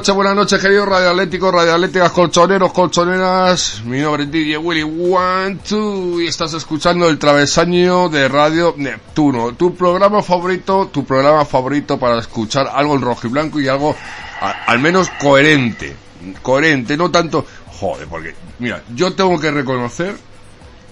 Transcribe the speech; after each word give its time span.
Noches, 0.00 0.14
buenas 0.14 0.34
noches, 0.34 0.62
queridos 0.62 0.88
radioatléticos, 0.88 1.52
radioatléticas, 1.52 2.10
colchoneros, 2.12 2.72
colchoneras. 2.72 3.82
Mi 3.84 3.98
nombre 3.98 4.22
es 4.22 4.32
DJ 4.32 4.56
Willy 4.56 4.82
One 4.82 5.56
Two 5.56 6.22
y 6.22 6.26
estás 6.26 6.54
escuchando 6.54 7.06
el 7.06 7.18
travesaño 7.18 8.08
de 8.08 8.26
Radio 8.26 8.72
Neptuno. 8.78 9.52
Tu 9.52 9.74
programa 9.74 10.22
favorito, 10.22 10.88
tu 10.90 11.04
programa 11.04 11.44
favorito 11.44 11.98
para 11.98 12.18
escuchar 12.18 12.66
algo 12.72 12.94
en 12.94 13.02
rojo 13.02 13.26
y 13.26 13.30
blanco 13.30 13.60
y 13.60 13.68
algo 13.68 13.94
al 14.40 14.78
menos 14.78 15.10
coherente. 15.20 15.94
Coherente, 16.40 16.96
no 16.96 17.10
tanto. 17.10 17.44
Joder, 17.78 18.08
porque, 18.08 18.34
mira, 18.58 18.82
yo 18.94 19.12
tengo 19.12 19.38
que 19.38 19.50
reconocer, 19.50 20.16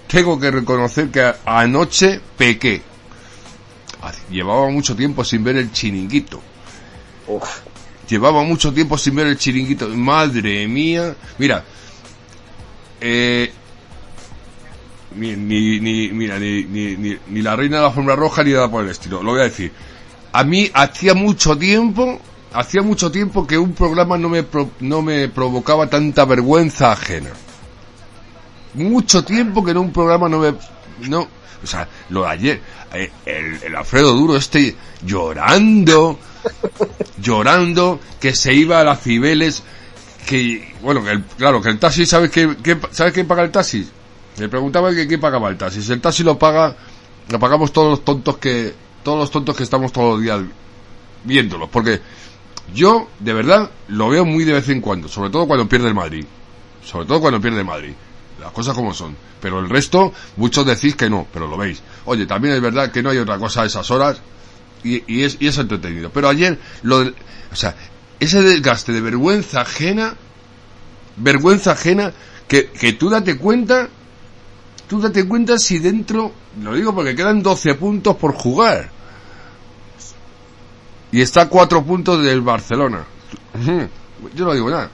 tengo 0.07 0.39
que 0.39 0.51
reconocer 0.51 1.09
que 1.09 1.33
anoche 1.47 2.21
pequé. 2.37 2.83
Llevaba 4.29 4.69
mucho 4.69 4.95
tiempo 4.95 5.25
sin 5.25 5.43
ver 5.43 5.57
el 5.57 5.73
chiringuito. 5.73 6.43
Uf 7.27 7.68
Llevaba 8.09 8.43
mucho 8.43 8.73
tiempo 8.73 8.97
sin 8.97 9.15
ver 9.17 9.27
el 9.27 9.39
chiringuito. 9.39 9.89
Madre 9.89 10.67
mía. 10.67 11.15
Mira. 11.39 11.65
Eh, 13.01 13.53
ni, 15.17 15.37
ni, 15.37 16.09
mira, 16.13 16.39
ni, 16.39 16.65
ni, 16.65 17.17
ni, 17.29 17.43
la 17.43 17.57
reina 17.57 17.77
de 17.77 17.83
la 17.83 17.89
alfombra 17.89 18.17
roja 18.17 18.43
ni 18.45 18.53
nada 18.53 18.71
por 18.71 18.85
el 18.85 18.91
estilo. 18.91 19.23
Lo 19.23 19.33
voy 19.33 19.41
a 19.41 19.45
decir. 19.45 19.73
A 20.33 20.45
mí 20.45 20.71
hacía 20.73 21.15
mucho 21.15 21.57
tiempo, 21.57 22.21
hacía 22.53 22.83
mucho 22.83 23.11
tiempo 23.11 23.47
que 23.47 23.59
un 23.59 23.73
programa 23.73 24.19
no 24.19 24.29
me, 24.29 24.45
no 24.81 25.03
me 25.03 25.29
provocaba 25.29 25.89
tanta 25.89 26.25
vergüenza 26.25 26.93
ajena. 26.93 27.31
Mucho 28.75 29.25
tiempo 29.25 29.65
que 29.65 29.71
en 29.71 29.79
un 29.79 29.93
programa 29.93 30.29
no 30.29 30.39
me, 30.39 30.55
no, 31.09 31.27
o 31.63 31.67
sea, 31.67 31.89
lo 32.11 32.23
de 32.23 32.29
ayer, 32.29 32.61
eh, 32.93 33.11
el, 33.27 33.63
el 33.63 33.77
Alfredo 33.77 34.13
Duro 34.13 34.37
este 34.37 34.77
llorando, 35.05 36.19
llorando, 37.21 38.01
que 38.21 38.35
se 38.35 38.55
iba 38.55 38.81
a 38.81 38.85
las 38.85 39.03
Cibeles, 39.03 39.63
que, 40.27 40.75
bueno, 40.83 41.03
que 41.03 41.11
el, 41.11 41.25
claro, 41.25 41.61
que 41.61 41.71
el 41.71 41.79
taxi, 41.79 42.07
¿sabes 42.07 42.31
qué, 42.31 42.79
¿sabes 42.91 43.13
quién 43.13 43.27
paga 43.27 43.43
el 43.43 43.51
taxi? 43.51 43.89
Le 44.37 44.49
preguntaba 44.49 44.95
que 44.95 45.09
qué 45.09 45.19
pagaba 45.19 45.49
el 45.49 45.57
taxi. 45.57 45.83
Si 45.83 45.93
el 45.93 46.01
taxi 46.01 46.23
lo 46.23 46.39
paga, 46.39 46.77
lo 47.29 47.39
pagamos 47.39 47.73
todos 47.73 47.91
los 47.91 48.05
tontos 48.05 48.39
que, 48.39 48.75
todos 49.03 49.19
los 49.19 49.31
tontos 49.31 49.57
que 49.57 49.63
estamos 49.63 49.93
todos 49.93 50.15
los 50.15 50.23
días 50.23 50.41
viéndolos, 51.25 51.69
porque 51.71 52.01
yo, 52.75 53.09
de 53.19 53.33
verdad, 53.33 53.71
lo 53.89 54.09
veo 54.09 54.25
muy 54.25 54.45
de 54.45 54.53
vez 54.53 54.69
en 54.69 54.81
cuando, 54.81 55.09
sobre 55.09 55.31
todo 55.31 55.47
cuando 55.47 55.69
pierde 55.69 55.89
el 55.89 55.95
Madrid. 55.95 56.25
Sobre 56.85 57.07
todo 57.07 57.21
cuando 57.21 57.41
pierde 57.41 57.65
Madrid. 57.65 57.93
Las 58.41 58.53
cosas 58.53 58.75
como 58.75 58.95
son. 58.95 59.17
Pero 59.41 59.59
el 59.59 59.69
resto, 59.69 60.13
muchos 60.37 60.65
decís 60.65 60.95
que 60.95 61.11
no, 61.11 61.27
pero 61.33 61.47
lo 61.47 61.57
veis. 61.57 61.83
Oye, 62.05 62.27
también 62.27 62.55
es 62.55 62.61
verdad 62.61 62.91
que 62.91 63.03
no 63.03 63.11
hay 63.11 63.19
otra 63.19 63.39
cosa 63.39 63.63
a 63.63 63.67
esas 63.67 63.91
horas 63.91 64.21
y, 64.83 65.23
es, 65.23 65.37
y 65.41 65.47
es 65.47 65.59
entretenido. 65.59 66.11
Pero 66.11 66.29
ayer, 66.29 66.59
lo 66.83 67.01
o 67.01 67.57
sea, 67.57 67.75
ese 68.21 68.43
desgaste 68.43 68.93
de 68.93 69.01
vergüenza 69.01 69.63
ajena, 69.63 70.15
vergüenza 71.17 71.73
ajena, 71.73 72.13
que, 72.47 72.67
que 72.67 72.93
tú 72.93 73.11
date 73.11 73.37
cuenta, 73.39 73.89
tú 74.89 75.01
date 75.01 75.27
cuenta 75.27 75.59
si 75.59 75.79
dentro, 75.79 76.33
lo 76.63 76.75
digo 76.75 76.95
porque 76.95 77.15
quedan 77.15 77.43
12 77.43 77.75
puntos 77.75 78.17
por 78.17 78.35
jugar. 78.35 78.91
Y 81.11 81.23
está 81.23 81.43
a 81.43 81.49
4 81.49 81.85
puntos 81.85 82.23
del 82.23 82.43
Barcelona. 82.43 83.05
Yo 84.35 84.45
no 84.45 84.53
digo 84.53 84.71
nada. 84.71 84.91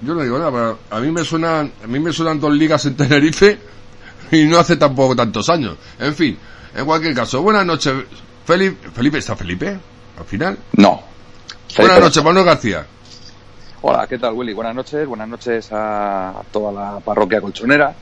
Yo 0.00 0.14
no 0.14 0.22
digo 0.22 0.38
nada, 0.38 0.50
pero 0.50 0.78
a 0.90 1.00
mí 1.00 1.10
me 1.10 1.24
suenan, 1.24 1.72
a 1.82 1.86
mí 1.86 1.98
me 1.98 2.12
suenan 2.12 2.40
dos 2.40 2.52
ligas 2.52 2.84
en 2.86 2.96
Tenerife 2.96 3.58
y 4.32 4.44
no 4.44 4.58
hace 4.58 4.76
tampoco 4.76 5.14
tantos 5.14 5.48
años. 5.48 5.76
En 5.98 6.14
fin, 6.14 6.36
en 6.74 6.84
cualquier 6.84 7.14
caso, 7.14 7.40
buenas 7.40 7.64
noches, 7.64 7.94
Felipe, 8.44 8.90
Felipe, 8.90 9.18
¿está 9.18 9.34
Felipe? 9.36 9.78
Al 10.18 10.24
final. 10.24 10.58
No. 10.76 11.02
Buenas 11.76 12.00
noches, 12.00 12.22
Manuel 12.22 12.44
García. 12.44 12.86
Hola, 13.82 14.06
¿qué 14.06 14.18
tal, 14.18 14.34
Willy? 14.34 14.52
Buenas 14.52 14.74
noches, 14.74 15.06
buenas 15.06 15.28
noches 15.28 15.68
a 15.72 16.42
toda 16.50 16.72
la 16.72 17.00
parroquia 17.00 17.40
colchonera. 17.40 17.94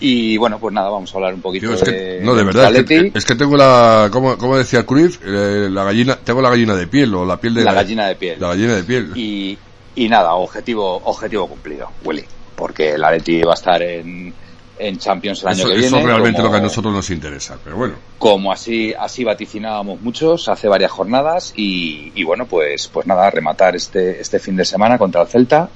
Y 0.00 0.38
bueno, 0.38 0.58
pues 0.58 0.72
nada, 0.72 0.88
vamos 0.88 1.12
a 1.12 1.18
hablar 1.18 1.34
un 1.34 1.42
poquito 1.42 1.76
de. 1.76 2.20
no, 2.22 2.34
de 2.34 2.44
verdad, 2.44 2.74
es 2.74 3.24
que, 3.24 3.34
tengo 3.34 3.56
la. 3.56 4.08
Como, 4.10 4.38
como 4.38 4.56
decía 4.56 4.86
Cruz, 4.86 5.20
eh, 5.22 5.68
la 5.70 5.84
gallina, 5.84 6.16
tengo 6.16 6.40
la 6.40 6.48
gallina 6.48 6.74
de 6.74 6.86
piel 6.86 7.14
o 7.14 7.26
la 7.26 7.38
piel 7.38 7.54
de. 7.54 7.64
La, 7.64 7.74
gallina 7.74 8.06
de 8.06 8.16
piel. 8.16 8.40
La 8.40 8.48
gallina 8.48 8.76
de 8.76 8.82
piel. 8.82 9.12
Y, 9.14 9.58
y 9.94 10.08
nada, 10.08 10.34
objetivo, 10.34 10.96
objetivo 11.04 11.46
cumplido, 11.48 11.90
Willy. 12.02 12.24
Porque 12.56 12.92
el 12.92 13.04
Atleti 13.04 13.42
va 13.42 13.52
a 13.52 13.54
estar 13.54 13.82
en, 13.82 14.32
en 14.80 14.98
Champions 14.98 15.42
el 15.42 15.48
año 15.48 15.64
que 15.66 15.72
viene. 15.72 15.86
Eso 15.86 15.98
es 15.98 16.04
realmente 16.04 16.42
lo 16.42 16.50
que 16.50 16.56
a 16.56 16.60
nosotros 16.60 16.92
nos 16.92 17.10
interesa, 17.10 17.58
pero 17.62 17.76
bueno. 17.76 17.94
Como 18.18 18.52
así, 18.52 18.92
así 18.98 19.24
vaticinábamos 19.24 20.00
muchos 20.00 20.48
hace 20.48 20.68
varias 20.68 20.90
jornadas 20.90 21.52
y, 21.56 22.12
y 22.14 22.24
bueno, 22.24 22.46
pues, 22.46 22.88
pues 22.88 23.06
nada, 23.06 23.30
rematar 23.30 23.76
este, 23.76 24.20
este 24.20 24.38
fin 24.38 24.56
de 24.56 24.64
semana 24.64 24.98
contra 24.98 25.22
el 25.22 25.28
Celta 25.28 25.68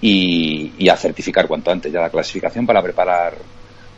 y, 0.00 0.72
y, 0.78 0.88
a 0.88 0.96
certificar 0.96 1.46
cuanto 1.46 1.70
antes 1.70 1.92
ya 1.92 2.00
la 2.00 2.10
clasificación 2.10 2.66
para 2.66 2.82
preparar 2.82 3.34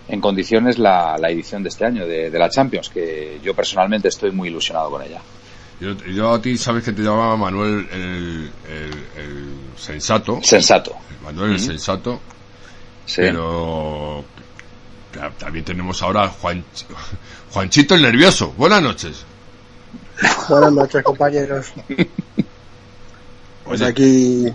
en 0.09 0.21
condiciones 0.21 0.79
la, 0.79 1.17
la 1.19 1.31
edición 1.31 1.63
de 1.63 1.71
este 1.71 1.85
año 1.85 2.07
de, 2.07 2.31
de, 2.31 2.39
la 2.39 2.49
Champions, 2.49 2.91
que 2.91 3.41
yo 3.43 3.55
personalmente 3.55 4.09
estoy 4.09 4.31
muy 4.31 4.49
ilusionado 4.49 4.91
con 4.91 5.03
ella. 5.03 5.21
Yo, 5.81 5.95
yo 6.07 6.33
a 6.33 6.41
ti 6.41 6.57
sabes 6.57 6.85
que 6.85 6.93
te 6.93 7.03
llamaba 7.03 7.37
Manuel 7.37 7.89
el, 7.93 8.51
el, 8.71 8.91
el 9.23 9.55
sensato. 9.77 10.41
Sensato. 10.43 10.95
Manuel 11.23 11.53
el 11.53 11.61
sensato 11.61 12.21
pero 13.15 14.25
también 15.39 15.65
tenemos 15.65 16.03
ahora 16.03 16.25
a 16.25 16.29
Juan, 16.29 16.65
Juanchito 17.53 17.95
el 17.95 18.03
nervioso. 18.03 18.53
Buenas 18.57 18.83
noches. 18.83 19.25
Buenas 20.49 20.73
noches, 20.73 21.03
compañeros. 21.03 21.73
Pues 23.65 23.83
aquí 23.83 24.47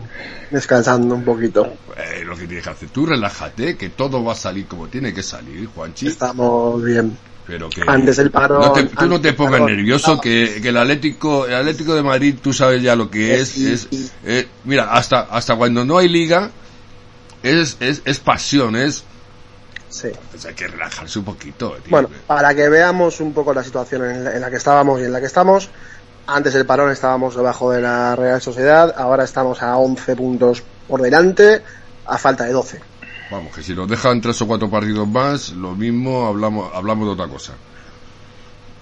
descansando 0.50 1.16
un 1.16 1.26
poquito. 1.26 1.74
Eh, 1.98 2.24
lo 2.26 2.36
que 2.36 2.46
tienes 2.46 2.64
que 2.64 2.70
hacer, 2.70 2.90
tú 2.90 3.06
relájate, 3.06 3.76
que 3.76 3.90
todo 3.90 4.24
va 4.24 4.34
a 4.34 4.36
salir 4.36 4.68
como 4.68 4.88
tiene 4.88 5.14
que 5.14 5.22
salir, 5.22 5.68
Juanchito. 5.68 6.12
Estamos 6.12 6.84
bien. 6.84 7.18
Pero 7.46 7.70
que 7.70 7.82
antes 7.86 8.20
el 8.20 8.32
paro. 8.32 8.74
tú 8.98 9.08
no 9.08 9.20
te 9.20 9.34
pongas 9.34 9.62
nervioso, 9.62 10.22
que, 10.22 10.58
el 10.58 10.78
Atlético, 10.78 11.46
el 11.48 11.56
Atlético 11.56 11.96
de 11.96 12.04
Madrid, 12.04 12.36
tú 12.42 12.54
sabes 12.54 12.82
ya 12.82 12.96
lo 12.96 13.10
que 13.10 13.40
es. 13.40 13.58
es 13.58 14.14
eh, 14.24 14.48
mira, 14.64 14.94
hasta, 14.94 15.22
hasta 15.22 15.56
cuando 15.56 15.84
no 15.84 15.98
hay 15.98 16.08
liga, 16.08 16.52
es, 17.44 17.78
es, 17.80 18.02
es 18.06 18.20
pasión, 18.20 18.76
es... 18.76 19.04
Sí. 19.90 20.10
Pues 20.32 20.46
hay 20.46 20.54
que 20.54 20.68
relajarse 20.68 21.20
un 21.20 21.26
poquito. 21.26 21.76
Bueno, 21.90 22.10
para 22.26 22.56
que 22.56 22.70
veamos 22.70 23.20
un 23.20 23.34
poco 23.34 23.54
la 23.54 23.64
situación 23.64 24.06
en 24.06 24.42
la, 24.42 24.50
que 24.50 24.56
estábamos 24.56 25.02
y 25.02 25.04
en 25.04 25.12
la 25.12 25.20
que 25.20 25.26
estamos, 25.26 25.70
antes 26.28 26.54
del 26.54 26.66
parón 26.66 26.92
estábamos 26.92 27.36
debajo 27.36 27.72
de 27.72 27.82
la 27.82 28.16
Real 28.16 28.42
Sociedad, 28.42 28.94
ahora 28.98 29.26
estamos 29.26 29.62
a 29.62 29.76
11 29.76 30.16
puntos 30.16 30.64
por 30.88 31.02
delante, 31.02 31.62
a 32.06 32.18
falta 32.18 32.46
de 32.46 32.54
12. 32.54 32.80
Vamos, 33.32 33.54
que 33.54 33.64
si 33.64 33.74
nos 33.74 33.88
dejan 33.88 34.22
tres 34.22 34.42
o 34.42 34.48
cuatro 34.48 34.70
partidos 34.70 35.08
más, 35.08 35.52
lo 35.52 35.76
mismo 35.76 36.26
hablamos, 36.26 36.72
hablamos 36.74 37.08
de 37.08 37.14
otra 37.14 37.28
cosa. 37.28 37.54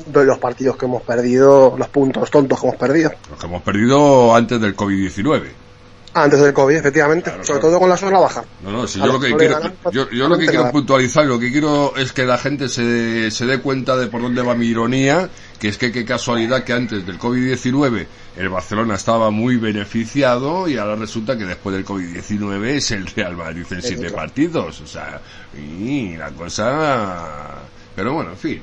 De 0.05 0.25
los 0.25 0.37
partidos 0.37 0.77
que 0.77 0.85
hemos 0.85 1.01
perdido, 1.01 1.75
los 1.77 1.89
puntos 1.89 2.29
tontos 2.29 2.59
que 2.59 2.67
hemos 2.67 2.79
perdido. 2.79 3.11
Los 3.29 3.39
que 3.39 3.45
hemos 3.47 3.61
perdido 3.63 4.35
antes 4.35 4.61
del 4.61 4.75
COVID-19. 4.75 5.68
Antes 6.13 6.39
del 6.39 6.53
COVID, 6.53 6.75
efectivamente. 6.75 7.31
Sobre 7.43 7.59
todo 7.59 7.79
con 7.79 7.87
la 7.87 7.95
zona 7.95 8.19
baja. 8.19 8.43
No, 8.63 8.71
no, 8.71 8.87
si 8.87 8.99
yo 8.99 9.05
lo 9.05 9.19
que, 9.19 9.35
quiero, 9.35 9.59
yo, 9.91 10.09
yo 10.09 10.27
lo 10.27 10.37
que 10.39 10.47
quiero 10.47 10.71
puntualizar, 10.71 11.25
lo 11.25 11.39
que 11.39 11.51
quiero 11.51 11.95
es 11.95 12.13
que 12.13 12.25
la 12.25 12.37
gente 12.37 12.67
se, 12.67 13.29
se 13.29 13.45
dé 13.45 13.59
cuenta 13.59 13.95
de 13.95 14.07
por 14.07 14.21
dónde 14.21 14.41
va 14.41 14.55
mi 14.55 14.65
ironía, 14.65 15.29
que 15.59 15.67
es 15.67 15.77
que 15.77 15.91
qué 15.91 16.05
casualidad 16.05 16.63
que 16.63 16.73
antes 16.73 17.05
del 17.05 17.19
COVID-19 17.19 18.07
el 18.37 18.49
Barcelona 18.49 18.95
estaba 18.95 19.29
muy 19.29 19.57
beneficiado 19.57 20.67
y 20.67 20.77
ahora 20.77 20.95
resulta 20.95 21.37
que 21.37 21.45
después 21.45 21.75
del 21.75 21.85
COVID-19 21.85 22.65
es 22.65 22.91
el 22.91 23.05
Real 23.05 23.35
Madrid 23.35 23.65
en 23.69 23.81
siete 23.81 24.09
partidos. 24.09 24.81
O 24.81 24.87
sea, 24.87 25.21
y 25.55 26.15
la 26.17 26.31
cosa... 26.31 27.55
Pero 27.95 28.13
bueno, 28.13 28.31
en 28.31 28.37
fin. 28.37 28.61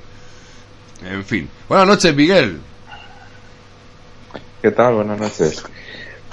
En 1.05 1.25
fin. 1.25 1.49
Buenas 1.69 1.87
noches, 1.87 2.15
Miguel. 2.15 2.61
¿Qué 4.63 4.71
tal? 4.71 4.95
Buenas 4.95 5.21
noches. 5.21 5.63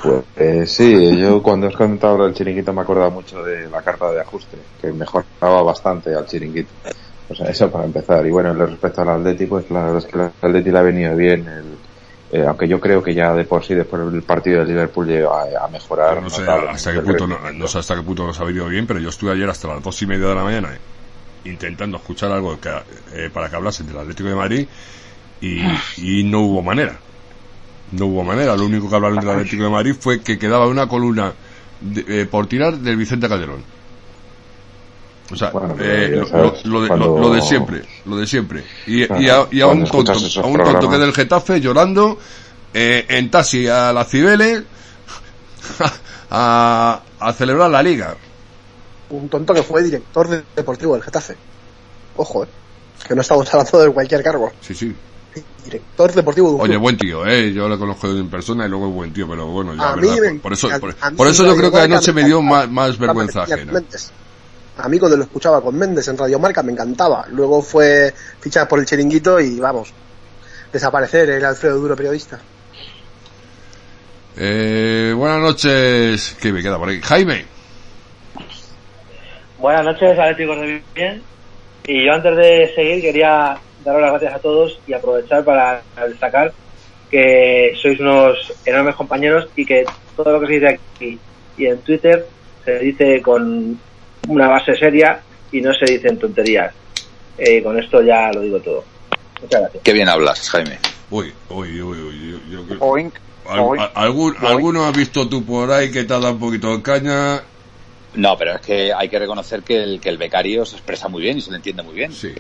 Pues 0.03 0.25
eh, 0.35 0.65
sí, 0.67 1.17
yo 1.17 1.41
cuando 1.41 1.67
has 1.67 1.75
comentado 1.75 2.13
ahora 2.13 2.25
el 2.27 2.33
chiringuito 2.33 2.73
me 2.73 2.81
acordaba 2.81 3.09
mucho 3.09 3.41
de 3.41 3.69
la 3.69 3.81
carta 3.81 4.11
de 4.11 4.19
ajuste, 4.19 4.57
que 4.81 4.91
mejoraba 4.91 5.63
bastante 5.63 6.13
al 6.13 6.25
chiringuito. 6.25 6.69
O 7.29 7.33
sea, 7.33 7.47
eso 7.47 7.71
para 7.71 7.85
empezar. 7.85 8.25
Y 8.27 8.29
bueno, 8.29 8.53
respecto 8.53 9.01
al 9.01 9.09
Atlético, 9.09 9.55
pues 9.55 9.71
la 9.71 9.83
verdad 9.83 9.97
es 10.00 10.05
que 10.05 10.17
el 10.17 10.25
Atlético 10.25 10.73
le 10.73 10.79
ha 10.79 10.81
venido 10.81 11.15
bien, 11.15 11.47
el, 11.47 11.77
eh, 12.33 12.45
aunque 12.45 12.67
yo 12.67 12.81
creo 12.81 13.01
que 13.01 13.13
ya 13.13 13.33
de 13.33 13.45
por 13.45 13.63
sí, 13.63 13.75
después 13.75 14.11
del 14.11 14.23
partido 14.23 14.59
de 14.59 14.65
Liverpool 14.65 15.07
llegó 15.07 15.33
a, 15.33 15.67
mejorar. 15.69 16.21
No 16.21 16.29
sé, 16.29 16.44
hasta 16.44 16.91
qué 16.91 17.00
punto, 17.00 17.25
no, 17.25 17.67
sé 17.67 17.79
hasta 17.79 17.95
qué 17.95 18.01
punto 18.01 18.27
nos 18.27 18.38
ha 18.41 18.44
venido 18.44 18.67
bien, 18.67 18.85
pero 18.85 19.00
yo 19.00 19.07
estuve 19.07 19.31
ayer 19.31 19.50
hasta 19.50 19.69
las 19.69 19.81
dos 19.81 20.01
y 20.01 20.05
media 20.05 20.27
de 20.27 20.35
la 20.35 20.44
mañana 20.44 20.77
intentando 21.45 21.97
escuchar 21.97 22.31
algo 22.31 22.59
que, 22.59 22.69
eh, 23.13 23.29
para 23.33 23.50
que 23.50 23.55
hablasen 23.55 23.88
del 23.88 23.97
Atlético 23.97 24.29
de 24.29 24.35
Madrid 24.35 24.67
y, 25.41 25.61
y 25.97 26.23
no 26.23 26.41
hubo 26.41 26.61
manera 26.61 26.97
no 27.98 28.06
hubo 28.07 28.24
manera. 28.24 28.56
Lo 28.56 28.66
único 28.66 28.90
que 28.90 28.95
hablaron 28.95 29.19
del 29.19 29.30
Atlético 29.30 29.63
de 29.63 29.69
Madrid 29.69 29.95
fue 30.00 30.22
que 30.22 30.38
quedaba 30.38 30.68
una 30.68 30.88
columna 30.88 31.34
eh, 31.95 32.28
por 32.30 32.48
tirar 32.48 32.78
del 32.78 32.95
Vicente 32.98 33.28
Calderón. 33.30 33.63
O 35.31 35.36
sea, 35.36 35.51
eh, 35.80 36.22
lo, 36.66 36.81
de, 37.34 37.42
siempre, 37.42 37.81
lo 38.06 38.18
de 38.18 38.28
siempre. 38.28 38.63
Y, 38.86 39.04
a, 39.30 39.42
un 39.68 39.84
tonto, 39.86 40.12
a 40.12 40.45
un 40.45 40.57
tonto 40.63 40.90
que 40.90 40.98
del 40.98 41.13
Getafe 41.13 41.60
llorando 41.60 42.19
eh, 42.74 43.06
en 43.10 43.31
taxi 43.31 43.68
a 43.68 43.94
la 43.94 44.04
Cibeles 44.06 44.63
a, 46.30 47.01
a 47.19 47.34
celebrar 47.34 47.69
la 47.72 47.81
liga. 47.81 48.16
Un 49.10 49.30
tonto 49.30 49.54
que 49.54 49.63
fue 49.63 49.81
director 49.84 50.28
de- 50.28 50.44
deportivo 50.56 50.94
del 50.94 51.04
Getafe. 51.04 51.36
Ojo, 52.18 52.44
eh. 52.44 52.48
Que 53.07 53.16
no 53.16 53.22
estamos 53.22 53.48
hablando 53.54 53.80
de 53.80 53.92
cualquier 53.92 54.24
cargo. 54.24 54.51
Sí, 54.62 54.74
sí. 54.74 54.94
Director 55.65 56.13
deportivo 56.13 56.50
de 56.50 56.56
un 56.56 56.62
Oye, 56.62 56.71
club. 56.71 56.81
buen 56.81 56.97
tío, 56.97 57.25
eh. 57.25 57.53
Yo 57.53 57.68
lo 57.69 57.80
conozco 57.80 58.07
en 58.07 58.30
persona 58.30 58.65
y 58.65 58.69
luego 58.69 58.88
es 58.89 58.94
buen 58.94 59.13
tío, 59.13 59.27
pero 59.27 59.47
bueno, 59.47 59.74
ya, 59.75 59.94
A 59.94 59.95
mí 59.95 60.07
verdad, 60.07 60.33
me 60.33 60.39
por, 60.39 60.53
eso, 60.53 60.69
por, 60.80 60.95
a 61.00 61.09
mí 61.09 61.18
por 61.18 61.27
eso 61.27 61.45
yo 61.45 61.56
creo 61.56 61.71
que 61.71 61.80
anoche 61.80 62.12
me 62.13 62.24
dio 62.25 62.41
más, 62.41 62.69
más 62.69 62.97
vergüenza 62.97 63.44
ajena. 63.44 63.81
A 64.77 64.89
mí 64.89 64.97
cuando 65.00 65.18
lo 65.18 65.24
escuchaba 65.24 65.62
con 65.62 65.77
Méndez 65.77 66.07
en 66.07 66.18
Radio 66.18 66.39
Marca 66.39 66.63
me 66.63 66.71
encantaba. 66.71 67.25
Luego 67.30 67.62
fue 67.62 68.13
fichado 68.39 68.68
por 68.68 68.80
el 68.80 68.85
chiringuito 68.85 69.39
y 69.39 69.59
vamos, 69.59 69.94
desaparecer 70.71 71.30
el 71.30 71.45
Alfredo 71.45 71.77
Duro 71.79 71.95
periodista. 71.95 72.39
Eh, 74.36 75.13
buenas 75.15 75.39
noches. 75.39 76.36
¿Qué 76.41 76.51
me 76.51 76.62
queda 76.62 76.77
por 76.79 76.89
ahí? 76.89 77.00
Jaime. 77.01 77.45
Buenas 79.59 79.86
noches, 79.86 80.18
Atléticos 80.19 80.59
de 80.59 80.83
Bien. 80.95 81.21
Y 81.86 82.06
yo 82.06 82.13
antes 82.13 82.36
de 82.36 82.71
seguir 82.75 83.01
quería 83.01 83.57
daros 83.83 84.01
las 84.01 84.12
gracias 84.12 84.33
a 84.35 84.39
todos 84.39 84.80
y 84.88 84.94
aprovechar 84.94 85.44
para 85.44 85.81
destacar 86.07 86.53
que 87.09 87.74
sois 87.81 88.00
unos 88.00 88.53
enormes 88.65 88.95
compañeros 88.95 89.47
y 89.56 89.65
que 89.65 89.85
todo 90.15 90.31
lo 90.31 90.39
que 90.41 90.47
se 90.47 90.53
dice 90.53 90.68
aquí 90.68 91.19
y 91.57 91.65
en 91.68 91.77
Twitter 91.81 92.25
se 92.65 92.80
dice 92.80 93.21
con 93.21 93.80
una 94.27 94.47
base 94.50 94.75
seria 94.75 95.21
y 95.51 95.62
no 95.62 95.74
se 95.74 95.85
dicen 95.85 96.18
tonterías. 96.18 96.74
Eh, 97.38 97.62
con 97.62 97.77
esto 97.80 98.01
ya 98.01 98.31
lo 98.31 98.41
digo 98.41 98.59
todo. 98.59 98.83
Muchas 99.41 99.62
gracias. 99.62 99.83
Qué 99.83 99.94
bien 99.94 100.07
hablas, 100.09 100.50
Jaime. 100.50 100.79
Uy, 101.12 101.31
uy, 101.50 101.81
uy, 101.81 101.97
uy. 102.00 102.31
Yo, 102.31 102.38
yo 102.51 102.65
creo- 102.65 102.79
Oink. 102.81 103.13
Al- 103.47 103.59
oink. 103.59 103.81
algún, 103.94 104.36
¿Alguno 104.39 104.86
has 104.86 104.95
visto 104.95 105.27
tú 105.27 105.44
por 105.44 105.69
ahí 105.71 105.91
que 105.91 106.06
te 106.06 106.13
ha 106.13 106.19
dado 106.19 106.33
un 106.33 106.39
poquito 106.39 106.75
de 106.75 106.81
caña? 106.81 107.41
No, 108.15 108.38
pero 108.38 108.56
es 108.56 108.62
que 108.62 108.94
hay 108.94 109.09
que 109.09 109.19
reconocer 109.19 109.62
que 109.63 109.83
el, 109.83 110.00
que 110.00 110.09
el 110.09 110.18
becario 110.18 110.65
se 110.65 110.75
expresa 110.77 111.07
muy 111.09 111.21
bien 111.21 111.38
y 111.38 111.41
se 111.41 111.50
le 111.51 111.57
entiende 111.57 111.83
muy 111.83 111.95
bien. 111.95 112.13
Sí. 112.13 112.33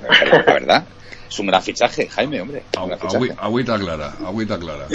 Pero, 0.00 0.38
la 0.46 0.52
verdad. 0.52 0.84
Es 1.28 1.38
un 1.38 1.46
gran 1.46 1.62
fichaje, 1.62 2.08
Jaime, 2.08 2.40
hombre. 2.40 2.62
Fichaje. 2.70 3.16
agüi- 3.18 3.34
agüita 3.38 3.78
clara, 3.78 4.12
agüita 4.26 4.58
clara. 4.58 4.86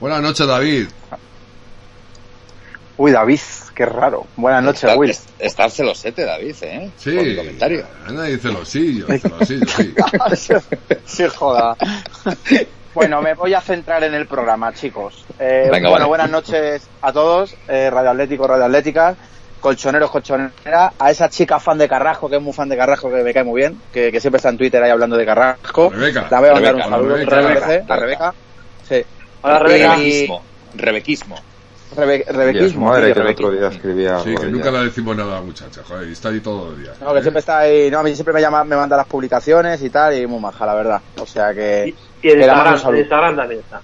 Buenas 0.00 0.20
noches, 0.22 0.46
David. 0.46 0.88
Uy, 2.98 3.10
David, 3.10 3.40
qué 3.74 3.86
raro. 3.86 4.26
Buenas 4.36 4.62
noches, 4.62 4.84
Está, 4.84 4.96
Will. 4.96 5.10
es- 5.10 5.24
está 5.38 5.68
celosete, 5.70 6.24
David, 6.24 6.54
¿eh? 6.62 6.90
Sí. 6.96 7.12
Por 7.12 7.24
mi 7.24 7.36
comentario. 7.36 7.86
Anda 8.06 8.28
y 8.28 8.36
celosillo, 8.38 9.06
celosillo, 9.06 9.66
sí. 10.36 10.54
sí, 11.06 11.24
joda. 11.34 11.76
Bueno, 12.94 13.22
me 13.22 13.32
voy 13.34 13.54
a 13.54 13.60
centrar 13.60 14.04
en 14.04 14.12
el 14.14 14.26
programa, 14.26 14.74
chicos. 14.74 15.24
Eh, 15.38 15.68
Venga, 15.72 15.88
bueno, 15.88 15.92
vale. 15.92 16.04
buenas 16.26 16.30
noches 16.30 16.82
a 17.00 17.12
todos, 17.12 17.54
eh, 17.68 17.88
Radio 17.90 18.10
Atlético, 18.10 18.46
Radio 18.46 18.64
Atlética, 18.66 19.16
colchoneros, 19.62 20.10
colchoneras, 20.10 20.92
a 20.98 21.10
esa 21.10 21.30
chica 21.30 21.58
fan 21.58 21.78
de 21.78 21.88
Carrasco, 21.88 22.28
que 22.28 22.36
es 22.36 22.42
muy 22.42 22.52
fan 22.52 22.68
de 22.68 22.76
Carrasco, 22.76 23.08
que 23.10 23.22
me 23.22 23.32
cae 23.32 23.44
muy 23.44 23.60
bien, 23.62 23.80
que, 23.92 24.12
que 24.12 24.20
siempre 24.20 24.36
está 24.36 24.50
en 24.50 24.58
Twitter 24.58 24.82
ahí 24.82 24.90
hablando 24.90 25.16
de 25.16 25.24
Carrasco. 25.24 25.88
Rebeca. 25.88 26.26
La 26.30 26.40
voy 26.40 26.48
a 26.50 26.52
mandar 26.52 26.74
un 26.74 26.80
Rebeca, 26.80 26.90
saludo, 26.90 27.14
Rebeca, 27.14 27.36
Rebeca, 27.36 27.66
Rebeca. 27.66 27.94
a 27.94 27.96
Rebeca. 27.96 28.34
Sí. 28.86 29.04
Hola, 29.42 29.58
Rebeca. 29.60 29.98
Y- 29.98 30.02
Rebequismo. 30.02 30.42
Rebequismo. 30.74 31.36
Rebe- 31.94 32.24
Y 32.26 32.32
Rebequismo. 32.32 32.86
madre 32.88 33.04
tío, 33.06 33.14
que 33.14 33.20
el 33.20 33.26
rebequismo. 33.26 33.48
otro 33.48 33.58
día 33.60 33.68
escribía 33.68 34.18
Sí, 34.20 34.34
que 34.34 34.46
nunca 34.46 34.70
le 34.70 34.78
decimos 34.84 35.14
nada 35.14 35.32
a 35.32 35.34
la 35.36 35.40
muchacha, 35.42 35.82
joder, 35.86 36.08
y 36.08 36.12
está 36.12 36.30
ahí 36.30 36.40
todos 36.40 36.70
los 36.70 36.78
días. 36.80 36.98
No, 37.02 37.12
que 37.12 37.20
siempre 37.20 37.40
está 37.40 37.58
ahí, 37.58 37.90
no, 37.90 37.98
a 37.98 38.02
mí 38.02 38.14
siempre 38.14 38.32
me 38.32 38.40
llama, 38.40 38.64
me 38.64 38.76
manda 38.76 38.96
las 38.96 39.06
publicaciones 39.06 39.82
y 39.82 39.90
tal, 39.90 40.16
y 40.16 40.26
muy 40.26 40.40
maja, 40.40 40.64
la 40.64 40.74
verdad. 40.74 41.00
O 41.20 41.26
sea 41.26 41.52
que, 41.52 41.94
Y 42.22 42.34
le 42.34 42.46
mando 42.46 42.88
un 42.88 42.96
Instagram, 42.96 43.36
también 43.36 43.60
está. 43.60 43.80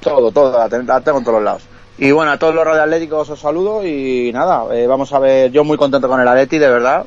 Todo, 0.00 0.32
todo, 0.32 0.58
la 0.58 0.68
tengo 0.68 1.18
en 1.18 1.24
todos 1.24 1.34
los 1.36 1.42
lados. 1.44 1.62
Y 1.98 2.10
bueno, 2.10 2.32
a 2.32 2.38
todos 2.38 2.54
los 2.54 2.64
radioatléticos 2.64 3.28
os 3.30 3.38
saludo 3.38 3.86
y 3.86 4.32
nada, 4.32 4.64
eh, 4.74 4.86
vamos 4.86 5.12
a 5.12 5.18
ver, 5.18 5.52
yo 5.52 5.62
muy 5.62 5.76
contento 5.76 6.08
con 6.08 6.20
el 6.20 6.26
Atleti, 6.28 6.58
de 6.58 6.68
verdad. 6.70 7.04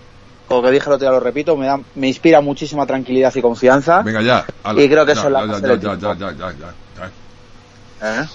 Como 0.47 0.61
que 0.61 0.69
dije 0.71 0.85
el 0.87 0.93
otro 0.93 1.07
día, 1.07 1.11
lo 1.11 1.19
repito, 1.19 1.57
me, 1.57 1.65
da, 1.65 1.79
me 1.95 2.07
inspira 2.07 2.39
muchísima 2.39 2.85
tranquilidad 2.85 3.33
y 3.35 3.41
confianza. 3.41 4.03
Venga, 4.03 4.21
ya. 4.21 4.45
ala. 4.63 4.79
Y 4.81 4.87
creo 4.87 5.03
que 5.05 5.15
ya, 5.15 5.19
eso 5.21 5.27
es 5.27 5.33
la 5.33 5.59
ya, 5.59 5.75
ya, 5.75 5.75
ya, 5.75 5.95
ya, 5.95 6.13
ya, 6.13 6.31
ya, 6.31 6.53
ya. 6.99 8.21
¿Eh? 8.21 8.25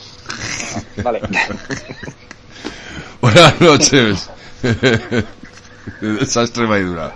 Vale. 1.05 1.21
Buenas 3.21 3.61
noches. 3.61 4.29
Esa 6.21 6.43
extrema 6.43 6.79
y 6.79 6.83
dura. 6.83 7.13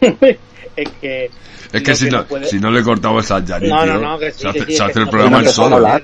es 0.00 0.88
que. 1.00 1.30
Es 1.72 1.82
que 1.82 1.96
si 1.96 2.08
no, 2.10 2.18
no 2.18 2.24
puede- 2.26 2.46
si 2.46 2.60
no 2.60 2.70
le 2.70 2.82
cortamos 2.82 3.30
a 3.30 3.42
Yanni, 3.44 3.68
No, 3.68 3.86
no, 3.86 3.98
no, 3.98 4.18
que 4.18 4.30
sí, 4.32 4.40
se 4.42 4.48
hace, 4.48 4.66
sí, 4.66 4.76
se 4.76 4.84
el 4.84 5.08
programa 5.08 5.38
él 5.38 5.48
solo. 5.48 5.76
hablar. 5.76 6.02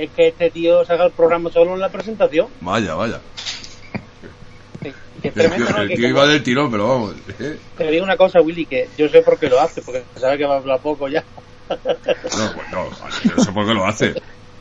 Es 0.00 0.10
que 0.16 0.28
este 0.28 0.50
tío 0.50 0.84
saca 0.84 1.04
el 1.06 1.12
programa 1.12 1.50
solo 1.50 1.74
en 1.74 1.80
la 1.80 1.90
presentación. 1.90 2.48
Vaya, 2.60 2.94
vaya. 2.94 3.20
Que 4.82 4.88
es 4.88 4.94
El 5.24 5.32
tremendo, 5.34 5.66
tío, 5.66 5.76
¿no? 5.76 5.82
el 5.82 5.88
Que 5.88 5.96
tío 5.96 6.08
iba 6.08 6.26
del 6.26 6.42
tirón, 6.42 6.70
pero 6.70 6.88
vamos. 6.88 7.14
¿eh? 7.38 7.58
Te 7.76 7.90
digo 7.90 8.04
una 8.04 8.16
cosa, 8.16 8.40
Willy, 8.40 8.64
que 8.64 8.88
yo 8.96 9.08
sé 9.08 9.20
por 9.20 9.38
qué 9.38 9.48
lo 9.48 9.60
hace, 9.60 9.82
porque 9.82 10.04
sabe 10.18 10.38
que 10.38 10.46
va 10.46 10.54
a 10.54 10.58
hablar 10.58 10.80
poco 10.80 11.08
ya. 11.08 11.22
No, 11.68 11.76
pues 12.54 12.70
no, 12.72 12.88
yo 13.36 13.44
sé 13.44 13.52
por 13.52 13.66
qué 13.66 13.74
lo 13.74 13.84
hace. 13.86 14.14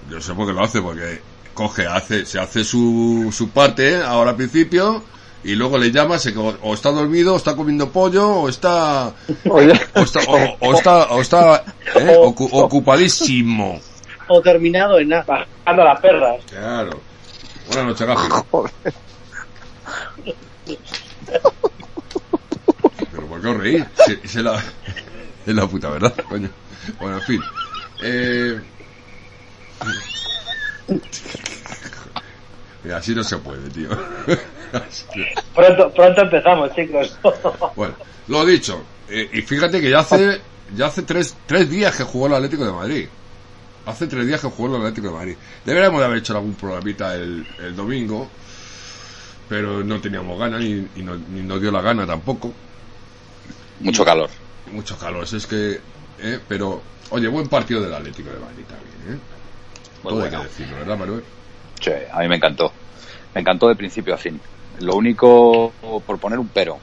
Yo 0.09 0.19
sé 0.21 0.33
por 0.33 0.45
qué 0.47 0.53
lo 0.53 0.63
hace, 0.63 0.81
porque 0.81 1.21
coge, 1.53 1.85
hace, 1.87 2.25
se 2.25 2.39
hace 2.39 2.63
su, 2.63 3.29
su 3.35 3.49
parte 3.51 4.01
ahora 4.01 4.31
al 4.31 4.35
principio 4.35 5.03
y 5.43 5.55
luego 5.55 5.77
le 5.77 5.91
llama, 5.91 6.19
se, 6.19 6.35
o, 6.37 6.57
o 6.61 6.73
está 6.73 6.91
dormido, 6.91 7.33
o 7.33 7.37
está 7.37 7.55
comiendo 7.55 7.89
pollo, 7.91 8.27
o 8.29 8.49
está, 8.49 9.13
o 9.49 9.59
está, 9.61 10.19
o, 10.27 10.57
o 10.59 10.73
está, 10.73 11.03
o 11.11 11.21
está 11.21 11.63
¿eh? 11.95 12.17
ocu- 12.19 12.49
ocupadísimo. 12.51 13.79
O 14.31 14.41
terminado 14.41 14.99
en 14.99 15.09
nada. 15.09 15.45
Bajando 15.65 15.83
las 15.83 15.99
perras. 15.99 16.43
Claro. 16.49 16.99
Buenas 17.67 17.85
noches, 17.85 18.07
Gafi. 18.07 18.29
joder. 18.51 18.71
Pero 23.11 23.27
¿por 23.27 23.41
qué 23.41 23.47
os 23.47 23.57
reís? 23.57 23.85
Es 24.23 24.35
la, 24.35 24.55
es 25.45 25.55
la 25.55 25.67
puta, 25.67 25.89
¿verdad? 25.89 26.13
Coño. 26.27 26.49
Bueno, 26.99 27.17
en 27.17 27.23
fin. 27.23 27.41
Eh... 28.03 28.59
Mira, 32.83 32.97
así 32.97 33.13
no 33.13 33.23
se 33.23 33.37
puede, 33.37 33.69
tío. 33.69 33.89
Pronto, 35.55 35.91
pronto 35.93 36.21
empezamos, 36.21 36.73
chicos. 36.75 37.17
Bueno, 37.75 37.95
lo 38.27 38.45
dicho. 38.45 38.83
eh, 39.09 39.27
y 39.33 39.41
fíjate 39.41 39.81
que 39.81 39.89
ya 39.89 39.99
hace, 39.99 40.39
ya 40.75 40.85
hace 40.85 41.01
tres, 41.01 41.35
tres 41.47 41.67
días 41.69 41.95
que 41.95 42.03
jugó 42.03 42.27
el 42.27 42.35
Atlético 42.35 42.65
de 42.65 42.71
Madrid. 42.71 43.07
Hace 43.89 44.05
tres 44.05 44.27
días 44.27 44.39
que 44.39 44.47
jugó 44.47 44.75
el 44.75 44.81
Atlético 44.83 45.07
de 45.07 45.13
Madrid. 45.13 45.35
Deberíamos 45.65 45.99
de 45.99 46.05
haber 46.05 46.19
hecho 46.19 46.35
algún 46.35 46.53
programita 46.53 47.15
el, 47.15 47.45
el 47.57 47.75
domingo, 47.75 48.29
pero 49.49 49.83
no 49.83 49.99
teníamos 49.99 50.37
ganas 50.37 50.61
ni, 50.61 50.87
y 50.95 51.01
no, 51.01 51.15
ni 51.15 51.41
nos 51.41 51.59
dio 51.59 51.71
la 51.71 51.81
gana 51.81 52.05
tampoco. 52.05 52.53
Mucho 53.79 54.05
calor. 54.05 54.29
Mucho 54.71 54.95
calor, 54.95 55.23
es 55.23 55.47
que, 55.47 55.81
eh, 56.19 56.39
pero, 56.47 56.83
oye, 57.09 57.27
buen 57.29 57.47
partido 57.47 57.81
del 57.81 57.91
Atlético 57.91 58.29
de 58.29 58.37
Madrid 58.37 58.63
también, 58.67 59.17
¿eh? 59.17 59.19
Muy 60.03 60.13
Todo 60.13 60.23
hay 60.23 60.29
que 60.29 60.37
decirlo, 60.37 60.77
¿verdad, 60.77 60.97
Manuel? 60.97 61.23
Sí, 61.81 61.91
a 62.11 62.19
mí 62.19 62.27
me 62.27 62.35
encantó. 62.35 62.71
Me 63.33 63.41
encantó 63.41 63.69
de 63.69 63.75
principio 63.75 64.13
a 64.13 64.17
fin. 64.17 64.39
Lo 64.81 64.95
único, 64.97 65.73
por 66.05 66.19
poner 66.19 66.37
un 66.37 66.49
pero, 66.49 66.77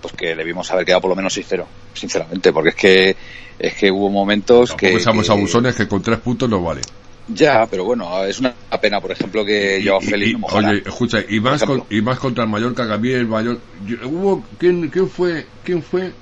pues 0.00 0.14
que 0.14 0.34
debimos 0.36 0.70
haber 0.70 0.84
quedado 0.84 1.00
por 1.02 1.10
lo 1.10 1.16
menos 1.16 1.36
6-0, 1.36 1.64
sinceramente, 1.94 2.52
porque 2.52 2.68
es 2.70 2.74
que 2.74 3.16
es 3.58 3.74
que 3.74 3.90
hubo 3.90 4.10
momentos 4.10 4.70
Tampoco 4.70 4.94
que, 4.96 5.00
seamos 5.02 5.26
que- 5.26 5.32
abusones 5.32 5.74
que 5.74 5.88
con 5.88 6.02
tres 6.02 6.18
puntos 6.18 6.48
no 6.48 6.62
vale. 6.62 6.82
Ya, 7.28 7.66
pero 7.66 7.84
bueno, 7.84 8.22
es 8.24 8.38
una 8.38 8.54
pena, 8.80 9.00
por 9.00 9.10
ejemplo, 9.10 9.44
que 9.44 9.82
Joao 9.84 10.00
Y- 10.00 10.06
Félix 10.06 10.32
no 10.34 10.38
mojara. 10.40 10.70
oye, 10.70 10.82
escucha, 10.86 11.18
y 11.28 11.40
más, 11.40 11.64
con, 11.64 11.84
y 11.90 12.00
más 12.00 12.18
contra 12.20 12.44
el 12.44 12.50
Mallorca, 12.50 12.84
mí 12.98 13.10
el 13.10 13.26
Mallorca... 13.26 13.60
yo- 13.84 14.08
hubo, 14.08 14.44
¿quién, 14.58 14.88
¿Quién 14.90 15.08
fue? 15.10 15.44
¿Quién 15.64 15.82
fue? 15.82 16.12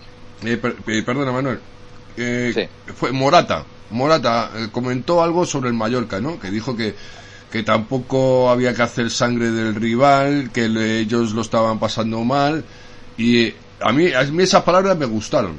Eh, 0.45 0.57
per- 0.57 0.77
eh, 0.87 1.03
perdona, 1.03 1.33
Manuel. 1.33 1.59
Eh, 2.17 2.53
Sí. 2.55 2.93
Fue 2.95 3.13
Morata. 3.13 3.65
Morata 3.91 4.51
eh, 4.57 4.69
comentó 4.73 5.23
algo 5.23 5.45
sobre 5.45 5.69
el 5.69 5.75
Mallorca, 5.75 6.21
¿no? 6.21 6.39
Que 6.41 6.51
dijo 6.51 6.75
que, 6.77 6.95
que 7.53 7.63
tampoco 7.63 8.49
había 8.49 8.73
que 8.75 8.83
hacer 8.83 9.11
sangre 9.11 9.51
del 9.51 9.75
rival, 9.75 10.51
que 10.55 10.69
le- 10.69 11.01
ellos 11.01 11.33
lo 11.33 11.43
estaban 11.43 11.79
pasando 11.79 12.25
mal. 12.25 12.65
Y 13.19 13.53
a 13.85 13.93
mí, 13.93 14.13
a 14.13 14.23
mí 14.25 14.43
esas 14.43 14.63
palabras 14.63 14.97
me 14.97 15.07
gustaron. 15.07 15.59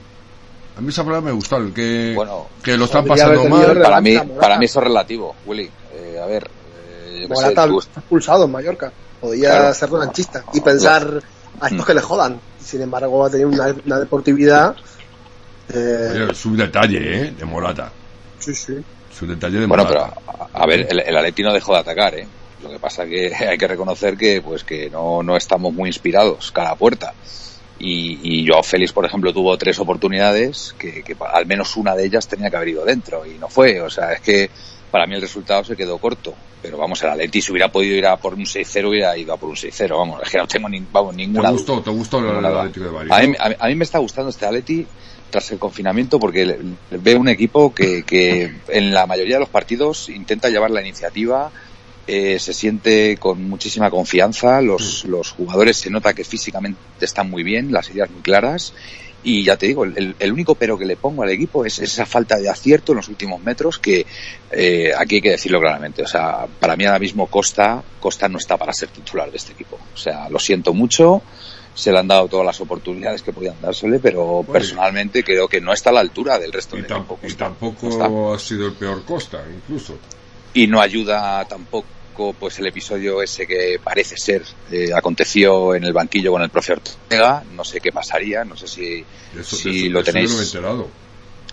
A 0.77 0.81
mí 0.81 0.89
esas 0.89 1.05
palabras 1.05 1.23
me 1.25 1.31
gustaron, 1.31 1.73
que, 1.73 2.13
Bueno, 2.15 2.47
que 2.61 2.75
lo 2.77 2.85
están 2.85 3.05
pasando 3.05 3.45
mal. 3.45 3.79
para 3.81 4.01
mí, 4.01 4.13
Morata. 4.15 4.39
para 4.39 4.57
mí 4.57 4.65
eso 4.65 4.79
es 4.79 4.83
relativo, 4.87 5.35
Willy. 5.45 5.69
Eh, 5.93 6.19
a 6.21 6.25
ver, 6.25 6.49
eh, 6.87 7.21
sé, 7.27 7.33
Morata 7.33 7.65
está 7.79 7.99
expulsado 8.01 8.45
en 8.45 8.51
Mallorca. 8.51 8.91
Podía 9.21 9.49
Claro. 9.51 9.73
ser 9.73 9.89
revanchista 9.89 10.43
y 10.53 10.59
pensar 10.61 11.21
a 11.61 11.67
estos 11.67 11.85
que 11.85 11.93
le 11.93 12.01
jodan. 12.01 12.39
Sin 12.61 12.81
embargo, 12.81 13.23
ha 13.25 13.29
tenido 13.29 13.49
una, 13.49 13.73
una 13.85 13.99
deportividad. 13.99 14.75
Eh, 15.73 16.09
Oye, 16.13 16.31
es 16.31 16.45
un 16.45 16.57
detalle, 16.57 16.97
¿eh? 17.27 17.31
De 17.37 17.45
Morata. 17.45 17.91
sí, 18.39 18.53
sí. 18.53 18.75
Es 19.11 19.21
un 19.21 19.29
detalle 19.29 19.59
de 19.61 19.65
Bueno, 19.65 19.87
pero 19.87 20.01
Morata. 20.01 20.49
a, 20.53 20.63
a 20.63 20.67
ver, 20.67 20.87
el, 20.89 20.99
el 20.99 21.17
Atleti 21.17 21.41
no 21.41 21.53
dejó 21.53 21.73
de 21.73 21.79
atacar, 21.79 22.15
¿eh? 22.15 22.27
Lo 22.61 22.69
que 22.69 22.79
pasa 22.79 23.05
que 23.05 23.33
hay 23.49 23.57
que 23.57 23.67
reconocer 23.67 24.17
que 24.17 24.41
pues 24.41 24.63
que 24.65 24.89
no, 24.89 25.23
no 25.23 25.37
estamos 25.37 25.71
muy 25.73 25.87
inspirados 25.89 26.51
cada 26.51 26.75
puerta. 26.75 27.13
Y, 27.79 28.19
y 28.41 28.47
Joao 28.47 28.63
Félix, 28.63 28.93
por 28.93 29.05
ejemplo, 29.05 29.33
tuvo 29.33 29.57
tres 29.57 29.77
oportunidades 29.79 30.73
que, 30.79 31.03
que 31.03 31.15
al 31.33 31.45
menos 31.45 31.75
una 31.75 31.95
de 31.95 32.05
ellas 32.05 32.27
tenía 32.27 32.49
que 32.49 32.55
haber 32.55 32.69
ido 32.69 32.85
dentro 32.85 33.25
y 33.25 33.37
no 33.37 33.49
fue. 33.49 33.81
O 33.81 33.89
sea, 33.89 34.13
es 34.13 34.21
que 34.21 34.49
para 34.91 35.05
mí 35.07 35.15
el 35.15 35.21
resultado 35.21 35.63
se 35.63 35.75
quedó 35.75 35.97
corto. 35.97 36.33
Pero 36.61 36.77
vamos, 36.77 37.03
el 37.03 37.09
Atleti 37.09 37.41
si 37.41 37.51
hubiera 37.51 37.71
podido 37.71 37.95
ir 37.95 38.07
a 38.07 38.17
por 38.17 38.33
un 38.33 38.45
6-0, 38.45 38.89
hubiera 38.89 39.15
ido 39.17 39.33
a 39.33 39.37
por 39.37 39.49
un 39.49 39.55
6-0. 39.55 39.89
Vamos, 39.97 40.21
es 40.23 40.29
que 40.31 40.37
no 40.37 40.47
tengo 40.47 40.67
ni, 40.69 40.81
vamos, 40.91 41.15
ninguna 41.15 41.49
¿Te 41.49 41.53
gustó, 41.53 41.73
duda. 41.73 41.83
te 41.83 41.89
gustó 41.91 42.19
el, 42.19 42.37
el. 42.37 42.45
Atlético 42.45 42.85
de 42.85 42.91
Madrid? 42.91 43.11
A 43.11 43.21
¿no? 43.21 43.27
mí, 43.27 43.35
a 43.39 43.49
mí- 43.49 43.55
a 43.59 43.67
mí 43.67 43.75
me 43.75 43.83
está 43.83 43.99
gustando 43.99 44.29
este 44.29 44.45
Atleti 44.45 44.87
tras 45.29 45.51
el 45.51 45.59
confinamiento 45.59 46.17
porque 46.17 46.57
veo 46.91 47.19
un 47.19 47.27
equipo 47.27 47.73
que, 47.73 48.03
que 48.03 48.55
en 48.69 48.93
la 48.93 49.05
mayoría 49.05 49.35
de 49.35 49.41
los 49.41 49.49
partidos 49.49 50.07
intenta 50.09 50.49
llevar 50.49 50.71
la 50.71 50.81
iniciativa, 50.81 51.51
eh, 52.07 52.39
se 52.39 52.53
siente 52.53 53.17
con 53.17 53.43
muchísima 53.49 53.89
confianza, 53.89 54.61
los, 54.61 55.05
los 55.05 55.31
jugadores 55.31 55.77
se 55.77 55.89
nota 55.89 56.13
que 56.13 56.23
físicamente 56.23 56.79
están 57.01 57.29
muy 57.29 57.43
bien, 57.43 57.71
las 57.71 57.89
ideas 57.89 58.09
muy 58.09 58.21
claras 58.21 58.73
y 59.25 59.43
ya 59.43 59.57
te 59.57 59.65
digo, 59.65 59.85
el, 59.85 60.15
el 60.19 60.31
único 60.31 60.53
pero 60.53 60.77
que 60.77 60.85
le 60.85 60.97
pongo 60.97 61.23
al 61.23 61.31
equipo 61.31 61.65
es 61.65 61.79
esa 61.79 62.05
falta 62.05 62.37
de 62.37 62.47
acierto 62.47 62.91
en 62.91 62.97
los 62.97 63.07
últimos 63.07 63.41
metros 63.41 63.79
que 63.79 64.05
eh, 64.51 64.91
aquí 64.95 65.15
hay 65.15 65.21
que 65.21 65.31
decirlo 65.31 65.59
claramente. 65.59 66.03
O 66.03 66.07
sea, 66.07 66.45
para 66.59 66.75
mí 66.75 66.85
ahora 66.85 66.99
mismo 66.99 67.25
Costa, 67.25 67.83
Costa 67.99 68.29
no 68.29 68.37
está 68.37 68.55
para 68.55 68.71
ser 68.71 68.89
titular 68.89 69.31
de 69.31 69.37
este 69.37 69.53
equipo. 69.53 69.79
O 69.93 69.97
sea, 69.97 70.29
lo 70.29 70.37
siento 70.37 70.75
mucho, 70.75 71.23
se 71.73 71.91
le 71.91 71.97
han 71.97 72.07
dado 72.07 72.27
todas 72.27 72.45
las 72.45 72.61
oportunidades 72.61 73.23
que 73.23 73.33
podían 73.33 73.55
dársele, 73.59 73.97
pero 73.97 74.45
personalmente 74.49 75.23
creo 75.23 75.47
que 75.47 75.59
no 75.59 75.73
está 75.73 75.89
a 75.89 75.93
la 75.93 76.01
altura 76.01 76.37
del 76.37 76.53
resto 76.53 76.75
del 76.75 76.85
equipo. 76.85 77.17
y 77.23 77.33
tampoco 77.33 78.31
ha 78.31 78.37
sido 78.37 78.67
el 78.67 78.73
peor 78.73 79.03
Costa, 79.05 79.43
incluso. 79.51 79.97
Y 80.55 80.67
no 80.67 80.81
ayuda 80.81 81.45
tampoco 81.45 81.85
pues 82.39 82.57
el 82.59 82.67
episodio 82.67 83.21
ese 83.21 83.45
que 83.45 83.77
parece 83.83 84.15
ser 84.17 84.41
eh, 84.71 84.89
aconteció 84.95 85.75
en 85.75 85.83
el 85.83 85.91
banquillo 85.93 86.31
con 86.31 86.41
el 86.41 86.49
profe 86.49 86.73
Ortega. 86.73 87.43
No 87.53 87.63
sé 87.63 87.79
qué 87.81 87.91
pasaría, 87.91 88.43
no 88.45 88.55
sé 88.55 88.67
si, 88.67 89.03
eso, 89.37 89.55
si 89.55 89.85
eso- 89.85 89.89
lo 89.91 89.99
eso 89.99 90.11
tenéis. 90.11 90.29
yo 90.29 90.33
no 90.33 90.37
me 90.39 90.43
he 90.43 90.45
enterado. 90.47 90.87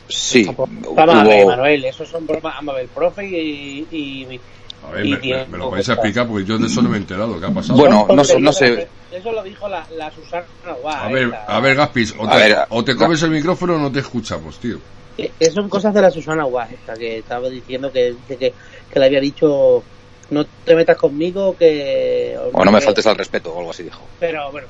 Sí, 0.08 0.44
Vamos 0.44 1.14
a 1.16 1.24
ver, 1.24 1.42
hubo- 1.44 1.50
Manuel, 1.50 1.84
esos 1.84 2.08
son 2.08 2.26
bromas. 2.26 2.54
Vamos 2.56 2.72
a 2.72 2.76
ver, 2.76 2.82
el 2.84 2.88
profe 2.90 3.26
y. 3.28 3.86
y 3.90 4.40
A 4.86 4.90
ver, 4.92 5.06
y 5.06 5.10
me, 5.12 5.18
me- 5.18 5.46
me 5.46 5.58
lo 5.58 5.70
podéis 5.70 5.86
Costa. 5.86 5.92
explicar 5.94 6.26
porque 6.28 6.44
yo 6.44 6.58
de 6.58 6.66
eso 6.66 6.82
no 6.82 6.88
me 6.88 6.96
he 6.96 7.00
enterado. 7.00 7.38
¿Qué 7.40 7.46
ha 7.46 7.50
pasado? 7.50 7.78
Bueno, 7.78 8.06
no 8.14 8.24
sé- 8.24 8.38
no 8.40 8.52
sé. 8.52 8.88
Eso 9.10 9.32
lo 9.32 9.42
dijo 9.42 9.68
la, 9.68 9.84
la 9.96 10.10
Susana 10.12 10.44
Guá. 10.80 11.04
a 11.06 11.08
ver, 11.08 11.24
esta. 11.24 11.44
a 11.44 11.60
ver, 11.60 11.76
Gaspis, 11.76 12.14
o 12.18 12.26
A 12.26 12.30
te, 12.30 12.36
ver, 12.36 12.58
o 12.68 12.84
te 12.84 12.94
comes 12.96 13.22
el 13.22 13.30
micrófono 13.30 13.74
o 13.76 13.78
no 13.78 13.90
te 13.92 13.98
escuchamos, 14.00 14.58
tío. 14.58 14.78
Eh, 15.18 15.30
eh, 15.38 15.50
son 15.50 15.68
cosas 15.68 15.92
de 15.94 16.02
la 16.02 16.10
Susana 16.10 16.44
Guá, 16.44 16.68
esta 16.70 16.94
que 16.94 17.18
estaba 17.18 17.48
diciendo 17.48 17.92
que, 17.92 18.14
que, 18.26 18.36
que, 18.36 18.54
que 18.90 18.98
le 18.98 19.06
había 19.06 19.20
dicho 19.20 19.82
no 20.30 20.46
te 20.64 20.74
metas 20.74 20.96
conmigo 20.96 21.54
que 21.56 22.36
o 22.52 22.64
no 22.64 22.72
me 22.72 22.80
faltes 22.80 23.06
al 23.06 23.16
respeto 23.16 23.52
o 23.52 23.58
algo 23.58 23.70
así 23.70 23.82
dijo. 23.82 24.02
pero 24.18 24.50
bueno 24.50 24.66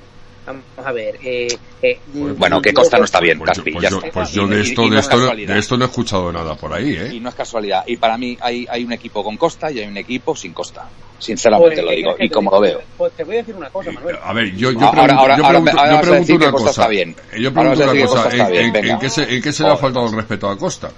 vamos 0.46 0.62
a 0.76 0.92
ver 0.92 1.18
eh, 1.22 1.48
eh, 1.82 1.98
Bueno, 2.12 2.60
que 2.60 2.70
yo- 2.70 2.74
Costa 2.74 2.98
no 2.98 3.04
está 3.04 3.20
bien, 3.20 3.38
Pues 3.38 3.48
yo, 3.50 3.54
Caspi, 3.54 3.70
pues 3.72 3.82
ya 3.82 3.90
yo- 3.90 4.00
pues 4.12 4.30
Y- 4.30 4.34
yo 4.36 4.46
de 4.48 4.58
y- 4.58 4.60
esto, 4.62 4.82
y 4.82 4.88
no 4.88 4.94
de 4.94 5.00
es 5.00 5.06
esto, 5.06 5.16
no- 5.18 5.34
de 5.36 5.58
esto 5.58 5.76
no 5.76 5.84
he 5.84 5.88
escuchado 5.88 6.32
nada 6.32 6.54
por 6.56 6.72
ahí, 6.72 6.90
Y 6.90 6.96
¿eh? 7.16 7.20
no 7.20 7.28
es 7.28 7.34
casualidad. 7.34 7.84
Y 7.86 7.96
para 7.96 8.18
mí 8.18 8.36
hay, 8.40 8.66
hay 8.68 8.84
un 8.84 8.92
equipo 8.92 9.22
con 9.22 9.36
Costa 9.36 9.70
y 9.70 9.78
hay 9.80 9.86
un 9.88 9.96
equipo 9.96 10.34
sin 10.34 10.52
Costa. 10.52 10.88
Sinceramente 11.18 11.76
Pues, 11.76 11.84
lo 11.84 11.90
¿qué 11.90 11.96
digo. 11.96 12.16
que 12.16 12.24
Y 12.24 12.28
como 12.30 12.50
lo 12.50 12.60
veo. 12.60 12.80
pues 12.98 13.12
te 13.12 13.22
voy 13.22 13.36
a 13.36 13.38
decir 13.38 13.54
una 13.54 13.70
cosa 13.70 13.92
Manuel 13.92 14.18
A 14.20 14.32
ver, 14.32 14.50
yo, 14.56 14.72
yo 14.72 14.80
Ahora- 14.80 14.90
pregunto, 15.04 15.20
ahora- 15.20 15.36
yo 15.36 15.48
pregunto, 15.48 15.70
ahora 15.78 15.92
yo 15.94 16.00
pregunto 16.00 16.26
que 16.26 16.32
una 16.34 16.50
Costa 16.50 16.66
cosa. 16.66 16.80
está 16.82 16.88
bien. 16.88 17.16
Yo 17.38 17.48
Ahora 17.48 17.60
pregunto 17.60 17.84
una 17.84 17.92
que 17.92 18.04
cosa. 18.06 18.28
Está 18.28 18.48
¿En, 18.50 18.76
en- 18.76 18.84
en 18.90 18.98
qué 18.98 19.08
se, 19.10 19.34
en 19.36 19.42
qué 19.42 19.52
se 19.52 19.62
le 19.62 19.68
ha 19.68 19.76
faltado 19.76 20.06
el 20.06 20.12
respeto 20.16 20.48
a 20.50 20.58
Costa? 20.58 20.90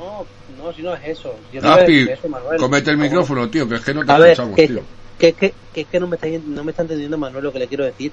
no 0.00 0.26
no 0.64 0.72
si 0.72 0.82
no 0.82 0.94
es 0.94 1.00
eso 1.18 1.34
yo 1.52 1.60
no 1.60 1.68
a 1.72 1.76
Gaspi, 1.76 1.92
decir 1.94 2.10
eso 2.10 2.28
Manuel 2.28 2.58
comete 2.58 2.90
el 2.90 2.96
No, 2.98 3.04
micrófono, 3.04 3.48
tío, 3.48 3.68
que 3.68 3.74
es 3.76 3.80
que 3.82 3.94
no 3.94 4.04
te 4.04 4.12
escuchamos, 4.12 4.56
que, 4.56 4.68
tío. 4.68 4.82
que, 5.18 5.32
que, 5.34 5.54
que, 5.74 5.84
que 5.84 6.00
no 6.00 6.06
me 6.06 6.16
está 6.16 6.26
no 6.46 6.64
me 6.64 6.70
está 6.70 6.82
entendiendo 6.82 7.18
Manuel 7.18 7.44
lo 7.44 7.52
que 7.52 7.58
le 7.58 7.68
quiero 7.68 7.84
decir 7.84 8.10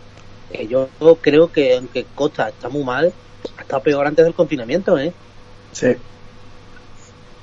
que 0.51 0.67
yo 0.67 0.89
creo 1.21 1.51
que 1.51 1.75
aunque 1.77 2.05
Costa 2.15 2.49
está 2.49 2.69
muy 2.69 2.83
mal 2.83 3.11
ha 3.57 3.61
estado 3.61 3.81
peor 3.83 4.05
antes 4.07 4.25
del 4.25 4.33
confinamiento 4.33 4.97
eh 4.97 5.13
Sí. 5.71 5.87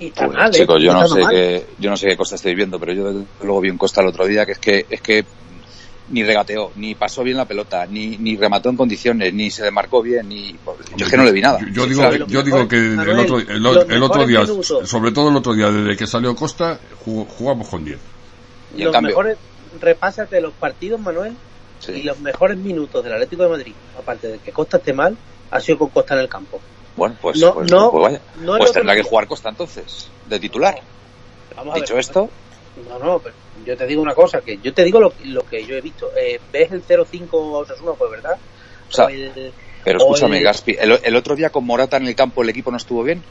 y 0.01 0.07
está 0.07 0.27
Pues, 0.27 0.39
mal 0.39 0.49
¿eh? 0.49 0.59
chicos, 0.59 0.83
yo 0.83 0.91
Está 0.91 1.03
no 1.03 1.09
sé 1.09 1.21
mal. 1.21 1.31
qué, 1.35 1.67
yo 1.79 1.91
no 1.91 1.97
sé 1.97 2.07
qué 2.09 2.17
Costa 2.17 2.35
estáis 2.37 2.57
viendo, 2.57 2.79
pero 2.81 2.93
yo 2.93 3.13
desde 3.13 3.27
luego 3.43 3.61
vi 3.61 3.71
un 3.71 3.79
Costa 3.79 4.01
el 4.01 4.09
otro 4.09 4.27
día 4.27 4.45
que 4.47 4.53
es 4.53 4.59
que, 4.59 4.87
es 4.89 5.01
que 5.01 5.25
ni 6.11 6.25
regateó, 6.25 6.73
ni 6.77 6.95
pasó 6.95 7.23
bien 7.23 7.37
la 7.37 7.45
pelota, 7.47 7.87
ni, 7.87 8.19
ni 8.19 8.37
remató 8.37 8.69
en 8.69 8.77
condiciones, 8.77 9.33
ni 9.33 9.51
se 9.51 9.63
demarcó 9.63 10.03
bien, 10.03 10.29
ni, 10.29 10.55
yo 10.97 11.07
es 11.07 11.11
que 11.11 11.17
no 11.17 11.25
le 11.25 11.33
vi 11.33 11.41
nada. 11.41 11.61
Yo, 11.61 11.69
yo 11.69 11.87
digo, 11.87 12.11
yo 12.27 12.43
digo 12.43 12.69
que 12.69 12.77
el 12.77 13.19
otro, 13.19 13.39
el, 13.39 13.49
el 13.91 14.03
otro 14.03 14.27
día, 14.27 14.41
minutos. 14.41 14.89
sobre 14.91 15.13
todo 15.13 15.31
el 15.31 15.37
otro 15.37 15.55
día, 15.55 15.71
desde 15.71 15.97
que 15.97 16.07
salió 16.07 16.35
Costa, 16.35 16.79
jug- 17.07 17.27
jugamos 17.29 17.69
con 17.69 17.85
10. 17.85 17.99
Y 18.77 18.81
en 18.81 18.85
los 18.87 18.93
cambio- 18.93 19.11
mejores 19.11 19.39
repásate 19.81 20.41
los 20.41 20.53
partidos 20.53 21.01
Manuel 21.01 21.35
Sí. 21.85 21.93
y 21.93 22.03
los 22.05 22.19
mejores 22.21 22.57
minutos 22.57 23.03
del 23.03 23.13
Atlético 23.15 23.43
de 23.43 23.49
Madrid 23.49 23.73
aparte 23.99 24.29
de 24.29 24.39
que 24.39 24.53
Costa 24.53 24.77
esté 24.77 24.93
mal 24.93 25.17
ha 25.51 25.61
sido 25.61 25.79
con 25.79 25.89
Costa 25.89 26.15
en 26.15 26.21
el 26.21 26.29
campo 26.29 26.61
Bueno, 26.97 27.17
pues, 27.21 27.39
No, 27.41 27.55
pues, 27.55 27.71
no, 27.71 27.91
pues 27.91 28.03
vaya. 28.05 28.21
no 28.37 28.53
el 28.55 28.59
Pues 28.59 28.71
otro 28.71 28.81
tendrá 28.81 28.95
que 28.95 29.03
jugar 29.03 29.27
Costa 29.27 29.49
entonces, 29.49 30.09
de 30.27 30.39
titular. 30.39 30.79
Vamos 31.57 31.75
Dicho 31.75 31.95
ver. 31.95 32.01
esto, 32.01 32.29
No, 32.89 32.99
no, 32.99 33.19
pero 33.19 33.35
yo 33.67 33.77
te 33.77 33.87
digo 33.87 34.01
una 34.01 34.15
cosa, 34.15 34.41
que 34.41 34.59
yo 34.59 34.73
te 34.73 34.85
digo 34.85 34.99
lo, 35.01 35.13
lo 35.25 35.43
que 35.43 35.65
yo 35.65 35.75
he 35.75 35.81
visto. 35.81 36.11
Eh, 36.17 36.41
¿Ves 36.53 36.71
el 36.73 36.83
0-5 36.83 37.29
a 37.55 37.59
Osasuna? 37.59 37.93
Pues 37.99 38.11
verdad. 38.11 38.39
o 38.89 38.93
sea, 38.93 39.07
el- 39.07 39.53
pero 39.85 39.99
escúchame, 39.99 40.39
el- 40.39 40.45
Gaspi, 40.45 40.77
el, 40.79 40.99
el 41.03 41.17
otro 41.17 41.35
día 41.35 41.51
con 41.51 41.65
Morata 41.65 41.97
en 41.97 42.07
el 42.07 42.15
campo 42.15 42.43
el 42.43 42.49
equipo 42.51 42.71
no 42.71 42.77
estuvo 42.77 43.03
bien. 43.03 43.23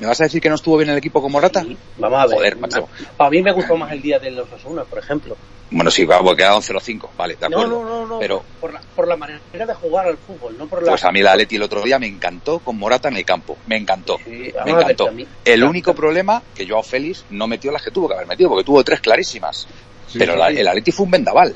¿Me 0.00 0.06
vas 0.08 0.20
a 0.20 0.24
decir 0.24 0.40
que 0.40 0.48
no 0.48 0.56
estuvo 0.56 0.76
bien 0.76 0.90
el 0.90 0.98
equipo 0.98 1.22
con 1.22 1.30
Morata? 1.30 1.62
Sí, 1.62 1.76
vamos 1.98 2.18
a 2.20 2.26
ver. 2.26 2.36
Joder, 2.36 2.56
macho. 2.58 2.88
A 3.18 3.30
mí 3.30 3.42
me 3.42 3.52
gustó 3.52 3.76
más 3.76 3.92
el 3.92 4.02
día 4.02 4.18
de 4.18 4.30
los 4.32 4.50
Osasuna, 4.52 4.84
por 4.84 4.98
ejemplo. 4.98 5.36
Bueno, 5.70 5.90
sí, 5.90 6.04
va, 6.04 6.18
porque 6.20 6.38
quedaron 6.38 6.62
0-5, 6.62 7.10
vale, 7.16 7.36
de 7.36 7.48
No, 7.48 7.56
acuerdo. 7.58 7.82
no, 7.82 7.88
no, 8.00 8.06
no. 8.06 8.18
Pero 8.18 8.44
por, 8.60 8.72
la, 8.72 8.80
por 8.94 9.08
la 9.08 9.16
manera 9.16 9.40
de 9.52 9.74
jugar 9.74 10.06
al 10.06 10.18
fútbol, 10.18 10.56
no 10.58 10.66
por 10.66 10.82
la. 10.82 10.90
pues 10.90 11.04
a 11.04 11.10
mí 11.10 11.20
la 11.22 11.32
Atleti 11.32 11.56
el 11.56 11.62
otro 11.62 11.82
día 11.82 11.98
me 11.98 12.06
encantó 12.06 12.58
con 12.58 12.76
Morata 12.76 13.08
en 13.08 13.16
el 13.16 13.24
campo, 13.24 13.56
me 13.66 13.76
encantó. 13.76 14.18
Sí, 14.24 14.30
Me 14.30 14.52
vamos 14.52 14.82
encantó. 14.82 15.10
mí- 15.12 15.26
El 15.44 15.64
único 15.64 15.94
problema 15.94 16.42
que 16.54 16.68
Joao 16.68 16.82
Félix 16.82 17.24
no 17.30 17.46
metió 17.46 17.72
las 17.72 17.82
que 17.82 17.90
tuvo 17.90 18.08
que 18.08 18.14
haber 18.14 18.26
metido, 18.26 18.50
porque 18.50 18.64
tuvo 18.64 18.84
tres 18.84 19.00
clarísimas. 19.00 19.66
Sí, 20.08 20.18
Pero 20.18 20.34
sí, 20.34 20.38
la- 20.38 20.50
sí. 20.50 20.58
el 20.58 20.68
Atleti 20.68 20.92
fue 20.92 21.04
un 21.06 21.10
vendaval. 21.12 21.54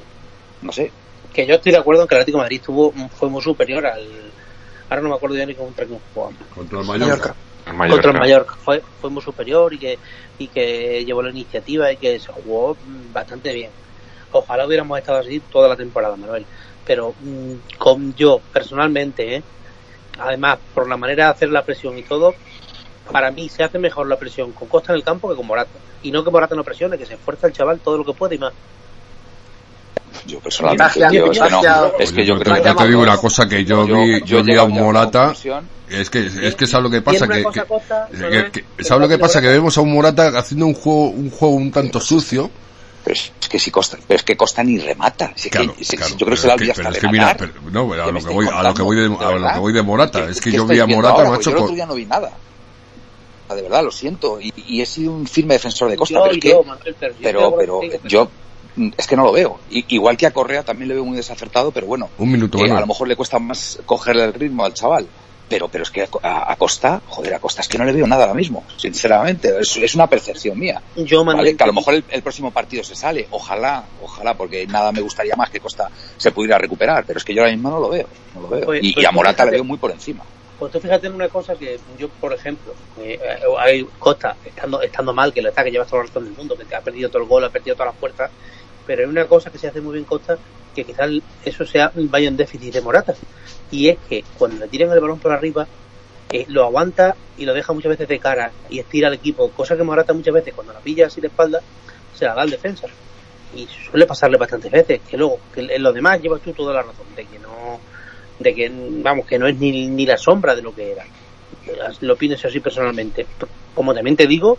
No 0.63 0.73
sé. 0.73 0.91
Que 1.33 1.47
yo 1.47 1.57
estoy 1.57 1.73
de 1.73 1.79
acuerdo 1.79 2.03
en 2.03 2.09
que 2.09 2.15
el 2.15 2.21
Atlético 2.23 2.39
de 2.39 2.45
Madrid 2.45 2.63
tuvo, 2.65 2.93
fue 3.17 3.29
muy 3.29 3.43
superior 3.43 3.85
al. 3.87 4.33
Ahora 4.91 5.03
no 5.03 5.11
me 5.11 5.15
acuerdo 5.17 5.37
ya 5.37 5.45
ni 5.47 5.55
contra 5.55 5.85
quién 5.85 6.01
jugamos. 6.15 6.39
Contra 6.55 6.81
el 6.81 6.87
Mallorca. 6.87 7.35
Contra 7.77 8.11
el 8.11 8.19
Mallorca 8.19 8.57
fue, 8.57 8.83
muy 9.11 9.23
superior 9.23 9.73
y 9.75 9.79
que, 9.79 9.99
y 10.39 10.49
que 10.49 11.05
llevó 11.05 11.23
la 11.23 11.31
iniciativa 11.31 11.91
y 11.93 11.97
que 11.97 12.19
se 12.19 12.33
jugó 12.33 12.75
mm, 12.75 13.13
bastante 13.13 13.53
bien. 13.53 13.71
Ojalá 14.33 14.67
hubiéramos 14.67 14.99
estado 14.99 15.19
así 15.19 15.41
toda 15.41 15.69
la 15.69 15.77
temporada, 15.77 16.17
Manuel. 16.17 16.45
Pero 16.87 17.15
mm, 17.21 17.77
con 17.79 18.15
yo, 18.15 18.41
personalmente, 18.53 19.37
¿eh? 19.37 19.43
además, 20.19 20.59
por 20.75 20.89
la 20.89 20.97
manera 20.97 21.27
de 21.27 21.31
hacer 21.31 21.51
la 21.51 21.65
presión 21.65 21.99
y 21.99 22.03
todo, 22.03 22.35
para 23.11 23.31
mí 23.31 23.49
se 23.49 23.65
hace 23.65 23.79
mejor 23.79 24.07
la 24.09 24.17
presión 24.17 24.53
con 24.53 24.69
Costa 24.69 24.93
en 24.93 24.97
el 24.97 25.05
campo 25.05 25.29
que 25.29 25.37
con 25.37 25.47
Morata. 25.47 25.79
Y 26.03 26.11
no 26.11 26.25
que 26.25 26.31
Morata 26.31 26.55
no 26.55 26.65
presione, 26.65 26.99
que 26.99 27.07
se 27.07 27.15
esfuerza 27.15 27.47
el 27.47 27.53
chaval 27.53 27.81
todo 27.81 27.99
lo 27.99 28.05
que 28.05 28.13
puede 28.13 28.37
y 28.37 28.39
más. 28.39 28.53
Yo 30.27 30.41
personalmente, 30.41 31.07
tío, 31.11 31.31
es 31.31 31.39
que 31.39 31.51
no. 31.51 31.63
Es 31.99 32.13
que 32.13 32.25
yo 32.27 32.39
creo 32.39 32.55
te, 32.55 32.63
que. 32.63 32.69
yo 32.69 32.77
te 32.77 32.87
digo 32.89 33.01
una 33.03 33.17
cosa 33.19 33.49
que 33.49 33.65
yo, 33.65 33.85
vi, 33.87 34.21
yo, 34.25 34.43
vi 34.43 34.57
a 34.57 34.65
un 34.65 34.73
Morata, 34.73 35.33
es 35.89 36.11
que, 36.11 36.27
es 36.27 36.55
que 36.55 36.67
sabes 36.67 36.85
lo 36.85 36.91
que 36.91 37.03
pasa, 37.03 37.27
que, 37.29 37.43
que- 37.43 38.51
que- 38.77 38.85
¿sabes 38.85 39.01
lo 39.03 39.09
que 39.09 39.19
pasa? 39.19 39.41
Que 39.41 39.49
vemos 39.49 39.77
a 39.79 39.81
un 39.81 39.93
Morata 39.93 40.29
haciendo 40.39 40.67
un 40.67 40.75
juego, 40.75 41.05
un 41.11 41.31
juego 41.31 41.55
un 41.55 41.71
tanto 41.73 42.01
sucio, 42.01 42.51
Pero 43.05 43.15
es, 43.15 43.33
es 43.41 43.49
que 43.49 43.59
si 43.59 43.71
Costa, 43.71 43.97
pero 44.07 44.19
es 44.19 44.23
que 44.25 44.37
Costa 44.37 44.63
ni 44.63 44.79
remata. 44.79 45.33
Si 45.35 45.49
es 45.49 45.53
que- 45.53 45.59
Claro, 45.59 45.75
si- 45.81 45.97
claro, 45.97 46.13
yo 46.17 46.27
creo 46.27 46.31
que 46.31 46.37
se 46.37 46.43
pero 46.43 46.49
la 46.49 46.55
es 46.55 46.61
olvida 46.61 46.75
pero 46.75 46.89
hasta 46.89 46.99
es 46.99 47.01
que 47.05 47.09
mira, 47.11 47.37
pero- 47.39 47.53
no, 47.71 47.93
a 47.93 48.07
¿Qué 48.07 48.13
lo 48.13 48.21
que 48.21 48.35
voy, 48.35 48.49
a 48.53 48.63
lo 48.63 48.75
que 48.75 48.83
voy 48.83 48.97
de, 48.97 49.05
a 49.05 49.31
lo 49.33 49.53
que 49.53 49.59
voy 49.61 49.73
de 49.73 49.83
Morata, 49.83 50.25
¿Qué- 50.27 50.33
es 50.33 50.41
que 50.41 50.53
yo 50.53 50.67
vi 50.67 50.79
a 50.81 50.87
Morata, 50.87 51.15
ahora? 51.15 51.31
Macho, 51.31 51.51
Yo 51.51 51.57
el 51.57 51.63
otro 51.63 51.75
día 51.75 51.87
no 51.87 51.95
vi 51.95 52.05
nada. 52.05 52.31
De 53.55 53.63
verdad, 53.63 53.83
lo 53.83 53.91
siento. 53.91 54.39
Y, 54.43 54.53
y 54.55 54.83
he 54.83 54.87
sido 54.87 55.13
un 55.13 55.27
firme 55.27 55.55
defensor 55.55 55.89
de 55.89 55.97
Costa, 55.97 56.15
Yo 56.17 56.21
pero 56.23 56.35
es 56.35 56.41
que, 56.41 56.49
yo, 56.51 56.63
Manuel, 56.65 56.97
pero 57.01 57.15
yo 57.19 57.57
pero, 57.57 57.81
yo 58.05 58.31
es 58.97 59.07
que 59.07 59.17
no 59.17 59.25
lo 59.25 59.33
veo. 59.33 59.59
I- 59.71 59.85
igual 59.89 60.17
que 60.17 60.27
a 60.27 60.31
Correa 60.33 60.63
también 60.63 60.89
le 60.89 60.95
veo 60.95 61.05
muy 61.05 61.17
desacertado, 61.17 61.71
pero 61.73 61.87
bueno, 61.87 62.09
un 62.19 62.31
minuto, 62.31 62.59
eh, 62.65 62.71
a 62.71 62.81
lo 62.81 62.87
mejor 62.87 63.09
le 63.09 63.17
cuesta 63.17 63.39
más 63.39 63.79
cogerle 63.87 64.25
el 64.25 64.33
ritmo 64.35 64.65
al 64.65 64.75
chaval. 64.75 65.07
Pero, 65.49 65.67
pero 65.69 65.83
es 65.83 65.91
que 65.91 66.07
a, 66.23 66.53
a 66.53 66.57
Costa, 66.57 67.01
joder, 67.09 67.33
a 67.33 67.39
Costa 67.39 67.63
es 67.63 67.69
que 67.69 67.79
no 67.79 67.85
le 67.87 67.93
veo 67.93 68.07
nada 68.07 68.25
ahora 68.25 68.35
mismo, 68.35 68.65
sinceramente. 68.77 69.51
Es, 69.61 69.79
es 69.79 69.95
una 69.95 70.07
percepción 70.07 70.59
mía. 70.59 70.83
Yo, 70.95 71.25
Manuel, 71.25 71.47
¿vale? 71.47 71.57
Que 71.57 71.65
a 71.65 71.69
lo 71.69 71.73
mejor 71.73 71.95
el, 71.95 72.05
el 72.11 72.21
próximo 72.21 72.51
partido 72.51 72.85
se 72.85 72.95
sale, 72.95 73.27
ojalá, 73.31 73.83
ojalá, 74.03 74.35
porque 74.35 74.67
nada 74.67 74.93
me 74.93 75.01
gustaría 75.01 75.35
más 75.37 75.49
que 75.49 75.59
Costa 75.59 75.89
se 76.19 76.33
pudiera 76.33 76.59
recuperar, 76.59 77.05
pero 77.07 77.17
es 77.19 77.25
que 77.25 77.33
yo 77.35 77.41
ahora 77.41 77.53
mismo 77.53 77.71
no 77.71 77.81
lo 77.81 77.89
veo, 77.89 78.07
no 78.35 78.43
lo 78.43 78.49
veo. 78.49 78.65
Pues- 78.67 78.81
y, 78.85 78.93
pues 78.93 79.03
y 79.05 79.07
a 79.07 79.11
Morata 79.11 79.47
le 79.47 79.53
veo 79.53 79.65
muy 79.65 79.79
por 79.79 79.91
encima. 79.91 80.23
Pues 80.59 80.71
tú 80.71 80.81
fíjate 80.81 81.07
en 81.07 81.15
una 81.15 81.29
cosa 81.31 81.55
que 81.55 81.79
yo, 81.99 82.11
por 82.11 82.35
ejemplo, 82.35 82.75
eh, 83.01 83.19
eh, 83.23 83.39
hay 83.59 83.87
Costa 83.99 84.37
estando, 84.45 84.83
estando 84.83 85.15
mal, 85.15 85.33
que 85.33 85.41
lo 85.41 85.49
está, 85.49 85.65
que 85.65 85.71
lleva 85.71 85.87
toda 85.87 86.03
la 86.03 86.09
razón 86.09 86.25
del 86.25 86.35
mundo, 86.35 86.57
que 86.69 86.75
ha 86.75 86.81
perdido 86.83 87.09
todo 87.09 87.23
el 87.23 87.29
gol, 87.29 87.45
ha 87.45 87.49
perdido 87.51 87.75
todas 87.75 87.93
las 87.95 87.99
puertas, 88.01 88.31
pero 88.89 89.03
hay 89.03 89.09
una 89.09 89.27
cosa 89.27 89.51
que 89.51 89.59
se 89.59 89.69
hace 89.69 89.83
muy 89.83 89.93
bien 89.93 90.07
Costa, 90.07 90.39
que 90.75 90.83
quizás 90.83 91.11
eso 91.45 91.67
sea 91.67 91.93
vaya 91.95 92.27
en 92.27 92.39
déficit 92.39 92.73
de 92.73 92.81
Morata, 92.81 93.15
y 93.71 93.91
es 93.91 93.99
que 94.09 94.25
cuando 94.39 94.65
le 94.65 94.69
tiran 94.69 94.91
el 94.91 95.01
balón 95.01 95.19
por 95.19 95.31
arriba, 95.31 95.69
eh, 96.33 96.47
lo 96.49 96.65
aguanta 96.65 97.15
y 97.37 97.45
lo 97.45 97.53
deja 97.53 97.75
muchas 97.75 97.91
veces 97.91 98.09
de 98.09 98.19
cara 98.19 98.51
y 98.71 98.79
estira 98.79 99.09
al 99.09 99.15
equipo, 99.15 99.51
cosa 99.51 99.77
que 99.77 99.83
Morata 99.83 100.15
muchas 100.15 100.33
veces 100.33 100.55
cuando 100.55 100.73
la 100.73 100.81
pilla 100.81 101.07
así 101.07 101.21
de 101.21 101.27
espalda, 101.27 101.61
se 102.15 102.25
la 102.25 102.35
da 102.35 102.43
al 102.43 102.51
defensa. 102.51 102.87
Y 103.55 103.67
suele 103.67 104.07
pasarle 104.07 104.39
bastantes 104.39 104.73
veces, 104.73 105.03
que 105.07 105.19
luego, 105.19 105.39
que 105.55 105.61
en 105.61 105.83
lo 105.83 105.93
demás 105.93 106.23
llevas 106.23 106.41
tú 106.41 106.55
toda 106.55 106.73
la 106.73 106.81
razón, 106.81 107.07
de 107.15 107.27
que 107.27 107.39
no, 107.39 107.79
de 108.39 108.55
que, 108.55 108.73
vamos, 109.03 109.27
que 109.27 109.39
no 109.39 109.47
es 109.47 109.59
ni, 109.59 109.87
ni 109.87 110.07
la 110.07 110.17
sombra 110.17 110.55
de 110.57 110.63
lo 110.63 110.75
que 110.75 110.93
era. 110.93 111.05
Lo 112.01 112.17
pienso 112.17 112.49
así 112.49 112.61
personalmente. 112.61 113.27
Como 113.75 113.93
también 113.93 114.17
te 114.17 114.27
digo 114.27 114.57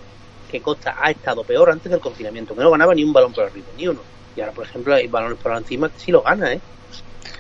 que 0.52 0.62
Costa 0.62 0.96
ha 1.00 1.10
estado 1.10 1.44
peor 1.44 1.72
antes 1.72 1.92
del 1.92 2.00
confinamiento, 2.00 2.54
que 2.54 2.62
no 2.62 2.70
ganaba 2.70 2.94
ni 2.94 3.04
un 3.04 3.14
balón 3.14 3.34
por 3.34 3.46
arriba, 3.46 3.68
ni 3.76 3.88
uno. 3.88 4.02
Y 4.40 4.42
ahora, 4.42 4.54
por 4.54 4.66
ejemplo, 4.66 4.96
hay 4.96 5.06
balones 5.08 5.38
por 5.38 5.54
encima 5.54 5.90
que 5.90 6.00
sí 6.00 6.12
lo 6.12 6.22
gana, 6.22 6.54
¿eh? 6.54 6.62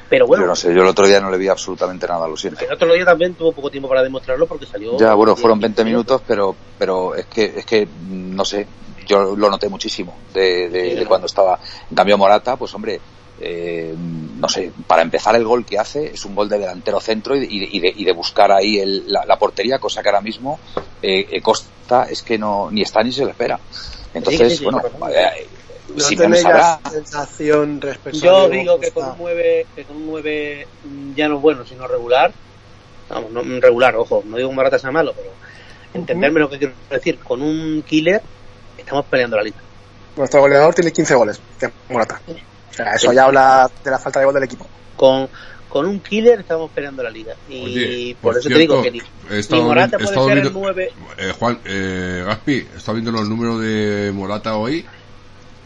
Pero 0.09 0.27
bueno, 0.27 0.43
Yo 0.43 0.47
no 0.49 0.55
sé, 0.57 0.73
yo 0.75 0.81
el 0.81 0.87
otro 0.89 1.07
día 1.07 1.21
no 1.21 1.31
le 1.31 1.37
vi 1.37 1.47
absolutamente 1.47 2.05
nada, 2.07 2.27
lo 2.27 2.35
siento. 2.35 2.65
el 2.65 2.73
otro 2.73 2.93
día 2.93 3.05
también 3.05 3.35
tuvo 3.35 3.53
poco 3.53 3.69
tiempo 3.71 3.87
para 3.87 4.03
demostrarlo 4.03 4.47
porque 4.47 4.65
salió. 4.65 4.97
Ya, 4.97 5.13
bueno, 5.13 5.37
fueron 5.37 5.61
20 5.61 5.85
minutos, 5.85 6.21
pero, 6.27 6.57
pero 6.77 7.15
es 7.15 7.25
que, 7.27 7.45
es 7.45 7.65
que, 7.65 7.87
no 7.95 8.43
sé, 8.43 8.67
yo 9.07 9.33
lo 9.37 9.49
noté 9.49 9.69
muchísimo 9.69 10.19
de, 10.33 10.67
de- 10.69 10.95
de 10.97 11.05
cuando 11.05 11.27
estaba. 11.27 11.57
En 11.89 11.95
cambio, 11.95 12.17
Morata, 12.17 12.57
pues 12.57 12.73
hombre, 12.75 12.99
eh, 13.37 13.93
no 13.97 14.49
sé, 14.49 14.73
para 14.85 15.01
empezar 15.01 15.37
el 15.37 15.45
gol 15.45 15.65
que 15.65 15.79
hace 15.79 16.07
es 16.07 16.25
un 16.25 16.35
gol 16.35 16.49
de 16.49 16.59
delantero 16.59 16.99
centro 16.99 17.37
y 17.37 17.39
de, 17.39 17.45
y 17.49 17.77
y 17.77 17.79
de- 17.79 17.93
y 17.95 18.03
de 18.03 18.11
buscar 18.11 18.51
ahí 18.51 18.79
el- 18.79 19.05
la, 19.07 19.23
la 19.25 19.37
portería, 19.37 19.79
cosa 19.79 20.03
que 20.03 20.09
ahora 20.09 20.19
mismo 20.21 20.59
eh, 21.01 21.25
eh, 21.31 21.41
Costa 21.41 22.07
es 22.09 22.21
que 22.23 22.37
no 22.37 22.69
ni 22.69 22.81
está 22.81 23.01
ni 23.03 23.13
se 23.13 23.23
le 23.23 23.31
espera. 23.31 23.61
Entonces, 24.13 24.49
Sí, 24.51 24.57
sí, 24.57 24.57
sí, 24.57 24.63
bueno, 24.65 24.81
eh, 25.13 25.49
¿No 25.95 25.99
Simeone 26.03 26.35
tenéis 26.37 26.41
sabrá. 26.43 26.79
la 26.83 26.89
sensación 26.91 27.81
respecto 27.81 28.19
a 28.19 28.21
Yo 28.21 28.49
digo 28.49 28.79
que 28.79 28.91
con 28.91 29.05
un 29.09 29.15
9, 29.19 29.67
que 29.75 29.83
con 29.85 29.95
un 29.97 30.05
9 30.07 30.67
mm, 30.85 31.13
ya 31.15 31.27
no 31.27 31.35
es 31.37 31.41
bueno, 31.41 31.65
sino 31.65 31.87
regular. 31.87 32.31
Vamos, 33.09 33.31
no 33.31 33.43
mm, 33.43 33.59
regular, 33.59 33.95
ojo, 33.95 34.23
no 34.25 34.37
digo 34.37 34.49
que 34.49 34.55
Morata 34.55 34.77
sea 34.79 34.91
malo, 34.91 35.13
pero 35.15 35.31
entenderme 35.93 36.39
lo 36.39 36.49
que 36.49 36.59
quiero 36.59 36.73
decir, 36.91 37.17
con 37.19 37.41
un 37.41 37.81
killer 37.87 38.21
estamos 38.77 39.05
peleando 39.05 39.37
la 39.37 39.43
liga. 39.43 39.57
Nuestro 40.15 40.41
goleador 40.41 40.73
tiene 40.75 40.91
15 40.91 41.15
goles, 41.15 41.39
que 41.59 41.65
es 41.67 41.71
Morata. 41.89 42.21
O 42.27 42.73
sea, 42.73 42.93
eso 42.93 43.11
ya 43.11 43.25
habla 43.25 43.69
de 43.83 43.91
la 43.91 43.97
falta 43.99 44.19
de 44.19 44.25
gol 44.25 44.33
del 44.35 44.43
equipo. 44.43 44.67
Con, 44.95 45.27
con 45.69 45.85
un 45.85 45.99
killer 46.01 46.39
estamos 46.41 46.69
peleando 46.71 47.01
la 47.03 47.09
liga. 47.09 47.33
Y 47.49 47.63
Oye, 47.65 48.15
por, 48.21 48.33
por 48.33 48.39
eso 48.39 48.49
te 48.49 48.55
digo 48.59 48.81
que 48.81 48.91
ni, 48.91 48.99
he 48.99 49.33
ni 49.33 49.37
estado 49.39 49.63
Morata 49.63 49.95
he 49.95 49.99
puede 49.99 50.09
estado 50.11 50.27
ser 50.27 50.37
el 50.37 50.43
viendo- 50.43 50.59
9. 50.59 50.91
Eh, 51.17 51.33
Juan, 51.39 51.59
eh, 51.65 52.23
Gaspi, 52.25 52.67
está 52.75 52.91
viendo 52.93 53.11
los 53.11 53.27
números 53.27 53.61
de 53.61 54.11
Morata 54.13 54.55
hoy 54.57 54.85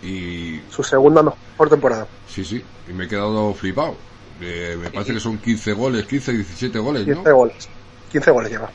y 0.03 0.61
Su 0.69 0.83
segunda 0.83 1.23
mejor 1.23 1.69
temporada. 1.69 2.07
sí, 2.27 2.43
sí, 2.43 2.61
y 2.89 2.93
me 2.93 3.05
he 3.05 3.07
quedado 3.07 3.53
flipado. 3.53 3.95
Eh, 4.41 4.77
me 4.81 4.89
parece 4.89 5.13
que 5.13 5.19
son 5.19 5.37
15 5.37 5.73
goles, 5.73 6.05
15, 6.05 6.33
17 6.33 6.79
goles, 6.79 7.05
15 7.05 7.21
¿no? 7.29 7.35
goles. 7.35 7.69
15 8.11 8.31
goles 8.31 8.51
lleva. 8.51 8.69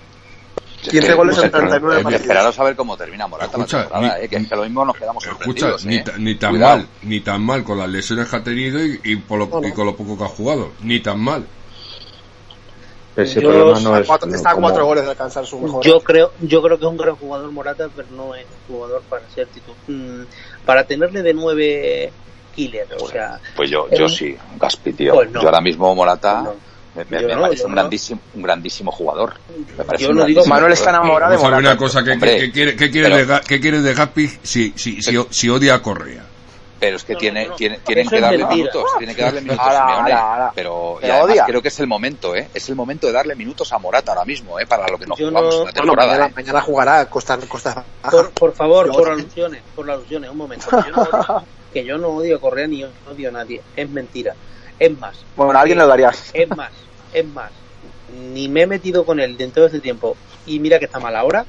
es 0.82 0.88
15 0.88 1.06
que, 1.08 1.14
goles 1.14 1.36
no 1.36 1.40
sé, 1.42 1.46
en 1.46 1.52
39 1.52 1.80
pero- 1.80 2.02
partidos. 2.04 2.20
Esperaros 2.22 2.58
a 2.58 2.64
ver 2.64 2.76
cómo 2.76 2.96
termina 2.96 3.26
Morata 3.26 3.56
Escucha, 3.56 3.76
la 3.78 3.82
temporada, 3.84 4.18
ni- 4.18 4.24
eh, 4.24 4.28
que 4.28 4.36
es 4.36 4.48
que 4.48 4.56
lo 4.56 4.62
mismo 4.62 4.84
nos 4.84 4.96
quedamos 4.96 5.24
Escucha, 5.26 5.40
sorprendidos. 5.72 5.84
ni, 5.86 5.96
eh. 5.96 6.02
ta- 6.04 6.18
ni 6.18 6.34
tan 6.36 6.50
Cuidado. 6.52 6.76
mal, 6.78 6.88
ni 7.02 7.20
tan 7.20 7.42
mal 7.42 7.64
con 7.64 7.78
las 7.78 7.88
lesiones 7.88 8.28
que 8.28 8.36
ha 8.36 8.42
tenido 8.44 8.84
y, 8.84 9.00
y 9.04 9.16
por 9.16 9.38
lo, 9.40 9.46
No, 9.48 9.60
no. 9.60 9.68
y 9.68 9.72
con 9.72 9.84
lo 9.86 9.96
poco 9.96 10.16
que 10.16 10.24
ha 10.24 10.28
jugado, 10.28 10.72
ni 10.82 11.00
tan 11.00 11.20
mal. 11.20 11.44
Ese 13.22 13.40
Yo- 13.40 13.50
problema 13.50 13.80
no 13.80 13.96
es. 13.96 14.06
Cuatro- 14.06 14.28
no, 14.28 14.36
está 14.36 14.50
a 14.50 14.54
como- 14.54 14.68
4 14.68 14.86
goles 14.86 15.04
de 15.04 15.10
alcanzar 15.10 15.44
su 15.44 15.58
mejor. 15.58 15.84
Yo 15.84 16.00
creo, 16.00 16.32
yo 16.40 16.62
creo 16.62 16.78
que 16.78 16.84
es 16.84 16.90
un 16.90 16.96
gran 16.96 17.16
jugador 17.16 17.50
Morata, 17.50 17.88
pero 17.94 18.06
no 18.12 18.34
es 18.34 18.44
un 18.68 18.74
jugador 18.74 19.02
para 19.08 19.22
ser 19.34 19.46
titular. 19.48 19.76
Mm, 19.88 20.22
para 20.64 20.84
tenerle 20.84 21.22
de 21.22 21.34
9 21.34 22.12
killer, 22.54 22.86
o 23.00 23.08
sea, 23.08 23.40
Pues 23.56 23.70
yo, 23.70 23.86
Eh, 23.90 23.96
yo 23.98 24.08
sí, 24.08 24.36
Gaspi, 24.58 24.92
tío. 24.92 25.14
pues 25.14 25.30
no. 25.30 25.40
Yo 25.40 25.48
ahora 25.48 25.60
mismo 25.60 25.92
Morata 25.94 26.42
no. 26.42 26.54
me, 26.94 27.04
me- 27.04 27.22
Yo 27.22 27.28
me 27.28 27.34
no, 27.34 27.40
parece 27.42 27.60
yo 27.62 27.66
un 27.66 27.70
no. 27.74 27.80
grandísimo, 27.80 28.20
un 28.34 28.42
grandísimo 28.42 28.92
jugador. 28.92 29.34
Me 29.76 29.84
parece 29.84 30.04
Yo 30.04 30.10
un 30.10 30.16
no 30.16 30.24
digo- 30.24 30.42
grandísimo 30.42 30.54
Manuel 30.54 30.72
está 30.72 30.90
enamorado 30.90 31.32
de 31.32 31.38
Morata. 31.38 31.58
una 31.58 31.76
cosa, 31.76 32.04
¿qué, 32.04 32.10
Hombre, 32.12 32.30
qué- 32.34 32.38
qué 32.40 32.52
quiere, 32.52 32.76
qué 32.76 32.90
quiere 32.90 33.08
pero- 33.10 33.82
de, 33.82 33.94
Gaspi 33.94 34.28
si, 34.42 34.72
si, 34.76 35.02
si, 35.02 35.16
si 35.30 35.48
odia 35.48 35.74
a 35.74 35.82
Correa? 35.82 36.24
Pero 36.80 36.96
es 36.96 37.04
que 37.04 37.14
No, 37.14 37.18
tiene, 37.18 37.44
no, 37.44 37.50
no. 37.50 37.56
tiene, 37.56 37.78
tienen 37.78 38.06
Eso 38.06 38.14
que 38.14 38.20
darle 38.20 38.46
minutos, 38.46 38.84
tienen 38.98 39.16
que 39.16 39.22
darle 39.22 39.40
minutos 39.42 39.60
Ahora, 39.66 39.78
Simeone. 39.80 40.12
ahora, 40.12 40.32
ahora. 40.32 40.52
Pero 40.54 40.98
y 41.02 41.06
además 41.10 41.38
creo 41.46 41.62
que 41.62 41.68
es 41.68 41.80
el 41.80 41.86
momento, 41.88 42.36
¿eh? 42.36 42.48
Es 42.54 42.68
el 42.68 42.76
momento 42.76 43.06
de 43.08 43.12
darle 43.12 43.34
minutos 43.34 43.72
a 43.72 43.78
Morata 43.78 44.12
ahora 44.12 44.24
mismo, 44.24 44.60
¿eh? 44.60 44.66
Para 44.66 44.86
lo 44.88 44.96
que 44.98 45.06
nos 45.06 45.18
Yo 45.18 45.28
jugamos 45.28 45.54
la 45.54 45.60
Bueno, 45.62 45.72
temporada. 45.72 46.08
mañana, 46.12 46.26
¿eh? 46.26 46.32
mañana 46.36 46.60
jugará 46.60 47.06
Costa, 47.10 47.38
Costa 47.48 47.84
por, 48.10 48.30
por 48.30 48.52
favor, 48.54 48.86
Yo 48.86 48.92
por 48.92 49.10
alusiones, 49.10 49.62
por 49.74 49.90
alusiones, 49.90 50.30
un 50.30 50.36
momento. 50.36 50.66
Que 50.68 50.76
yo, 50.84 50.92
no 50.92 51.02
odio, 51.02 51.44
que 51.72 51.84
yo 51.84 51.98
no 51.98 52.08
odio 52.08 52.36
a 52.36 52.40
Correa 52.40 52.66
ni 52.68 52.84
odio 52.84 53.28
a 53.28 53.32
nadie, 53.32 53.60
es 53.76 53.90
mentira. 53.90 54.34
Es 54.78 54.96
más, 54.98 55.16
Bueno, 55.36 55.58
a 55.58 55.62
alguien 55.62 55.78
lo 55.78 55.86
daría. 55.88 56.12
es 56.32 56.48
más, 56.56 56.70
es 57.12 57.26
más. 57.26 57.50
Ni 58.32 58.48
me 58.48 58.62
he 58.62 58.66
metido 58.68 59.04
con 59.04 59.18
él 59.20 59.36
dentro 59.36 59.62
de 59.62 59.66
este 59.68 59.80
tiempo 59.80 60.16
y 60.46 60.60
mira 60.60 60.78
que 60.78 60.84
está 60.84 61.00
mal 61.00 61.16
ahora. 61.16 61.44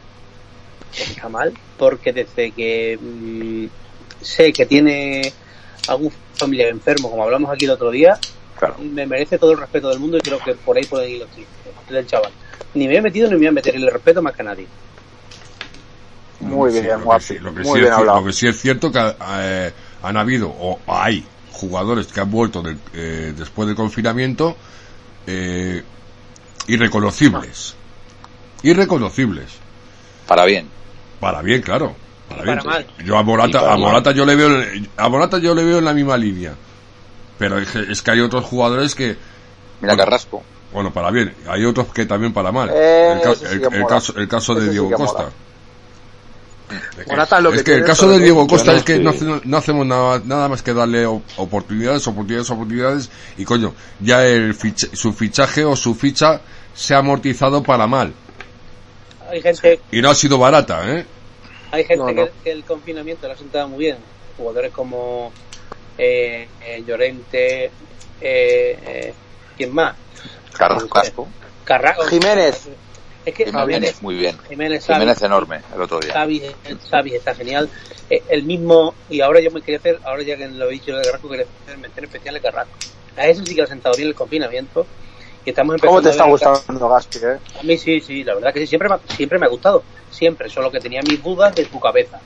Está 0.92 1.30
mal 1.30 1.54
porque 1.78 2.12
desde 2.12 2.52
que 2.52 2.98
mm, 3.00 3.66
sé 4.22 4.54
que 4.54 4.66
tiene 4.66 5.34
algún 5.88 6.12
familiar 6.36 6.70
enfermo, 6.70 7.10
como 7.10 7.24
hablamos 7.24 7.52
aquí 7.52 7.66
el 7.66 7.72
otro 7.72 7.92
día, 7.92 8.20
Claro. 8.58 8.76
me 8.80 9.06
merece 9.08 9.38
todo 9.38 9.52
el 9.54 9.58
respeto 9.58 9.90
del 9.90 10.00
mundo 10.00 10.18
y 10.18 10.22
creo 10.22 10.40
que 10.44 10.54
por 10.56 10.78
ahí 10.78 10.86
pueden 10.86 11.12
ir 11.12 11.20
los 11.20 11.30
chistes 11.32 11.74
del 11.90 12.06
chaval. 12.06 12.34
Ni 12.74 12.88
me 12.88 12.98
he 12.98 13.02
metido 13.02 13.28
ni 13.28 13.34
me 13.34 13.38
voy 13.40 13.48
a 13.48 13.52
meter 13.54 13.76
y 13.76 13.80
le 13.80 13.90
respeto 13.90 14.22
más 14.22 14.36
que 14.36 14.42
a 14.42 14.46
nadie. 14.46 14.68
Muy 16.42 16.72
Sí, 16.72 16.82
bien, 16.82 16.92
lo 16.92 16.98
que 17.00 17.04
guapi. 17.06 17.24
sí- 17.24 17.40
lo 17.40 17.54
que 17.54 17.62
Muy 17.62 17.74
sí 17.74 17.80
bien 17.82 17.86
es, 17.94 17.98
hablado. 18.00 18.20
Lo 18.20 18.26
que 18.26 18.34
sí 18.34 18.48
es 18.48 18.60
cierto 18.62 18.92
que 18.92 19.16
eh, 19.30 19.72
han 20.04 20.18
habido, 20.18 20.50
o 20.50 20.80
hay, 20.88 21.24
jugadores 21.52 22.08
que 22.08 22.20
han 22.22 22.32
vuelto 22.32 22.62
del- 22.62 22.78
eh, 22.94 23.34
después 23.38 23.68
del 23.68 23.76
confinamiento 23.76 24.56
eh, 25.28 25.84
irreconocibles. 26.68 27.76
Irreconocibles. 28.64 29.52
Para 30.28 30.46
bien. 30.46 30.70
Para 31.20 31.42
bien, 31.42 31.62
claro. 31.62 31.96
Para, 32.30 32.44
para 32.46 32.64
mal. 32.64 32.88
Yo 33.04 33.18
a 33.18 33.24
Morata, 33.24 33.74
a. 33.74 33.78
Morata 33.78 34.12
yo 34.12 34.26
le 34.26 34.36
veo, 34.36 34.62
en- 34.62 34.88
a 34.98 35.10
Morata 35.10 35.40
yo 35.40 35.54
le 35.56 35.64
veo 35.64 35.80
en 35.80 35.86
la 35.86 35.94
misma 35.94 36.16
línea. 36.18 36.54
Pero 37.38 37.58
es 37.58 37.70
que, 37.70 37.80
es 37.92 38.02
que 38.02 38.12
hay 38.12 38.20
otros 38.22 38.46
jugadores 38.46 38.94
que, 38.96 39.08
Mira 39.82 39.94
Bueno. 39.94 39.98
Carrasco. 39.98 40.44
bueno, 40.74 40.92
para 40.94 41.10
bien, 41.10 41.34
hay 41.48 41.64
otros 41.66 41.88
que 41.94 42.06
también 42.06 42.34
para 42.34 42.52
mal. 42.52 42.70
Eh, 42.74 43.14
el, 43.16 43.22
ca- 43.22 43.32
ese 43.32 43.48
sí 43.48 43.54
el- 43.56 43.60
que 43.62 43.66
el 43.68 43.82
mola. 43.82 43.88
caso, 43.88 44.14
el 44.18 44.28
caso 44.28 44.56
de 44.56 44.66
sí 44.66 44.70
Diego 44.72 44.92
Costa. 44.92 45.20
mola. 45.20 45.32
Morata 47.08 47.42
lo 47.42 47.50
es 47.52 47.64
que 47.64 47.72
que 47.72 47.78
el 47.80 47.84
caso 47.86 48.08
de 48.10 48.20
Diego 48.20 48.46
Costa 48.46 48.74
no 48.74 48.78
es 48.78 48.84
que 48.84 49.00
no, 49.00 49.10
hace- 49.10 49.42
no 49.44 49.58
hacemos 49.58 49.88
nada, 49.88 50.22
nada 50.24 50.48
más 50.50 50.62
que 50.62 50.72
darle 50.74 51.06
oportunidades, 51.08 52.06
oportunidades, 52.08 52.50
oportunidades 52.52 53.10
y 53.38 53.46
coño, 53.46 53.74
ya 54.00 54.24
el 54.26 54.54
su 54.94 55.14
fichaje 55.14 55.66
o 55.66 55.76
su 55.76 55.96
ficha 55.96 56.42
se 56.76 56.94
ha 56.94 57.00
amortizado 57.00 57.64
para 57.64 57.88
mal 57.88 58.14
Hay 59.32 59.42
gente, 59.42 59.80
y 59.92 60.00
no 60.02 60.10
ha 60.12 60.16
sido 60.16 60.38
barata, 60.38 60.82
¿eh? 60.94 61.06
Hay 61.72 61.84
gente 61.84 61.98
No, 61.98 62.12
no. 62.12 62.26
Que, 62.26 62.32
que 62.44 62.52
el 62.52 62.64
confinamiento 62.64 63.28
le 63.28 63.34
ha 63.34 63.38
sentado 63.38 63.68
muy 63.70 63.80
bien. 63.80 63.98
Jugadores 64.38 64.72
como 64.72 65.32
eh, 65.98 66.48
eh, 66.62 66.84
Llorente, 66.86 67.66
eh, 67.66 67.72
eh, 68.22 69.14
¿quién 69.58 69.74
más? 69.74 69.96
Carrasco. 70.58 71.28
Carrasco. 71.66 72.04
Jiménez. 72.06 72.70
Es 73.26 73.34
que 73.34 73.46
Jiménez, 73.46 74.02
muy 74.02 74.16
bien. 74.16 74.38
Jiménez, 74.48 74.86
Xavi, 74.86 75.00
Jiménez 75.00 75.22
enorme 75.22 75.62
el 75.76 75.82
otro 75.82 76.00
día. 76.00 76.14
Xavi, 76.14 76.42
Xavi 76.90 77.16
está 77.16 77.36
genial. 77.36 77.70
Eh, 78.10 78.24
el 78.30 78.44
mismo, 78.44 78.96
y 79.10 79.22
ahora 79.22 79.42
yo 79.42 79.52
me 79.52 79.62
quería 79.62 79.78
hacer, 79.78 80.00
ahora 80.06 80.24
ya 80.24 80.38
que 80.38 80.48
lo 80.48 80.70
he 80.70 80.74
dicho 80.74 80.96
de 80.96 81.04
Carrasco, 81.04 81.30
quería 81.30 81.46
hacer 81.64 81.78
mención 81.78 82.06
especial 82.06 82.34
de 82.36 82.42
Carrasco. 82.42 82.74
A 83.18 83.28
eso 83.28 83.46
sí 83.46 83.54
que 83.54 83.62
ha 83.62 83.68
sentado 83.68 83.96
bien 83.96 84.08
el 84.08 84.16
confinamiento. 84.16 84.88
Y 85.50 85.52
estamos 85.52 85.74
empezando 85.74 85.96
¿Cómo 85.96 86.02
te 86.04 86.10
está 86.12 86.26
gustando 86.28 86.90
Gaspi, 86.90 87.18
eh? 87.18 87.40
A 87.60 87.64
mí 87.64 87.76
sí, 87.76 88.00
sí, 88.02 88.24
la 88.24 88.36
verdad 88.36 88.54
que 88.54 88.60
sí, 88.60 88.68
siempre 88.68 88.88
me, 88.88 88.96
ha- 88.96 89.16
siempre 89.16 89.40
me 89.40 89.48
ha 89.48 89.50
gustado. 89.50 89.84
Siempre, 90.12 90.48
solo 90.48 90.70
que 90.70 90.80
tenía 90.80 91.02
mis 91.02 91.24
dudas 91.24 91.56
de 91.56 91.66
su 91.66 91.80
cabeza. 91.80 92.20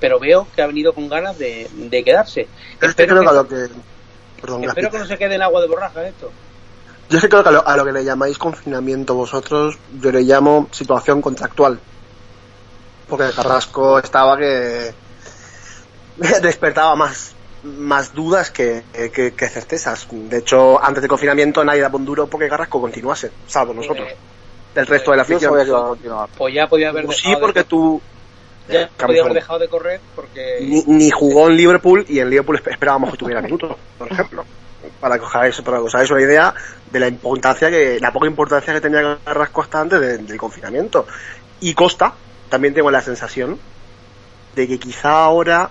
Pero 0.00 0.18
veo 0.18 0.46
que 0.56 0.62
ha 0.62 0.66
venido 0.66 0.94
con 0.94 1.06
ganas 1.06 1.36
de, 1.38 1.68
de 1.70 2.02
quedarse. 2.02 2.48
Yo 2.80 2.88
Espero 2.88 3.20
que 3.20 3.26
a 3.26 3.30
que, 3.30 3.36
lo 3.36 3.48
que. 3.48 3.68
Perdón, 4.40 4.64
espero 4.64 4.90
que 4.90 4.96
Gaspi. 4.96 4.98
no 4.98 5.06
se 5.06 5.18
quede 5.18 5.34
en 5.34 5.42
agua 5.42 5.60
de 5.60 5.68
borraja 5.68 6.08
esto. 6.08 6.32
Yo 7.10 7.18
es 7.18 7.22
que 7.22 7.28
creo 7.28 7.42
que 7.42 7.48
a 7.50 7.52
lo, 7.52 7.68
a 7.68 7.76
lo 7.76 7.84
que 7.84 7.92
le 7.92 8.02
llamáis 8.04 8.38
confinamiento 8.38 9.14
vosotros, 9.14 9.76
yo 10.00 10.10
le 10.10 10.22
llamo 10.22 10.68
situación 10.72 11.20
contractual. 11.20 11.78
Porque 13.06 13.30
Carrasco 13.36 13.98
estaba 13.98 14.38
que 14.38 14.94
despertaba 16.42 16.94
más, 16.96 17.34
más 17.64 18.12
dudas 18.14 18.50
que, 18.50 18.82
que, 19.12 19.32
que 19.34 19.48
certezas. 19.48 20.06
De 20.10 20.38
hecho, 20.38 20.82
antes 20.82 21.00
del 21.02 21.08
confinamiento 21.08 21.64
nadie 21.64 21.80
daba 21.80 21.96
un 21.96 22.04
duro 22.04 22.26
porque 22.26 22.48
Carrasco 22.48 22.80
continuase, 22.80 23.30
salvo 23.46 23.72
nosotros. 23.74 24.08
Eh, 24.08 24.16
Del 24.74 24.86
resto 24.86 25.10
de 25.12 25.16
la 25.16 25.22
afición. 25.22 25.50
sabía 25.52 25.64
que 25.64 25.70
iba 25.70 25.78
a 25.80 25.88
continuar. 25.88 26.28
pues 26.36 26.54
ya 26.54 26.66
podía 26.66 26.88
haber 26.90 27.06
Tú 27.06 27.12
sí, 27.12 27.22
dejado 27.28 27.36
de- 27.36 27.40
porque 27.40 27.64
tú 27.64 28.02
ya 28.68 28.80
Eh, 28.82 28.88
podía 28.98 29.22
haber 29.22 29.34
dejado 29.34 29.58
de 29.58 29.68
correr 29.68 30.00
porque 30.14 30.58
ni, 30.62 30.82
ni 30.86 31.10
jugó 31.10 31.48
en 31.48 31.56
Liverpool 31.56 32.04
y 32.08 32.18
en 32.18 32.30
Liverpool 32.30 32.58
esp- 32.62 32.70
esperábamos 32.72 33.10
que 33.12 33.16
tuviera 33.18 33.40
minutos, 33.42 33.76
por 33.98 34.10
ejemplo. 34.10 34.44
Para 35.00 35.18
que 35.18 35.24
os 35.24 35.34
hagáis, 35.34 35.60
para 35.62 35.78
que 35.78 35.82
os 35.84 35.94
hagáis 35.94 36.10
una 36.10 36.20
idea 36.22 36.54
de 36.90 37.00
la 37.00 37.08
importancia 37.08 37.70
que, 37.70 37.98
la 38.00 38.12
poca 38.12 38.26
importancia 38.26 38.72
que 38.74 38.80
tenía 38.80 39.18
Carrasco 39.24 39.62
hasta 39.62 39.80
antes 39.80 40.00
de- 40.00 40.18
del 40.18 40.36
confinamiento. 40.38 41.06
Y 41.60 41.72
Costa, 41.74 42.12
también 42.50 42.74
tengo 42.74 42.90
la 42.90 43.00
sensación 43.00 43.58
de 44.54 44.68
que 44.68 44.78
quizá 44.78 45.24
ahora, 45.24 45.70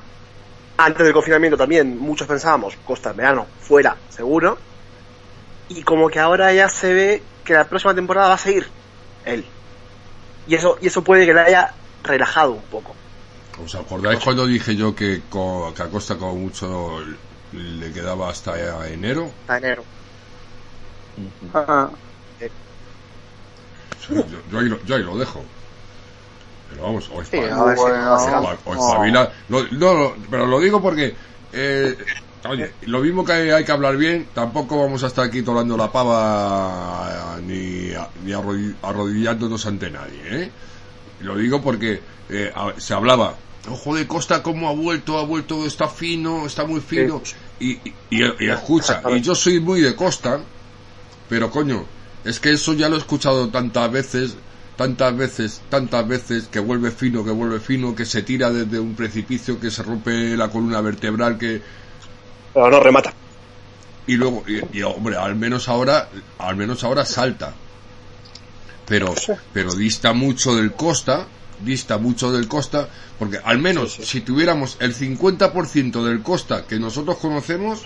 antes 0.78 1.04
del 1.06 1.14
confinamiento 1.14 1.58
también, 1.58 1.98
muchos 1.98 2.28
pensábamos, 2.28 2.78
Costa 2.78 3.12
en 3.12 3.18
verano, 3.18 3.52
fuera, 3.58 4.04
seguro. 4.10 4.66
Y 5.68 5.84
como 5.84 6.08
que 6.10 6.20
ahora 6.20 6.54
ya 6.54 6.70
se 6.70 6.94
ve 6.94 7.30
que 7.44 7.54
la 7.54 7.68
próxima 7.68 7.94
temporada 7.96 8.30
va 8.30 8.36
a 8.36 8.38
seguir 8.38 8.74
él. 9.24 9.54
Y 10.46 10.56
eso, 10.56 10.78
y 10.82 10.88
eso 10.88 11.04
puede 11.04 11.26
que 11.26 11.34
le 11.34 11.42
haya 11.42 11.76
relajado 12.04 12.54
un 12.54 12.70
poco. 12.70 13.00
¿Os 13.66 13.74
acordáis 13.82 14.20
cuando 14.24 14.46
dije 14.56 14.72
yo 14.82 14.88
que, 15.00 15.10
co- 15.34 15.72
que 15.76 15.82
a 15.84 15.90
Costa 15.94 16.18
como 16.20 16.36
mucho 16.46 16.68
le 17.52 17.88
quedaba 17.96 18.30
hasta 18.30 18.52
enero? 18.98 19.26
Hasta 19.46 19.58
enero. 19.58 19.88
Ah, 21.54 21.92
Sí, 23.98 24.14
yo, 24.30 24.40
yo 24.48 24.60
ahí 24.60 24.66
lo, 24.70 24.80
yo 24.84 24.96
ahí 24.96 25.04
lo 25.04 25.18
dejo. 25.18 25.50
Pero 27.32 27.56
vamos, 28.36 28.52
o 28.66 28.74
espabila. 28.76 29.32
no, 29.72 30.14
pero 30.30 30.46
lo 30.48 30.60
digo 30.60 30.82
porque, 30.82 31.16
eh, 31.54 31.98
oye, 32.50 32.72
lo 32.88 33.00
mismo 33.02 33.24
que 33.26 33.34
hay, 33.54 33.64
que 33.64 33.72
hablar 33.72 33.98
bien, 33.98 34.28
tampoco 34.34 34.80
vamos 34.82 35.04
a 35.04 35.08
estar 35.08 35.26
aquí 35.26 35.42
tolando 35.44 35.78
la 35.78 35.92
pava 35.92 37.38
ni, 37.46 37.92
ni 38.26 38.32
arrodi- 38.32 38.76
arrodillándonos 38.82 39.66
ante 39.66 39.90
nadie, 39.90 40.22
¿eh? 40.44 40.52
Lo 41.22 41.38
digo 41.38 41.62
porque 41.62 42.02
eh, 42.30 42.52
se 42.78 42.94
hablaba, 42.94 43.36
ojo 43.70 43.96
de 43.96 44.08
Costa 44.08 44.44
cómo 44.44 44.68
ha 44.70 44.74
vuelto, 44.74 45.18
ha 45.18 45.24
vuelto, 45.26 45.66
está 45.66 45.88
fino, 45.88 46.46
está 46.46 46.66
muy 46.66 46.82
fino. 46.82 47.22
Y, 47.60 47.72
y, 47.74 47.94
y- 48.10 48.24
y 48.40 48.50
escucha, 48.50 49.02
y 49.16 49.22
yo 49.22 49.36
soy 49.36 49.60
muy 49.60 49.80
de 49.82 49.96
Costa, 49.96 50.40
pero 51.30 51.50
coño, 51.50 51.86
es 52.26 52.40
que 52.40 52.52
eso 52.52 52.74
ya 52.74 52.90
lo 52.90 52.96
he 52.96 53.00
escuchado 53.00 53.48
tantas 53.50 53.90
veces, 53.92 54.36
tantas 54.76 55.16
veces, 55.16 55.62
tantas 55.70 56.08
veces, 56.08 56.48
que 56.48 56.60
vuelve 56.60 56.92
fino, 56.92 57.24
que 57.24 57.32
vuelve 57.32 57.60
fino, 57.60 57.96
que 57.96 58.06
se 58.06 58.24
tira 58.24 58.52
desde 58.52 58.80
un 58.80 58.96
precipicio, 58.96 59.60
que 59.60 59.72
se 59.72 59.84
rompe 59.84 60.36
la 60.38 60.50
columna 60.50 60.82
vertebral, 60.82 61.38
que 61.38 61.62
Pero 62.54 62.70
no 62.70 62.80
remata. 62.80 63.14
y 64.08 64.16
luego 64.16 64.44
y, 64.48 64.78
y, 64.80 64.82
hombre 64.84 65.16
al 65.18 65.36
menos 65.36 65.70
ahora 65.70 66.10
al 66.38 66.56
menos 66.56 66.84
ahora 66.84 67.06
salta 67.06 67.54
pero 68.88 69.14
pero 69.54 69.74
dista 69.76 70.14
mucho 70.14 70.56
del 70.56 70.74
Costa 70.74 71.28
dista 71.60 71.98
mucho 71.98 72.32
del 72.32 72.48
Costa 72.48 72.90
porque 73.18 73.40
al 73.44 73.60
menos 73.60 73.94
si 73.94 74.22
tuviéramos 74.22 74.78
el 74.82 74.94
50% 74.96 76.04
del 76.04 76.22
Costa 76.22 76.66
que 76.68 76.80
nosotros 76.80 77.18
conocemos 77.18 77.84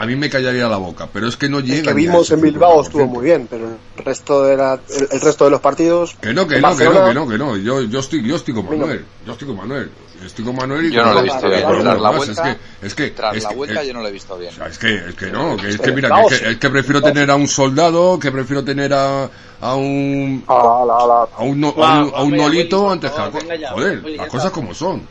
a 0.00 0.06
mí 0.06 0.16
me 0.16 0.30
callaría 0.30 0.66
la 0.68 0.78
boca 0.78 1.08
pero 1.12 1.28
es 1.28 1.36
que 1.36 1.48
no 1.48 1.60
llega 1.60 1.78
El 1.80 1.86
que 1.88 1.94
vimos 1.94 2.30
en 2.30 2.40
Bilbao 2.40 2.78
50%. 2.82 2.86
estuvo 2.86 3.06
muy 3.06 3.24
bien, 3.24 3.46
pero 3.50 3.66
el 3.66 4.04
resto 4.04 4.42
de 4.44 4.56
la, 4.56 4.74
el, 4.88 5.08
el 5.10 5.20
resto 5.20 5.44
de 5.44 5.50
los 5.50 5.60
partidos. 5.60 6.16
que 6.20 6.32
no 6.32 6.46
que 6.48 6.60
no 6.60 6.76
que 6.76 6.84
no 6.86 7.04
que 7.06 7.14
no 7.14 7.28
que 7.28 7.38
no 7.38 7.56
yo 7.56 7.82
yo 7.82 8.00
estoy 8.00 8.26
yo 8.26 8.36
estoy 8.36 8.54
con. 8.54 8.64
Manuel 8.66 9.04
yo 9.26 9.32
estoy 9.32 9.46
con 9.48 9.56
Manuel 9.58 9.90
estoy 10.24 10.44
con 10.44 10.54
Manuel 10.56 10.84
y 10.86 10.90
Yo 10.92 11.02
no 11.04 11.14
lo 11.14 11.20
he 11.20 11.22
visto 11.22 11.48
bien. 11.48 11.62
Tras 11.80 12.00
la 12.00 12.10
vuelta, 12.10 12.32
es 12.32 12.40
que 12.80 12.86
es 12.86 12.94
que 12.94 13.10
Tras 13.10 13.36
es 13.36 13.42
la 13.44 13.50
vuelta 13.52 13.80
es- 13.82 13.86
yo 13.88 13.94
no 13.94 14.00
lo 14.02 14.08
he 14.08 14.12
visto 14.12 14.36
bien. 14.36 14.52
O 14.52 14.56
sea, 14.56 14.66
es 14.66 14.78
que, 14.78 14.94
es 14.96 15.14
que 15.14 15.26
no, 15.30 15.56
que 15.56 15.68
es 15.70 15.76
que 15.78 15.82
Pero 15.82 15.94
mira, 15.96 16.08
que, 16.28 16.34
es 16.34 16.40
que, 16.42 16.50
es 16.50 16.56
que 16.58 16.70
prefiero 16.70 17.00
tener 17.02 17.30
a 17.30 17.36
un 17.36 17.48
soldado, 17.48 18.18
que 18.18 18.30
prefiero 18.30 18.62
tener 18.64 18.92
a, 18.92 19.24
a 19.62 19.74
un 19.76 20.44
a 20.46 21.42
un, 21.42 21.60
no- 21.60 21.74
a 21.78 22.02
un, 22.04 22.12
a 22.14 22.22
un 22.22 22.36
nolito 22.36 22.90
antes 22.90 23.10
que 23.10 23.20
a- 23.20 23.70
joder, 23.70 24.02
las 24.16 24.28
cosas 24.28 24.50
como 24.50 24.74
son. 24.74 25.02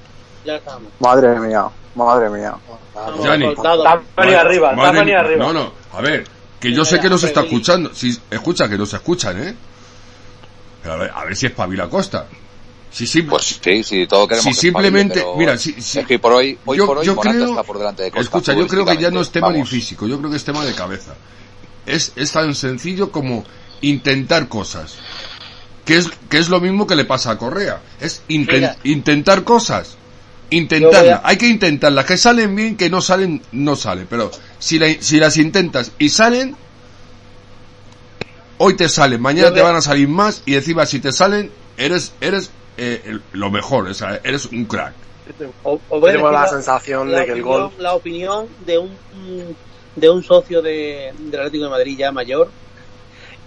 Ya 0.46 0.56
estamos. 0.58 0.90
Madre 1.00 1.40
mía, 1.40 1.66
madre 2.06 2.30
mía. 2.30 2.56
Vamos. 2.96 3.24
Tamaño 4.16 4.40
arriba, 4.40 4.74
Madre 4.74 5.06
mía, 5.06 5.20
arriba. 5.20 5.46
No, 5.46 5.54
no, 5.54 5.72
a 5.94 6.02
ver, 6.02 6.26
que 6.60 6.74
yo 6.74 6.84
sé 6.86 7.00
que 7.00 7.10
nos 7.10 7.24
está 7.24 7.42
escuchando, 7.42 7.94
si 7.94 8.18
escucha 8.30 8.68
que 8.68 8.78
nos 8.78 8.94
escuchan, 8.94 9.42
¿eh? 9.42 9.56
Pero 10.82 10.94
a 10.94 10.98
ver, 10.98 11.12
a 11.14 11.26
ver 11.26 11.36
si 11.36 11.46
es 11.46 11.52
Pavila 11.52 11.90
Costa. 11.90 12.28
Si 12.92 13.06
sí, 13.06 13.22
Pues 13.22 13.60
sí, 13.62 13.84
sí, 13.84 14.08
todo 14.08 14.28
queremos 14.28 14.46
Si 14.46 14.50
que 14.52 14.60
simplemente- 14.62 15.20
espabile, 15.20 15.38
mira, 15.40 15.58
si- 15.60 15.80
si- 15.80 16.00
es 16.00 16.08
que 16.08 16.18
por 16.18 16.34
hoy, 16.34 16.58
hoy 16.66 16.78
yo, 16.78 16.88
por 16.88 16.98
hoy 16.98 17.06
yo 17.06 17.16
creo, 17.18 17.50
está 17.50 17.64
por 17.64 17.78
delante 17.78 18.02
de 18.04 18.10
Costa. 18.12 18.24
escucha, 18.24 18.54
yo 18.54 18.66
creo 18.68 18.84
que 18.86 18.98
ya 18.98 19.12
no 19.12 19.22
es 19.22 19.30
tema 19.30 19.50
ni 19.50 19.60
futbolísticamente. 19.60 19.70
físico, 19.86 20.08
yo 20.08 20.18
creo 20.18 20.32
que 20.32 20.38
es 20.38 20.44
tema 20.44 20.66
de 20.66 20.74
cabeza. 20.74 21.14
Es, 21.86 22.14
es 22.16 22.32
tan 22.32 22.56
sencillo 22.56 23.12
como 23.12 23.44
intentar 23.82 24.48
cosas. 24.48 24.96
Que 25.86 25.98
es, 25.98 26.10
que 26.30 26.38
es 26.40 26.50
lo 26.50 26.60
mismo 26.60 26.88
que 26.88 26.96
le 26.96 27.06
pasa 27.06 27.32
a 27.32 27.38
Correa. 27.38 27.80
Es 28.00 28.24
inten- 28.28 28.76
intentar 28.84 29.44
cosas. 29.44 29.98
Yo 30.52 30.58
Intentarlas. 30.58 31.02
voy 31.02 31.10
a- 31.10 31.22
Hay 31.24 31.38
que 31.38 31.48
intentarlas. 31.48 32.06
Que 32.06 32.18
salen 32.18 32.56
bien, 32.56 32.76
que 32.78 32.90
no 32.90 33.02
salen, 33.02 33.42
no 33.52 33.76
salen. 33.76 34.08
Pero 34.10 34.32
si, 34.58 34.80
la- 34.80 34.94
si 35.02 35.20
las 35.20 35.38
intentas 35.38 35.92
y 36.00 36.10
salen, 36.10 36.56
hoy 38.58 38.76
te 38.76 38.90
salen, 38.90 39.22
mañana 39.22 39.50
Yo 39.50 39.54
te 39.54 39.62
voy 39.62 39.70
van 39.70 39.78
a 39.78 39.82
salir 39.82 40.08
más 40.08 40.44
y 40.46 40.56
encima 40.56 40.86
si 40.86 41.00
te 41.00 41.12
salen, 41.12 41.52
eres, 41.78 42.14
eres 42.22 42.52
eh, 42.78 43.02
el- 43.06 43.22
lo 43.34 43.52
mejor. 43.52 43.88
O 43.88 43.94
sea, 43.94 44.20
eres 44.24 44.46
un 44.46 44.66
crack. 44.66 44.94
O- 45.64 45.76
a 45.76 46.12
Tengo 46.12 46.32
la 46.32 46.42
la- 46.44 46.48
sensación 46.48 47.12
la 47.12 47.20
de 47.20 47.26
que 47.26 47.32
el 47.34 47.42
opinión- 47.42 47.62
gol. 47.70 47.72
La 47.78 47.94
opinión 47.94 48.48
de 48.66 48.78
un 48.80 48.90
de 49.96 50.10
un 50.10 50.24
socio 50.24 50.62
de, 50.62 51.12
del 51.18 51.40
Atlético 51.42 51.66
de 51.66 51.70
Madrid 51.72 51.98
ya 51.98 52.12
mayor, 52.12 52.50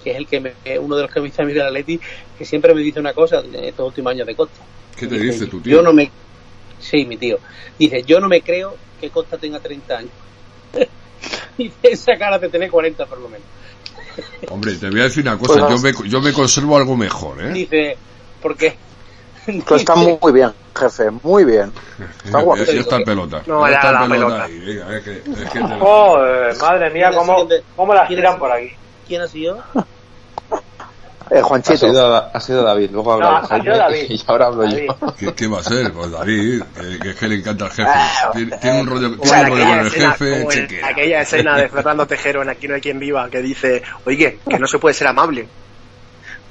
que 0.05 0.11
es 0.11 0.17
el 0.19 0.27
que 0.27 0.38
me, 0.41 0.53
uno 0.79 0.97
de 0.97 1.03
los 1.03 1.11
que 1.11 1.21
me 1.21 1.27
dice 1.27 1.41
a 1.41 1.45
mí 1.47 1.53
del 1.55 1.62
Atleti, 1.62 1.99
que 2.37 2.45
siempre 2.45 2.75
me 2.75 2.83
dice 2.83 3.01
una 3.01 3.15
cosa 3.15 3.38
en 3.41 3.55
estos 3.65 3.87
últimos 3.87 4.11
años 4.11 4.27
de 4.27 4.35
Costa. 4.35 4.61
¿Qué 4.95 5.07
te 5.07 5.15
Dice, 5.15 5.33
dice 5.33 5.47
tu 5.47 5.61
tío? 5.61 5.77
Yo 5.77 5.83
no 5.83 5.93
me... 5.95 6.11
Sí, 6.83 7.07
mi 7.07 7.16
tío. 7.16 7.38
Dice, 7.79 8.03
yo 8.03 8.21
no 8.21 8.29
me 8.29 8.42
creo 8.42 8.77
que 9.01 9.09
Costa 9.09 9.38
tenga 9.38 9.61
30 9.61 9.99
años. 9.99 10.11
Dice, 11.57 11.77
esa 11.83 12.16
cara 12.18 12.38
de 12.38 12.49
tener 12.49 12.71
40 12.71 13.07
por 13.07 13.18
lo 13.18 13.29
menos. 13.29 13.47
Hombre, 14.51 14.75
te 14.75 14.90
voy 14.90 15.01
a 15.01 15.05
decir 15.05 15.23
una 15.23 15.38
cosa, 15.38 15.66
Pues 15.66 15.71
yo 15.71 16.03
me, 16.03 16.11
yo 16.11 16.21
me 16.21 16.33
conservo 16.33 16.77
algo 16.77 16.97
mejor, 16.97 17.40
¿eh? 17.42 17.53
Dice, 17.53 17.97
porque... 18.40 18.77
Tú 19.66 19.75
estás 19.75 19.97
muy 19.97 20.33
bien, 20.33 20.53
jefe, 20.79 21.11
muy 21.23 21.45
bien. 21.45 21.73
Está 22.25 22.40
guapo. 22.40 22.62
está 22.62 22.97
en 22.97 23.05
pelota. 23.05 23.42
No, 23.47 23.68
ya 23.68 23.92
la 23.92 24.01
pelota. 24.03 24.09
pelota. 24.09 24.45
ahí, 24.45 24.59
venga, 24.61 24.97
es 24.97 25.05
que, 25.05 25.11
es 25.16 25.51
que 25.51 25.59
te- 25.59 25.79
Joder, 25.81 26.57
madre 26.59 26.90
mía, 26.90 27.09
¿Quién 27.11 27.21
es 27.23 27.27
cómo, 27.27 27.49
cómo 27.75 27.95
las 27.95 28.07
¿Quién 28.07 28.18
tiran 28.21 28.38
por 28.38 28.53
aquí. 28.53 28.71
¿Quién 29.07 29.23
ha 29.23 29.27
sido? 29.29 29.62
Eh, 31.30 31.38
Ha 31.38 31.42
Juanchito. 31.42 31.76
sido, 31.78 32.16
ha 32.16 32.40
sido 32.40 32.62
David, 32.62 32.90
luego 32.92 33.12
habla 33.12 33.30
No, 33.30 33.37
ha 33.37 33.46
Jaime 33.46 33.70
David. 33.78 34.06
y 34.11 34.22
ahora 34.26 34.46
hablo 34.46 34.62
David. 34.64 34.87
yo. 35.00 35.14
¿Qué, 35.18 35.35
qué 35.35 35.46
va 35.48 35.58
a 35.61 35.62
ser? 35.62 35.92
Pues 35.92 36.11
David, 36.11 36.62
que, 36.74 36.98
que 36.98 37.11
es 37.11 37.16
que 37.16 37.28
le 37.28 37.35
encanta 37.37 37.64
el 37.66 37.70
jefe. 37.70 37.90
Tiene, 38.32 38.56
tiene 38.58 38.80
un 38.80 38.87
rollo, 38.87 39.11
Como 39.16 39.22
tiene 39.22 39.38
en 39.40 39.44
un 39.44 39.50
rollo 39.50 39.62
aquella 39.64 39.76
con 39.76 39.80
el 39.80 39.87
escena, 39.87 40.12
jefe, 40.12 40.80
aquella 40.85 41.20
escena 41.22 41.56
de 41.56 41.68
Fernando 41.68 42.06
Tejero 42.06 42.42
en 42.42 42.48
Aquí 42.50 42.68
no 42.68 42.74
hay 42.74 42.80
quien 42.80 42.98
viva 42.98 43.28
que 43.30 43.40
dice, 43.42 43.82
oye, 44.06 44.38
que 44.48 44.58
no 44.58 44.66
se 44.66 44.78
puede 44.78 44.94
ser 44.94 45.06
amable. 45.08 45.48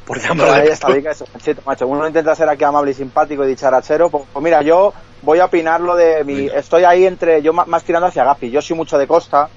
Por 0.05 0.19
llamarle. 0.19 0.71
está, 0.71 0.91
diga 0.93 1.11
eso, 1.11 1.25
Juanchito, 1.31 1.61
macho. 1.65 1.87
Uno 1.87 2.07
intenta 2.07 2.35
ser 2.35 2.49
aquí 2.49 2.63
amable 2.63 2.91
y 2.91 2.93
simpático 2.95 3.45
y 3.45 3.47
dicharachero. 3.49 4.09
Pues, 4.09 4.23
pues 4.33 4.43
mira, 4.43 4.61
yo 4.61 4.93
voy 5.21 5.39
a 5.39 5.45
opinar 5.45 5.79
lo 5.79 5.95
de 5.95 6.23
mi. 6.23 6.47
Estoy 6.47 6.83
ahí 6.83 7.05
entre. 7.05 7.41
Yo 7.41 7.53
más 7.53 7.83
tirando 7.83 8.07
hacia 8.07 8.23
Gaspi. 8.25 8.49
Yo 8.49 8.61
soy 8.61 8.75
mucho 8.75 8.97
de 8.97 9.05
Costa. 9.07 9.47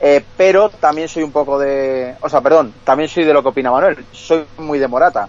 Eh, 0.00 0.22
pero 0.36 0.68
también 0.68 1.08
soy 1.08 1.22
un 1.22 1.32
poco 1.32 1.58
de. 1.58 2.14
O 2.20 2.28
sea, 2.28 2.40
perdón, 2.40 2.74
también 2.84 3.08
soy 3.08 3.24
de 3.24 3.32
lo 3.32 3.42
que 3.42 3.48
opina 3.48 3.70
Manuel. 3.70 4.04
Soy 4.12 4.44
muy 4.58 4.78
de 4.78 4.88
Morata. 4.88 5.28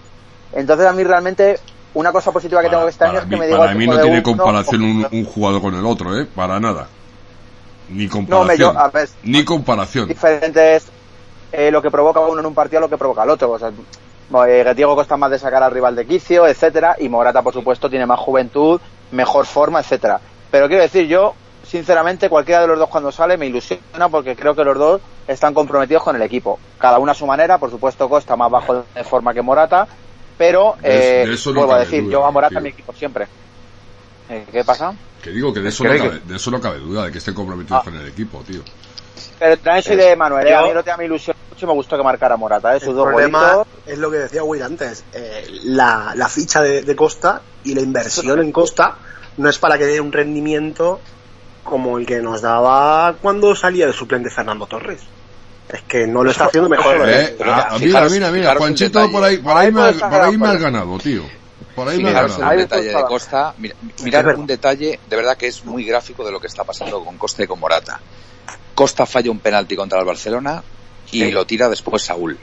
Entonces 0.52 0.86
a 0.86 0.92
mí 0.92 1.04
realmente. 1.04 1.58
Una 1.94 2.12
cosa 2.12 2.30
positiva 2.30 2.60
que 2.60 2.68
tengo 2.68 2.82
Para, 2.82 2.90
este 2.90 3.04
año 3.06 3.18
es 3.18 3.24
que 3.24 3.30
mí, 3.30 3.40
me 3.40 3.46
digo 3.46 3.58
para 3.58 3.74
mí 3.74 3.86
no 3.86 3.98
tiene 3.98 4.18
uno, 4.18 4.22
comparación 4.22 5.08
un, 5.10 5.24
jugador 5.24 5.62
con 5.62 5.74
el 5.74 5.84
otro, 5.86 6.16
¿eh? 6.20 6.26
Para 6.32 6.60
nada. 6.60 6.86
Ni 7.88 8.06
No, 8.06 8.20
me 8.20 8.28
comparación. 8.28 8.58
yo, 8.58 8.78
a 8.78 8.88
ver, 8.90 9.08
Ni 9.22 9.44
comparación. 9.44 10.06
diferente 10.06 10.76
es 10.76 10.86
eh, 11.50 11.70
lo 11.70 11.80
que 11.80 11.90
provoca 11.90 12.20
uno 12.20 12.40
en 12.40 12.46
un 12.46 12.54
partido 12.54 12.78
a 12.78 12.82
lo 12.82 12.90
que 12.90 12.98
provoca 12.98 13.24
el 13.24 13.30
otro. 13.30 13.50
O 13.50 13.58
sea, 13.58 13.72
eh, 14.46 14.72
Diego 14.76 14.94
Costa 14.94 15.16
más 15.16 15.30
de 15.30 15.38
sacar 15.38 15.62
al 15.62 15.72
rival 15.72 15.96
de 15.96 16.06
quicio, 16.06 16.46
etcétera, 16.46 16.96
y 16.98 17.08
Morata, 17.08 17.40
por 17.40 17.54
supuesto, 17.54 17.88
tiene 17.88 18.04
más 18.04 18.20
juventud, 18.20 18.80
mejor 19.10 19.46
forma, 19.46 19.80
etcétera. 19.80 20.20
Pero 20.50 20.68
quiero 20.68 20.82
decir, 20.82 21.06
yo, 21.06 21.34
sinceramente, 21.68 22.28
cualquiera 22.28 22.62
de 22.62 22.66
los 22.68 22.78
dos 22.78 22.88
cuando 22.88 23.12
sale 23.12 23.36
me 23.36 23.46
ilusiona 23.46 24.08
porque 24.10 24.34
creo 24.34 24.54
que 24.54 24.64
los 24.64 24.76
dos 24.78 25.00
están 25.26 25.52
comprometidos 25.54 26.02
con 26.02 26.16
el 26.16 26.22
equipo. 26.22 26.58
Cada 26.78 26.98
uno 26.98 27.12
a 27.12 27.14
su 27.14 27.26
manera, 27.26 27.58
por 27.58 27.70
supuesto, 27.70 28.08
Costa 28.08 28.36
más 28.36 28.50
bajo 28.50 28.84
de 28.94 29.04
forma 29.04 29.34
que 29.34 29.42
Morata, 29.42 29.86
pero 30.36 30.76
De 30.80 30.88
eso- 30.88 31.02
eh, 31.24 31.26
de 31.28 31.34
eso 31.34 31.50
no 31.52 31.60
vuelvo 31.60 31.74
a 31.74 31.78
decir, 31.80 32.02
duda, 32.02 32.12
yo 32.12 32.24
a 32.26 32.30
Morata 32.30 32.54
tío. 32.54 32.60
mi 32.62 32.68
equipo 32.70 32.92
siempre. 32.92 33.26
Eh, 34.30 34.44
¿Qué 34.50 34.64
pasa? 34.64 34.94
Que 35.22 35.30
digo 35.30 35.52
que 35.52 35.60
de 35.60 35.68
eso, 35.70 35.84
no 35.84 35.90
cabe, 35.96 36.20
de 36.24 36.36
eso 36.36 36.50
no 36.50 36.60
cabe 36.60 36.78
duda, 36.78 37.04
de 37.06 37.12
que 37.12 37.18
estén 37.18 37.34
comprometidos 37.34 37.80
Ah. 37.80 37.84
con 37.84 37.96
el 37.96 38.06
equipo, 38.08 38.42
tío. 38.46 38.60
Pero 39.38 39.56
también 39.58 39.82
soy 39.82 39.96
de 39.96 40.14
Manuel, 40.16 40.46
eh, 40.46 40.54
a 40.54 40.62
mí 40.62 40.70
no 40.72 40.82
te 40.82 40.90
da 40.90 40.96
mi 40.96 41.04
ilusión 41.06 41.36
mucho 41.50 41.64
y 41.66 41.68
me 41.68 41.74
gustó 41.74 41.96
que 41.96 42.02
marcara 42.02 42.36
Morata, 42.36 42.76
eh, 42.76 42.80
sus 42.80 42.90
El 42.90 42.94
dos 42.96 43.06
problema 43.06 43.64
es 43.86 43.98
lo 43.98 44.10
que 44.10 44.18
decía 44.18 44.42
Will 44.44 44.62
antes. 44.62 45.04
eh, 45.12 45.46
la, 45.64 46.12
la 46.14 46.28
ficha 46.28 46.60
de, 46.62 46.82
de 46.82 46.96
Costa 46.96 47.40
y 47.64 47.74
la 47.74 47.80
inversión 47.80 48.38
en 48.40 48.52
Costa 48.52 48.96
no 49.38 49.48
es 49.48 49.58
para 49.58 49.76
que 49.78 49.86
dé 49.86 50.00
un 50.00 50.12
rendimiento 50.12 51.00
como 51.68 51.98
el 51.98 52.06
que 52.06 52.20
nos 52.20 52.40
daba 52.42 53.14
cuando 53.20 53.54
salía 53.54 53.86
de 53.86 53.92
suplente 53.92 54.30
Fernando 54.30 54.66
Torres. 54.66 55.00
Es 55.68 55.82
que 55.82 56.06
no 56.06 56.24
lo 56.24 56.30
está 56.30 56.46
haciendo 56.46 56.68
mejor. 56.68 56.96
Eh, 57.08 57.34
pero 57.36 57.52
ah, 57.52 57.76
fijaros- 57.78 58.10
mira, 58.12 58.30
mira, 58.30 58.50
mira, 58.50 58.54
Juanchito, 58.56 59.10
por 59.10 59.22
ahí, 59.22 59.36
por 59.38 59.56
Ahí 59.56 59.70
me, 59.70 59.82
has- 59.82 59.96
por 59.96 60.14
ahí 60.14 60.36
me 60.38 60.46
has 60.46 60.54
afuera. 60.54 60.70
ganado, 60.70 60.98
tío. 60.98 61.22
Por 61.74 61.88
ahí 61.88 62.02
me 62.02 62.08
has 62.10 62.36
ganado. 62.36 62.52
un 62.52 62.56
detalle 62.58 62.88
de. 62.88 63.04
Costa, 63.04 63.54
mira, 63.58 63.74
un 64.36 64.46
detalle 64.46 64.98
de 65.08 65.16
verdad 65.16 65.36
que 65.36 65.46
es 65.46 65.64
muy 65.64 65.84
gráfico 65.84 66.24
de 66.24 66.32
lo 66.32 66.40
que 66.40 66.46
está 66.46 66.64
pasando 66.64 67.04
con 67.04 67.18
Costa 67.18 67.44
y 67.44 67.46
con 67.46 67.60
Morata. 67.60 68.00
Costa 68.74 69.04
falla 69.06 69.30
un 69.30 69.40
penalti 69.40 69.76
contra 69.76 69.98
el 70.00 70.04
Barcelona 70.06 70.62
y 71.12 71.20
Sí. 71.24 71.30
lo 71.30 71.44
tira 71.46 71.68
después 71.68 72.02
Saúl. 72.02 72.38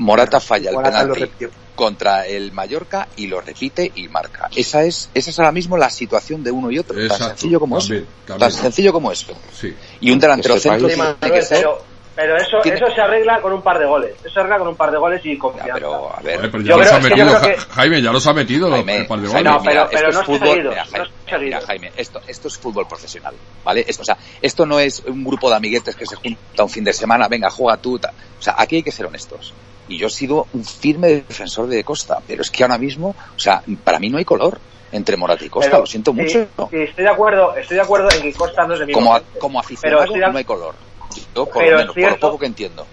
Morata 0.00 0.40
falla 0.40 0.70
el 0.70 0.76
Morata 0.76 1.00
penalti 1.12 1.46
contra 1.74 2.26
el 2.26 2.52
Mallorca 2.52 3.08
y 3.16 3.26
lo 3.26 3.40
repite 3.40 3.90
y 3.94 4.08
marca. 4.08 4.48
Esa 4.54 4.82
es, 4.84 5.08
esa 5.14 5.30
es 5.30 5.38
ahora 5.38 5.52
mismo 5.52 5.76
la 5.76 5.88
situación 5.90 6.42
de 6.42 6.50
uno 6.50 6.70
y 6.70 6.78
otro. 6.78 6.98
Exacto, 7.00 7.24
tan 7.26 7.28
sencillo 7.36 7.60
como 7.60 7.78
también, 7.78 8.02
eso. 8.02 8.12
también. 8.26 8.50
Tan 8.50 8.52
sencillo 8.62 8.92
como 8.92 9.12
eso. 9.12 9.32
Sí. 9.52 9.74
Y 10.00 10.10
un 10.10 10.18
delantero 10.18 10.54
Este 10.56 10.68
centro 10.68 10.88
tiene 10.88 11.34
que 11.34 11.42
ser. 11.42 11.58
pero, 11.58 11.82
pero 12.16 12.36
eso, 12.36 12.58
tiene- 12.62 12.76
eso 12.76 12.86
se 12.94 13.00
arregla 13.00 13.40
con 13.40 13.52
un 13.54 13.62
par 13.62 13.78
de 13.78 13.86
goles. 13.86 14.14
Eso 14.22 14.28
se 14.34 14.40
arregla 14.40 14.58
con 14.58 14.68
un 14.68 14.76
par 14.76 14.90
de 14.90 14.98
goles 14.98 15.20
y 15.24 15.34
Ya, 15.34 15.38
confianza. 15.40 15.72
pero 15.74 16.14
a 16.14 16.20
ver. 16.20 16.36
Joder, 16.36 16.50
pero 16.50 16.62
ya 16.64 16.68
Yo 16.70 16.76
los 16.78 16.86
creo- 16.86 16.94
ha 16.94 16.98
es 16.98 17.04
que 17.04 17.10
metido, 17.14 17.56
Jaime, 17.70 18.02
ya 18.02 18.12
los 18.12 18.26
ha 18.26 18.32
metido 18.34 18.70
Jaime, 18.70 18.96
el 18.96 19.06
par 19.06 19.20
de 19.20 19.28
Jaime, 19.28 19.50
goles. 19.50 19.52
No, 19.64 19.70
pero- 19.70 19.70
mira, 19.70 19.84
esto 19.84 20.02
no 20.02 20.08
es 20.10 20.16
es 20.16 20.24
fútbol. 20.26 20.48
seguido, 20.48 20.70
mira, 20.70 20.84
no 20.84 20.90
Jaime, 20.90 21.06
es 21.08 21.30
seguido. 21.30 21.44
mira, 21.44 21.60
Jaime, 21.66 21.92
esto, 21.96 22.20
esto 22.26 22.48
es 22.48 22.58
fútbol 22.58 22.86
profesional, 22.88 23.34
¿vale? 23.64 23.84
Esto, 23.88 24.02
o 24.02 24.04
sea, 24.04 24.18
esto 24.42 24.66
no 24.66 24.78
es 24.78 25.00
un 25.06 25.24
grupo 25.24 25.48
de 25.48 25.56
amiguetes 25.56 25.96
que 25.96 26.04
se 26.04 26.16
junta 26.16 26.62
un 26.64 26.68
fin 26.70 26.84
de 26.84 26.92
semana, 26.92 27.26
venga, 27.28 27.48
juega 27.48 27.78
tú. 27.78 27.98
ta- 27.98 28.12
O 28.38 28.42
sea, 28.42 28.54
aquí 28.58 28.76
hay 28.76 28.82
que 28.82 28.92
ser 28.92 29.06
honestos. 29.06 29.54
Y 29.90 29.98
yo 29.98 30.06
he 30.06 30.10
sido 30.10 30.46
un 30.54 30.64
firme 30.64 31.08
defensor 31.08 31.66
de 31.66 31.84
Costa, 31.84 32.18
pero 32.26 32.40
es 32.42 32.50
que 32.50 32.62
ahora 32.62 32.78
mismo, 32.78 33.08
o 33.36 33.38
sea, 33.38 33.62
para 33.84 33.98
mí 33.98 34.08
no 34.08 34.16
hay 34.18 34.24
color 34.24 34.58
entre 34.92 35.16
Morata 35.16 35.44
y 35.44 35.48
Costa, 35.48 35.70
Pero, 35.70 35.80
lo 35.82 35.86
siento 35.86 36.12
sí, 36.12 36.16
mucho. 36.20 36.48
sí, 36.70 36.76
estoy 36.76 37.04
de 37.04 37.10
acuerdo, 37.10 37.54
estoy 37.56 37.76
de 37.76 37.82
acuerdo 37.82 38.08
en 38.14 38.22
que 38.22 38.32
Costa 38.32 38.66
no 38.66 38.74
es 38.74 38.80
de 38.80 38.86
mi 38.86 38.92
Como, 38.92 39.14
a- 39.14 39.22
como 39.38 39.60
aficionado 39.60 40.04
de- 40.12 40.18
no 40.18 40.38
hay 40.38 40.44
color. 40.44 40.74
Yo, 41.34 41.44
por 41.46 41.54
Pero 41.62 41.70
lo 41.72 41.76
menos, 41.78 41.86
por 41.86 41.94
cierto- 41.94 42.14
lo 42.26 42.32
poco 42.32 42.38
que 42.40 42.46
entiendo. 42.46 42.86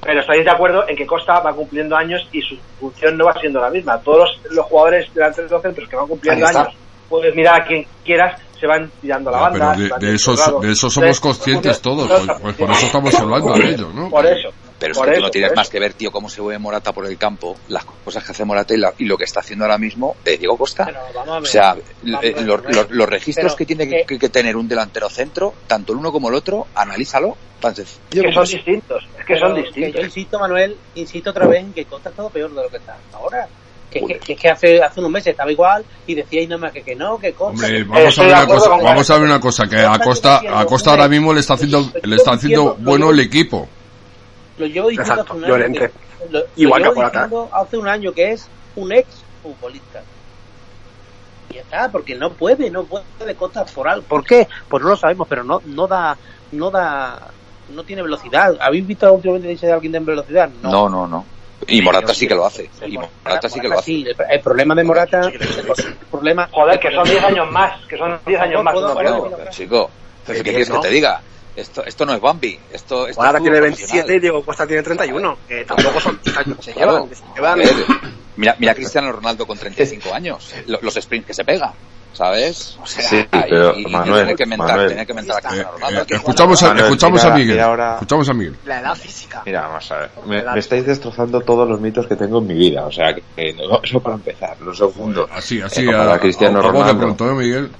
Pero 0.00 0.20
estáis 0.20 0.44
de 0.44 0.50
acuerdo 0.50 0.88
en 0.88 0.96
que 0.96 1.06
Costa 1.06 1.40
va 1.40 1.52
cumpliendo 1.54 1.96
años 1.96 2.28
y 2.30 2.40
su 2.42 2.56
función 2.78 3.16
no 3.16 3.24
va 3.24 3.34
siendo 3.40 3.60
la 3.60 3.70
misma. 3.70 3.98
Todos 4.00 4.38
los, 4.44 4.52
los 4.52 4.66
jugadores 4.66 5.12
delante 5.14 5.42
de 5.42 5.48
los 5.48 5.62
centros 5.62 5.88
que 5.88 5.96
van 5.96 6.06
cumpliendo 6.06 6.46
años, 6.46 6.68
puedes 7.08 7.34
mirar 7.34 7.62
a 7.62 7.64
quien 7.64 7.86
quieras, 8.04 8.38
se 8.60 8.66
van 8.66 8.90
tirando 9.00 9.30
la 9.30 9.38
banda. 9.40 9.74
pero 9.76 9.96
de, 9.98 10.06
de 10.08 10.14
eso, 10.14 10.32
de 10.60 10.72
eso 10.72 10.90
somos 10.90 10.96
Entonces, 11.16 11.20
conscientes 11.20 11.80
todos, 11.80 12.06
pues, 12.08 12.38
pues 12.42 12.54
por 12.56 12.70
eso 12.70 12.86
estamos 12.86 13.14
hablando 13.14 13.52
de 13.54 13.70
ello, 13.70 13.88
¿no? 13.94 14.10
Por 14.10 14.26
eso. 14.26 14.50
Pero 14.84 14.92
es 14.92 14.98
por 14.98 15.08
que 15.08 15.14
tú 15.16 15.20
no 15.22 15.30
tienes 15.30 15.50
por 15.50 15.56
más 15.56 15.68
que 15.68 15.80
ver, 15.80 15.94
tío, 15.94 16.10
cómo 16.10 16.28
se 16.28 16.40
mueve 16.42 16.58
Morata 16.58 16.92
por 16.92 17.06
el 17.06 17.18
campo, 17.18 17.56
las 17.68 17.84
cosas 17.84 18.24
que 18.24 18.32
hace 18.32 18.44
Morata 18.44 18.74
y, 18.74 18.78
la- 18.78 18.94
y 18.98 19.04
lo 19.04 19.16
que 19.18 19.24
está 19.24 19.40
haciendo 19.40 19.64
ahora 19.64 19.78
mismo 19.78 20.16
eh, 20.24 20.36
Diego 20.38 20.56
Costa. 20.56 20.84
Ver. 20.84 20.96
O 21.26 21.44
sea, 21.46 21.76
eh, 21.76 22.34
ver, 22.34 22.42
los, 22.42 22.60
Rubén. 22.60 22.76
los- 22.76 22.90
los 22.90 23.08
registros 23.08 23.52
Pero 23.52 23.56
que 23.56 23.66
tiene 23.66 23.88
que- 23.88 24.04
que, 24.06 24.18
que 24.18 24.28
tener 24.28 24.56
un 24.56 24.68
delantero 24.68 25.08
centro, 25.10 25.54
tanto 25.66 25.92
el 25.92 25.98
uno 25.98 26.12
como 26.12 26.28
el 26.28 26.34
otro, 26.34 26.66
analízalo, 26.74 27.36
Es 27.64 27.98
que 28.10 28.32
son 28.32 28.44
distintos. 28.44 29.02
Es 29.18 29.24
que 29.24 29.34
Pero 29.34 29.46
son 29.46 29.54
que 29.56 29.62
distintos. 29.62 30.00
yo 30.00 30.06
insisto, 30.06 30.38
Manuel, 30.38 30.76
insisto 30.96 31.30
otra 31.30 31.46
vez 31.46 31.60
en 31.60 31.72
que 31.72 31.84
Costa 31.86 32.08
ha 32.08 32.12
estado 32.12 32.28
peor 32.30 32.50
de 32.54 32.62
lo 32.62 32.68
que 32.68 32.76
está 32.76 32.96
ahora. 33.14 33.48
Que, 33.90 34.00
que, 34.04 34.18
que 34.18 34.32
es 34.32 34.40
que 34.40 34.48
hace, 34.50 34.82
hace 34.82 34.98
unos 35.00 35.12
meses 35.12 35.28
estaba 35.28 35.52
igual 35.52 35.84
y 36.06 36.14
decíais 36.16 36.48
nada 36.48 36.60
más 36.62 36.72
que, 36.72 36.82
que 36.82 36.96
no, 36.96 37.16
que 37.16 37.32
Costa. 37.32 37.64
Hombre, 37.66 37.84
vamos 37.84 38.18
a 38.18 38.22
ver 38.24 38.32
una 38.34 38.46
cosa, 38.46 38.68
vamos 38.70 39.10
a 39.10 39.14
ver 39.14 39.22
una 39.22 39.40
cosa, 39.40 39.66
que 39.68 39.76
a 39.78 39.98
Costa, 40.00 40.42
a 40.60 40.66
Costa 40.66 40.90
ahora 40.90 41.08
mismo 41.08 41.32
le 41.32 41.40
está 41.40 41.54
haciendo, 41.54 41.90
le 42.02 42.16
está 42.16 42.32
haciendo 42.32 42.74
bueno 42.80 43.10
el 43.10 43.20
equipo. 43.20 43.68
Lo 44.58 44.66
llevo 44.66 44.88
diciendo 44.88 45.12
Exacto, 45.22 45.34
hace 45.34 45.52
un 45.52 45.62
año. 45.62 45.80
Que- 45.80 45.90
lo, 46.30 46.40
Igual 46.56 46.82
llevo 46.82 47.04
diciendo 47.04 47.48
hace 47.52 47.76
un 47.76 47.88
año 47.88 48.12
que 48.12 48.30
es 48.32 48.48
un 48.76 48.92
ex 48.92 49.06
futbolista. 49.42 50.00
Y 51.50 51.54
ya 51.54 51.60
está, 51.60 51.90
porque 51.90 52.14
no 52.14 52.30
puede, 52.30 52.70
no 52.70 52.84
puede 52.84 53.34
Costa 53.34 53.64
por 53.64 53.88
algo. 53.88 54.06
¿Por 54.06 54.24
qué? 54.24 54.48
Pues 54.68 54.82
no 54.82 54.90
lo 54.90 54.96
sabemos, 54.96 55.26
pero 55.28 55.44
no, 55.44 55.60
no 55.66 55.86
da, 55.86 56.16
no 56.52 56.70
da, 56.70 57.18
no 57.74 57.82
tiene 57.84 58.02
velocidad. 58.02 58.56
¿Habéis 58.60 58.86
visto 58.86 59.12
últimamente 59.12 59.48
dice 59.48 59.70
alguien 59.72 59.92
de 59.92 60.00
velocidad? 60.00 60.48
No, 60.62 60.88
no, 60.88 61.06
no. 61.06 61.24
Y 61.66 61.80
Morata 61.80 62.12
sí 62.12 62.26
que 62.28 62.34
lo 62.34 62.44
hace. 62.44 62.68
Y 62.86 62.98
Morata 62.98 63.48
sí 63.48 63.58
que 63.60 63.68
lo 63.68 63.74
hace. 63.78 63.84
Sí, 63.84 64.04
el, 64.06 64.16
el 64.30 64.40
problema 64.40 64.74
de 64.74 64.84
Morata, 64.84 65.20
el 65.28 65.38
problema, 66.10 66.48
Joder, 66.52 66.78
que 66.78 66.90
son 66.92 67.04
10 67.04 67.24
años 67.24 67.50
más. 67.50 67.84
Que 67.86 67.96
son 67.96 68.18
10 68.26 68.40
años 68.40 68.54
No 68.56 68.62
más. 68.64 68.74
puedo. 68.74 68.94
Bueno, 68.94 69.28
chico, 69.50 69.90
¿qué 70.26 70.42
quieres 70.42 70.70
que 70.70 70.78
te 70.78 70.88
diga? 70.88 71.20
Esto, 71.56 71.84
esto 71.84 72.04
no 72.04 72.14
es 72.14 72.20
Bambi. 72.20 72.58
Esto, 72.72 73.06
esto 73.06 73.22
Ahora 73.22 73.38
es 73.38 73.42
tiene 73.44 73.58
fútbol 73.58 73.68
27 73.70 74.16
y. 74.16 74.20
Diego 74.20 74.44
Costa 74.44 74.66
tiene 74.66 74.82
31. 74.82 75.38
Que 75.46 75.64
tampoco 75.64 76.00
son. 76.00 76.18
Se 76.60 76.72
Claro. 76.72 77.06
llevan. 77.06 77.14
Se 77.14 77.24
llevan. 77.34 77.60
A 77.60 78.10
mira, 78.36 78.56
mira 78.58 78.72
a 78.72 78.74
Cristiano 78.74 79.12
Ronaldo 79.12 79.46
con 79.46 79.56
35 79.56 80.12
años, 80.12 80.52
lo- 80.66 80.80
los 80.82 80.94
sprints 80.94 81.28
que 81.28 81.34
se 81.34 81.44
pega, 81.44 81.72
¿sabes? 82.12 82.76
O 82.82 82.86
sea, 82.86 83.04
Sí, 83.08 83.24
pero, 83.30 83.78
y, 83.78 83.86
Manuel, 83.86 84.22
tener 84.22 84.36
que 84.36 84.46
mentar, 84.46 84.68
Manuel. 84.70 84.88
tener 84.88 85.06
que 85.06 85.14
mentar 85.14 85.36
a 85.36 85.40
Cristiano 85.40 85.68
Eh, 85.68 85.72
Ronaldo. 85.74 86.00
eh, 86.00 86.06
escuchamos 86.16 86.62
a, 86.62 86.66
Manuel, 86.66 86.84
escuchamos 86.86 87.20
a 87.22 87.24
mira, 87.26 87.36
Miguel. 87.36 87.52
mira 87.54 87.64
ahora- 87.66 87.92
Escuchamos 87.94 88.28
a 88.28 88.34
Miguel. 88.34 88.56
La 88.64 88.80
edad 88.80 88.94
física. 88.96 89.42
Mira, 89.46 89.60
vamos 89.68 89.92
a 89.92 89.98
ver. 89.98 90.10
Me, 90.26 90.42
me 90.42 90.58
estáis 90.58 90.84
destrozando 90.84 91.40
todos 91.42 91.68
los 91.68 91.80
mitos 91.80 92.08
que 92.08 92.16
tengo 92.16 92.38
en 92.38 92.46
mi 92.48 92.54
vida. 92.54 92.84
O 92.84 92.90
sea, 92.90 93.14
que, 93.14 93.22
que 93.36 93.52
no- 93.52 93.80
eso 93.84 94.00
para 94.00 94.16
empezar. 94.16 94.56
Lo 94.60 94.74
segundo. 94.74 95.28
Así, 95.32 95.60
así, 95.62 95.86
Eh, 95.86 95.94
a, 95.94 96.04
la 96.04 96.18
Cristiano 96.18 96.58
a- 96.58 96.62
a 96.64 96.66
Ronaldo. 96.72 96.98
pronto, 96.98 97.30
¿eh, 97.30 97.34
Miguel? 97.34 97.70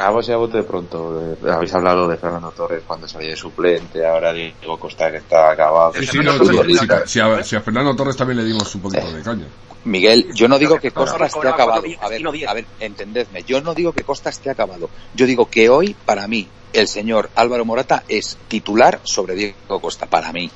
A 0.00 0.10
vos 0.10 0.26
y 0.28 0.32
a 0.32 0.36
vos 0.36 0.50
de 0.52 0.62
pronto. 0.62 1.36
eh, 1.44 1.50
habéis 1.50 1.74
hablado 1.74 2.08
de 2.08 2.16
Fernando 2.16 2.50
Torres 2.52 2.82
cuando 2.86 3.06
salía 3.06 3.30
de 3.30 3.36
suplente. 3.36 4.06
Ahora 4.06 4.32
Diego 4.32 4.78
Costa 4.78 5.10
que 5.10 5.18
está 5.18 5.50
acabado. 5.52 5.92
Sí, 5.94 6.06
sí, 6.06 6.18
no, 6.18 6.32
sí, 6.32 6.78
sí, 7.06 7.20
a, 7.20 7.42
sí, 7.44 7.56
a 7.56 7.60
Fernando 7.60 7.94
Torres 7.94 8.16
también 8.16 8.38
le 8.38 8.44
dimos 8.44 8.74
un 8.74 8.80
poquito 8.80 9.12
de 9.12 9.22
caña. 9.22 9.46
Miguel, 9.84 10.32
yo 10.34 10.48
no 10.48 10.58
digo 10.58 10.78
que 10.78 10.90
Costa 10.90 11.26
esté 11.26 11.48
acabado. 11.48 11.82
A 12.00 12.08
ver, 12.08 12.22
a 12.48 12.54
ver, 12.54 12.64
entendedme. 12.80 13.42
Yo 13.44 13.60
no 13.60 13.74
digo 13.74 13.92
que 13.92 14.02
Costa 14.02 14.30
esté 14.30 14.50
acabado. 14.50 14.88
Yo 15.14 15.26
digo 15.26 15.50
que 15.50 15.68
hoy, 15.68 15.94
para 16.04 16.26
mí, 16.28 16.48
el 16.72 16.88
señor 16.88 17.30
Álvaro 17.34 17.64
Morata 17.64 18.02
es 18.08 18.38
titular 18.48 19.00
sobre 19.02 19.34
Diego 19.34 19.80
Costa. 19.80 20.06
Para 20.06 20.32
mí. 20.32 20.50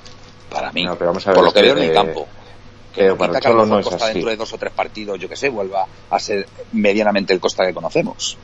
Para 0.50 0.72
mí. 0.72 0.84
No, 0.84 0.94
pero 0.96 1.10
vamos 1.10 1.26
a 1.26 1.30
ver, 1.30 1.36
Por 1.36 1.44
lo 1.46 1.52
que 1.52 1.60
es 1.60 1.64
veo 1.66 1.74
que, 1.74 1.80
en 1.84 1.90
el 1.90 1.90
eh, 1.90 1.94
campo. 1.94 2.28
Que 2.94 3.14
para 3.14 3.34
el 3.34 3.40
que 3.40 3.48
a 3.48 3.50
lo 3.50 3.56
Cholo 3.56 3.64
mejor 3.64 3.68
no 3.68 3.78
es 3.80 3.86
Costa 3.86 4.04
así. 4.04 4.14
dentro 4.14 4.30
de 4.30 4.36
dos 4.36 4.52
o 4.52 4.58
tres 4.58 4.72
partidos, 4.72 5.18
yo 5.18 5.28
que 5.28 5.36
sé, 5.36 5.48
vuelva 5.48 5.86
a 6.10 6.18
ser 6.18 6.46
medianamente 6.72 7.32
el 7.32 7.40
Costa 7.40 7.66
que 7.66 7.74
conocemos. 7.74 8.36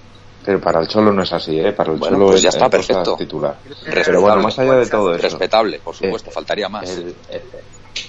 Pero 0.45 0.61
para 0.61 0.81
el 0.81 0.89
Cholo 0.89 1.13
no 1.13 1.23
es 1.23 1.33
así, 1.33 1.59
¿eh? 1.61 1.73
Para 1.73 1.93
el 1.93 1.99
Bueno, 1.99 2.17
Cholo 2.17 2.27
pues 2.29 2.37
es 2.37 2.43
ya 2.43 2.49
está, 2.49 2.65
el 2.67 2.71
Costa 2.71 2.95
perfecto. 2.95 3.17
titular. 3.17 3.57
Respetable. 3.65 4.03
Pero 4.07 4.21
bueno, 4.23 4.43
más 4.43 4.59
allá 4.59 4.75
de 4.75 4.87
todo 4.87 5.13
eso. 5.15 5.23
Respetable, 5.23 5.79
por 5.81 5.95
supuesto, 5.95 6.31
faltaría 6.31 6.69
más. 6.69 6.89
El, 6.91 7.15
el- 7.31 7.43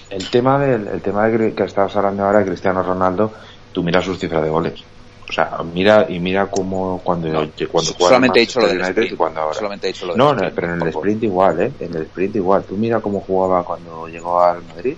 el 0.09 0.29
tema 0.29 0.59
del 0.59 0.87
el 0.87 1.01
tema 1.01 1.27
de 1.27 1.53
que 1.53 1.63
estabas 1.63 1.95
hablando 1.95 2.23
ahora 2.23 2.39
de 2.39 2.45
Cristiano 2.45 2.83
Ronaldo, 2.83 3.33
tú 3.71 3.83
mira 3.83 4.01
sus 4.01 4.19
cifras 4.19 4.43
de 4.43 4.49
goles. 4.49 4.83
O 5.29 5.33
sea, 5.33 5.57
mira 5.73 6.05
y 6.09 6.19
mira 6.19 6.47
cómo 6.47 6.99
cuando 7.03 7.27
No, 7.29 7.49
cuando 7.71 7.91
solamente 7.97 8.39
he 8.39 8.41
dicho 8.41 8.59
lo 8.59 8.67
del 8.67 8.81
sprint. 8.81 9.13
y 9.13 9.15
cuando 9.15 9.41
ahora. 9.41 9.53
Solamente 9.53 9.87
he 9.87 9.93
dicho 9.93 10.05
lo 10.05 10.13
del 10.13 10.17
No, 10.19 10.33
no, 10.33 10.47
sprint, 10.47 10.55
pero 10.55 10.73
en 10.73 10.81
el 10.81 10.87
sprint 10.89 11.23
igual, 11.23 11.61
¿eh? 11.61 11.71
En 11.79 11.95
el 11.95 12.01
sprint 12.03 12.35
igual. 12.35 12.63
Tú 12.63 12.75
mira 12.75 12.99
cómo 12.99 13.21
jugaba 13.21 13.63
cuando 13.63 14.07
llegó 14.07 14.41
al 14.41 14.63
Madrid 14.63 14.95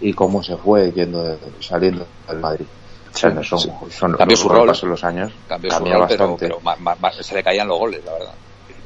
y 0.00 0.12
cómo 0.12 0.42
se 0.42 0.56
fue 0.56 0.90
yendo 0.92 1.22
de- 1.22 1.38
saliendo 1.60 2.06
del 2.28 2.38
Madrid. 2.40 2.66
Son, 3.14 3.42
Sí. 3.44 3.70
son 3.90 4.12
Cambió 4.16 4.26
los 4.34 4.40
su 4.40 4.48
rol. 4.48 4.66
paso 4.66 4.86
de 4.86 4.90
los 4.90 5.04
años. 5.04 5.32
Cambió 5.48 5.70
su 5.70 5.84
rol, 5.84 6.00
bastante. 6.00 6.36
pero 6.48 6.60
ma- 6.60 7.12
se 7.20 7.34
le 7.34 7.42
caían 7.44 7.68
los 7.68 7.78
goles, 7.78 8.04
la 8.04 8.12
verdad. 8.12 8.32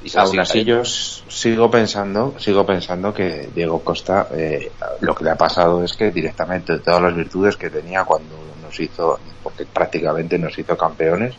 Y 0.04 0.16
Aún 0.16 0.38
así 0.38 0.64
yo 0.64 0.84
sigo 0.84 1.70
pensando, 1.70 2.34
sigo 2.38 2.64
pensando 2.64 3.12
que 3.12 3.48
Diego 3.54 3.80
Costa 3.82 4.28
eh, 4.32 4.70
lo 5.00 5.14
que 5.14 5.24
le 5.24 5.30
ha 5.30 5.34
pasado 5.36 5.82
es 5.82 5.94
que 5.94 6.10
directamente 6.12 6.78
todas 6.78 7.02
las 7.02 7.16
virtudes 7.16 7.56
que 7.56 7.68
tenía 7.68 8.04
cuando 8.04 8.34
nos 8.62 8.78
hizo, 8.78 9.18
porque 9.42 9.64
prácticamente 9.66 10.38
nos 10.38 10.56
hizo 10.58 10.76
campeones 10.76 11.34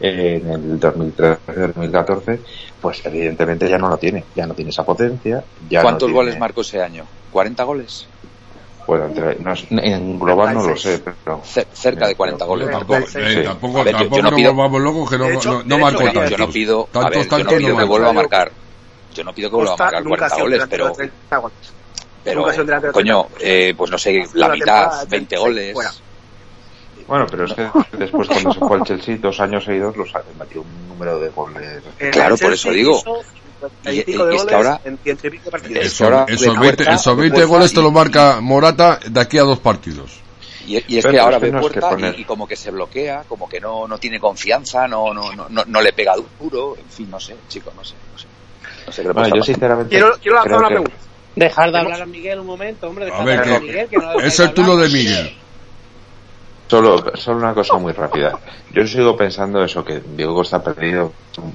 eh, 0.00 0.40
en 0.44 0.48
el 0.50 0.78
2013-2014, 0.80 2.38
pues 2.80 3.04
evidentemente 3.04 3.68
ya 3.68 3.78
no 3.78 3.88
lo 3.88 3.96
tiene, 3.96 4.24
ya 4.34 4.46
no 4.46 4.54
tiene 4.54 4.70
esa 4.70 4.84
potencia. 4.84 5.42
Ya 5.68 5.80
no 5.80 5.82
¿Cuántos 5.84 6.06
tiene- 6.06 6.14
goles 6.14 6.38
marcó 6.38 6.60
ese 6.60 6.80
año? 6.80 7.04
¿40 7.32 7.64
goles? 7.66 8.06
Bueno, 8.88 9.04
entre- 9.04 9.34
no 9.38 9.52
es- 9.52 9.66
en 9.70 10.18
global 10.18 10.54
no 10.54 10.62
lo 10.66 10.74
sé, 10.74 10.98
pero 11.04 11.42
Ce- 11.44 11.66
cerca 11.74 12.06
de 12.06 12.14
40 12.16 12.46
goles 12.46 12.70
marcó. 12.70 12.94
Tampoco, 12.94 13.18
eh, 13.18 13.42
tampoco, 13.44 13.80
A 13.80 13.84
ver, 13.84 13.92
tampoco 13.94 14.16
yo 14.16 14.22
no 14.22 14.30
nos 14.30 14.36
pido- 14.38 14.54
volvamos 14.54 14.80
locos 14.80 15.10
que 15.10 15.18
no, 15.18 15.28
hecho- 15.28 15.52
no, 15.52 15.62
no 15.62 15.76
de 15.76 15.82
marcó 15.82 16.00
hecho, 16.00 16.06
Yo 16.06 16.06
no, 16.06 16.12
tantos. 16.14 16.30
yo 16.30 16.38
no 16.46 16.48
pido, 16.52 16.80
a 16.80 16.86
Tantos, 16.92 17.10
ver, 17.10 17.28
yo 17.28 17.44
no 17.44 17.50
pido 17.58 17.76
que 17.76 17.84
vuelva 17.84 18.08
a 18.08 18.12
marcar. 18.14 18.52
Yo 19.14 19.24
no 19.24 19.34
pido 19.34 19.50
que 19.50 19.56
vuelva 19.56 19.74
a 19.74 19.76
marcar 19.76 20.02
nunca 20.04 20.26
ha 20.26 20.30
40 20.30 20.34
sido 20.36 20.44
un 20.46 20.50
goles, 20.50 20.66
pero, 20.70 20.88
de 20.88 20.94
30 20.94 21.36
goles. 21.36 21.56
pero 22.24 22.42
coño, 22.92 23.24
30. 23.24 23.38
eh, 23.42 23.74
pues 23.76 23.90
no 23.90 23.98
sé, 23.98 24.24
la 24.32 24.48
mitad, 24.48 24.56
temporada, 24.88 25.04
20 25.10 25.36
seis, 25.36 25.40
goles. 25.46 26.02
bueno, 27.06 27.26
pero 27.30 27.44
es 27.44 27.52
que 27.52 27.68
después 27.98 28.28
cuando 28.28 28.52
se 28.54 28.58
fue 28.60 28.76
al 28.78 28.84
Chelsea 28.84 29.16
dos 29.18 29.38
años 29.40 29.64
seguidos 29.66 29.96
los 29.98 30.10
metió 30.38 30.62
un 30.62 30.88
número 30.88 31.18
de 31.20 31.28
goles. 31.28 31.82
En 31.98 32.10
Claro, 32.10 32.38
por 32.38 32.54
eso 32.54 32.70
digo. 32.70 33.02
Y- 33.86 33.90
y 33.90 34.00
es 34.36 34.44
que 34.44 34.54
ahora- 34.54 34.80
en 34.84 34.98
ciento 34.98 35.26
y 35.26 35.30
pico 35.30 35.50
partidos. 35.50 35.84
Es- 35.84 35.92
Eso- 35.92 36.04
ahora 36.04 36.24
esos 36.28 36.40
de 36.42 36.48
20, 36.60 36.76
Puerta, 36.84 36.94
esos 36.94 37.16
de 37.16 37.22
20 37.22 37.36
Puerta 37.38 37.48
goles 37.56 37.72
te 37.74 37.82
lo 37.82 37.90
marca 37.90 38.40
Morata 38.40 39.00
de 39.08 39.20
aquí 39.20 39.38
a 39.38 39.42
dos 39.42 39.58
partidos. 39.58 40.20
Y, 40.66 40.74
y 40.86 40.98
es 40.98 41.02
Pero 41.02 41.12
que 41.12 41.20
ahora 41.20 41.38
que 41.40 41.46
ve 41.46 41.52
que 41.52 41.58
puerta 41.60 41.88
poner- 41.90 42.14
y, 42.18 42.22
y 42.22 42.24
como 42.24 42.46
que 42.46 42.54
se 42.56 42.70
bloquea, 42.70 43.24
como 43.26 43.48
que 43.48 43.58
no, 43.60 43.88
no 43.88 43.98
tiene 43.98 44.20
confianza, 44.20 44.86
no, 44.86 45.14
no, 45.14 45.32
no, 45.34 45.48
no, 45.48 45.64
no 45.66 45.80
le 45.80 45.92
pega 45.94 46.14
duro, 46.38 46.76
en 46.78 46.88
fin, 46.90 47.10
no 47.10 47.18
sé, 47.18 47.34
chicos, 47.48 47.74
no 47.74 47.82
sé, 47.84 47.94
no 48.12 48.18
sé. 48.18 48.26
No 48.86 48.92
sé 48.92 49.02
qué 49.02 49.08
Bueno, 49.08 49.20
pasa 49.22 49.34
yo 49.36 49.42
a 49.42 49.44
sinceramente 49.44 49.90
Quiero, 49.90 50.12
quiero 50.20 50.36
lanzar 50.36 50.58
una 50.58 50.68
que- 50.68 50.74
pregunta. 50.74 50.96
Dejar 51.36 51.70
de 51.72 51.78
hablar 51.78 52.02
a 52.02 52.06
Miguel 52.06 52.40
un 52.40 52.46
momento, 52.46 52.88
hombre. 52.88 53.04
A 53.04 53.06
Dejar 53.06 53.24
ver, 53.24 53.36
de 53.36 53.40
hablar 53.42 53.56
a 53.56 53.60
que- 53.60 53.66
Miguel, 53.66 53.88
que 53.88 53.96
no 53.96 54.12
lo 54.12 54.20
Es 54.20 54.40
el 54.40 54.52
turno 54.54 54.76
de 54.76 54.88
Miguel. 54.88 55.36
Solo, 56.68 57.02
solo 57.16 57.38
una 57.38 57.54
cosa 57.54 57.78
muy 57.78 57.92
rápida. 57.92 58.38
Yo 58.72 58.86
sigo 58.86 59.16
pensando 59.16 59.64
eso, 59.64 59.82
que 59.82 60.00
Diego 60.00 60.34
Costa 60.34 60.58
ha 60.58 60.62
perdido 60.62 61.12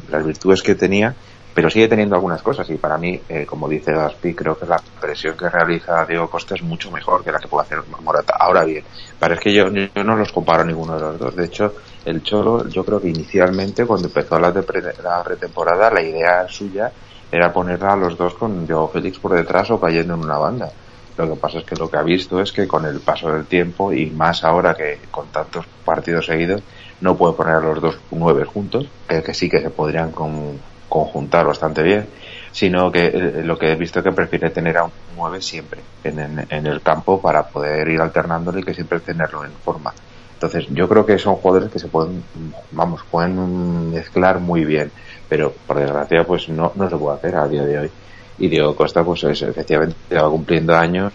las 0.10 0.26
virtudes 0.26 0.64
que 0.64 0.74
tenía, 0.74 1.14
pero 1.54 1.70
sigue 1.70 1.88
teniendo 1.88 2.16
algunas 2.16 2.42
cosas. 2.42 2.70
Y 2.70 2.78
para 2.78 2.98
mí, 2.98 3.22
eh, 3.28 3.46
como 3.46 3.68
dice 3.70 3.92
Gaspi, 3.92 4.34
creo 4.36 4.58
que 4.58 4.66
la 4.66 4.82
presión 5.00 5.38
que 5.38 5.50
realiza 5.50 6.06
Diego 6.08 6.30
Costa 6.30 6.56
es 6.56 6.64
mucho 6.64 6.92
mejor 6.92 7.24
que 7.24 7.32
la 7.32 7.40
que 7.40 7.48
puede 7.48 7.64
hacer 7.64 7.80
Morata. 8.02 8.36
Ahora 8.40 8.64
bien, 8.66 8.84
parece 9.20 9.42
que 9.42 9.54
yo, 9.54 9.66
no 9.70 10.16
los 10.16 10.32
comparo 10.32 10.64
ninguno 10.66 10.96
de 10.96 11.02
los 11.02 11.20
dos. 11.20 11.36
De 11.36 11.46
hecho, 11.46 11.76
el 12.06 12.22
Cholo, 12.24 12.68
yo 12.70 12.84
creo 12.84 13.00
que 13.02 13.10
inicialmente, 13.10 13.86
cuando 13.86 14.08
empezó 14.08 14.40
la, 14.40 14.52
pre- 14.54 14.82
la 15.04 15.24
pretemporada, 15.24 15.92
la 15.92 16.02
idea 16.02 16.46
suya 16.48 16.92
era 17.32 17.52
poner 17.52 17.84
a 17.84 17.96
los 17.96 18.18
dos 18.18 18.34
con 18.36 18.68
Joao 18.68 18.90
Félix 18.90 19.20
por 19.20 19.36
detrás 19.36 19.70
o 19.72 19.80
cayendo 19.80 20.14
en 20.16 20.22
una 20.22 20.38
banda. 20.38 20.68
Lo 21.16 21.30
que 21.30 21.40
pasa 21.40 21.60
es 21.60 21.66
que 21.66 21.76
lo 21.76 21.90
que 21.90 21.98
ha 21.98 22.04
visto 22.04 22.40
es 22.42 22.52
que 22.52 22.68
con 22.68 22.86
el 22.86 23.00
paso 23.02 23.30
del 23.32 23.46
tiempo 23.46 23.94
y 23.94 24.10
más 24.12 24.44
ahora 24.44 24.74
que 24.74 25.00
con 25.12 25.30
tantos 25.30 25.68
partidos 25.86 26.26
seguidos 26.26 26.64
no 27.02 27.16
puede 27.16 27.36
poner 27.36 27.56
a 27.56 27.60
los 27.60 27.80
dos 27.82 28.00
nueve 28.10 28.46
juntos, 28.46 28.90
que, 29.08 29.22
que 29.22 29.34
sí 29.34 29.48
que 29.50 29.60
se 29.62 29.70
podrían 29.70 30.12
con- 30.12 30.60
conjuntar 30.94 31.46
bastante 31.48 31.82
bien, 31.84 32.10
sino 32.52 32.92
que 32.92 33.06
eh, 33.08 33.44
lo 33.44 33.58
que 33.58 33.72
he 33.72 33.76
visto 33.76 34.04
que 34.04 34.12
prefiere 34.12 34.52
tener 34.52 34.78
a 34.78 34.84
un 34.86 34.92
nueve 35.08 35.42
siempre 35.42 35.86
en, 36.04 36.20
en- 36.20 36.46
en 36.50 36.66
el 36.68 36.82
campo 36.82 37.22
para 37.22 37.50
poder 37.50 37.88
ir 37.90 38.02
alternándolo 38.02 38.60
y 38.60 38.64
que 38.64 38.74
siempre 38.74 39.00
tenerlo 39.02 39.44
en 39.46 39.60
forma. 39.60 39.94
Entonces 40.34 40.66
yo 40.70 40.88
creo 40.90 41.06
que 41.06 41.18
son 41.18 41.36
jugadores 41.38 41.70
que 41.72 41.80
se 41.80 41.88
pueden, 41.90 42.28
vamos, 42.72 43.02
pueden 43.10 43.90
mezclar 43.92 44.40
muy 44.40 44.66
bien, 44.66 44.94
pero 45.28 45.58
por 45.66 45.80
desgracia 45.80 46.26
pues 46.26 46.50
no, 46.50 46.74
no 46.76 46.90
se 46.90 46.98
puede 46.98 47.18
hacer 47.18 47.36
a 47.36 47.48
día 47.48 47.64
de 47.64 47.80
hoy 47.80 47.94
y 48.38 48.50
Diego 48.50 48.76
Costa 48.76 49.04
pues 49.06 49.24
es, 49.24 49.42
efectivamente 49.44 49.98
va 50.16 50.30
cumpliendo 50.30 50.76
años 50.76 51.14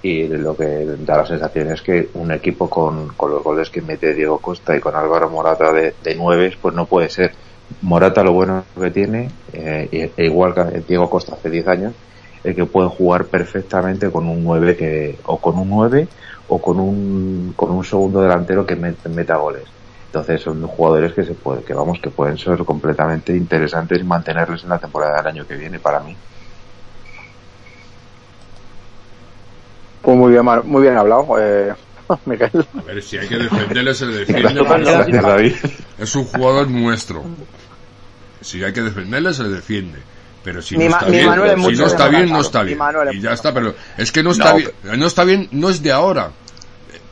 y 0.00 0.28
lo 0.28 0.56
que 0.56 0.84
da 1.00 1.16
la 1.18 1.26
sensación 1.26 1.72
es 1.72 1.82
que 1.82 2.10
un 2.14 2.30
equipo 2.32 2.70
con, 2.70 3.08
con 3.16 3.30
los 3.32 3.42
goles 3.42 3.70
que 3.70 3.82
mete 3.82 4.14
Diego 4.14 4.40
Costa 4.40 4.76
y 4.76 4.80
con 4.80 4.94
Álvaro 4.94 5.28
Morata 5.30 5.72
de, 5.72 5.96
de 6.00 6.14
nueve, 6.14 6.52
pues 6.60 6.74
no 6.74 6.86
puede 6.86 7.08
ser. 7.10 7.32
Morata 7.80 8.22
lo 8.22 8.32
bueno 8.32 8.68
que 8.80 8.90
tiene, 8.90 9.38
eh, 9.52 10.14
e 10.16 10.24
igual 10.26 10.54
que 10.54 10.80
Diego 10.86 11.08
Costa 11.10 11.34
hace 11.36 11.50
10 11.50 11.66
años, 11.66 11.96
es 12.42 12.54
que 12.56 12.66
puede 12.66 12.88
jugar 12.88 13.28
perfectamente 13.28 14.10
con 14.10 14.26
un 14.26 14.42
9 14.42 14.76
que, 14.76 15.18
o 15.24 15.40
con 15.40 15.58
un 15.58 15.68
9 15.70 16.08
o 16.46 16.60
con 16.62 16.80
un, 16.80 17.52
con 17.54 17.70
un 17.70 17.84
segundo 17.84 18.20
delantero 18.20 18.64
que 18.66 18.76
met- 18.76 19.06
meta 19.10 19.36
goles. 19.36 19.74
Entonces 20.06 20.40
son 20.40 20.62
jugadores 20.66 21.12
que 21.14 21.24
se 21.24 21.34
puede, 21.34 21.62
que 21.64 21.74
vamos, 21.74 21.98
que 22.02 22.10
pueden 22.10 22.38
ser 22.38 22.58
completamente 22.64 23.36
interesantes 23.36 24.00
y 24.00 24.04
mantenerles 24.04 24.64
en 24.64 24.70
la 24.70 24.78
temporada 24.80 25.16
del 25.18 25.26
año 25.26 25.46
que 25.46 25.56
viene 25.56 25.78
para 25.80 26.00
mí. 26.00 26.18
Pues 30.00 30.16
muy 30.16 30.30
bien, 30.32 30.44
muy 30.64 30.82
bien 30.82 30.96
hablado, 30.96 31.38
eh, 31.38 31.74
Miguel. 32.24 32.66
A 32.78 32.82
ver, 32.82 33.02
si 33.02 33.18
hay 33.18 33.28
que 33.28 33.38
defenderle, 33.38 33.94
se 33.94 34.06
le 34.06 34.24
defiende. 34.24 35.56
Es 35.98 36.14
un 36.14 36.24
jugador 36.24 36.68
nuestro. 36.68 37.24
Si 38.40 38.62
hay 38.62 38.72
que 38.72 38.82
defenderle, 38.82 39.34
se 39.34 39.42
le 39.42 39.50
defiende. 39.50 39.98
Pero 40.44 40.62
si 40.62 40.76
no 40.76 40.84
está 40.84 41.06
mi 41.06 41.12
bien, 41.12 41.24
si 41.64 41.76
no 41.76 41.86
está 41.86 42.08
bien, 42.08 42.30
no 42.30 42.40
está 42.40 42.62
bien. 42.62 42.78
Y 43.12 43.20
ya 43.20 43.32
está, 43.32 43.52
pero 43.52 43.74
es 43.96 44.12
que 44.12 44.22
no 44.22 44.30
está 44.30 44.50
No, 44.50 44.56
bien. 44.56 44.70
No 44.96 45.06
está 45.06 45.24
bien, 45.24 45.48
no 45.50 45.68
es 45.68 45.82
de 45.82 45.92
ahora. 45.92 46.30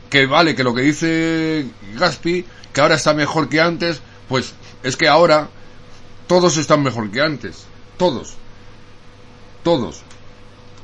Que 0.09 0.25
vale, 0.25 0.55
que 0.55 0.63
lo 0.63 0.73
que 0.73 0.81
dice 0.81 1.67
Gaspi, 1.95 2.45
que 2.73 2.81
ahora 2.81 2.95
está 2.95 3.13
mejor 3.13 3.49
que 3.49 3.59
antes, 3.59 4.01
pues 4.29 4.53
es 4.83 4.95
que 4.95 5.07
ahora 5.07 5.49
todos 6.27 6.57
están 6.57 6.81
mejor 6.81 7.11
que 7.11 7.21
antes. 7.21 7.65
Todos. 7.97 8.35
Todos. 9.63 10.01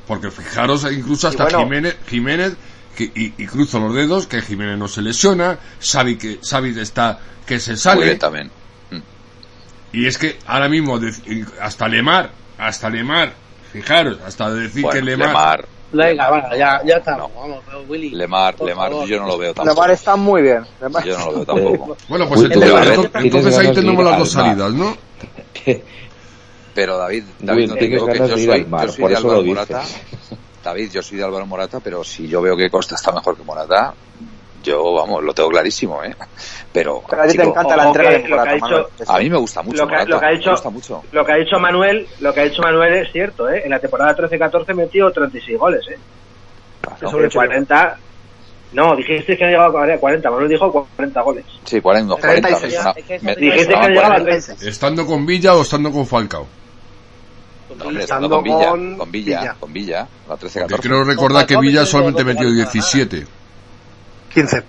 Porque 0.06 0.30
fijaros, 0.30 0.86
incluso 0.92 1.28
hasta 1.28 1.44
bueno. 1.44 1.60
Jiménez, 1.60 1.96
Jiménez 2.06 2.52
que, 2.94 3.04
y, 3.04 3.34
y 3.36 3.46
cruzo 3.46 3.78
los 3.80 3.94
dedos, 3.94 4.26
que 4.26 4.40
Jiménez 4.42 4.78
no 4.78 4.88
se 4.88 5.02
lesiona, 5.02 5.58
Xavi 5.80 6.16
que 6.16 6.38
Xavi 6.42 6.78
está 6.80 7.18
que 7.46 7.58
se 7.60 7.72
Muy 7.72 7.78
sale. 7.78 8.04
bien 8.04 8.18
también. 8.18 8.50
Y 9.92 10.06
es 10.06 10.18
que 10.18 10.38
ahora 10.46 10.68
mismo, 10.68 10.98
hasta 11.60 11.86
Lemar, 11.88 12.30
hasta 12.58 12.88
Lemar, 12.90 13.32
fijaros, 13.72 14.18
hasta 14.26 14.50
decir 14.52 14.82
Bueno, 14.82 14.98
que 14.98 15.04
Lemar, 15.04 15.28
Lemar, 15.28 15.68
Venga, 15.92 16.28
va, 16.28 16.56
ya, 16.56 16.80
ya 16.84 16.96
está. 16.96 17.16
No. 17.16 17.28
Vamos, 17.28 17.62
Willy. 17.86 18.10
Lemar, 18.10 18.56
Lemar, 18.60 18.90
favor. 18.90 19.06
yo 19.08 19.20
no 19.20 19.26
lo 19.28 19.38
veo 19.38 19.54
tampoco. 19.54 19.74
Lemar 19.76 19.90
está 19.92 20.16
muy 20.16 20.42
bien. 20.42 20.64
Lemar- 20.80 21.04
Yo 21.04 21.16
no 21.16 21.26
lo 21.26 21.32
veo 21.32 21.44
tampoco. 21.46 21.96
bueno, 22.08 22.28
pues 22.28 22.40
entonces, 22.42 22.68
Lemar, 22.68 22.86
entonces- 22.88 23.12
¿tienes 23.12 23.34
entonces 23.34 23.58
ahí 23.58 23.72
tenemos 23.74 24.04
las 24.04 24.18
dos 24.18 24.30
salidas, 24.32 24.72
¿no? 24.72 24.96
Pero 26.74 26.98
David, 26.98 27.24
David, 27.38 27.68
no 27.68 27.74
te 27.76 27.86
digo 27.86 28.06
que 28.06 28.18
yo 28.18 28.28
soy, 28.28 28.46
yo 28.46 28.88
soy 28.88 29.00
por 29.00 29.08
de 29.10 29.14
eso 29.14 29.18
Álvaro 29.28 29.34
lo 29.36 29.42
dices. 29.42 29.68
Morata. 29.70 29.84
David, 30.64 30.90
yo 30.92 31.02
soy 31.02 31.18
de 31.18 31.24
Álvaro 31.24 31.46
Morata, 31.46 31.78
pero 31.80 32.02
si 32.02 32.26
yo 32.26 32.40
veo 32.40 32.56
que 32.56 32.70
Costa 32.70 32.94
está 32.94 33.12
mejor 33.12 33.36
que 33.36 33.42
Morata, 33.44 33.92
yo, 34.62 34.94
vamos, 34.94 35.22
lo 35.22 35.34
tengo 35.34 35.50
clarísimo, 35.50 36.02
¿eh? 36.02 36.16
Pero, 36.72 37.02
Pero 37.08 37.22
a 37.22 37.26
ti 37.26 37.36
te 37.36 37.42
encanta 37.44 37.76
la 37.76 37.84
entrega 37.88 38.10
de 38.12 38.28
Morata, 38.28 38.52
dicho- 38.54 38.64
Manuel. 38.66 38.86
a 39.06 39.18
mí 39.18 39.30
me 39.30 39.36
gusta 39.36 39.62
mucho 39.62 39.76
Lo 39.82 39.86
que- 39.86 39.92
Morata, 39.92 40.10
lo 40.10 40.20
que 40.20 40.26
ha 40.26 40.30
dicho- 40.30 40.44
me 40.46 40.50
gusta 40.52 40.70
mucho. 40.70 41.02
Lo 41.12 41.26
que 41.26 41.32
ha 41.32 41.36
dicho 41.36 41.58
Manuel, 41.60 42.08
lo 42.20 42.32
que 42.32 42.40
ha 42.40 42.44
dicho 42.44 42.62
Manuel 42.62 42.94
es 42.94 43.12
cierto, 43.12 43.48
¿eh? 43.50 43.60
En 43.64 43.70
la 43.70 43.78
temporada 43.78 44.16
13-14 44.16 44.72
metió 44.74 45.10
36 45.12 45.58
goles, 45.58 45.86
¿eh? 45.90 45.98
Claro. 46.80 47.10
Sobre 47.10 47.30
40. 47.30 47.98
No, 48.72 48.96
dijiste 48.96 49.36
que 49.36 49.44
han 49.44 49.50
llegado 49.50 49.78
a 49.78 49.98
40. 49.98 50.30
Manuel 50.30 50.48
dijo 50.48 50.72
40 50.96 51.20
goles. 51.20 51.44
Sí, 51.64 51.80
40, 51.80 52.14
unos 52.14 52.20
40. 52.20 52.48
36. 52.48 52.72
me 52.72 53.18
suena- 53.20 53.34
Dijiste 53.36 53.68
que 53.68 53.74
han 53.74 53.88
llegado 53.92 54.06
a 54.12 54.16
40. 54.16 54.46
30. 54.46 54.68
Estando 54.68 55.06
con 55.06 55.26
Villa 55.26 55.54
o 55.54 55.62
estando 55.62 55.92
con 55.92 56.06
Falcao. 56.06 56.46
No, 57.76 57.84
hombre, 57.86 58.02
Estando 58.04 58.28
con 58.30 58.42
Villa, 58.44 58.68
con 58.70 58.96
con 58.98 59.10
Villa, 59.12 59.40
Villa. 59.40 59.56
con 59.60 59.72
Villa, 59.72 60.08
la 60.28 60.36
Porque 60.36 60.46
13-14. 60.60 60.80
creo 60.80 61.04
recordar 61.04 61.46
que 61.46 61.56
Villa 61.58 61.84
solamente 61.86 62.24
metió 62.24 62.44
goles, 62.48 62.72
17. 62.72 63.26
15. 64.32 64.62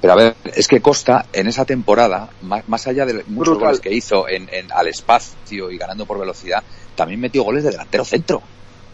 Pero 0.00 0.12
a 0.14 0.16
ver, 0.16 0.34
es 0.54 0.66
que 0.66 0.80
Costa 0.80 1.26
en 1.32 1.46
esa 1.46 1.64
temporada, 1.64 2.30
más, 2.42 2.66
más 2.68 2.86
allá 2.86 3.04
de 3.04 3.14
muchos 3.26 3.54
Brutal. 3.54 3.58
goles 3.68 3.80
que 3.80 3.92
hizo 3.92 4.28
en, 4.28 4.48
en- 4.52 4.72
al 4.72 4.88
espacio 4.88 5.70
y 5.70 5.76
ganando 5.76 6.06
por 6.06 6.18
velocidad, 6.18 6.62
también 6.94 7.20
metió 7.20 7.42
goles 7.44 7.64
de 7.64 7.70
delantero 7.70 8.04
centro, 8.04 8.42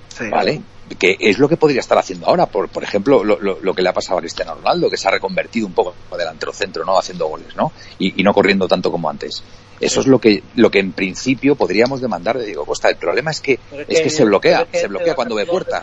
Sí. 0.08 0.28
¿vale? 0.30 0.62
Que 0.98 1.16
es 1.20 1.38
lo 1.38 1.48
que 1.48 1.56
podría 1.56 1.80
estar 1.80 1.98
haciendo 1.98 2.26
ahora, 2.26 2.46
por, 2.46 2.68
por 2.68 2.82
ejemplo, 2.82 3.22
lo, 3.22 3.38
lo- 3.40 3.58
lo 3.60 3.74
que 3.74 3.82
le 3.82 3.88
ha 3.88 3.92
pasado 3.92 4.18
a 4.18 4.20
Cristiano 4.20 4.54
Ronaldo, 4.56 4.90
que 4.90 4.96
se 4.96 5.06
ha 5.06 5.10
reconvertido 5.12 5.66
un 5.66 5.74
poco 5.74 5.94
en 6.10 6.18
delantero 6.18 6.52
centro, 6.52 6.84
¿no? 6.84 6.98
Haciendo 6.98 7.26
goles, 7.28 7.54
¿no? 7.56 7.72
Y, 7.98 8.20
y 8.20 8.24
no 8.24 8.32
corriendo 8.34 8.66
tanto 8.66 8.90
como 8.90 9.08
antes. 9.08 9.42
Eso 9.80 10.00
es 10.00 10.06
lo 10.06 10.18
que, 10.18 10.42
lo 10.54 10.70
que 10.70 10.78
en 10.80 10.92
principio 10.92 11.54
podríamos 11.56 12.00
demandar 12.00 12.38
de 12.38 12.46
Diego 12.46 12.64
Costa. 12.64 12.88
El 12.88 12.96
problema 12.96 13.30
es 13.30 13.40
que, 13.40 13.58
es 13.88 14.00
que 14.00 14.10
se 14.10 14.24
bloquea, 14.24 14.64
que 14.66 14.78
se 14.78 14.88
bloquea 14.88 15.14
cuando 15.14 15.34
ve 15.34 15.46
puerta. 15.46 15.82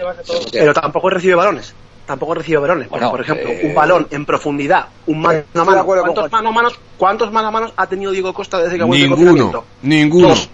Pero 0.52 0.74
tampoco 0.74 1.10
recibe 1.10 1.36
balones. 1.36 1.74
Tampoco 2.06 2.34
recibe 2.34 2.58
balones. 2.58 2.90
Bueno, 2.90 3.12
por 3.12 3.22
ejemplo, 3.22 3.48
eh, 3.50 3.62
un 3.64 3.74
balón 3.76 4.08
en 4.12 4.26
profundidad, 4.26 4.88
un 5.08 5.22
mano 5.22 5.44
a 5.56 5.64
mano. 5.64 5.86
¿Cuántos 5.86 6.32
mano 6.32 6.50
a 6.50 6.52
manos, 6.52 6.80
¿Cuántos 6.98 7.32
mano 7.32 7.48
a 7.48 7.52
manos 7.52 7.74
ha 7.78 7.88
tenido 7.88 8.12
Diego 8.12 8.34
Costa 8.34 8.58
desde 8.58 8.76
que 8.76 8.82
ha 8.84 8.86
vuelto 8.86 9.06
el 9.06 9.10
Ninguno, 9.12 9.64
ninguno, 9.84 10.28
Dos. 10.30 10.50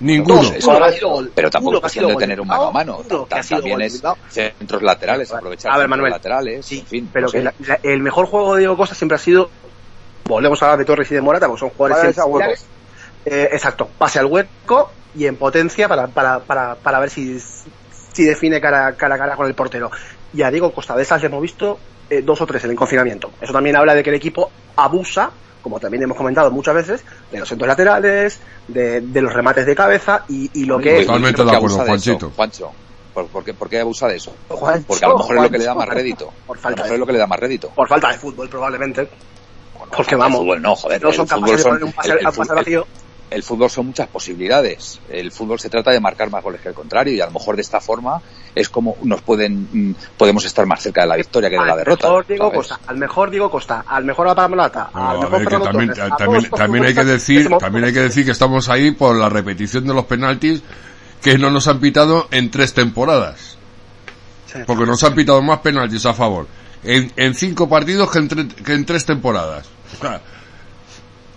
ninguno. 0.00 0.40
Pero 1.34 1.50
tampoco 1.50 1.80
cuestión 1.80 2.08
de 2.08 2.16
tener 2.16 2.40
un 2.40 2.46
mano 2.48 2.68
a 2.68 2.72
mano. 2.72 3.00
También 3.28 3.80
es 3.82 4.02
centros 4.30 4.82
laterales, 4.82 5.30
aprovechar 5.32 5.72
A 5.72 5.76
ver, 5.76 5.82
centros 5.84 5.90
Manuel. 5.90 6.12
laterales, 6.12 6.64
Sí, 6.66 6.78
en 6.80 6.86
fin. 6.86 7.10
pero 7.12 7.26
no 7.26 7.32
que 7.32 7.38
sé. 7.38 7.44
la- 7.44 7.54
la- 7.66 7.80
el 7.82 8.00
mejor 8.00 8.26
juego 8.26 8.54
de 8.54 8.60
Diego 8.60 8.76
Costa 8.76 8.94
siempre 8.94 9.16
ha 9.16 9.18
sido, 9.18 9.50
volvemos 10.24 10.62
a 10.62 10.66
hablar 10.66 10.78
de 10.78 10.84
Torres 10.86 11.10
y 11.10 11.14
de 11.14 11.20
Morata, 11.20 11.46
porque 11.48 11.60
son 11.60 11.70
jugadores 11.70 12.16
Eh, 13.26 13.48
exacto, 13.52 13.88
pase 13.98 14.18
al 14.18 14.26
hueco 14.26 14.90
y 15.14 15.26
en 15.26 15.36
potencia 15.36 15.88
para, 15.88 16.06
para, 16.08 16.40
para, 16.40 16.74
para 16.74 16.98
ver 17.00 17.10
si, 17.10 17.38
si 17.40 18.24
define 18.24 18.60
cara, 18.60 18.94
cara 18.96 19.14
a 19.14 19.18
cara 19.18 19.36
con 19.36 19.46
el 19.46 19.54
portero. 19.54 19.90
Y 20.32 20.42
a 20.42 20.50
Diego 20.50 20.72
Costa 20.72 20.94
de 20.96 21.02
esas 21.02 21.20
le 21.22 21.28
hemos 21.28 21.40
visto 21.40 21.78
eh, 22.10 22.20
dos 22.22 22.40
o 22.40 22.46
tres 22.46 22.64
en 22.64 22.70
el 22.70 22.76
confinamiento. 22.76 23.30
Eso 23.40 23.52
también 23.52 23.76
habla 23.76 23.94
de 23.94 24.02
que 24.02 24.10
el 24.10 24.16
equipo 24.16 24.50
abusa, 24.76 25.30
como 25.62 25.80
también 25.80 26.02
hemos 26.02 26.16
comentado 26.18 26.50
muchas 26.50 26.74
veces, 26.74 27.04
de 27.30 27.38
los 27.38 27.48
centros 27.48 27.68
laterales, 27.68 28.40
de, 28.68 29.00
de 29.00 29.22
los 29.22 29.32
remates 29.32 29.64
de 29.64 29.74
cabeza 29.74 30.24
y, 30.28 30.50
y 30.52 30.64
lo 30.66 30.78
que... 30.78 31.00
Totalmente 31.06 31.36
¿Por 31.38 31.46
qué 31.46 31.50
de 31.52 31.56
acuerdo, 31.56 31.94
eso. 31.94 32.30
Juancho, 32.36 32.72
¿por, 33.14 33.28
por 33.28 33.44
qué, 33.44 33.54
por 33.54 33.68
qué 33.70 33.80
abusa 33.80 34.08
de 34.08 34.16
eso? 34.16 34.34
Juancho, 34.48 34.84
Porque 34.88 35.04
a 35.04 35.08
lo 35.08 35.18
mejor 35.18 35.36
es 35.36 35.42
lo 35.44 35.50
que 35.50 35.58
le 35.58 35.64
da 35.64 35.74
más 35.74 35.88
rédito. 35.88 36.32
Por 36.46 36.56
A 36.56 36.58
lo 36.58 36.62
falta 36.62 36.76
mejor 36.82 36.88
de- 36.90 36.94
es 36.94 37.00
lo 37.00 37.06
que 37.06 37.12
le 37.12 37.18
da 37.18 37.26
más 37.26 37.38
rédito. 37.40 37.70
Por 37.70 37.88
falta 37.88 38.08
de 38.12 38.18
fútbol, 38.18 38.48
probablemente. 38.50 39.08
Porque 39.96 40.14
El 40.14 40.20
vamos, 40.20 40.40
fútbol 40.40 40.60
no, 40.62 40.74
joder. 40.76 41.02
no 41.02 41.12
son 41.12 41.26
capaces 41.26 41.58
de 41.58 41.62
poner 41.64 41.84
un 41.84 41.92
pase, 41.92 42.10
el- 42.10 42.18
el 42.18 42.26
a 42.26 42.30
pase 42.30 42.40
fútbol- 42.42 42.56
vacío. 42.56 42.86
El 43.34 43.42
fútbol 43.42 43.68
son 43.70 43.86
muchas 43.86 44.06
posibilidades. 44.08 45.00
El 45.10 45.32
fútbol 45.32 45.58
se 45.60 45.68
trata 45.68 45.90
de 45.90 46.00
marcar 46.00 46.30
más 46.30 46.42
goles 46.42 46.60
que 46.60 46.68
el 46.68 46.74
contrario 46.74 47.12
y 47.14 47.20
a 47.20 47.26
lo 47.26 47.32
mejor 47.32 47.56
de 47.56 47.62
esta 47.62 47.80
forma 47.80 48.20
es 48.54 48.68
como 48.68 48.96
nos 49.02 49.22
pueden 49.22 49.68
mm, 49.72 49.94
podemos 50.16 50.44
estar 50.44 50.64
más 50.66 50.80
cerca 50.82 51.02
de 51.02 51.08
la 51.08 51.16
victoria 51.16 51.50
que 51.50 51.58
de 51.58 51.64
la 51.66 51.76
derrota. 51.76 52.06
mejor 52.08 52.26
Diego. 52.26 52.52
Costa, 52.52 52.80
al 52.86 52.96
mejor 52.96 53.30
Diego 53.30 53.50
Costa, 53.50 53.84
al 53.86 54.04
mejor 54.04 54.28
Apamolata, 54.28 54.90
Bueno, 54.92 55.08
al 55.10 55.16
a 55.16 55.20
mejor 55.20 55.38
ver, 55.38 55.48
también, 55.62 55.88
Torres, 55.88 55.98
a 56.12 56.16
también, 56.16 56.40
todos 56.40 56.50
los 56.50 56.58
también 56.60 56.84
hay 56.84 56.94
que 56.94 57.04
decir, 57.04 57.50
también 57.58 57.84
hay 57.84 57.92
que 57.92 58.00
decir 58.00 58.24
que 58.24 58.30
estamos 58.30 58.68
ahí 58.68 58.90
por 58.92 59.16
la 59.16 59.28
repetición 59.28 59.86
de 59.86 59.94
los 59.94 60.04
penaltis 60.04 60.62
que 61.20 61.36
no 61.38 61.50
nos 61.50 61.66
han 61.68 61.80
pitado 61.80 62.28
en 62.30 62.50
tres 62.50 62.72
temporadas. 62.74 63.56
Sí. 64.52 64.58
Porque 64.66 64.86
nos 64.86 65.02
han 65.02 65.14
pitado 65.14 65.42
más 65.42 65.58
penaltis 65.60 66.06
a 66.06 66.14
favor 66.14 66.46
en, 66.84 67.10
en 67.16 67.34
cinco 67.34 67.68
partidos 67.68 68.10
que 68.10 68.18
en, 68.18 68.28
tre- 68.28 68.54
que 68.54 68.72
en 68.74 68.84
tres 68.86 69.04
temporadas. 69.04 69.66
O 69.96 70.00
sea, 70.00 70.20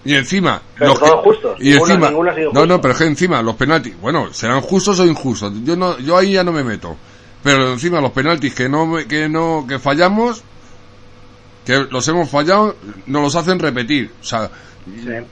y 0.08 0.16
encima, 0.16 0.62
Pero 0.78 0.92
los 0.92 1.00
todos 1.00 1.12
que- 1.24 1.30
justos. 1.30 1.58
y 1.60 1.70
Ninguno- 1.72 1.86
encima, 1.94 2.10
ninguno 2.10 2.32
ha 2.32 2.36
sido 2.36 2.46
no, 2.54 2.60
justo. 2.62 2.66
no, 2.68 2.82
pero 2.82 2.92
es 2.94 2.98
que 3.00 3.06
encima 3.06 3.42
los 3.42 3.56
penaltis, 3.56 4.00
bueno, 4.00 4.34
serán 4.34 4.62
justos 4.62 5.00
o 5.00 5.06
injustos. 5.06 5.54
Yo 5.64 5.76
no, 5.76 5.98
yo 6.00 6.18
ahí 6.18 6.34
ya 6.34 6.44
no 6.44 6.52
me 6.52 6.64
meto. 6.64 6.96
Pero 7.44 7.74
encima 7.74 8.02
los 8.02 8.12
penaltis 8.12 8.54
que 8.56 8.68
no, 8.70 8.96
que 9.08 9.30
no, 9.30 9.66
que 9.68 9.80
fallamos, 9.80 10.44
que 11.66 11.86
los 11.92 12.08
hemos 12.08 12.30
fallado, 12.30 12.76
nos 13.06 13.22
los 13.22 13.36
hacen 13.36 13.60
repetir. 13.60 14.12
O 14.22 14.24
sea, 14.24 14.50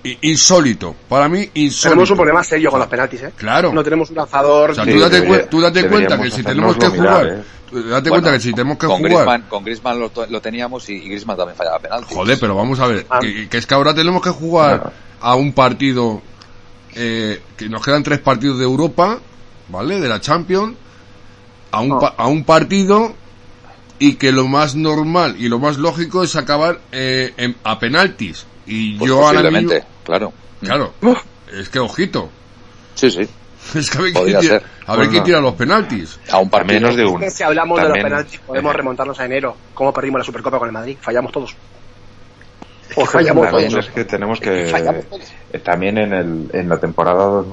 i- 0.04 0.18
insólito. 0.22 0.96
Para 1.10 1.28
mí, 1.30 1.50
insólito. 1.54 1.90
Tenemos 1.90 2.10
un 2.12 2.18
problema 2.18 2.44
serio 2.44 2.70
con 2.72 2.80
los 2.80 2.88
penaltis, 2.90 3.22
¿eh? 3.24 3.32
Claro. 3.36 3.72
No 3.74 3.84
tenemos 3.84 4.10
un 4.10 4.18
lanzador. 4.18 4.72
O 4.72 4.76
sea, 4.76 4.84
Sí, 4.86 4.92
tú 4.94 5.00
date, 5.00 5.22
debería- 5.22 5.50
tú 5.50 5.62
date 5.62 5.88
cuenta 5.88 6.20
que 6.22 6.32
si 6.32 6.44
tenemos 6.44 6.78
que 6.78 6.88
jugar, 6.88 7.24
mirar, 7.24 7.26
¿eh? 7.28 7.44
date 7.72 8.10
Bueno, 8.10 8.10
cuenta 8.10 8.32
que 8.34 8.40
si 8.40 8.52
tenemos 8.54 8.78
que 8.78 8.88
con 8.88 8.98
jugar, 8.98 9.12
Griezmann, 9.12 9.42
con 9.50 9.64
Griezmann 9.64 10.00
lo, 10.00 10.12
lo 10.30 10.42
teníamos 10.42 10.90
y, 10.90 10.94
y 10.94 11.08
Griezmann 11.10 11.38
también 11.38 11.58
fallaba 11.58 11.80
penaltis. 11.80 12.16
joder, 12.16 12.38
pero 12.40 12.56
vamos 12.56 12.80
a 12.80 12.88
ver, 12.88 13.06
Ah. 13.10 13.20
que, 13.20 13.50
que 13.50 13.58
es 13.58 13.66
que 13.66 13.74
ahora 13.74 13.94
tenemos 13.94 14.22
que 14.22 14.30
jugar 14.30 14.80
Claro. 14.82 14.94
a 15.22 15.36
un 15.36 15.54
partido, 15.54 16.22
eh, 16.96 17.42
que 17.58 17.68
nos 17.70 17.84
quedan 17.84 18.04
tres 18.04 18.20
partidos 18.20 18.58
de 18.60 18.64
Europa, 18.66 19.20
¿vale? 19.70 20.00
De 20.00 20.08
la 20.08 20.22
Champions, 20.22 20.76
a 21.72 21.82
un, 21.82 21.94
Ah. 21.94 22.00
pa- 22.00 22.14
a 22.18 22.28
un 22.28 22.44
partido 22.46 23.14
y 24.00 24.16
que 24.16 24.32
lo 24.32 24.48
más 24.48 24.76
normal 24.76 25.36
y 25.40 25.48
lo 25.50 25.58
más 25.60 25.78
lógico 25.78 26.24
es 26.24 26.36
acabar 26.36 26.80
eh, 26.92 27.34
en- 27.38 27.56
a 27.64 27.80
penaltis. 27.80 28.46
Y 28.66 28.98
Pues 28.98 29.10
yo 29.10 29.16
ahora 29.18 29.40
posiblemente, 29.42 29.76
mismo, 29.76 29.90
claro. 30.04 30.34
claro, 30.62 30.94
es 31.54 31.70
que 31.70 31.80
ojito, 31.80 32.30
Sí, 32.96 33.12
sí. 33.12 33.28
es 33.76 33.90
que 33.90 33.98
a 33.98 34.02
ver 34.02 34.14
quién 34.14 34.40
tira, 34.40 34.56
a 34.56 34.92
ver 34.92 34.98
Bueno. 34.98 35.12
quién 35.12 35.24
tira 35.24 35.40
los 35.42 35.54
penaltis. 35.56 36.20
A 36.32 36.40
un 36.40 36.50
partido. 36.50 36.80
menos 36.82 36.96
de 36.96 37.06
uno. 37.06 37.30
Si 37.30 37.44
hablamos 37.44 37.78
de 37.78 37.84
los 37.84 37.92
También- 37.94 38.08
penaltis, 38.10 38.40
podemos 38.40 38.74
eh, 38.74 38.78
remontarnos 38.78 39.20
a 39.20 39.26
enero. 39.26 39.56
¿Cómo 39.74 39.92
perdimos 39.94 40.20
la 40.20 40.26
Supercopa 40.26 40.60
con 40.60 40.68
el 40.68 40.74
Madrid? 40.74 40.98
Fallamos 41.02 41.32
todos. 41.32 41.56
Es 42.90 42.96
que 42.96 43.06
fallamos 43.06 43.46
también 43.48 43.72
todos. 43.72 43.86
es 43.88 43.92
que 43.92 44.06
tenemos 44.06 44.40
que 44.40 44.72
todos. 45.10 45.22
eh, 45.52 45.60
también 45.60 45.98
en 45.98 46.14
el 46.14 46.50
en 46.54 46.70
la 46.70 46.78
temporada 46.80 47.44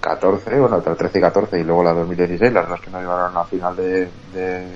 14, 0.00 0.60
bueno, 0.60 0.76
entre 0.76 0.94
13 0.94 1.18
y 1.18 1.20
14 1.20 1.60
y 1.60 1.64
luego 1.64 1.82
la 1.82 1.92
2016, 1.92 2.52
las 2.52 2.68
dos 2.68 2.80
que 2.80 2.90
nos 2.90 3.00
llevaron 3.02 3.36
a 3.36 3.40
la 3.40 3.44
final 3.44 3.74
de, 3.76 4.08
de 4.32 4.66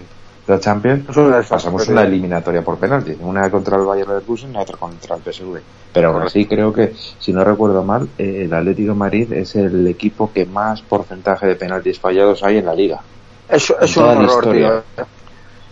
la 0.46 0.58
Champions, 0.58 1.04
pasamos 1.48 1.86
una 1.88 2.02
eliminatoria 2.02 2.62
por 2.62 2.76
penalti, 2.78 3.16
una 3.20 3.48
contra 3.50 3.76
el 3.76 3.84
Bayern 3.84 4.08
Leverkusen 4.08 4.52
y 4.52 4.56
otra 4.56 4.76
contra 4.76 5.16
el 5.16 5.22
PSV. 5.22 5.58
Pero 5.92 6.08
aún 6.10 6.22
así 6.22 6.46
creo 6.46 6.72
que, 6.72 6.94
si 7.18 7.32
no 7.32 7.44
recuerdo 7.44 7.84
mal, 7.84 8.08
eh, 8.18 8.42
el 8.44 8.54
Atlético 8.54 8.92
de 8.92 8.98
Madrid 8.98 9.32
es 9.32 9.54
el 9.54 9.86
equipo 9.86 10.32
que 10.32 10.46
más 10.46 10.82
porcentaje 10.82 11.46
de 11.46 11.54
penaltis 11.56 12.00
fallados 12.00 12.42
hay 12.42 12.58
en 12.58 12.66
la 12.66 12.74
liga. 12.74 13.00
Es, 13.48 13.72
es 13.80 13.96
un 13.96 14.04
horror, 14.04 14.24
historia. 14.24 14.82
tío. 14.96 15.06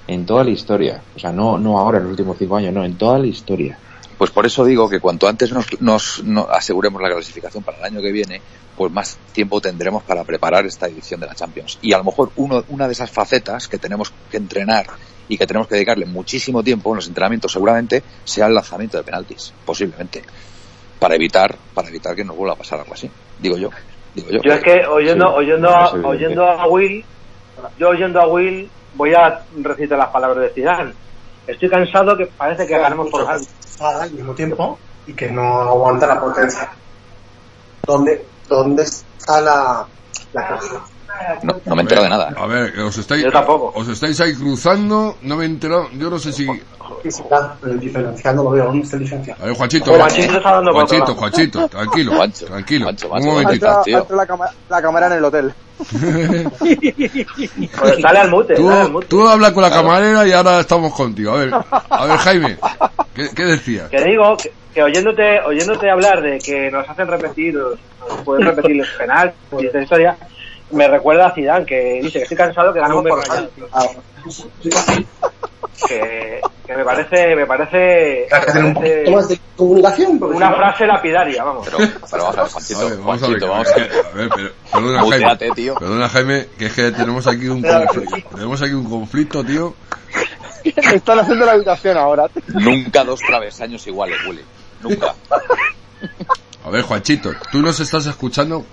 En 0.07 0.25
toda 0.25 0.45
la 0.45 0.51
historia. 0.51 1.03
O 1.15 1.19
sea, 1.19 1.33
no, 1.33 1.59
no 1.59 1.79
ahora 1.79 1.99
en 1.99 2.05
los 2.05 2.13
últimos 2.13 2.37
cinco 2.39 2.57
años, 2.57 2.73
no, 2.73 2.85
en 2.85 2.97
toda 2.97 3.19
la 3.19 3.27
historia. 3.27 3.79
Pues 4.19 4.31
por 4.33 4.45
eso 4.47 4.65
digo 4.65 4.89
que 4.91 4.99
cuanto 5.01 5.29
antes 5.29 5.53
nos, 5.53 5.81
nos- 5.81 6.23
nos 6.25 6.49
aseguremos 6.51 7.01
la 7.01 7.09
clasificación 7.11 7.63
para 7.63 7.79
el 7.79 7.85
año 7.85 8.01
que 8.03 8.11
viene, 8.11 8.41
pues 8.77 8.93
más 8.93 9.17
tiempo 9.33 9.61
tendremos 9.61 10.03
para 10.03 10.25
preparar 10.25 10.67
esta 10.67 10.87
edición 10.89 11.21
de 11.21 11.27
la 11.27 11.35
Champions. 11.35 11.79
Y 11.83 11.93
a 11.93 11.99
lo 11.99 12.05
mejor 12.05 12.31
uno, 12.37 12.65
una 12.69 12.87
de 12.87 12.93
esas 12.93 13.11
facetas 13.11 13.69
que 13.69 13.79
tenemos 13.79 14.13
que 14.31 14.37
entrenar 14.37 14.87
y 15.29 15.39
que 15.39 15.47
tenemos 15.47 15.69
que 15.69 15.77
dedicarle 15.77 16.07
muchísimo 16.07 16.63
tiempo 16.65 16.91
en 16.91 16.97
los 16.97 17.07
entrenamientos 17.07 17.53
seguramente 17.53 18.03
sea 18.25 18.47
el 18.47 18.55
lanzamiento 18.55 18.97
de 18.97 19.05
penaltis, 19.05 19.53
posiblemente, 19.65 20.23
para 20.99 21.15
evitar, 21.15 21.55
para 21.75 21.89
evitar 21.89 22.17
que 22.17 22.25
nos 22.25 22.37
vuelva 22.37 22.55
a 22.55 22.59
pasar 22.59 22.81
algo 22.81 22.95
así. 22.95 23.09
Digo 23.39 23.57
yo. 23.57 23.71
Digo 24.15 24.31
yo. 24.31 24.41
Yo 24.43 24.53
es 24.53 24.63
que 24.63 24.85
oyendo, 24.87 25.27
Sí, 25.29 25.35
oyendo, 25.37 25.69
a, 25.71 25.91
oyendo 26.09 26.45
a 26.49 26.67
Will, 26.67 27.05
yo 27.79 27.89
oyendo 27.91 28.21
a 28.21 28.27
Will 28.27 28.69
voy 28.95 29.15
a 29.15 29.43
recitar 29.63 29.97
las 29.99 30.09
palabras 30.09 30.45
de 30.45 30.51
Zidane. 30.51 30.93
Estoy 31.49 31.69
cansado 31.71 32.17
que 32.17 32.27
parece 32.27 32.67
que 32.67 32.79
ganamos 32.79 33.09
por 33.11 33.29
algo. 33.29 33.45
al 33.81 34.11
mismo 34.13 34.35
tiempo 34.35 34.79
y 35.07 35.13
que 35.15 35.31
no 35.31 35.61
aguanta 35.63 36.07
la 36.07 36.21
potencia. 36.21 36.71
¿Dónde, 37.87 38.25
dónde 38.49 38.83
está 38.83 39.41
la, 39.41 39.87
la 40.35 40.47
caja? 40.49 40.85
No, 41.43 41.57
no 41.65 41.75
me 41.75 41.83
entero 41.83 42.03
de 42.03 42.09
nada. 42.11 42.33
A 42.37 42.47
ver, 42.47 42.79
os 42.81 42.97
estáis, 42.99 43.25
Yo 43.25 43.33
tampoco. 43.33 43.73
os 43.75 43.89
estáis 43.89 44.21
ahí 44.21 44.35
cruzando, 44.35 45.17
no 45.23 45.37
me 45.37 45.45
he 45.45 45.47
enterado, 45.47 45.89
yo 45.95 46.11
no 46.11 46.19
sé 46.19 46.33
si... 46.33 46.47
Física, 47.03 47.57
el 47.65 47.79
diferencial 47.81 48.37
no 48.37 48.43
lo 48.45 48.51
veo, 48.51 48.65
¿dónde 48.65 48.83
está 48.85 48.97
el 48.97 49.03
diferencial? 49.03 49.37
A 49.41 49.45
ver, 49.47 49.55
Juanchito, 49.55 49.93
Juanchito 49.95 50.37
está 50.37 50.53
dando 50.53 50.73
Juanchito, 51.15 51.69
tranquilo, 51.69 52.13
Juancho, 52.17 52.47
tranquilo, 52.47 52.85
Juancho, 52.87 53.09
un 53.11 53.25
momentito. 53.27 53.81
Tío. 53.85 53.99
Entra 53.99 54.17
la, 54.17 54.27
cama- 54.27 54.51
la 54.69 54.83
cámara 54.83 55.07
en 55.07 55.13
el 55.15 55.25
hotel. 55.25 55.55
Pues 56.59 58.03
dale 58.03 58.19
al 58.19 58.31
mute, 58.31 58.55
dale 58.55 58.69
al 58.81 58.87
Tú, 58.87 58.93
mute. 58.93 59.07
tú 59.07 59.29
hablas 59.29 59.53
con 59.53 59.63
la 59.63 59.71
camarera 59.71 60.27
y 60.27 60.33
ahora 60.33 60.61
estamos 60.61 60.93
contigo. 60.95 61.33
A 61.33 61.37
ver, 61.37 61.55
a 61.91 62.07
ver 62.07 62.17
Jaime, 62.19 62.57
¿qué, 63.15 63.29
qué 63.35 63.45
decías? 63.45 63.89
Que 63.89 64.03
digo 64.03 64.37
que, 64.37 64.53
que 64.75 64.83
oyéndote, 64.83 65.41
oyéndote 65.43 65.89
hablar 65.91 66.21
de 66.21 66.39
que 66.39 66.71
nos 66.71 66.89
hacen 66.89 67.07
repetir, 67.09 67.55
nos 67.55 67.79
pueden 68.25 68.47
repetir 68.47 68.77
los 68.77 68.89
penales 68.99 69.35
y 69.59 69.67
esta 69.67 69.83
historia, 69.83 70.17
me 70.73 70.89
recuerda 70.89 71.29
a 71.29 71.35
Zidane 71.35 71.65
que 71.65 72.01
dice 72.03 72.19
que 72.19 72.23
estoy 72.25 72.37
cansado 72.37 72.73
que 72.73 72.81
ganamos 72.81 73.07
por 73.07 73.19
rayado. 73.27 73.49
Que, 75.87 76.41
que 76.67 76.77
me 76.77 76.85
parece, 76.85 77.37
me 77.37 77.47
parece, 77.47 78.27
me 78.31 78.41
Tener 78.53 78.65
un 78.65 78.75
parece 78.75 78.97
poquito 79.05 79.11
más 79.13 79.29
de 79.29 79.41
comunicación. 79.57 80.23
una 80.23 80.53
frase 80.53 80.87
lapidaria, 80.87 81.45
vamos. 81.45 81.65
Pero, 81.69 81.79
pero 82.11 82.25
vamos 82.25 82.39
a 82.39 82.41
ver, 82.41 82.41
A 82.41 82.49
Juanchito, 82.51 82.89
ver, 82.89 82.99
vamos 82.99 83.23
a 83.23 83.29
ver, 83.29 83.39
Juanchito, 83.41 83.49
vamos 83.49 83.69
a 83.69 83.75
ver. 83.77 83.91
a 83.93 84.17
ver, 84.17 84.29
pero- 84.35 84.53
perdona 84.73 84.99
Jaime, 85.01 85.17
Muteate, 85.19 85.51
tío. 85.55 85.75
perdona 85.77 86.09
Jaime, 86.09 86.49
que 86.59 86.67
es 86.67 86.73
que 86.75 86.91
tenemos 86.93 87.27
aquí 87.27 87.49
un 87.49 87.63
conflicto, 87.63 88.29
tenemos 88.35 88.63
aquí 88.63 88.73
un 88.73 88.91
conflicto, 88.91 89.45
tío. 89.45 89.75
Me 90.65 90.97
están 90.97 91.19
haciendo 91.21 91.47
la 91.47 91.53
habitación 91.53 91.97
ahora. 91.97 92.29
tío. 92.29 92.43
Nunca 92.49 93.05
dos 93.05 93.21
travesaños 93.21 93.87
iguales, 93.87 94.19
Willy. 94.27 94.43
Nunca. 94.83 95.15
A 96.65 96.71
ver, 96.71 96.83
Juanchito, 96.83 97.31
tú 97.53 97.59
nos 97.63 97.79
estás 97.81 98.07
escuchando, 98.07 98.65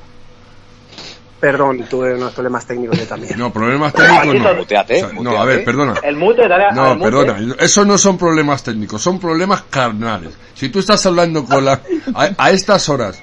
Perdón, 1.46 1.86
tuve 1.88 2.16
unos 2.16 2.34
problemas 2.34 2.66
técnicos 2.66 2.98
yo 2.98 3.06
también. 3.06 3.38
no, 3.38 3.54
problemas 3.54 3.94
técnicos 3.94 4.34
no. 4.42 4.54
Muteate, 4.56 5.04
O 5.04 5.10
sea, 5.12 5.20
no, 5.22 5.38
a 5.40 5.46
ver, 5.46 5.64
perdona. 5.64 5.94
El 6.02 6.16
mute, 6.16 6.48
dale 6.48 6.66
a- 6.66 6.72
No, 6.72 6.86
al 6.92 6.98
mute. 6.98 7.12
perdona, 7.12 7.56
eso 7.60 7.86
no 7.86 8.00
son 8.00 8.18
problemas 8.18 8.64
técnicos, 8.64 9.00
son 9.00 9.20
problemas 9.20 9.62
carnales. 9.70 10.34
Si 10.56 10.70
tú 10.70 10.80
estás 10.80 11.06
hablando 11.06 11.46
con 11.46 11.64
la... 11.64 11.80
A, 12.16 12.30
a 12.36 12.50
estas 12.50 12.90
horas, 12.90 13.22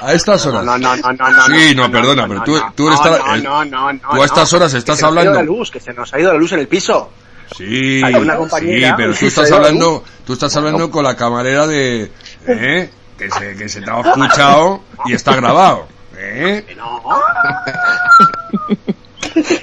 a 0.00 0.12
estas 0.14 0.44
horas... 0.46 0.64
No, 0.64 0.76
no, 0.78 0.96
no, 0.96 1.12
no, 1.12 1.30
no. 1.30 1.46
Sí, 1.46 1.74
no, 1.76 1.88
perdona, 1.92 2.26
pero 2.26 2.42
tú- 2.42 2.60
tú 2.74 2.90
no, 2.90 3.34
el- 3.34 3.42
no, 3.44 3.64
no, 3.64 3.92
no, 3.92 4.00
tú 4.14 4.20
a 4.20 4.24
estas 4.24 4.52
no. 4.52 4.56
horas 4.58 4.72
Que 4.72 4.78
estás 4.78 4.98
se 4.98 5.02
nos 5.04 5.10
ha 5.16 5.20
ido 5.22 5.30
hablando- 5.30 5.38
la 5.52 5.58
luz, 5.58 5.70
que 5.70 5.78
se 5.78 5.92
nos 5.92 6.12
ha 6.12 6.18
ido 6.18 6.32
la 6.32 6.38
luz 6.40 6.50
en 6.52 6.58
el 6.58 6.66
piso. 6.66 7.10
Sí, 7.56 8.02
Hay 8.04 8.14
una 8.16 8.32
sí, 8.32 8.38
compañera 8.40 8.96
pero 8.96 9.12
que 9.12 9.18
tú 9.20 9.26
estás 9.26 9.52
hablando, 9.52 10.04
tú 10.26 10.32
estás 10.32 10.56
hablando 10.56 10.90
con 10.90 11.04
la 11.04 11.14
camarera 11.16 11.68
de... 11.68 12.10
¿Eh? 12.48 12.90
Que 13.16 13.30
se, 13.30 13.54
que 13.56 13.68
se 13.68 13.80
te 13.82 13.90
ha 13.92 14.00
escuchado 14.00 14.80
y 15.06 15.12
está 15.12 15.36
grabado. 15.36 15.86
¿Eh? 16.20 16.66
No, 16.76 17.00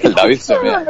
El 0.02 0.14
David 0.14 0.40
se 0.40 0.58
mea. 0.60 0.82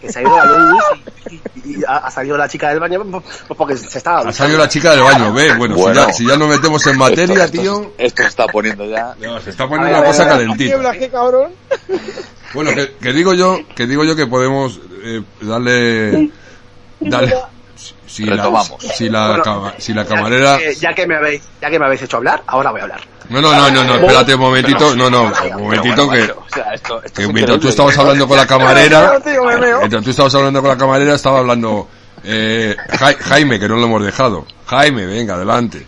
que 0.00 0.12
se 0.12 0.18
ha 0.18 0.22
ido 0.22 0.36
la 0.36 0.44
luz 0.44 0.82
y, 1.30 1.34
y- 1.34 1.40
y 1.80 1.84
ha 1.86 1.96
ha 1.96 2.10
salido 2.10 2.36
la 2.36 2.48
chica 2.48 2.68
del 2.70 2.78
baño 2.80 3.02
pues 3.10 3.24
porque 3.56 3.76
se 3.76 3.98
estaba 3.98 4.20
Ha 4.28 4.32
salido 4.32 4.58
la 4.58 4.68
chica 4.68 4.92
del 4.92 5.00
baño, 5.02 5.32
ve. 5.32 5.54
Bueno, 5.54 5.74
Bueno. 5.76 6.00
Si, 6.02 6.06
ya, 6.06 6.12
si 6.12 6.26
ya 6.26 6.36
nos 6.36 6.48
metemos 6.48 6.86
en 6.86 6.98
materia, 6.98 7.44
Esto- 7.44 7.60
tío... 7.60 7.92
Esto, 7.98 8.22
se 8.22 8.28
está 8.28 8.46
poniendo 8.46 8.84
ya. 8.84 9.14
no, 9.20 9.40
se 9.40 9.50
está 9.50 9.66
poniendo 9.68 10.00
la 10.00 10.04
cosa 10.06 10.28
calentita. 10.28 10.76
Cabrón. 11.10 11.52
Bueno, 12.54 12.70
que, 12.74 12.94
que 13.00 13.12
digo 13.12 13.34
yo, 13.34 13.58
que 13.74 13.86
digo 13.86 14.04
yo 14.04 14.14
que 14.14 14.26
podemos 14.26 14.78
eh, 15.02 15.22
darle, 15.40 16.30
darle, 17.00 17.34
si, 18.06 18.24
la, 18.24 18.62
si 18.94 19.08
la, 19.08 19.28
Bueno, 19.28 19.42
cama- 19.42 19.74
si 19.78 19.92
la 19.94 20.04
camarera, 20.04 20.58
ya, 20.58 20.58
que- 20.58 20.74
ya 20.74 20.94
que 20.94 21.06
me 21.06 21.16
habéis 21.16 21.42
ya 21.60 21.70
que 21.70 21.78
me 21.78 21.86
habéis 21.86 22.02
hecho 22.02 22.16
hablar 22.18 22.42
ahora 22.46 22.70
voy 22.70 22.80
a 22.80 22.84
hablar 22.84 23.00
no, 23.28 23.40
no, 23.40 23.52
no, 23.52 23.70
no, 23.70 23.84
no, 23.84 23.94
espérate 23.96 24.34
un 24.36 24.40
momentito, 24.40 24.94
no, 24.94 25.10
no, 25.10 25.22
un 25.56 25.62
momentito 25.62 26.08
que, 26.08 26.22
O 26.22 26.44
sea, 26.48 26.72
esto, 26.74 27.02
esto 27.02 27.16
que 27.16 27.22
es 27.22 27.32
mientras 27.32 27.58
tú 27.58 27.68
estabas 27.68 27.98
hablando 27.98 28.28
con 28.28 28.36
la 28.36 28.46
camarera, 28.46 29.18
mientras 29.80 30.04
tú 30.04 30.10
estabas 30.10 30.34
hablando 30.36 30.60
con 30.60 30.70
la 30.70 30.76
camarera, 30.76 31.14
estaba 31.14 31.38
hablando, 31.40 31.88
eh, 32.22 32.76
Ja- 32.98 33.14
Jaime, 33.18 33.58
que 33.58 33.68
no 33.68 33.76
lo 33.76 33.84
hemos 33.86 34.04
dejado. 34.04 34.46
Jaime, 34.66 35.06
venga, 35.06 35.34
adelante. 35.34 35.84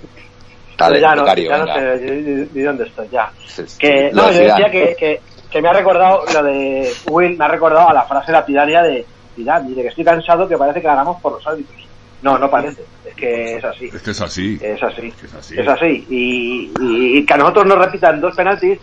Dale, 0.76 1.00
ya 1.00 1.14
no, 1.14 1.22
becario, 1.22 1.48
ya 1.50 1.58
no 1.58 1.66
sé 1.66 2.48
ni 2.52 2.62
dónde 2.62 2.84
estoy, 2.84 3.08
ya. 3.10 3.30
Que, 3.78 4.10
no, 4.12 4.26
de 4.28 4.34
yo 4.34 4.40
decía 4.40 4.70
que, 4.70 4.96
que, 4.98 5.20
que 5.50 5.62
me 5.62 5.68
ha 5.68 5.72
recordado 5.72 6.24
lo 6.32 6.42
de 6.42 6.92
Will, 7.10 7.36
me 7.38 7.44
ha 7.44 7.48
recordado 7.48 7.88
a 7.88 7.92
la 7.92 8.02
frase 8.02 8.30
lapidaria 8.32 8.82
de 8.82 9.04
Zidane, 9.36 9.68
dice 9.68 9.82
que 9.82 9.88
estoy 9.88 10.04
cansado 10.04 10.48
que 10.48 10.56
parece 10.56 10.80
que 10.80 10.86
ganamos 10.88 11.20
por 11.20 11.32
los 11.34 11.46
árbitros. 11.46 11.76
No, 12.22 12.36
no 12.38 12.50
parece, 12.50 12.82
es 13.06 13.14
que 13.14 13.56
es 13.56 13.64
así, 13.64 13.86
Es 13.94 14.02
que 14.02 14.10
es 14.10 14.20
así. 14.20 14.58
es 14.60 14.82
así, 14.82 15.12
Es 15.24 15.34
así. 15.34 15.54
es 15.58 15.68
así. 15.68 16.06
Y, 16.10 16.72
y, 16.80 17.18
y 17.18 17.24
que 17.26 17.34
a 17.34 17.36
nosotros 17.36 17.66
nos 17.66 17.78
repitan 17.78 18.20
dos 18.20 18.34
penaltis, 18.34 18.78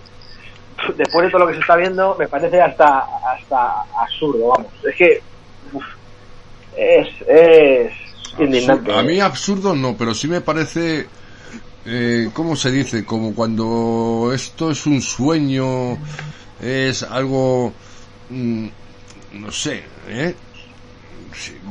después 0.97 1.25
de 1.25 1.31
todo 1.31 1.39
lo 1.41 1.47
que 1.47 1.55
se 1.55 1.59
está 1.59 1.75
viendo, 1.75 2.15
me 2.17 2.27
parece 2.27 2.61
hasta, 2.61 2.99
hasta 3.33 3.81
absurdo, 4.01 4.47
vamos. 4.55 4.71
Es 4.87 4.95
que 4.95 5.21
uf, 5.73 5.83
es, 6.77 7.07
es 7.27 7.93
indignante. 8.39 8.93
A 8.97 9.03
mí 9.03 9.19
absurdo 9.19 9.75
no, 9.75 9.95
pero 9.97 10.13
sí 10.13 10.27
me 10.29 10.39
parece, 10.41 11.07
eh, 11.85 12.29
¿cómo 12.33 12.55
se 12.55 12.71
dice? 12.71 13.05
Como 13.05 13.35
cuando 13.35 14.31
esto 14.33 14.71
es 14.71 14.85
un 14.85 15.01
sueño, 15.01 15.97
es 16.61 17.03
algo, 17.03 17.73
mm, 18.29 18.67
no 19.33 19.51
sé, 19.51 19.83
¿eh? 20.07 20.35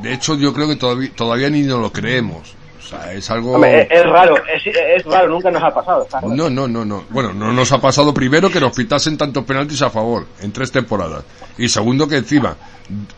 De 0.02 0.12
hecho, 0.12 0.36
yo 0.36 0.52
creo 0.52 0.68
que 0.68 0.76
todavía, 0.76 1.10
todavía 1.14 1.50
ni 1.50 1.62
nos 1.62 1.80
lo 1.80 1.92
creemos. 1.92 2.54
O 2.78 2.86
sea, 2.86 3.12
es 3.12 3.30
algo... 3.30 3.52
Hombre, 3.52 3.82
es, 3.82 3.88
es 3.90 4.04
raro, 4.06 4.36
es, 4.46 4.62
es 4.66 5.04
raro, 5.04 5.28
nunca 5.28 5.50
nos 5.50 5.62
ha 5.62 5.72
pasado. 5.72 6.06
No, 6.28 6.50
no, 6.50 6.68
no, 6.68 6.84
no. 6.84 7.04
Bueno, 7.08 7.32
no 7.32 7.52
nos 7.52 7.72
ha 7.72 7.80
pasado 7.80 8.12
primero 8.12 8.50
que 8.50 8.60
nos 8.60 8.76
pitasen 8.76 9.16
tantos 9.16 9.44
penaltis 9.44 9.80
a 9.82 9.90
favor 9.90 10.26
en 10.42 10.52
tres 10.52 10.70
temporadas. 10.70 11.24
Y 11.56 11.68
segundo 11.68 12.06
que 12.06 12.16
encima 12.16 12.56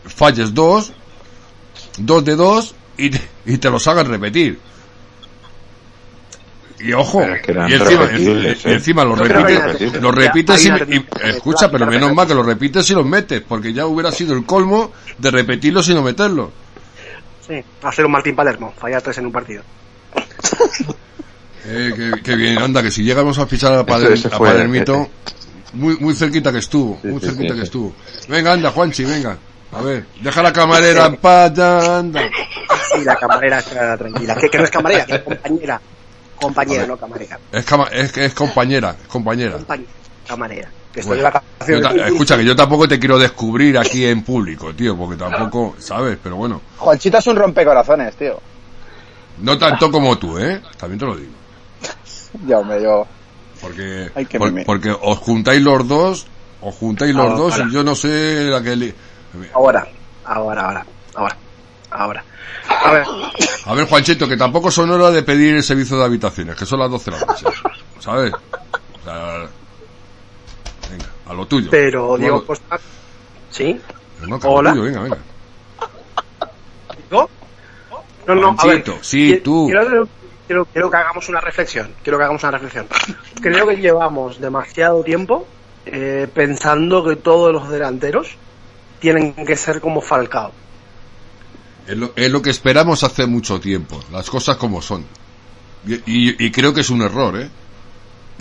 falles 0.05 0.53
dos, 0.53 0.93
dos 1.97 2.23
de 2.23 2.35
dos 2.37 2.75
y, 2.97 3.11
y 3.45 3.57
te 3.57 3.69
los 3.69 3.85
hagan 3.87 4.07
repetir. 4.07 4.57
Y 6.79 6.93
ojo, 6.93 7.23
es 7.23 7.41
que 7.41 7.53
y 7.53 7.73
encima, 7.73 8.05
y 8.15 8.27
¿eh? 8.47 8.57
encima 8.65 9.03
los 9.03 9.17
repites, 9.17 9.99
los 10.01 10.13
repites 10.13 10.63
y, 10.65 10.69
y- 10.69 11.05
escucha, 11.23 11.71
pero 11.71 11.87
menos 11.87 12.13
mal 12.13 12.27
que 12.27 12.35
los 12.35 12.45
repites 12.45 12.87
y 12.91 12.93
los 12.93 13.05
metes, 13.05 13.41
porque 13.41 13.73
ya 13.73 13.87
hubiera 13.87 14.11
sido 14.11 14.35
el 14.35 14.45
colmo 14.45 14.91
de 15.17 15.31
repetirlos 15.31 15.89
y 15.89 15.95
no 15.95 16.03
meterlos. 16.03 16.49
sí 17.47 17.63
hacer 17.81 18.05
un 18.05 18.11
Martín 18.11 18.35
Palermo 18.35 18.73
fallar 18.77 19.01
tres 19.01 19.17
en 19.17 19.25
un 19.25 19.31
partido 19.31 19.63
Eh, 21.65 21.91
qué, 21.95 22.21
qué 22.23 22.35
bien, 22.35 22.59
anda, 22.59 22.81
que 22.81 22.91
si 22.91 23.03
llegamos 23.03 23.37
a 23.39 23.45
fichar 23.47 23.73
a, 23.73 23.85
Pader- 23.85 24.11
Ese- 24.13 24.27
ese 24.27 24.35
a 24.35 24.37
fue- 24.37 24.49
Palermito, 24.49 25.09
muy, 25.73 25.97
muy 25.97 26.15
cerquita 26.15 26.51
que 26.51 26.59
estuvo, 26.59 26.97
Sí, 27.01 27.07
muy 27.09 27.19
sí, 27.19 27.25
cerquita 27.27 27.49
sí, 27.53 27.59
que 27.59 27.61
sí. 27.61 27.63
estuvo. 27.63 27.95
Venga, 28.29 28.53
anda, 28.53 28.71
Juanchi, 28.71 29.03
venga. 29.03 29.37
A 29.73 29.81
ver, 29.81 30.05
deja 30.21 30.41
la 30.43 30.53
camarera 30.53 31.05
en 31.07 31.17
paz, 31.17 31.51
ya, 31.53 31.97
anda. 31.97 32.21
y 32.97 33.03
la 33.03 33.15
camarera 33.17 33.59
está 33.59 33.97
tranquila 33.97 34.35
que, 34.35 34.49
que 34.49 34.57
no 34.59 34.63
es 34.63 34.69
camarera 34.71 35.05
que 35.05 35.15
es 35.15 35.21
compañera 35.23 35.81
compañera 36.37 36.85
no 36.85 36.97
camarera 36.97 37.39
Es, 37.51 37.65
cama- 37.65 37.87
es, 37.91 38.11
que 38.11 38.25
es 38.25 38.33
compañera, 38.33 38.95
es 39.01 39.07
compañera. 39.07 39.53
compañera 39.57 39.89
camarera 40.27 40.69
que 40.93 40.99
estoy 41.01 41.21
Bueno, 41.21 41.31
ta- 41.81 42.07
escucha, 42.07 42.37
que 42.37 42.45
yo 42.45 42.55
tampoco 42.55 42.87
te 42.87 42.99
quiero 42.99 43.17
descubrir 43.19 43.77
aquí 43.77 44.05
en 44.05 44.23
público, 44.23 44.73
tío, 44.73 44.95
porque 44.97 45.15
tampoco, 45.15 45.75
¿sabes? 45.79 46.17
Pero 46.21 46.35
bueno, 46.37 46.61
Juanchito 46.77 47.17
es 47.17 47.27
un 47.27 47.35
rompecorazones, 47.35 48.15
tío. 48.15 48.39
no 49.39 49.57
tanto 49.57 49.91
como 49.91 50.17
tú, 50.17 50.37
¿eh? 50.39 50.61
También 50.77 50.99
te 50.99 51.05
lo 51.05 51.15
digo. 51.15 51.31
Ya, 52.45 52.59
hombre, 52.59 52.81
yo. 52.81 53.05
Porque, 53.61 54.09
Ay, 54.15 54.25
por- 54.25 54.63
porque 54.65 54.91
os 54.91 55.17
juntáis 55.19 55.61
los 55.61 55.87
dos, 55.87 56.27
os 56.61 56.75
juntáis 56.75 57.13
los 57.15 57.25
Ahora. 57.25 57.37
dos 57.37 57.59
y 57.59 57.71
yo 57.73 57.83
no 57.83 57.95
sé 57.95 58.45
la 58.49 58.61
que... 58.61 58.93
Ahora, 59.53 59.87
ahora, 60.25 60.61
ahora, 60.65 60.85
ahora, 61.15 61.37
ahora. 61.91 62.23
A 62.87 62.91
ver, 62.93 63.05
A 63.65 63.73
ver, 63.73 63.85
Juanchito, 63.87 64.27
que 64.27 64.37
tampoco 64.37 64.71
son 64.71 64.89
hora 64.91 65.11
de 65.11 65.23
pedir 65.23 65.55
el 65.55 65.63
servicio 65.63 65.97
de 65.97 66.05
habitaciones, 66.05 66.55
que 66.55 66.65
son 66.65 66.79
las 66.79 66.89
12 66.89 67.11
de 67.11 67.17
la 67.19 67.25
noche. 67.25 67.45
¿Sabes? 67.99 68.33
O 68.33 69.03
sea, 69.03 69.47
venga, 70.89 71.05
a 71.27 71.33
lo 71.33 71.45
tuyo. 71.45 71.69
pero 71.69 72.09
No, 72.11 72.17
Diego 72.17 72.37
lo- 72.37 72.45
Costa. 72.45 72.79
¿Sí? 73.51 73.79
no, 74.27 74.39
que 74.39 74.47
a 74.47 74.49
lo 74.49 74.55
Hola. 74.55 74.71
tuyo, 74.71 74.83
venga, 74.83 75.01
venga. 75.01 75.17
¿Yo? 77.11 77.29
No, 78.27 78.35
no, 78.35 78.47
a 78.49 78.51
ver. 78.51 78.57
Juanchito, 78.83 78.97
sí, 79.01 79.41
tú. 79.43 79.67
Quiero, 79.67 80.07
quiero, 80.47 80.65
quiero 80.65 80.91
que 80.91 80.97
hagamos 80.97 81.29
una 81.29 81.39
reflexión. 81.39 81.93
Quiero 82.03 82.17
que 82.17 82.23
hagamos 82.25 82.43
una 82.43 82.51
reflexión. 82.51 82.87
Creo 83.41 83.67
que 83.67 83.77
llevamos 83.77 84.39
demasiado 84.39 85.03
tiempo 85.03 85.47
eh, 85.85 86.27
pensando 86.33 87.03
que 87.05 87.15
todos 87.15 87.53
los 87.53 87.69
delanteros 87.69 88.35
tienen 88.99 89.33
que 89.33 89.55
ser 89.55 89.79
como 89.79 90.01
Falcao. 90.01 90.51
Es 91.87 91.97
lo, 91.97 92.11
es 92.15 92.29
lo 92.31 92.41
que 92.41 92.49
esperamos 92.49 93.03
hace 93.03 93.25
mucho 93.27 93.59
tiempo, 93.59 93.99
las 94.11 94.29
cosas 94.29 94.57
como 94.57 94.81
son. 94.81 95.05
Y, 95.87 95.93
y- 96.05 96.35
y 96.37 96.51
creo 96.51 96.73
que 96.73 96.81
es 96.81 96.89
un 96.89 97.01
error, 97.01 97.39
¿eh? 97.39 97.49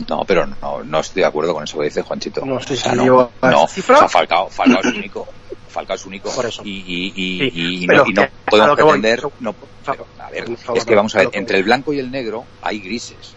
No, 0.08 0.24
pero 0.26 0.46
no, 0.46 0.82
no 0.84 1.00
estoy 1.00 1.20
de 1.22 1.26
acuerdo 1.28 1.54
con 1.54 1.64
eso 1.64 1.78
que 1.78 1.84
dice 1.84 2.02
Juanchito. 2.02 2.44
No 2.44 2.60
sé 2.60 2.74
O 2.74 2.76
sea, 2.76 2.90
si 2.92 2.96
no, 2.98 3.30
la 3.40 3.50
no, 3.50 3.66
cifra. 3.68 3.96
o 3.96 3.98
sea, 4.00 4.08
Falcao, 4.08 4.50
Falcao 4.50 4.80
es 4.80 4.94
único. 4.94 5.26
Falcao 5.68 5.96
es 5.96 6.04
único. 6.06 6.30
Por 6.32 6.44
eso. 6.46 6.62
Y, 6.64 6.70
y, 6.70 7.12
y, 7.16 7.50
Sí, 7.50 7.52
y- 7.82 7.86
no, 7.86 8.04
y 8.06 8.12
no 8.12 8.22
que- 8.22 8.30
podemos 8.50 8.76
pretender. 8.76 9.22
No, 9.40 9.54
pero, 9.86 10.06
a 10.18 10.30
ver, 10.30 10.50
es 10.74 10.84
que 10.84 10.94
vamos 10.94 11.14
a 11.14 11.18
ver, 11.18 11.30
entre 11.32 11.58
el 11.58 11.64
blanco 11.64 11.92
y 11.92 11.98
el 12.00 12.10
negro 12.10 12.44
hay 12.62 12.80
grises. 12.80 13.34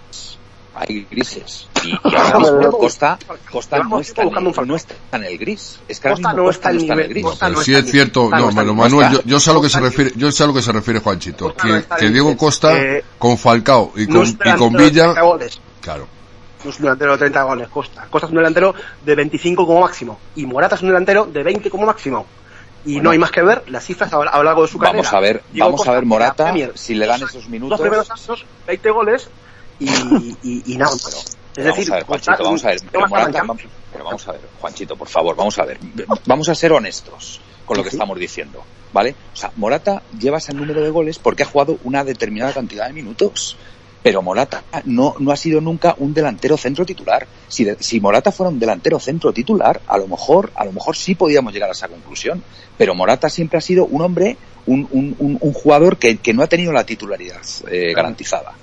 Hay 0.79 1.05
grises. 1.11 1.67
Y, 1.83 1.89
y 2.09 2.15
ahora 2.15 2.39
mismo 2.39 2.71
Costa, 2.71 3.19
Costa 3.51 3.79
no 3.83 3.99
está, 3.99 4.21
en 4.21 4.27
buscando 4.29 4.49
un 4.49 4.59
el, 4.59 4.67
no 4.67 4.75
está 4.75 4.95
en 5.13 5.23
el 5.25 5.37
gris. 5.37 5.79
Es 5.87 5.99
que 5.99 6.07
ahora 6.07 6.15
Costa 6.21 6.33
no 6.33 6.49
está 6.49 6.69
en 6.71 6.75
el 6.77 6.81
nivel, 6.83 7.07
gris. 7.09 7.23
Costa 7.23 7.45
Pero 7.47 7.57
no 7.59 7.63
sí 7.63 7.75
es 7.75 7.91
cierto, 7.91 8.29
no, 8.29 8.51
Manuel, 8.51 9.21
yo, 9.25 9.39
sé 9.39 9.51
a 9.51 9.53
lo 9.53 9.61
que 9.61 9.69
se 9.69 9.79
refiere, 9.79 10.11
yo 10.15 10.31
sé 10.31 10.43
a 10.43 10.47
lo 10.47 10.53
que 10.53 10.61
se 10.61 10.71
refiere 10.71 10.99
Juanchito, 10.99 11.53
que, 11.53 12.09
Diego 12.09 12.35
Costa 12.37 12.77
eh, 12.79 13.03
con 13.17 13.37
Falcao 13.37 13.91
y 13.95 14.07
con, 14.07 14.25
y 14.25 14.55
con 14.57 14.73
Villa, 14.73 15.03
30 15.13 15.21
goles. 15.21 15.61
claro. 15.81 16.07
No 16.63 16.71
es 16.71 16.75
un 16.77 16.81
delantero 16.83 17.13
de 17.13 17.17
30 17.19 17.43
goles, 17.43 17.67
Costa. 17.69 18.07
Costa 18.09 18.25
es 18.27 18.31
un 18.31 18.37
delantero 18.37 18.75
de 19.05 19.15
25 19.15 19.65
como 19.65 19.79
máximo. 19.79 20.19
Y 20.35 20.45
Morata 20.45 20.75
es 20.75 20.81
un 20.81 20.89
delantero 20.89 21.25
de 21.25 21.41
20 21.41 21.69
como 21.69 21.85
máximo. 21.85 22.25
Y 22.85 22.93
Bueno. 22.95 23.03
no 23.03 23.09
hay 23.11 23.17
más 23.17 23.31
que 23.31 23.41
ver 23.41 23.63
las 23.67 23.85
cifras 23.85 24.11
a, 24.11 24.17
a 24.17 24.37
lo 24.39 24.43
largo 24.43 24.63
de 24.63 24.67
su 24.67 24.77
carrera. 24.77 24.97
Vamos 25.03 25.13
a 25.13 25.19
ver, 25.21 25.41
Diego 25.53 25.67
vamos 25.67 25.79
a 25.79 25.83
Costa, 25.83 25.91
ver 25.93 26.03
en 26.03 26.09
la 26.09 26.15
Morata 26.15 26.53
si 26.75 26.95
le 26.95 27.05
dan 27.07 27.21
dos- 27.21 27.29
esos 27.29 27.43
Dos 27.43 27.49
minutos. 27.49 27.79
primeros 27.79 28.11
años, 28.11 28.45
20 28.67 28.91
goles 28.91 29.29
y, 29.79 30.37
y, 30.43 30.63
y 30.73 30.77
nada. 30.77 30.91
Pero, 31.03 31.17
es 31.17 31.35
Pero 31.55 31.67
decir, 31.75 31.89
vamos 31.89 31.91
a 31.91 31.95
ver, 31.95 32.03
Juanchito, 32.05 32.43
vamos 32.43 32.63
a 32.65 32.67
ver. 32.69 32.79
Pero, 32.91 33.07
Morata, 33.07 33.43
pero 33.91 34.03
vamos 34.05 34.27
a 34.27 34.31
ver, 34.33 34.41
Juanchito, 34.59 34.95
por 34.95 35.07
favor, 35.09 35.35
vamos 35.35 35.57
a 35.59 35.65
ver. 35.65 35.79
Vamos 36.25 36.49
a 36.49 36.55
ser 36.55 36.71
honestos 36.73 37.41
con 37.65 37.77
lo 37.77 37.83
que 37.83 37.89
estamos 37.89 38.17
diciendo, 38.19 38.63
¿vale? 38.93 39.15
O 39.33 39.35
sea, 39.35 39.51
Morata 39.55 40.01
lleva 40.19 40.37
ese 40.39 40.53
número 40.53 40.81
de 40.81 40.89
goles 40.89 41.19
porque 41.19 41.43
ha 41.43 41.45
jugado 41.45 41.77
una 41.83 42.03
determinada 42.03 42.53
cantidad 42.53 42.87
de 42.87 42.93
minutos. 42.93 43.57
Pero 44.01 44.21
Morata 44.21 44.63
no, 44.85 45.15
no 45.19 45.31
ha 45.31 45.35
sido 45.35 45.59
nunca 45.59 45.93
un 45.97 46.13
delantero 46.13 46.55
centro 46.55 46.85
titular. 46.85 47.27
Si, 47.49 47.65
de- 47.65 47.75
si 47.83 47.99
Morata 47.99 48.31
fuera 48.31 48.49
un 48.49 48.57
delantero 48.57 48.97
centro 48.97 49.33
titular, 49.33 49.81
a 49.87 49.97
lo 49.97 50.07
mejor, 50.07 50.51
a 50.55 50.63
lo 50.63 50.71
mejor 50.71 50.95
sí 50.95 51.15
podíamos 51.15 51.51
llegar 51.51 51.67
a 51.67 51.73
esa 51.73 51.89
conclusión. 51.89 52.41
Pero 52.77 52.95
Morata 52.95 53.29
siempre 53.29 53.57
ha 53.57 53.61
sido 53.61 53.85
un 53.85 54.01
hombre, 54.01 54.37
un, 54.67 54.87
un, 54.91 55.15
un, 55.19 55.37
un 55.41 55.53
jugador 55.53 55.97
que, 55.97 56.15
que 56.15 56.33
no 56.33 56.43
ha 56.43 56.47
tenido 56.47 56.71
la 56.71 56.85
titularidad 56.85 57.41
eh, 57.69 57.91
garantizada. 57.93 58.53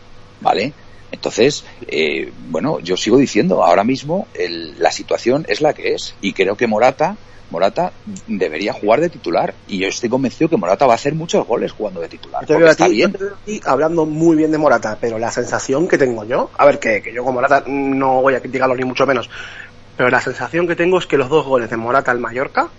¿Vale? 0.41 0.73
Entonces, 1.17 1.65
eh, 1.89 2.33
bueno, 2.37 2.79
yo 2.81 2.97
sigo 2.97 3.17
diciendo, 3.19 3.65
ahora 3.65 3.85
mismo 3.85 4.29
el- 4.35 4.79
la 4.79 4.91
situación 4.91 5.45
es 5.49 5.61
la 5.61 5.73
que 5.75 5.95
es. 5.95 6.15
Y 6.21 6.33
creo 6.35 6.57
que 6.57 6.67
Morata, 6.67 7.17
Morata 7.51 7.93
debería 8.27 8.73
jugar 8.73 9.01
de 9.01 9.09
titular. 9.11 9.55
Y 9.67 9.79
yo 9.81 9.89
estoy 9.89 10.09
convencido 10.09 10.49
que 10.51 10.57
Morata 10.57 10.87
va 10.87 10.93
a 10.93 10.97
hacer 10.97 11.15
muchos 11.15 11.47
goles 11.47 11.73
jugando 11.73 12.01
de 12.01 12.09
titular. 12.09 12.43
Yo 12.43 12.47
te 12.47 12.53
Porque 12.53 12.65
veo 12.65 12.73
a 12.73 12.75
está 12.75 12.89
ti, 12.89 12.97
bien. 12.97 13.13
yo 13.13 13.19
te 13.45 13.61
hablando 13.65 14.05
muy 14.07 14.37
bien 14.37 14.51
de 14.51 14.59
Morata, 14.59 14.99
pero 15.01 15.19
la 15.19 15.31
sensación 15.31 15.89
que 15.89 15.99
tengo 15.99 16.25
yo, 16.25 16.51
a 16.59 16.67
ver, 16.67 16.79
que, 16.79 17.01
que 17.03 17.15
yo 17.15 17.25
con 17.25 17.35
Morata 17.35 17.65
no 17.67 18.21
voy 18.23 18.35
a 18.35 18.41
criticarlo 18.41 18.75
ni 18.77 18.85
mucho 18.85 19.07
menos, 19.07 19.29
pero 19.97 20.11
la 20.11 20.21
sensación 20.21 20.67
que 20.69 20.77
tengo 20.77 20.99
es 20.99 21.07
que 21.07 21.17
los 21.17 21.29
dos 21.31 21.47
goles 21.47 21.71
de 21.71 21.77
Morata 21.77 22.11
al 22.11 22.21
Mallorca 22.21 22.71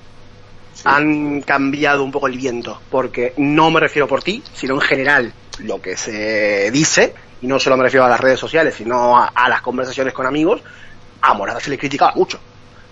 han 0.86 1.42
cambiado 1.42 2.04
un 2.04 2.12
poco 2.12 2.28
el 2.28 2.38
viento, 2.38 2.82
porque 2.90 3.34
no 3.38 3.72
me 3.72 3.80
refiero 3.80 4.08
por 4.08 4.22
ti, 4.24 4.44
sino 4.54 4.76
en 4.76 4.82
general 4.82 5.34
lo 5.60 5.82
que 5.82 5.98
se 5.98 6.70
dice, 6.72 7.16
y 7.42 7.48
no 7.48 7.60
solo 7.60 7.78
me 7.78 7.84
refiero 7.84 8.06
a 8.06 8.10
las 8.10 8.20
redes 8.20 8.40
sociales, 8.40 8.76
sino 8.76 9.18
a, 9.18 9.28
a 9.28 9.50
las 9.50 9.62
conversaciones 9.62 10.14
con 10.14 10.26
amigos, 10.26 10.62
a 11.22 11.34
Morata 11.34 11.60
se 11.60 11.70
le 11.70 11.78
criticaba 11.78 12.14
mucho. 12.16 12.40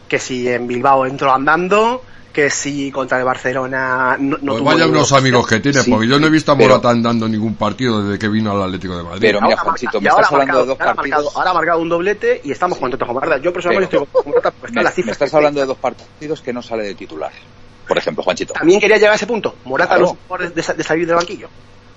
Que 0.07 0.19
si 0.19 0.47
en 0.47 0.67
Bilbao 0.67 1.05
entró 1.05 1.33
andando, 1.33 2.03
que 2.31 2.49
si 2.49 2.91
contra 2.91 3.17
el 3.17 3.23
Barcelona 3.23 4.17
no, 4.19 4.37
no 4.41 4.51
Pues 4.51 4.57
tuvo 4.59 4.65
vaya 4.71 4.87
unos 4.87 5.11
amigos 5.13 5.47
que 5.47 5.59
tiene, 5.61 5.81
Sí, 5.81 5.89
porque 5.89 6.07
yo 6.07 6.19
no 6.19 6.27
he 6.27 6.29
visto 6.29 6.51
a 6.51 6.57
pero- 6.57 6.69
Morata 6.69 6.89
andando 6.89 7.27
ningún 7.27 7.55
partido 7.55 8.03
desde 8.03 8.19
que 8.19 8.27
vino 8.27 8.51
al 8.51 8.61
Atlético 8.63 8.97
de 8.97 9.03
Madrid. 9.03 9.21
Pero 9.21 9.41
mira, 9.41 9.55
marca- 9.55 9.71
me 9.71 9.75
estás 10.09 10.25
ha 10.25 10.27
hablando 10.35 10.59
de 10.59 10.65
dos 10.65 10.77
marcado- 10.77 10.89
ahora 10.89 10.95
partidos. 10.95 11.23
marcado- 11.23 11.37
Ahora 11.39 11.49
ha 11.49 11.53
marcado 11.53 11.79
un 11.79 11.89
doblete 11.89 12.41
y 12.43 12.51
estamos 12.51 12.77
contentos 12.77 13.05
con 13.07 13.15
Morata. 13.15 13.37
Yo 13.41 13.51
personalmente 13.53 13.91
Pero- 13.91 14.03
estoy 14.03 14.21
con 14.21 14.29
Morata 14.31 14.51
porque 14.51 14.67
están 14.67 14.75
Me, 14.75 14.83
las 14.83 14.91
me 14.91 14.95
cifras. 14.95 15.13
estás 15.15 15.33
hablando 15.33 15.59
de 15.61 15.65
dos 15.65 15.77
partidos 15.77 16.41
que 16.41 16.53
no 16.53 16.61
sale 16.61 16.83
de 16.83 16.93
titular. 16.95 17.31
Por 17.87 17.97
ejemplo, 17.97 18.23
Juanchito. 18.23 18.53
También 18.53 18.79
quería 18.79 18.97
llegar 18.97 19.13
a 19.13 19.15
ese 19.15 19.27
punto. 19.27 19.55
Morata 19.63 19.95
Claro. 19.95 20.17
no 20.29 20.35
es 20.37 20.53
de, 20.53 20.73
de 20.73 20.83
salir 20.83 21.07
del 21.07 21.15
banquillo. 21.15 21.47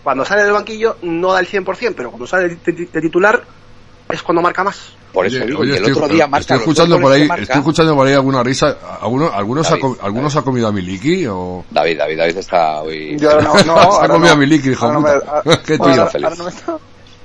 Cuando 0.03 0.25
sale 0.25 0.43
del 0.45 0.53
banquillo 0.53 0.97
no 1.03 1.33
da 1.33 1.41
el 1.41 1.49
100%, 1.49 1.95
pero 1.97 2.11
cuando 2.11 2.27
sale 2.27 2.49
de, 2.65 2.87
titular 3.01 3.43
es 4.09 4.23
cuando 4.23 4.41
marca 4.43 4.65
más. 4.65 4.95
Por 5.13 5.27
eso 5.27 5.37
Oye, 5.39 5.47
digo, 5.47 5.61
oye, 5.61 5.71
el 5.73 5.77
estoy, 5.79 5.93
otro 5.93 6.09
día 6.09 6.27
marca 6.27 6.41
estoy 6.41 6.59
escuchando 6.59 7.01
por 7.01 7.13
ahí, 7.13 7.27
marca. 7.27 7.43
estoy 7.43 7.59
escuchando 7.59 7.95
por 7.97 8.07
ahí 8.07 8.13
alguna 8.15 8.43
risa. 8.43 8.77
¿Alguno, 9.01 9.31
algunos, 9.33 9.67
ha, 9.67 9.71
David, 9.71 9.83
co- 9.83 9.99
algunos 10.03 10.37
ha 10.37 10.43
comido 10.43 10.69
a 10.69 10.73
Miliki 10.73 11.27
o 11.27 11.65
David, 11.71 11.99
David, 11.99 12.19
David 12.19 12.37
está 12.37 12.83
hoy... 12.83 13.17
Yo 13.19 13.41
no, 13.41 13.55
no, 13.55 13.59
se 13.99 14.05
ha 14.05 14.09
comido 14.09 14.19
no. 14.29 14.33
a 14.33 14.37
Miliki, 14.37 14.71
hijo 14.71 14.93
no 14.93 15.01
puta? 15.01 15.43
me- 15.45 15.59
Qué 15.65 15.75
ahora- 15.79 15.93
tío. 15.93 16.03
Ahora- 16.03 16.11
ahora 16.25 16.37
no 16.37 16.45
me 16.45 16.51
está- 16.51 16.79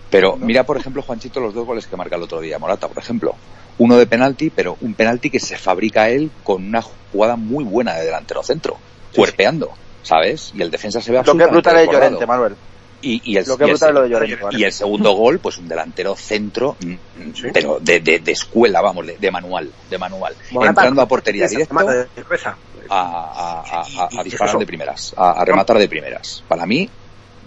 Pero 0.09 0.37
mira, 0.37 0.63
por 0.65 0.77
ejemplo, 0.77 1.01
Juanchito, 1.01 1.39
los 1.39 1.53
dos 1.53 1.65
goles 1.65 1.85
que 1.87 1.95
marca 1.97 2.15
el 2.15 2.23
otro 2.23 2.39
día 2.39 2.57
Morata, 2.59 2.87
por 2.87 2.97
ejemplo. 3.01 3.35
Uno 3.79 3.97
de 3.97 4.05
penalti, 4.05 4.49
pero 4.49 4.77
un 4.81 4.93
penalti 4.93 5.29
que 5.29 5.39
se 5.39 5.57
fabrica 5.57 6.07
él 6.09 6.31
con 6.43 6.63
una 6.63 6.81
jugada 7.11 7.35
muy 7.35 7.63
buena 7.63 7.95
de 7.95 8.05
delantero 8.05 8.43
centro, 8.43 8.77
cuerpeando, 9.15 9.71
¿sabes? 10.03 10.51
Y 10.55 10.61
el 10.61 10.69
defensa 10.69 11.01
se 11.01 11.11
ve 11.11 11.21
Lo 11.25 11.35
que 11.35 11.43
es 11.43 11.49
brutal 11.49 11.77
es. 11.79 11.89
Llorente, 11.89 12.25
Manuel. 12.27 12.55
Y, 13.01 13.21
y 13.33 13.37
el, 13.37 13.45
Lo 13.45 13.57
que 13.57 13.65
y 13.65 13.71
es 13.71 13.81
el 13.81 13.87
brutal 13.87 13.89
es 13.89 13.95
lo 13.95 14.01
de 14.01 14.07
seg- 14.07 14.11
Llorente. 14.11 14.43
¿vale? 14.43 14.57
y 14.59 14.63
el 14.63 14.71
segundo 14.71 15.11
gol, 15.11 15.39
pues 15.39 15.57
un 15.57 15.67
delantero 15.67 16.15
centro, 16.15 16.77
mm, 16.79 16.91
mm, 16.91 17.33
pero 17.53 17.77
de, 17.81 17.99
de, 17.99 18.19
de 18.19 18.31
escuela, 18.31 18.79
vamos, 18.81 19.05
de, 19.07 19.17
de 19.17 19.31
manual, 19.31 19.69
de 19.89 19.97
manual. 19.97 20.35
Entrando 20.51 21.01
a 21.01 21.07
portería 21.07 21.47
cabeza. 21.49 22.55
a, 22.89 23.63
a- 24.19 24.23
disparar 24.23 24.57
de 24.57 24.65
primeras, 24.65 25.13
a, 25.17 25.31
a 25.31 25.45
rematar 25.45 25.77
de 25.79 25.87
primeras. 25.89 26.43
Para 26.47 26.65
mí, 26.65 26.89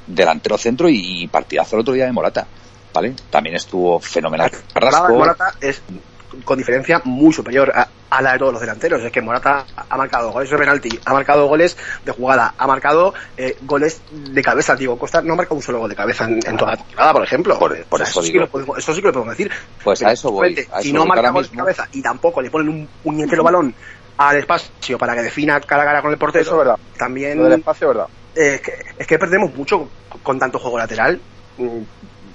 delantero 0.06 0.58
centro 0.58 0.88
y 0.90 1.26
partidazo 1.28 1.76
el 1.76 1.80
otro 1.80 1.94
día 1.94 2.04
de 2.06 2.12
Morata. 2.12 2.46
¿Vale? 2.92 3.14
También 3.28 3.56
estuvo 3.56 4.00
fenomenal. 4.00 4.50
Carrasco, 4.72 5.12
Morata 5.14 5.52
es 5.60 5.82
con 6.44 6.58
diferencia 6.58 7.00
muy 7.04 7.32
superior 7.32 7.72
a, 7.74 7.88
a 8.10 8.22
la 8.22 8.32
de 8.32 8.38
todos 8.38 8.52
los 8.52 8.60
delanteros. 8.60 9.02
Es 9.02 9.10
que 9.12 9.20
Morata 9.20 9.64
ha 9.88 9.96
marcado 9.96 10.30
goles 10.32 10.50
de 10.50 10.56
penalti, 10.58 11.00
ha 11.04 11.12
marcado 11.12 11.46
goles 11.46 11.76
de 12.04 12.12
jugada, 12.12 12.54
ha 12.56 12.66
marcado 12.66 13.14
eh, 13.36 13.56
goles 13.62 14.00
de 14.12 14.42
cabeza. 14.42 14.76
Digo, 14.76 14.98
Costa 14.98 15.22
no 15.22 15.32
ha 15.34 15.36
marcado 15.36 15.56
un 15.56 15.62
solo 15.62 15.78
gol 15.80 15.90
de 15.90 15.96
cabeza 15.96 16.24
en, 16.24 16.38
en 16.46 16.56
toda 16.56 16.72
la 16.72 16.76
temporada, 16.78 17.12
por 17.12 17.22
ejemplo. 17.24 17.58
Por- 17.58 17.84
por 17.84 18.02
O 18.02 18.04
sea, 18.04 18.10
eso 18.10 18.22
sí 18.22 18.32
lo 18.32 18.48
podemos, 18.48 18.78
eso 18.78 18.94
sí 18.94 19.00
que 19.00 19.06
lo 19.08 19.12
podemos 19.12 19.36
decir. 19.36 19.52
Pues 19.82 20.02
a 20.02 20.12
eso 20.12 20.30
voy, 20.30 20.66
a 20.72 20.80
si 20.82 20.88
eso 20.88 20.94
no 20.94 21.00
voy, 21.00 21.08
marca 21.08 21.30
goles 21.30 21.50
de 21.50 21.56
cabeza 21.56 21.88
y 21.92 22.02
tampoco 22.02 22.40
le 22.40 22.50
ponen 22.50 22.68
un 22.68 22.88
puñetero 23.02 23.42
balón 23.42 23.74
al 24.18 24.36
espacio 24.38 24.96
para 24.98 25.14
que 25.14 25.22
defina 25.22 25.60
cara 25.60 25.82
a 25.82 25.86
cara 25.86 26.02
con 26.02 26.10
el 26.10 26.18
portero, 26.18 26.42
Eso 26.42 26.56
verdad. 26.56 26.76
también 26.96 27.36
Lo 27.38 27.44
del 27.44 27.58
espacio, 27.58 27.88
¿verdad? 27.88 28.06
eh, 28.34 28.54
es, 28.54 28.60
que, 28.62 28.72
es 28.98 29.06
que 29.06 29.18
perdemos 29.18 29.54
mucho 29.54 29.88
con 30.22 30.38
tanto 30.38 30.58
juego 30.58 30.78
lateral. 30.78 31.20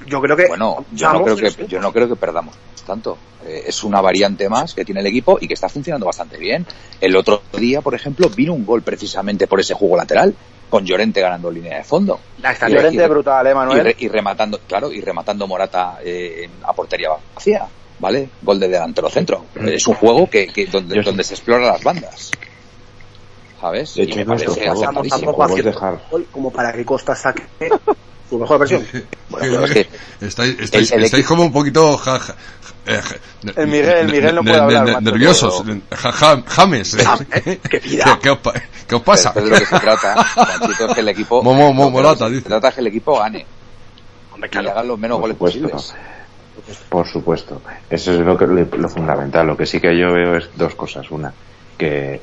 Yo 0.08 0.22
creo 0.22 0.36
que 0.36 0.48
Bueno, 0.48 0.86
yo 0.92 1.12
no, 1.14 1.24
creo 1.24 1.36
que, 1.36 1.68
yo 1.68 1.80
no 1.80 1.92
creo 1.92 2.08
que 2.08 2.16
perdamos 2.16 2.56
tanto. 2.86 3.18
Eh, 3.46 3.64
es 3.68 3.84
una 3.84 4.02
variante 4.02 4.50
más 4.50 4.74
que 4.74 4.84
tiene 4.84 5.02
el 5.02 5.08
equipo 5.08 5.38
y 5.40 5.48
que 5.48 5.54
está 5.54 5.70
funcionando 5.70 6.06
bastante 6.06 6.38
bien. 6.38 6.66
El 7.00 7.16
otro 7.16 7.42
día, 7.58 7.82
por 7.82 7.94
ejemplo, 7.96 8.30
vino 8.30 8.54
un 8.54 8.66
gol 8.66 8.82
precisamente 8.82 9.48
por 9.48 9.60
ese 9.60 9.74
juego 9.74 9.96
lateral, 9.98 10.34
con 10.70 10.86
Llorente 10.86 11.22
ganando 11.22 11.52
línea 11.52 11.78
de 11.78 11.84
fondo. 11.84 12.20
Y- 12.38 12.42
estadística- 12.46 12.70
Llorente 12.70 13.04
y- 13.06 13.08
brutal, 13.08 13.48
¿eh, 13.48 13.52
y, 13.52 13.54
Manuel? 13.56 13.84
re- 13.86 13.96
y 14.00 14.08
rematando, 14.08 14.60
claro, 14.68 14.92
y 14.92 15.02
rematando 15.02 15.46
Morata 15.48 16.00
eh, 16.04 16.46
en- 16.46 16.52
a 16.66 16.74
portería 16.74 17.10
vacía, 17.36 17.68
¿vale? 18.00 18.30
Gol 18.42 18.60
de 18.60 18.68
delantero 18.70 19.10
centro. 19.10 19.46
Es 19.56 19.86
un 19.88 19.96
juego 19.96 20.28
que, 20.30 20.48
que 20.48 20.66
donde, 20.68 20.96
Yo- 20.96 21.04
donde 21.04 21.24
se 21.24 21.36
exploran 21.36 21.68
las 21.68 21.84
bandas. 21.84 22.32
¿Sabes? 23.60 23.94
De 23.94 24.02
Y 24.02 24.06
hecho, 24.06 24.16
me 24.16 24.26
no, 24.26 24.30
parece 24.30 24.46
tampoco 25.16 25.44
haciendo 25.44 25.72
dejar. 25.72 26.02
como 26.32 26.52
para 26.52 26.74
que 26.74 26.84
Costa 26.84 27.16
saque 27.16 27.44
su 28.32 28.40
mejor 28.40 28.60
versión. 28.60 28.84
Bueno, 29.30 29.48
pero 29.62 29.66
es 29.66 29.72
que 29.72 30.26
Estáis, 30.26 30.56
estáis, 30.60 30.92
El- 30.92 31.00
el 31.00 31.06
estáis 31.06 31.24
equipo- 31.24 31.28
como 31.28 31.44
un 31.44 31.54
poquito 31.54 31.98
ja, 31.98 32.20
ja- 32.20 32.36
eh, 32.88 33.00
El 33.56 33.68
Miguel- 33.68 33.98
el 34.00 34.12
Miguel 34.12 34.36
no 34.36 34.42
puede 34.44 34.58
hablar, 34.60 34.86
ne- 34.86 34.92
macho, 34.94 35.02
nerviosos, 35.12 35.64
ja- 35.92 36.12
ja- 36.12 36.44
james. 36.48 36.98
Que 37.70 37.80
pida. 37.80 38.20
¿Qué, 38.22 38.30
os 38.30 38.40
qué 38.88 38.96
os 38.96 39.02
pasa? 39.04 39.34
Pero 39.34 39.46
es 39.48 39.52
de 39.52 39.60
lo 39.60 39.66
que 39.66 39.66
se 39.76 39.80
trata, 39.80 40.26
es 40.88 40.94
que 40.96 41.00
el 41.02 41.10
equipo... 41.10 41.44
Mo- 41.44 41.56
que 41.86 41.92
Morata, 41.92 42.28
se 42.28 42.34
dice. 42.34 42.50
trata 42.50 42.70
es 42.70 42.74
que 42.76 42.82
el 42.82 42.88
equipo 42.88 43.20
gane 43.20 43.46
Hombre, 44.34 44.50
y 44.54 44.58
hagan 44.58 44.88
los 44.88 44.98
menos 45.00 45.20
Por 45.20 45.34
goles 45.34 45.36
supuesto. 45.38 45.70
posibles. 45.70 45.96
Por 46.90 47.08
supuesto. 47.08 47.62
Eso 47.90 48.14
es 48.14 48.20
lo, 48.20 48.38
que, 48.38 48.46
lo 48.48 48.90
fundamental. 48.90 49.46
Lo 49.48 49.58
que 49.58 49.66
sí 49.66 49.80
que 49.80 49.98
yo 49.98 50.12
veo 50.14 50.38
es 50.38 50.50
dos 50.56 50.74
cosas. 50.76 51.10
Una, 51.12 51.34
que 51.78 52.20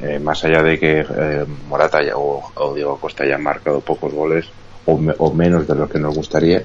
eh, 0.00 0.18
más 0.20 0.42
allá 0.44 0.62
de 0.62 0.78
que 0.78 1.00
eh, 1.08 1.44
Morata 1.68 1.98
ya, 2.04 2.16
o, 2.16 2.50
o, 2.54 2.74
Diego 2.74 2.98
Costa 2.98 3.24
hayan 3.24 3.42
marcado 3.42 3.80
pocos 3.80 4.12
goles 4.12 4.46
o, 4.86 4.98
me, 4.98 5.14
o, 5.18 5.32
menos 5.32 5.66
de 5.66 5.74
lo 5.74 5.88
que 5.88 5.98
nos 5.98 6.14
gustaría, 6.14 6.62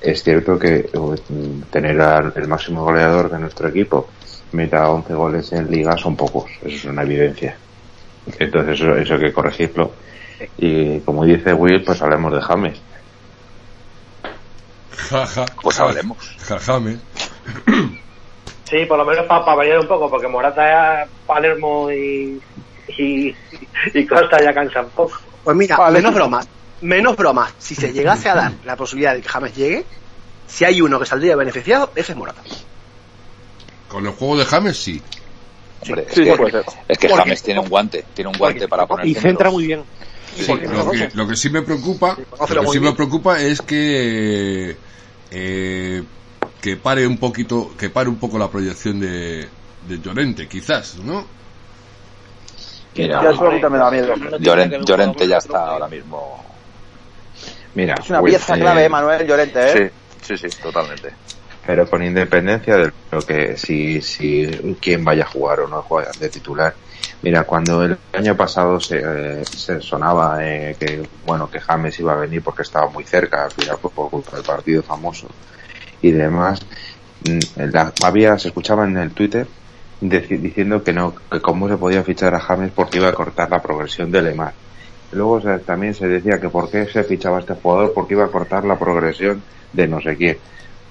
es 0.00 0.22
cierto 0.22 0.58
que 0.58 0.90
tener 1.70 2.00
al, 2.00 2.32
el 2.36 2.48
máximo 2.48 2.84
goleador 2.84 3.30
de 3.30 3.38
nuestro 3.38 3.68
equipo 3.68 4.08
meta 4.54 4.88
11 4.88 5.14
goles 5.14 5.52
en 5.52 5.70
liga 5.70 5.96
son 5.96 6.16
pocos. 6.16 6.50
Eso 6.62 6.76
es 6.76 6.84
una 6.84 7.02
evidencia. 7.02 7.56
Entonces 8.38 8.80
eso, 8.80 8.96
eso 8.96 9.14
hay 9.14 9.20
que 9.20 9.32
corregirlo. 9.32 9.92
Y 10.56 11.00
como 11.00 11.24
dice 11.24 11.52
Will, 11.52 11.82
pues 11.84 12.00
hablemos 12.00 12.32
de 12.32 12.40
James. 12.40 12.80
Ja, 15.10 15.26
ja, 15.26 15.44
pues 15.60 15.78
hablemos. 15.80 16.18
Ja, 16.48 16.58
James. 16.58 16.98
Sí, 18.64 18.86
por 18.86 18.96
lo 18.96 19.04
menos 19.04 19.26
para 19.26 19.44
pa 19.44 19.54
variar 19.54 19.78
un 19.78 19.86
poco, 19.86 20.08
porque 20.08 20.26
Morata 20.26 20.66
ya 20.66 21.06
Palermo 21.26 21.90
y, 21.92 22.40
y, 22.96 23.34
y 23.92 24.06
Costa 24.06 24.42
ya 24.42 24.54
cansan 24.54 24.86
poco. 24.88 25.18
Pues 25.44 25.56
mira, 25.56 25.76
vale. 25.76 25.98
menos 25.98 26.14
bromas, 26.14 26.48
menos 26.84 27.16
bromas. 27.16 27.52
Si 27.58 27.74
se 27.74 27.92
llegase 27.92 28.28
a 28.28 28.34
dar 28.34 28.52
la 28.64 28.76
posibilidad 28.76 29.14
de 29.14 29.22
que 29.22 29.28
James 29.28 29.56
llegue, 29.56 29.84
si 30.46 30.64
hay 30.64 30.80
uno 30.80 31.00
que 31.00 31.06
saldría 31.06 31.36
beneficiado, 31.36 31.90
ese 31.94 32.12
es 32.12 32.18
Morata. 32.18 32.42
Con 33.88 34.06
el 34.06 34.12
juego 34.12 34.38
de 34.38 34.44
James, 34.44 34.76
sí. 34.76 35.02
Hombre, 35.82 36.06
sí, 36.10 36.22
es, 36.22 36.38
que, 36.38 36.64
es 36.88 36.98
que 36.98 37.08
James 37.08 37.42
tiene 37.42 37.60
un 37.60 37.68
guante, 37.68 38.04
tiene 38.14 38.30
un 38.30 38.38
guante 38.38 38.66
para 38.68 38.86
poner. 38.86 39.06
Y 39.06 39.14
centra 39.14 39.50
muy 39.50 39.66
bien. 39.66 39.84
Sí, 40.34 40.46
lo, 40.48 40.90
que, 40.90 41.10
lo 41.12 41.28
que 41.28 41.36
sí 41.36 41.50
me 41.50 41.62
preocupa, 41.62 42.16
lo 42.48 42.62
que 42.62 42.68
sí 42.68 42.80
me 42.80 42.92
preocupa 42.92 43.40
es 43.40 43.62
que 43.62 44.76
eh, 45.30 46.02
que 46.60 46.76
pare 46.76 47.06
un 47.06 47.18
poquito, 47.18 47.72
que 47.78 47.90
pare 47.90 48.08
un 48.08 48.16
poco 48.16 48.38
la 48.38 48.48
proyección 48.50 48.98
de, 48.98 49.46
de 49.86 50.00
Llorente, 50.00 50.48
quizás, 50.48 50.96
¿no? 50.96 51.26
Mira, 52.96 53.20
me 53.70 53.78
da 53.78 53.90
miedo. 53.90 54.14
Llorente, 54.38 54.80
Llorente 54.84 55.28
ya 55.28 55.38
está 55.38 55.66
ahora 55.66 55.88
mismo. 55.88 56.43
Mira, 57.74 57.94
es 57.98 58.10
una 58.10 58.22
pieza 58.22 58.54
clave, 58.54 58.88
Manuel 58.88 59.26
Llorente, 59.26 59.60
¿eh? 59.66 59.92
Sí, 60.22 60.36
sí, 60.36 60.48
sí, 60.48 60.62
totalmente. 60.62 61.10
Pero 61.66 61.88
con 61.88 62.02
independencia 62.02 62.76
de 62.76 62.92
lo 63.10 63.22
que 63.22 63.56
si, 63.56 64.00
si 64.02 64.76
quién 64.80 65.04
vaya 65.04 65.24
a 65.24 65.26
jugar 65.26 65.60
o 65.60 65.68
no 65.68 65.82
juega 65.82 66.10
de 66.18 66.28
titular. 66.28 66.74
Mira, 67.22 67.44
cuando 67.44 67.82
el 67.82 67.96
año 68.12 68.36
pasado 68.36 68.78
se, 68.80 68.98
eh, 69.02 69.44
se 69.44 69.80
sonaba 69.80 70.38
eh, 70.46 70.76
que 70.78 71.02
bueno 71.24 71.50
que 71.50 71.58
James 71.58 71.98
iba 71.98 72.12
a 72.12 72.16
venir 72.16 72.42
porque 72.42 72.62
estaba 72.62 72.88
muy 72.90 73.04
cerca, 73.04 73.44
al 73.44 73.50
final 73.50 73.78
fue 73.80 73.90
por 73.90 74.10
culpa 74.10 74.36
del 74.36 74.44
partido 74.44 74.82
famoso 74.82 75.28
y 76.02 76.10
demás, 76.10 76.60
la, 77.56 77.92
había 78.02 78.38
se 78.38 78.48
escuchaba 78.48 78.84
en 78.84 78.98
el 78.98 79.12
Twitter 79.12 79.46
diciendo 80.02 80.84
que 80.84 80.92
no 80.92 81.14
que 81.14 81.40
cómo 81.40 81.66
se 81.66 81.78
podía 81.78 82.04
fichar 82.04 82.34
a 82.34 82.40
James 82.40 82.72
porque 82.74 82.98
iba 82.98 83.08
a 83.08 83.14
cortar 83.14 83.50
la 83.50 83.62
progresión 83.62 84.10
de 84.10 84.20
Lemar. 84.20 84.52
Luego 85.14 85.32
o 85.32 85.40
sea, 85.40 85.58
también 85.58 85.94
se 85.94 86.08
decía 86.08 86.40
que 86.40 86.48
por 86.48 86.70
qué 86.70 86.86
se 86.86 87.04
fichaba 87.04 87.40
este 87.40 87.54
jugador 87.54 87.92
porque 87.94 88.14
iba 88.14 88.24
a 88.24 88.28
cortar 88.28 88.64
la 88.64 88.78
progresión 88.78 89.42
de 89.72 89.88
no 89.88 90.00
sé 90.00 90.16
quién. 90.16 90.38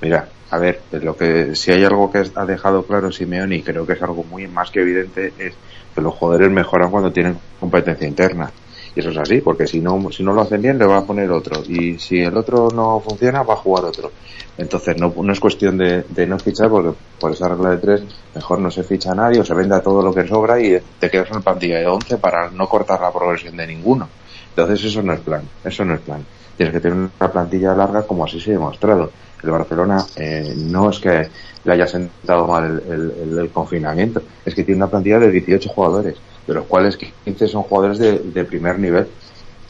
Mira, 0.02 0.28
a 0.50 0.58
ver, 0.58 0.82
lo 0.92 1.16
que 1.16 1.56
si 1.56 1.72
hay 1.72 1.84
algo 1.84 2.12
que 2.12 2.24
ha 2.36 2.46
dejado 2.46 2.84
claro 2.86 3.12
Simeone 3.12 3.56
y 3.56 3.64
creo 3.64 3.86
que 3.86 3.94
es 3.94 4.02
algo 4.02 4.24
muy 4.24 4.48
más 4.48 4.70
que 4.70 4.82
evidente 4.82 5.34
es 5.38 5.54
que 5.96 6.02
los 6.02 6.14
jugadores 6.14 6.52
mejoran 6.52 6.92
cuando 6.92 7.12
tienen 7.12 7.38
competencia 7.60 8.08
interna. 8.08 8.52
Y 8.96 9.00
eso 9.00 9.10
es 9.10 9.18
así, 9.18 9.42
porque 9.42 9.66
si 9.66 9.80
no, 9.80 10.12
si 10.12 10.24
no 10.24 10.34
lo 10.34 10.42
hacen 10.42 10.62
bien, 10.62 10.78
le 10.78 10.86
va 10.86 11.00
a 11.00 11.06
poner 11.06 11.32
otro. 11.32 11.64
Y 11.68 11.98
si 11.98 12.20
el 12.20 12.38
otro 12.38 12.70
no 12.74 13.00
funciona, 13.00 13.44
va 13.44 13.56
a 13.56 13.58
jugar 13.58 13.86
otro. 13.86 14.12
Entonces 14.58 14.98
no, 14.98 15.14
no 15.16 15.34
es 15.34 15.40
cuestión 15.40 15.78
de, 15.78 16.04
de, 16.04 16.28
no 16.28 16.38
fichar, 16.38 16.70
porque 16.70 16.96
por 17.20 17.32
esa 17.32 17.48
regla 17.48 17.72
de 17.72 17.78
tres, 17.78 18.04
mejor 18.36 18.60
no 18.60 18.70
se 18.70 18.84
ficha 18.84 19.12
a 19.12 19.16
nadie 19.16 19.40
o 19.40 19.46
se 19.46 19.56
venda 19.56 19.82
todo 19.82 20.04
lo 20.04 20.14
que 20.14 20.28
sobra 20.28 20.62
y 20.62 20.80
te 21.00 21.10
quedas 21.10 21.32
en 21.32 21.42
plantilla 21.42 21.80
de 21.80 21.88
11 21.88 22.18
para 22.18 22.52
no 22.52 22.68
cortar 22.70 23.02
la 23.02 23.12
progresión 23.12 23.58
de 23.58 23.66
ninguno. 23.66 24.08
Entonces 24.50 24.86
eso 24.86 25.02
no 25.02 25.14
es 25.14 25.20
plan, 25.22 25.42
eso 25.64 25.84
no 25.84 25.96
es 25.96 26.02
plan. 26.02 26.24
Tienes 26.56 26.76
que 26.76 26.82
tener 26.82 26.98
una 27.20 27.32
plantilla 27.32 27.74
larga 27.74 28.04
como 28.04 28.26
así 28.26 28.40
se 28.40 28.52
ha 28.52 28.54
demostrado. 28.54 29.12
El 29.42 29.50
Barcelona 29.50 30.06
eh, 30.16 30.54
no 30.56 30.92
es 30.92 31.00
que 31.00 31.28
le 31.64 31.74
haya 31.74 31.88
sentado 31.88 32.48
mal 32.48 32.82
el, 32.88 33.14
el, 33.32 33.40
el, 33.40 33.50
confinamiento, 33.50 34.22
es 34.46 34.54
que 34.54 34.64
tiene 34.64 34.78
una 34.78 34.90
plantilla 34.90 35.20
de 35.20 35.32
18 35.32 35.70
jugadores, 35.70 36.16
de 36.48 36.54
los 36.54 36.66
cuales 36.66 36.98
15 36.98 37.48
son 37.48 37.64
jugadores 37.64 38.00
de, 38.00 38.20
de 38.20 38.46
primer 38.46 38.80
nivel. 38.80 39.08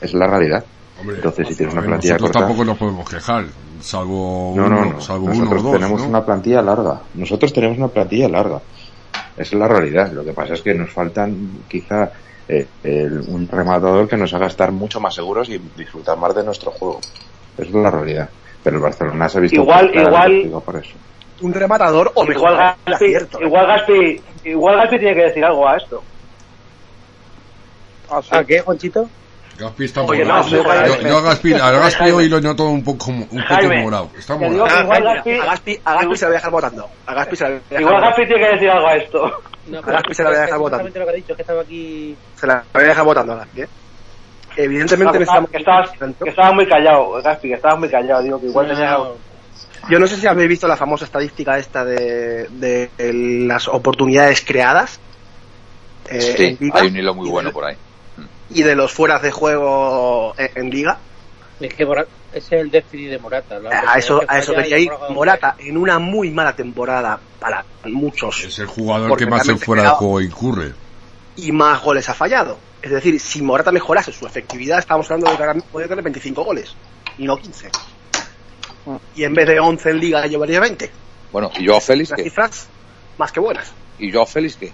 Es 0.02 0.14
la 0.14 0.28
realidad. 0.28 0.64
Hombre, 1.00 1.18
Entonces, 1.18 1.48
si 1.48 1.56
tienes 1.56 1.74
una 1.74 1.84
plantilla 1.84 2.14
nosotros 2.14 2.32
corta, 2.32 2.48
tampoco 2.48 2.66
nos 2.66 2.78
podemos 2.78 3.10
quejar, 3.10 3.46
salvo 3.82 4.54
no, 4.56 4.66
uno, 4.66 4.70
no, 4.70 4.86
no. 4.94 5.02
salvo 5.02 5.28
nosotros 5.28 5.52
uno 5.52 5.60
o 5.60 5.64
dos, 5.64 5.80
tenemos 5.80 6.02
¿no? 6.02 6.08
una 6.08 6.26
plantilla 6.26 6.62
larga. 6.62 7.02
Nosotros 7.16 7.54
tenemos 7.54 7.78
una 7.78 7.88
plantilla 7.88 8.30
larga. 8.30 8.62
Esa 9.36 9.42
es 9.42 9.54
la 9.54 9.68
realidad. 9.68 10.12
Lo 10.12 10.24
que 10.24 10.34
pasa 10.34 10.54
es 10.54 10.62
que 10.62 10.74
nos 10.74 10.92
faltan 10.92 11.64
quizá 11.68 12.12
eh, 12.48 12.68
el, 12.84 13.22
un 13.28 13.48
rematador 13.48 14.08
que 14.08 14.18
nos 14.18 14.34
haga 14.34 14.48
estar 14.48 14.72
mucho 14.72 15.00
más 15.00 15.16
seguros 15.16 15.50
y 15.50 15.60
disfrutar 15.76 16.18
más 16.18 16.36
de 16.36 16.44
nuestro 16.44 16.72
juego. 16.72 17.00
Esa 17.58 17.68
es 17.68 17.74
la 17.74 17.90
realidad. 17.90 18.30
Pero 18.64 18.78
el 18.78 18.84
Barcelona 18.84 19.28
se 19.28 19.38
ha 19.38 19.42
visto 19.42 19.62
igual, 19.62 19.92
igual, 19.94 20.44
digo, 20.44 20.62
por 20.62 20.78
eso. 20.78 20.94
Un 21.42 21.54
rematador 21.54 22.12
o 22.14 22.24
mejor 22.24 22.52
igual 22.52 22.76
Gaspi, 22.86 23.06
igual 23.42 23.68
Gaspi, 23.68 24.22
igual 24.46 24.78
Gaspi 24.78 25.00
tiene 25.00 25.16
que 25.16 25.24
decir 25.24 25.44
algo 25.44 25.68
a 25.68 25.76
esto. 25.76 26.04
Ah, 28.18 28.22
sí. 28.22 28.30
¿A 28.32 28.44
qué, 28.44 28.60
Juanchito? 28.62 29.10
Gaspi 29.58 29.86
está 29.86 30.02
Oye, 30.02 30.26
morado. 30.26 30.44
no, 30.50 30.50
yo, 30.88 31.02
yo 31.08 31.18
a 31.18 31.22
Gaspi, 31.22 31.54
a 31.54 31.72
Gaspi 31.72 32.10
hoy 32.10 32.28
lo 32.28 32.42
noto 32.42 32.66
un 32.70 32.84
poco, 32.84 33.12
un 33.12 33.28
poco 33.28 33.44
Jaime, 33.48 33.84
morado. 33.84 34.10
Está 34.18 34.38
te 34.38 34.50
digo 34.50 34.58
morado. 34.66 34.78
que 34.80 34.84
igual 34.84 35.08
Ah, 35.08 35.14
Gaspi, 35.14 35.32
a 35.32 35.46
Gaspi, 35.46 35.80
a 35.86 35.94
Gaspi 35.94 36.16
se 36.18 36.26
la 36.26 36.28
voy 36.30 36.34
a 36.34 36.38
dejar 36.38 36.52
votando. 36.52 36.90
A 37.06 37.14
Gaspi 37.14 37.36
se 37.36 37.44
la 37.44 37.50
voy 37.50 37.58
a 37.58 37.62
dejar 37.62 37.80
igual 37.82 37.94
votando. 37.96 38.10
Gaspi 38.10 38.26
tiene 38.28 38.44
que 38.46 38.52
decir 38.54 38.70
algo 38.72 38.88
a 38.88 38.96
esto. 38.96 39.32
No, 39.68 39.78
A 39.78 39.82
Gaspi 39.84 40.14
se 40.16 40.24
la 40.24 40.30
voy 40.30 40.38
a 40.38 40.42
dejar 40.42 40.60
exactamente 40.60 41.00
lo 41.00 41.06
que 41.06 41.12
ha 41.12 41.16
dicho, 41.16 41.36
que 41.36 41.42
estaba 41.44 41.62
aquí... 41.62 42.16
Se 42.36 42.48
la 42.48 42.64
voy 42.74 42.84
a 42.84 42.88
dejar 42.88 43.06
votando 43.06 43.34
a 43.34 43.36
Gaspi, 43.38 43.62
¿eh? 43.62 43.68
Evidentemente 44.58 45.20
necesitamos... 45.20 45.50
que, 45.52 45.58
estabas, 45.58 45.90
que 45.92 46.30
estabas 46.30 46.54
muy 46.54 46.68
callado, 46.68 47.22
Gaspi, 47.24 47.48
que 47.50 47.54
estabas 47.56 47.80
muy 47.80 47.90
callado. 47.90 48.24
Digo 48.24 48.40
que 48.40 48.48
igual 48.48 48.68
No, 48.68 48.74
tenía 48.74 48.92
algo. 48.94 49.18
Yo 49.90 50.00
no 50.00 50.08
sé 50.08 50.16
si 50.18 50.26
habéis 50.28 50.50
visto 50.50 50.68
la 50.68 50.78
famosa 50.78 51.06
estadística 51.06 51.58
esta 51.58 51.84
de, 51.86 52.48
de 52.50 52.90
las 53.48 53.68
oportunidades 53.68 54.42
creadas. 54.44 55.00
eh, 56.10 56.22
Sí, 56.22 56.72
hay 56.74 56.88
un 56.88 56.96
hilo 56.98 57.14
muy 57.14 57.30
bueno 57.30 57.50
de- 57.50 57.54
por 57.54 57.66
ahí. 57.66 57.76
Y 58.54 58.64
de 58.64 58.76
los 58.76 58.92
fueras 58.94 59.22
de 59.22 59.32
juego 59.32 60.34
en, 60.38 60.50
en 60.56 60.70
Liga. 60.70 60.98
Es 61.60 61.74
que 61.74 61.86
Morata, 61.86 62.10
ese 62.34 62.56
es 62.56 62.62
el 62.62 62.72
déficit 62.72 63.10
de 63.10 63.20
Morata. 63.20 63.60
A 63.88 63.98
eso, 63.98 64.22
a 64.28 64.40
eso 64.40 64.54
quería 64.54 64.78
ir. 64.78 64.90
Morata- 65.10 65.56
en 65.60 65.78
una 65.78 65.98
muy 66.00 66.30
mala 66.32 66.56
temporada 66.56 67.20
para 67.40 67.64
muchos, 67.86 68.44
Es 68.44 68.60
el 68.60 68.66
jugador 68.68 69.18
que 69.18 69.26
más 69.26 69.48
en 69.48 69.58
fuera 69.60 69.84
de 69.84 69.90
juego 69.90 70.22
incurre. 70.22 70.74
y 71.36 71.52
más 71.52 71.82
goles 71.82 72.08
ha 72.10 72.14
fallado. 72.14 72.58
Es 72.82 72.92
decir, 72.92 73.18
si 73.20 73.42
Morata 73.42 73.72
mejorase 73.72 74.12
su 74.12 74.26
efectividad, 74.28 74.80
estamos 74.80 75.10
hablando 75.10 75.32
de 75.32 75.38
que 75.38 75.44
ahora 75.44 75.88
tener 75.88 76.04
25 76.04 76.44
goles, 76.44 76.76
y 77.18 77.24
no 77.26 77.38
15. 77.38 77.70
Y 79.16 79.24
en 79.24 79.34
vez 79.34 79.48
de 79.48 79.60
11 79.60 79.90
en 79.92 80.00
Liga 80.00 80.28
llevaría 80.28 80.60
20. 80.60 80.92
Bueno, 81.32 81.50
¿y 81.58 81.66
Joao 81.66 81.80
Félix 81.80 82.10
Las 82.10 82.18
qué? 82.18 82.24
cifras 82.26 82.68
más 83.18 83.32
que 83.32 83.40
buenas. 83.40 83.72
¿Y 84.00 84.12
Joao 84.12 84.26
Félix 84.26 84.58
qué? 84.58 84.74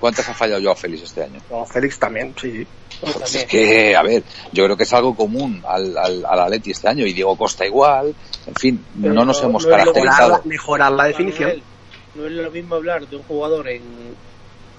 ¿Cuántas 0.00 0.28
ha 0.28 0.34
fallado 0.34 0.62
Joao 0.62 0.76
Félix 0.76 1.02
este 1.02 1.24
año? 1.24 1.40
No, 1.50 1.64
Félix 1.66 1.98
también, 1.98 2.34
sí. 2.40 2.66
Pues 3.00 3.34
es 3.34 3.44
que, 3.46 3.94
a 3.96 4.02
ver, 4.02 4.22
yo 4.52 4.64
creo 4.64 4.76
que 4.76 4.82
es 4.84 4.92
algo 4.92 5.14
común 5.14 5.62
al, 5.66 5.96
al, 5.96 6.24
al 6.24 6.40
Atleti 6.40 6.70
este 6.72 6.88
año 6.88 7.04
y 7.06 7.12
Diego 7.12 7.36
Costa 7.36 7.64
igual. 7.66 8.14
En 8.46 8.54
fin, 8.54 8.84
Pero 9.00 9.14
no 9.14 9.24
nos 9.24 9.42
no- 9.42 9.48
hemos 9.50 9.64
no 9.64 9.68
Mejorar, 9.70 9.86
caracterizado. 9.86 10.30
la- 10.30 10.40
mejorar 10.44 10.92
la 10.92 11.04
definición. 11.04 11.48
Manuel, 11.48 11.62
no 12.14 12.26
es 12.26 12.32
lo 12.32 12.50
mismo 12.50 12.74
hablar 12.76 13.06
de 13.06 13.16
un 13.16 13.22
jugador 13.24 13.68
en, 13.68 13.82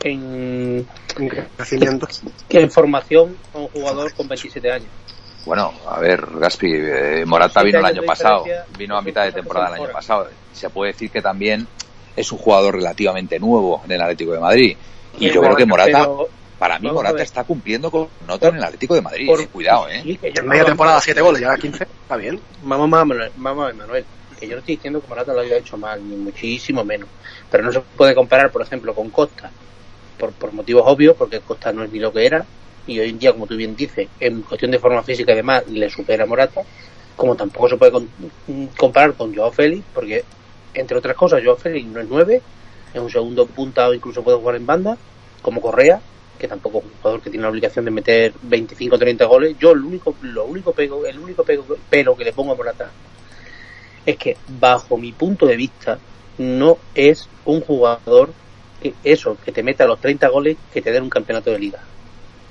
en 0.02 0.88
en 1.18 1.30
crecimiento. 1.56 2.08
que 2.48 2.62
en 2.62 2.72
formación 2.72 3.36
a 3.54 3.58
un 3.60 3.68
jugador 3.68 4.14
con 4.14 4.28
27 4.28 4.72
años. 4.72 4.88
Bueno, 5.46 5.74
a 5.88 6.00
ver, 6.00 6.26
Gaspi, 6.36 6.68
eh, 6.72 7.24
Morata 7.26 7.64
vino 7.64 7.80
el 7.80 7.86
año 7.86 8.04
pasado, 8.04 8.44
vino 8.78 8.98
a 8.98 9.02
mitad 9.02 9.24
de 9.24 9.32
temporada 9.32 9.70
el 9.76 9.84
año 9.84 9.92
pasado. 9.94 10.28
Se 10.54 10.70
puede 10.70 10.92
decir 10.92 11.10
que 11.10 11.22
también 11.22 11.66
es 12.16 12.32
un 12.32 12.38
jugador 12.38 12.76
relativamente 12.76 13.40
nuevo 13.40 13.82
en 13.86 13.92
el 13.94 14.02
Atlético 14.02 14.34
de 14.34 14.40
Madrid. 14.40 14.78
Y 15.18 15.30
yo 15.30 15.42
creo 15.42 15.56
que 15.56 15.66
Morata, 15.66 15.92
pero- 16.04 16.30
para 16.58 16.78
mí 16.80 16.88
vamos 16.88 17.04
Morata 17.04 17.24
está 17.24 17.44
cumpliendo 17.46 17.90
con 17.90 18.10
nota 18.28 18.50
en 18.50 18.56
el 18.58 18.64
Atlético 18.64 18.96
de 18.96 19.02
Madrid. 19.02 19.28
por- 19.28 19.40
eh, 19.42 19.48
cuidado, 19.48 19.88
eh. 19.90 20.02
sí, 20.04 20.20
En 20.22 20.34
no- 20.46 20.50
media 20.52 20.66
temporada 20.66 21.00
7 21.02 21.22
goles, 21.22 21.42
ya 21.42 21.56
15. 21.56 21.84
Está 21.84 22.18
bien. 22.18 22.40
Vamos 22.64 22.90
Manuel, 22.90 23.32
vamos 23.36 23.64
a 23.64 23.68
ver, 23.68 23.76
Manuel, 23.76 24.06
que 24.38 24.48
yo 24.48 24.54
no 24.56 24.60
estoy 24.60 24.76
diciendo 24.76 25.02
que 25.02 25.08
Morata 25.08 25.34
lo 25.34 25.40
haya 25.40 25.58
hecho 25.58 25.78
mal, 25.78 26.08
ni 26.08 26.16
muchísimo 26.18 26.84
menos. 26.84 27.08
Pero 27.50 27.64
no 27.64 27.72
se 27.72 27.80
puede 27.80 28.14
comparar, 28.14 28.52
por 28.52 28.62
ejemplo, 28.62 28.94
con 28.94 29.10
Costa, 29.10 29.52
por, 30.18 30.34
por 30.34 30.52
motivos 30.54 30.84
obvios, 30.86 31.16
porque 31.18 31.40
Costa 31.40 31.72
no 31.72 31.84
es 31.84 31.92
ni 31.92 32.00
lo 32.00 32.12
que 32.12 32.26
era, 32.26 32.46
y 32.86 33.00
hoy 33.00 33.10
en 33.10 33.20
día, 33.20 33.32
como 33.32 33.48
tú 33.48 33.56
bien 33.56 33.76
dices, 33.76 34.10
en 34.20 34.42
cuestión 34.42 34.72
de 34.72 34.80
forma 34.80 35.02
física 35.04 35.32
y 35.32 35.36
demás, 35.36 35.66
le 35.68 35.90
supera 35.90 36.24
a 36.24 36.28
Morata, 36.28 36.62
como 37.16 37.36
tampoco 37.36 37.70
se 37.70 37.78
puede 37.78 37.92
con- 37.92 38.10
comparar 38.78 39.14
con 39.14 39.34
Joao 39.34 39.52
Félix, 39.52 39.84
porque, 39.94 40.24
entre 40.74 40.98
otras 40.98 41.16
cosas, 41.16 41.42
Joao 41.44 41.56
Félix 41.58 41.88
no 41.88 42.00
es 42.02 42.08
9, 42.10 42.42
es 42.94 43.02
un 43.02 43.10
segundo 43.10 43.46
punta 43.46 43.88
o 43.88 43.94
incluso 43.94 44.24
puede 44.24 44.38
jugar 44.38 44.56
en 44.56 44.66
banda, 44.66 44.98
como 45.42 45.62
Correa, 45.62 46.02
que 46.38 46.48
tampoco 46.48 46.80
es 46.80 46.86
un 46.86 46.92
jugador 47.02 47.22
que 47.22 47.30
tiene 47.30 47.44
la 47.44 47.50
obligación 47.50 47.86
de 47.86 47.92
meter 47.92 48.34
25 48.42 48.96
o 48.96 49.00
30 49.00 49.26
goles. 49.26 49.56
Yo, 49.60 49.72
el 49.72 49.84
único, 49.84 50.16
lo 50.22 50.46
único 50.46 50.74
pego, 50.74 51.06
el 51.06 51.20
único 51.20 51.44
pego, 51.44 51.66
pero 51.90 52.16
que 52.16 52.24
le 52.24 52.34
pongo 52.34 52.54
a 52.54 52.56
Morata 52.56 52.90
es 54.06 54.18
que 54.18 54.38
bajo 54.48 54.98
mi 54.98 55.12
punto 55.12 55.46
de 55.46 55.56
vista 55.56 56.00
no 56.38 56.78
es 56.96 57.28
un 57.46 57.62
jugador 57.62 58.32
que 58.82 58.94
eso, 59.04 59.38
que 59.44 59.52
te 59.52 59.62
meta 59.62 59.86
los 59.86 60.00
30 60.00 60.28
goles 60.30 60.58
que 60.74 60.82
te 60.82 60.92
den 60.92 61.04
un 61.04 61.10
campeonato 61.10 61.52
de 61.52 61.60
liga. 61.60 61.80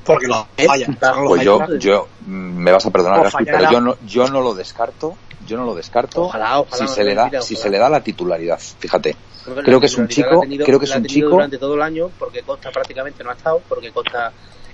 Porque 0.05 0.27
lo 0.27 0.47
falla. 0.57 0.87
Bajo 1.01 1.27
Pues 1.27 1.43
yo, 1.43 1.77
yo, 1.79 2.09
me 2.27 2.71
vas 2.71 2.85
a 2.85 2.91
perdonar, 2.91 3.23
Gaspi, 3.25 3.45
pero 3.45 3.71
yo 3.71 3.81
no, 3.81 3.97
yo 4.07 4.29
no 4.29 4.41
lo 4.41 4.55
descarto, 4.55 5.17
yo 5.49 5.57
no 5.57 5.65
lo 5.65 5.75
descarto 5.75 6.23
Ojalá, 6.25 6.61
ojalá, 6.61 6.77
si 6.77 6.83
no 6.85 6.89
se 6.89 7.05
le 7.05 7.15
da, 7.15 7.41
si 7.43 7.57
se 7.57 7.71
le 7.71 7.79
da 7.79 7.89
la 7.89 8.01
titularidad, 8.03 8.59
fíjate. 8.79 9.17
Creo 9.45 9.63
Creo 9.65 9.81
que 9.81 9.87
es 9.87 9.97
un 9.97 10.07
chico, 10.09 10.41
tenido- 10.41 10.65
creo 10.67 10.79
que 10.79 10.85
es 10.85 10.95
un 10.95 11.05
chico- 11.07 11.29
durante 11.31 11.57
todo 11.59 11.75
el 11.75 11.83
año 11.83 12.11
porque 12.19 12.43
Costa 12.43 12.71
prácticamente 12.71 13.25
no 13.25 13.31
ha 13.31 13.35
estado, 13.35 13.63
porque 13.69 13.91
Costa 13.91 14.31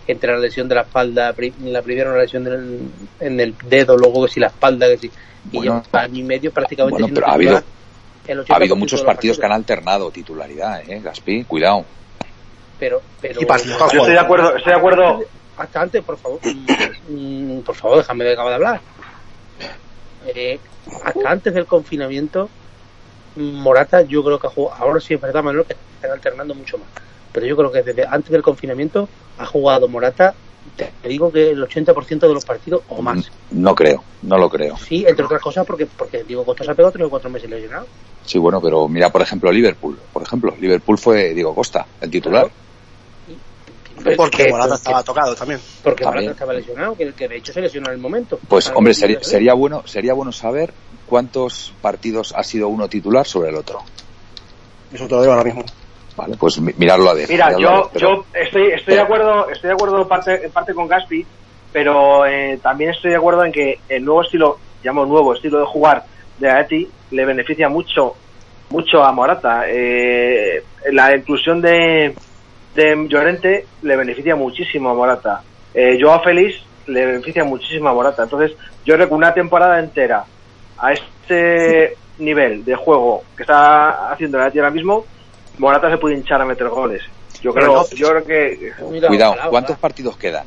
entre 0.06 0.32
la 0.32 0.38
lesión 0.38 0.68
de 0.68 0.74
la 0.74 0.80
espalda, 0.82 1.34
la 1.62 1.82
primera 1.82 2.10
una 2.10 2.18
lesión 2.20 2.44
del- 2.44 2.88
en 3.20 3.40
el 3.40 3.54
dedo, 3.64 3.96
luego 3.96 4.26
que 4.26 4.32
si 4.32 4.40
la 4.40 4.48
espalda, 4.48 4.86
que 4.88 4.98
si 4.98 5.06
y 5.06 5.56
Bueno, 5.58 5.82
lleva 5.84 6.02
año 6.04 6.18
y 6.18 6.22
medio 6.24 6.50
prácticamente 6.52 7.00
bueno, 7.02 7.14
pero 7.14 7.26
ha 7.28 7.32
habido- 7.32 7.56
Ha 7.56 7.60
80% 7.60 8.54
habido 8.56 8.76
muchos 8.76 9.02
partidos 9.02 9.38
que 9.38 9.46
han 9.46 9.52
alternado 9.52 10.10
titularidad, 10.10 10.80
eh, 10.88 11.00
Gaspi, 11.00 11.44
cuidado. 11.44 11.84
pero 12.78 13.00
pero 13.20 13.40
Y 13.40 13.46
Yo 13.46 13.54
estoy 13.54 14.12
de 14.12 14.18
acuerdo, 14.18 14.56
estoy 14.56 14.72
de 14.72 14.78
acuerdo. 14.78 15.20
hasta 15.56 15.80
antes 15.82 16.02
por 16.02 16.18
favor. 16.18 16.40
Mm, 17.08 17.60
por 17.60 17.74
favor 17.76 17.98
déjame 17.98 18.24
de 18.24 18.32
acabar 18.32 18.50
de 18.50 18.54
hablar 18.56 18.80
Eh, 20.26 20.58
hasta 21.04 21.30
antes 21.30 21.54
del 21.54 21.66
confinamiento 21.66 22.48
mm, 23.36 23.62
Morata 23.62 24.02
yo 24.02 24.24
creo 24.24 24.38
que 24.38 24.46
ha 24.46 24.50
jugado 24.50 24.82
ahora 24.82 25.00
sí 25.00 25.14
es 25.14 25.20
verdad 25.20 25.42
Manuel 25.42 25.66
que 25.66 25.76
están 25.94 26.10
alternando 26.12 26.54
mucho 26.54 26.78
más 26.78 26.88
pero 27.32 27.46
yo 27.46 27.56
creo 27.56 27.70
que 27.72 27.82
desde 27.82 28.06
antes 28.06 28.30
del 28.30 28.42
confinamiento 28.42 29.08
ha 29.38 29.46
jugado 29.46 29.88
Morata 29.88 30.34
te 30.76 30.92
digo 31.08 31.30
que 31.30 31.50
el 31.50 31.62
80% 31.62 32.20
de 32.20 32.34
los 32.34 32.44
partidos 32.44 32.82
o 32.88 33.02
más 33.02 33.30
No 33.50 33.74
creo, 33.74 34.04
no 34.22 34.38
lo 34.38 34.48
creo. 34.48 34.76
sí 34.76 35.04
entre 35.06 35.24
otras 35.24 35.42
cosas 35.42 35.66
porque 35.66 35.86
porque 35.86 36.24
digo 36.24 36.44
Costa 36.44 36.64
se 36.64 36.70
ha 36.70 36.74
pegado 36.74 36.92
tres 36.92 37.06
o 37.06 37.10
cuatro 37.10 37.28
meses 37.30 37.50
lesionado 37.50 37.86
Sí, 38.24 38.38
bueno, 38.38 38.60
pero 38.60 38.88
mira, 38.88 39.10
por 39.10 39.20
ejemplo, 39.20 39.52
Liverpool. 39.52 40.00
Por 40.10 40.22
ejemplo, 40.22 40.54
Liverpool 40.58 40.96
fue 40.96 41.34
Diego 41.34 41.54
Costa, 41.54 41.86
el 42.00 42.10
titular. 42.10 42.50
Porque 44.16 44.44
Que- 44.44 44.50
Morata 44.50 44.74
estaba 44.74 45.02
tocado 45.02 45.34
también. 45.34 45.60
porque 45.82 46.04
También. 46.04 46.24
Morata 46.24 46.32
estaba 46.32 46.52
lesionado 46.52 46.96
que, 46.96 47.12
que 47.12 47.28
de 47.28 47.36
hecho 47.36 47.52
se 47.52 47.60
lesionó 47.60 47.88
en 47.88 47.94
el 47.94 48.00
momento 48.00 48.38
Pues, 48.48 48.66
Algo 48.68 48.78
hombre, 48.78 48.94
sería, 48.94 49.22
sería 49.22 49.54
bueno, 49.54 49.82
sería 49.86 50.14
bueno 50.14 50.32
saber 50.32 50.72
cuántos 51.06 51.72
partidos 51.80 52.34
ha 52.36 52.42
sido 52.42 52.68
uno 52.68 52.88
titular 52.88 53.26
sobre 53.26 53.50
el 53.50 53.56
otro. 53.56 53.80
Eso 54.92 55.06
te 55.06 55.14
lo 55.14 55.20
digo 55.22 55.32
ahora 55.32 55.44
mismo. 55.44 55.64
Vale, 56.16 56.36
pues 56.36 56.60
mi- 56.60 56.72
mirarlo 56.76 57.10
a 57.10 57.14
ver. 57.14 57.28
Mira, 57.28 57.46
a 57.48 57.58
yo, 57.58 57.70
ver, 57.70 57.82
pero- 57.92 58.08
yo 58.16 58.24
estoy, 58.34 58.72
estoy 58.72 58.94
de 58.94 59.00
acuerdo, 59.00 59.48
estoy 59.50 59.68
de 59.68 59.74
acuerdo 59.74 60.06
parte, 60.08 60.44
en 60.44 60.50
parte 60.52 60.72
con 60.74 60.86
Gaspi, 60.86 61.24
pero 61.72 62.24
eh, 62.26 62.58
también 62.62 62.90
estoy 62.90 63.10
de 63.10 63.16
acuerdo 63.16 63.44
en 63.44 63.52
que 63.52 63.80
el 63.88 64.04
nuevo 64.04 64.22
estilo, 64.22 64.58
llamo 64.82 65.04
nuevo 65.06 65.34
estilo 65.34 65.58
de 65.58 65.66
jugar 65.66 66.04
de 66.38 66.50
Aeti 66.50 66.88
le 67.10 67.24
beneficia 67.24 67.68
mucho, 67.68 68.14
mucho 68.70 69.02
a 69.02 69.10
Morata. 69.12 69.64
Eh, 69.68 70.62
la 70.92 71.16
inclusión 71.16 71.60
de, 71.60 72.14
de 72.74 73.06
Llorente 73.08 73.66
le 73.82 73.96
beneficia 73.96 74.34
muchísimo 74.36 74.90
a 74.90 74.94
Morata. 74.94 75.42
Eh, 75.72 75.98
Joao 76.00 76.22
Félix 76.22 76.56
le 76.86 77.06
beneficia 77.06 77.44
muchísimo 77.44 77.88
a 77.88 77.94
Morata. 77.94 78.24
Entonces, 78.24 78.52
yo 78.84 78.94
creo 78.94 79.08
que 79.08 79.14
una 79.14 79.32
temporada 79.34 79.78
entera 79.80 80.24
a 80.78 80.92
este 80.92 81.96
nivel 82.18 82.64
de 82.64 82.74
juego 82.76 83.22
que 83.36 83.42
está 83.42 84.10
haciendo 84.12 84.38
el 84.38 84.44
Atleti 84.44 84.58
ahora 84.58 84.70
mismo, 84.70 85.04
Morata 85.58 85.90
se 85.90 85.98
puede 85.98 86.16
hinchar 86.16 86.40
a 86.40 86.44
meter 86.44 86.68
goles. 86.68 87.02
Yo 87.42 87.52
Pero 87.52 87.66
creo, 87.66 87.76
no- 87.82 87.88
yo 87.96 88.08
creo 88.10 88.24
que 88.24 88.72
Mira, 88.90 89.08
Cuidado, 89.08 89.34
¿cuántos 89.50 89.78
partidos 89.78 90.16
quedan 90.16 90.46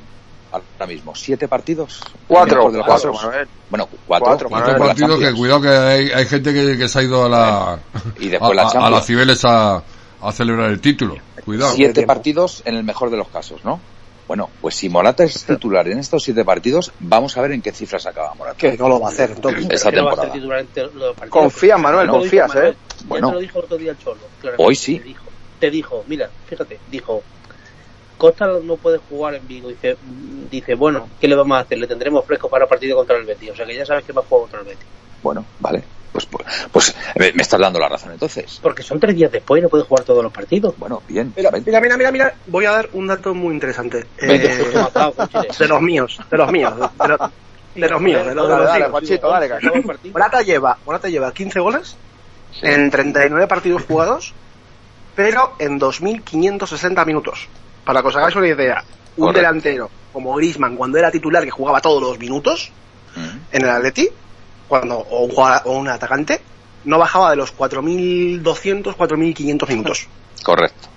ahora 0.51 0.87
mismo? 0.87 1.13
¿Siete 1.15 1.47
partidos? 1.47 2.01
Cuatro, 2.27 2.55
Mejor 2.57 2.71
de 2.71 2.77
los 2.79 2.87
cuatro. 2.87 3.13
Manuel. 3.13 3.47
Bueno, 3.69 3.89
cuatro. 4.07 4.49
Cuatro, 4.49 4.49
la 4.49 4.77
partidos 4.77 5.19
que 5.19 5.25
Champions. 5.25 5.37
cuidado 5.39 5.61
que 5.61 5.67
hay, 5.69 6.11
hay 6.11 6.25
gente 6.25 6.53
que, 6.53 6.77
que 6.77 6.87
se 6.87 6.99
ha 6.99 7.03
ido 7.03 7.25
a 7.25 7.29
la 7.29 7.79
Y 8.19 8.29
después 8.29 8.51
a, 8.51 8.55
la 8.55 8.61
a- 8.61 8.65
a 8.65 8.71
Champions. 8.71 8.91
las 8.95 9.05
Cibeles 9.05 9.45
a, 9.45 9.83
a 10.21 10.31
celebrar 10.31 10.69
el 10.71 10.81
título. 10.81 11.15
Cuidado. 11.45 11.73
Siete 11.73 12.05
partidos 12.05 12.61
en 12.65 12.75
el 12.75 12.83
mejor 12.83 13.09
de 13.09 13.17
los 13.17 13.27
casos, 13.29 13.63
¿no? 13.63 13.79
Bueno, 14.27 14.49
pues 14.59 14.75
si 14.75 14.89
Morata 14.89 15.23
es 15.23 15.45
titular 15.45 15.87
en 15.87 15.99
estos 15.99 16.21
siete 16.23 16.43
partidos, 16.43 16.91
vamos 16.99 17.37
a 17.37 17.41
ver 17.41 17.53
en 17.53 17.61
qué 17.61 17.71
cifras 17.71 18.05
acaba 18.05 18.33
Morata. 18.33 18.57
Que 18.57 18.75
no 18.77 18.89
lo 18.89 18.99
va 18.99 19.07
a 19.07 19.11
hacer. 19.11 19.31
Entonces, 19.31 19.65
Esa 19.69 19.89
que 19.89 19.97
no 19.97 20.05
va 20.05 20.11
a 20.11 20.15
ser 20.15 20.31
temporada. 20.31 20.61
en 20.61 20.67
partidos. 20.67 21.29
Confía, 21.29 21.77
Manuel, 21.77 22.09
confías, 22.09 22.53
¿eh? 22.55 22.75
ya 22.99 23.05
Bueno. 23.07 23.29
te 23.29 23.33
lo 23.35 23.39
dijo 23.39 23.59
otro 23.59 23.77
día 23.77 23.91
el 23.91 23.97
Cholo. 23.99 24.19
Hoy 24.57 24.75
sí. 24.75 24.97
Te 24.99 25.03
dijo, 25.05 25.23
te 25.59 25.71
dijo, 25.71 26.03
mira, 26.07 26.29
fíjate, 26.47 26.77
dijo, 26.91 27.23
Costa 28.17 28.47
no 28.63 28.75
puede 28.75 28.97
jugar 28.97 29.35
en 29.35 29.47
Vigo. 29.47 29.69
Dice, 29.69 29.93
mm, 29.95 30.49
dice, 30.49 30.75
bueno, 30.75 31.07
¿qué 31.21 31.27
le 31.29 31.35
vamos 31.35 31.57
a 31.57 31.61
hacer? 31.61 31.77
Le 31.77 31.87
tendremos 31.87 32.25
fresco 32.25 32.49
para 32.49 32.65
el 32.65 32.69
partido 32.69 32.97
contra 32.97 33.15
el 33.15 33.23
Betis. 33.25 33.51
O 33.51 33.55
sea 33.55 33.65
que 33.65 33.75
ya 33.75 33.85
sabes 33.85 34.03
que 34.03 34.11
va 34.11 34.21
a 34.21 34.25
jugar 34.25 34.41
contra 34.41 34.59
el 34.61 34.65
Betis. 34.65 34.85
Bueno, 35.23 35.45
vale. 35.59 35.83
Pues, 36.17 36.25
pues, 36.25 36.45
pues, 36.71 36.95
me 37.15 37.31
me 37.33 37.43
estás 37.43 37.59
dando 37.59 37.79
la 37.79 37.87
razón 37.89 38.11
entonces. 38.11 38.57
Porque 38.63 38.81
son 38.81 38.99
tres 38.99 39.15
días 39.15 39.31
después 39.31 39.59
y 39.59 39.61
no 39.61 39.69
puede 39.69 39.83
jugar 39.83 40.03
todos 40.03 40.23
los 40.23 40.33
partidos. 40.33 40.73
Bueno, 40.79 41.03
bien. 41.07 41.31
mira, 41.37 41.51
mira, 41.51 41.79
mira, 41.79 41.95
mira, 41.97 42.11
mira, 42.11 42.35
voy 42.47 42.65
a 42.65 42.71
dar 42.71 42.89
un 42.93 43.05
dato 43.05 43.35
muy 43.35 43.53
interesante. 43.53 44.07
Eh, 44.17 44.73
de 45.59 45.67
los 45.67 45.81
míos, 45.81 46.19
de 46.31 46.37
los 46.37 46.51
míos, 46.51 46.73
de, 46.75 47.07
los- 47.07 47.19
de 47.75 47.87
los 47.89 48.01
míos, 48.01 48.25
de 48.25 48.33
los, 48.33 48.47
de 48.47 48.53
Dale, 48.53 48.63
los 48.63 48.67
dale. 48.71 48.85
Juanchito. 48.85 49.29
Morata 50.11 50.41
lleva, 50.41 50.77
Morata 50.87 51.07
lleva 51.07 51.31
15 51.31 51.59
goles 51.59 51.95
en 52.63 52.89
39 52.89 53.45
partidos 53.47 53.83
jugados, 53.83 54.33
pero 55.15 55.53
en 55.59 55.79
2.560 55.79 57.05
minutos. 57.05 57.47
Para 57.85 58.01
que 58.01 58.07
os 58.07 58.15
hagáis 58.15 58.35
una 58.35 58.47
idea, 58.47 58.83
un 59.17 59.25
Correcto. 59.27 59.37
delantero 59.39 59.89
como 60.11 60.33
Griezmann, 60.33 60.75
cuando 60.77 60.97
era 60.97 61.11
titular, 61.11 61.43
que 61.43 61.51
jugaba 61.51 61.79
todos 61.79 62.01
los 62.01 62.17
minutos 62.17 62.71
Mm. 63.15 63.37
en 63.51 63.61
el 63.63 63.69
Atleti, 63.69 64.09
cuando, 64.67 64.97
o, 64.97 65.25
un 65.25 65.31
jugador- 65.31 65.61
o 65.65 65.77
un 65.77 65.87
atacante, 65.89 66.41
no 66.85 66.97
bajaba 66.97 67.31
de 67.31 67.35
los 67.37 67.55
4.200, 67.55 68.95
4.500 68.95 69.67
minutos. 69.69 70.07
Correcto. 70.43 70.87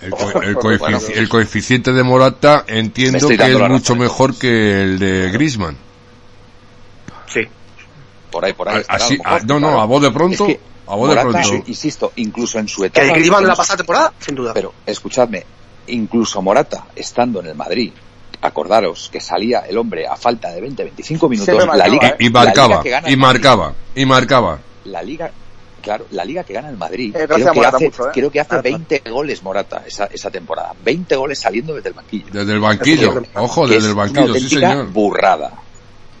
El, 0.00 0.10
co- 0.10 0.42
el 0.42 0.78
Bueno. 0.78 0.98
el 1.14 1.28
coeficiente 1.28 1.92
de 1.92 2.02
Morata 2.02 2.64
entiendo 2.66 3.28
que 3.28 3.34
es 3.34 3.58
mucho 3.68 3.94
mejor 3.94 4.36
que 4.36 4.82
el 4.82 4.98
de 4.98 5.30
Griezmann. 5.30 5.76
Sí. 7.28 7.42
Por 8.30 8.44
ahí, 8.44 8.52
por 8.52 8.68
ahí. 8.68 8.82
Así, 8.88 9.16
a 9.24 9.36
ah, 9.36 9.40
no, 9.46 9.60
no, 9.60 9.80
a 9.80 9.84
voz 9.84 10.02
de 10.02 10.10
pronto, 10.10 10.44
Es 10.46 10.54
que 10.56 10.60
a 10.88 10.96
voz 10.96 11.14
de 11.14 11.20
pronto. 11.20 11.54
insisto, 11.66 12.12
incluso 12.16 12.58
en 12.58 12.66
su 12.66 12.80
¿Que 12.80 12.86
etapa... 12.88 13.12
Griezmann 13.12 13.42
de 13.42 13.48
la 13.48 13.54
pasada 13.54 13.76
temporada? 13.76 14.12
Sin 14.18 14.34
duda. 14.34 14.52
Pero, 14.52 14.74
escuchadme, 14.84 15.44
incluso 15.86 16.42
Morata, 16.42 16.86
estando 16.96 17.38
en 17.40 17.46
el 17.46 17.54
Madrid, 17.54 17.92
acordaros 18.42 19.08
que 19.10 19.20
salía 19.20 19.60
el 19.60 19.78
hombre 19.78 20.06
a 20.06 20.16
falta 20.16 20.50
de 20.50 20.60
20-25 20.62 21.28
minutos, 21.28 21.54
la 21.54 21.64
marcaba, 21.66 21.88
liga, 21.88 22.08
¿eh? 22.08 22.16
Y 22.18 22.24
la 22.24 22.28
liga 22.28 22.44
marcaba, 22.44 22.82
que 22.82 22.90
gana 22.90 23.10
y 23.10 23.16
Madrid, 23.16 23.40
marcaba, 23.42 23.74
y 23.94 24.04
marcaba. 24.04 24.58
la 24.84 25.02
liga, 25.02 25.30
claro, 25.80 26.06
la 26.10 26.24
liga 26.24 26.42
que 26.44 26.52
gana 26.52 26.68
el 26.68 26.76
Madrid, 26.76 27.14
Eh, 27.16 27.26
creo, 27.26 27.52
que 27.52 27.60
hace, 27.66 27.84
mucho, 27.86 28.08
¿eh? 28.08 28.10
creo 28.12 28.30
que 28.30 28.40
hace 28.40 28.48
Claro. 28.48 28.62
20 28.62 29.02
goles 29.10 29.42
Morata 29.42 29.82
esa, 29.86 30.06
esa 30.06 30.30
temporada, 30.30 30.74
20 30.84 31.14
goles 31.16 31.38
saliendo 31.38 31.74
desde 31.74 31.88
el 31.90 31.94
banquillo. 31.94 32.26
Desde 32.32 32.52
el 32.52 32.60
banquillo, 32.60 33.22
ojo, 33.34 33.66
desde 33.66 33.78
es 33.78 33.84
el 33.86 33.94
banquillo, 33.94 34.34
sí 34.34 34.48
señor. 34.48 34.86
burrada. 34.90 35.52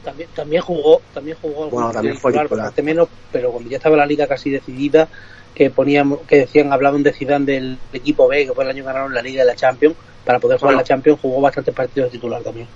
También, 0.04 0.28
también 0.34 0.62
jugó, 0.62 1.00
también 1.14 1.36
jugó 1.40 1.64
algún 1.64 1.70
Bueno, 1.80 1.92
también 1.92 2.16
fue 2.16 2.32
titular, 2.32 2.48
bastante 2.48 2.82
menos, 2.82 3.08
pero 3.30 3.52
cuando 3.52 3.70
ya 3.70 3.76
estaba 3.76 3.96
la 3.96 4.06
liga 4.06 4.26
casi 4.26 4.50
decidida, 4.50 5.08
que 5.54 5.70
ponían, 5.70 6.16
que 6.26 6.36
decían, 6.38 6.72
hablaban 6.72 7.02
de 7.02 7.12
Zidane 7.12 7.44
del 7.46 7.78
equipo 7.92 8.26
B, 8.26 8.46
que 8.46 8.52
fue 8.52 8.64
el 8.64 8.70
año 8.70 8.82
que 8.82 8.86
ganaron 8.86 9.14
la 9.14 9.22
liga 9.22 9.44
y 9.44 9.46
la 9.46 9.54
Champions, 9.54 9.94
para 10.24 10.38
poder 10.38 10.58
jugar 10.58 10.74
Bueno. 10.74 10.80
la 10.80 10.84
Champions 10.84 11.18
jugó 11.20 11.40
bastantes 11.40 11.74
partidos 11.74 12.10
de 12.12 12.18
titular 12.18 12.42
también. 12.42 12.66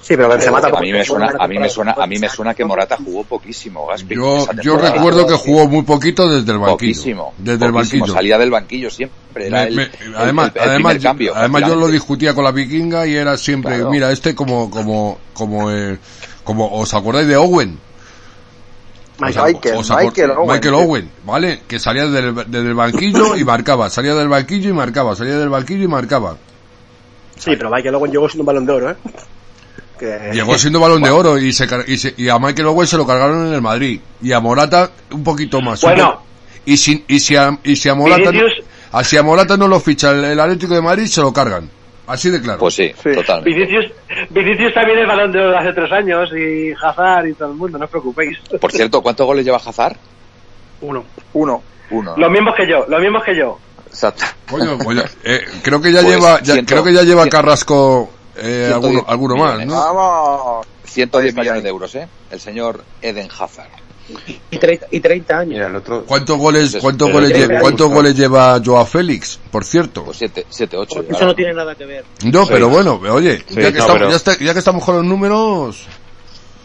Sí, 0.00 0.16
pero 0.16 0.28
Benzema 0.28 0.58
a 0.58 0.80
mí 0.82 0.92
me 0.92 1.02
suena, 1.02 1.32
a 1.38 1.48
mí 1.48 1.58
me 1.58 1.66
suena, 1.70 1.92
a 1.96 2.06
mí 2.06 2.18
me 2.18 2.28
suena 2.28 2.52
que 2.52 2.62
Morata 2.62 2.98
jugó 3.02 3.24
poquísimo, 3.24 3.86
Gaspi. 3.86 4.14
Yo, 4.16 4.46
yo 4.62 4.76
recuerdo 4.76 5.26
que 5.26 5.32
jugó 5.32 5.66
muy 5.66 5.82
poquito 5.82 6.28
desde 6.28 6.52
el 6.52 6.58
banquillo. 6.58 6.72
Poquísimo. 6.74 7.32
Desde 7.38 7.64
el 7.64 7.72
banquillo. 7.72 8.06
Salía 8.08 8.36
del 8.36 8.50
banquillo 8.50 8.90
siempre. 8.90 9.46
Era 9.46 9.60
Me- 9.62 9.68
el, 9.68 9.74
me- 9.76 9.82
el- 9.84 10.14
además, 10.14 10.52
el- 10.56 10.62
el 10.62 10.68
además, 10.68 10.98
cambio. 10.98 11.32
además 11.34 11.62
yo 11.66 11.74
lo 11.76 11.88
discutía 11.88 12.34
con 12.34 12.44
la 12.44 12.50
vikinga 12.50 13.06
y 13.06 13.14
era 13.14 13.38
siempre, 13.38 13.76
Claro. 13.76 13.90
mira, 13.90 14.12
este 14.12 14.34
como, 14.34 14.68
como, 14.70 15.16
como, 15.32 15.70
eh, 15.72 15.96
como, 16.44 16.70
¿os 16.78 16.92
acordáis 16.92 17.26
de 17.26 17.36
Owen? 17.38 17.78
¿Os 19.20 19.36
aco- 19.36 19.46
Michael, 19.46 19.78
Michael 20.04 20.30
Owen. 20.32 20.48
Michael 20.48 20.74
Owen, 20.74 21.10
¿vale? 21.24 21.60
Que 21.68 21.78
salía 21.78 22.06
desde 22.06 22.28
el, 22.28 22.34
desde 22.34 22.68
el 22.68 22.74
banquillo 22.74 23.36
y 23.36 23.44
marcaba, 23.44 23.88
salía 23.90 24.14
del 24.14 24.28
banquillo 24.28 24.70
y 24.70 24.72
marcaba, 24.72 25.14
salía 25.14 25.36
del 25.38 25.48
banquillo 25.48 25.84
y 25.84 25.88
marcaba. 25.88 26.36
Sí, 27.38 27.50
pero 27.56 27.70
Michael 27.70 27.94
Owen 27.96 28.10
llegó 28.12 28.28
siendo 28.28 28.42
un 28.42 28.46
balón 28.46 28.66
de 28.66 28.72
oro, 28.72 28.90
¿eh? 28.90 28.96
Que... 29.98 30.30
Llegó 30.32 30.58
siendo 30.58 30.80
balón 30.80 31.02
de 31.02 31.10
oro 31.10 31.38
y, 31.38 31.52
se, 31.52 31.68
y, 31.86 31.96
se- 31.96 32.14
y 32.16 32.28
a 32.28 32.38
Michael 32.38 32.66
Owen 32.68 32.86
se 32.86 32.96
lo 32.96 33.06
cargaron 33.06 33.46
en 33.46 33.54
el 33.54 33.62
Madrid. 33.62 34.00
Y 34.20 34.32
a 34.32 34.40
Morata 34.40 34.90
un 35.12 35.22
poquito 35.22 35.60
más. 35.60 35.80
Bueno. 35.82 36.20
Y 36.66 36.76
si, 36.76 37.04
y 37.06 37.20
si 37.20 37.36
a, 37.36 37.56
y 37.62 37.76
si 37.76 37.88
a 37.88 37.94
Morata, 37.94 38.24
no, 38.24 38.30
Vinicius- 38.32 38.64
a 38.90 39.04
si 39.04 39.16
a 39.16 39.22
Morata 39.22 39.56
no 39.56 39.68
lo 39.68 39.78
ficha 39.78 40.10
el, 40.10 40.24
el 40.24 40.40
Atlético 40.40 40.74
de 40.74 40.82
Madrid, 40.82 41.06
se 41.06 41.20
lo 41.20 41.32
cargan. 41.32 41.68
Así 42.06 42.30
de 42.30 42.40
claro. 42.40 42.58
Pues 42.58 42.74
sí, 42.74 42.92
Sí. 43.02 43.12
totalmente. 43.14 43.50
Vinicius, 43.50 43.92
Vinicius 44.30 44.74
también 44.74 44.98
es 44.98 45.06
balón 45.08 45.32
de 45.32 45.38
oro 45.40 45.50
de 45.52 45.56
hace 45.58 45.72
tres 45.72 45.90
años 45.92 46.30
y 46.36 46.72
Hazard 46.72 47.26
y 47.28 47.34
todo 47.34 47.48
el 47.50 47.54
mundo, 47.56 47.78
no 47.78 47.84
os 47.86 47.90
preocupéis. 47.90 48.38
Por 48.60 48.70
cierto, 48.70 49.00
¿cuántos 49.02 49.26
goles 49.26 49.44
lleva 49.44 49.56
Hazard? 49.64 49.96
Uno. 50.82 51.04
Uno. 51.32 51.62
Uno. 51.90 52.14
Los 52.16 52.30
mismos 52.30 52.54
que 52.56 52.68
yo, 52.68 52.84
los 52.88 53.00
mismos 53.00 53.22
que 53.24 53.36
yo. 53.36 53.58
Exacto. 53.86 54.24
Coño, 54.50 54.76
pues 54.78 54.98
ya- 55.02 55.10
eh, 55.24 55.40
creo 55.62 55.80
que 55.80 55.92
ya 55.92 56.02
Pues 56.02 56.14
lleva, 56.14 56.40
ya- 56.42 56.54
ciento- 56.54 56.72
creo 56.74 56.84
que 56.84 56.92
ya 56.92 57.02
lleva 57.02 57.26
Carrasco 57.28 58.10
eh, 58.36 58.66
110 58.68 58.72
alguno, 58.74 59.04
alguno 59.06 59.36
más, 59.36 59.54
millones. 59.54 59.66
¿no? 59.68 59.74
Vamos. 59.94 60.66
110 60.84 61.22
Ahí 61.24 61.28
está, 61.30 61.40
millones 61.40 61.62
de 61.62 61.68
euros, 61.68 61.94
¿eh? 61.94 62.08
El 62.30 62.40
señor 62.40 62.84
Eden 63.00 63.28
Hazard. 63.38 63.68
Y 64.50 64.58
30, 64.58 64.86
y 64.90 65.00
30 65.00 65.38
años. 65.38 65.54
Mira, 65.54 65.66
el 65.68 65.76
otro, 65.76 66.04
¿Cuántos 66.04 66.36
goles, 66.36 66.72
Pues 66.72 66.82
cuántos 66.82 67.10
goles, 67.10 67.30
de 67.30 67.36
lle- 67.36 67.46
30 67.46 67.60
cuántos 67.62 67.90
goles 67.90 68.14
lleva 68.16 68.60
Joao 68.62 68.84
Félix, 68.84 69.40
por 69.50 69.64
cierto? 69.64 70.04
Pues 70.04 70.18
7, 70.18 70.44
7, 70.50 70.76
8. 70.76 71.04
Eso 71.10 71.24
no 71.24 71.34
tiene 71.34 71.54
nada 71.54 71.74
que 71.74 71.86
ver. 71.86 72.04
No, 72.24 72.46
pero 72.46 72.68
bueno, 72.68 73.00
oye, 73.12 73.38
Sí, 73.48 73.54
ya, 73.54 73.54
que 73.54 73.62
no, 73.62 73.68
estamos, 73.78 73.92
pero- 73.94 74.10
ya, 74.10 74.16
está- 74.16 74.38
ya 74.38 74.52
que 74.52 74.58
estamos 74.58 74.84
con 74.84 74.96
los 74.96 75.04
números, 75.04 75.86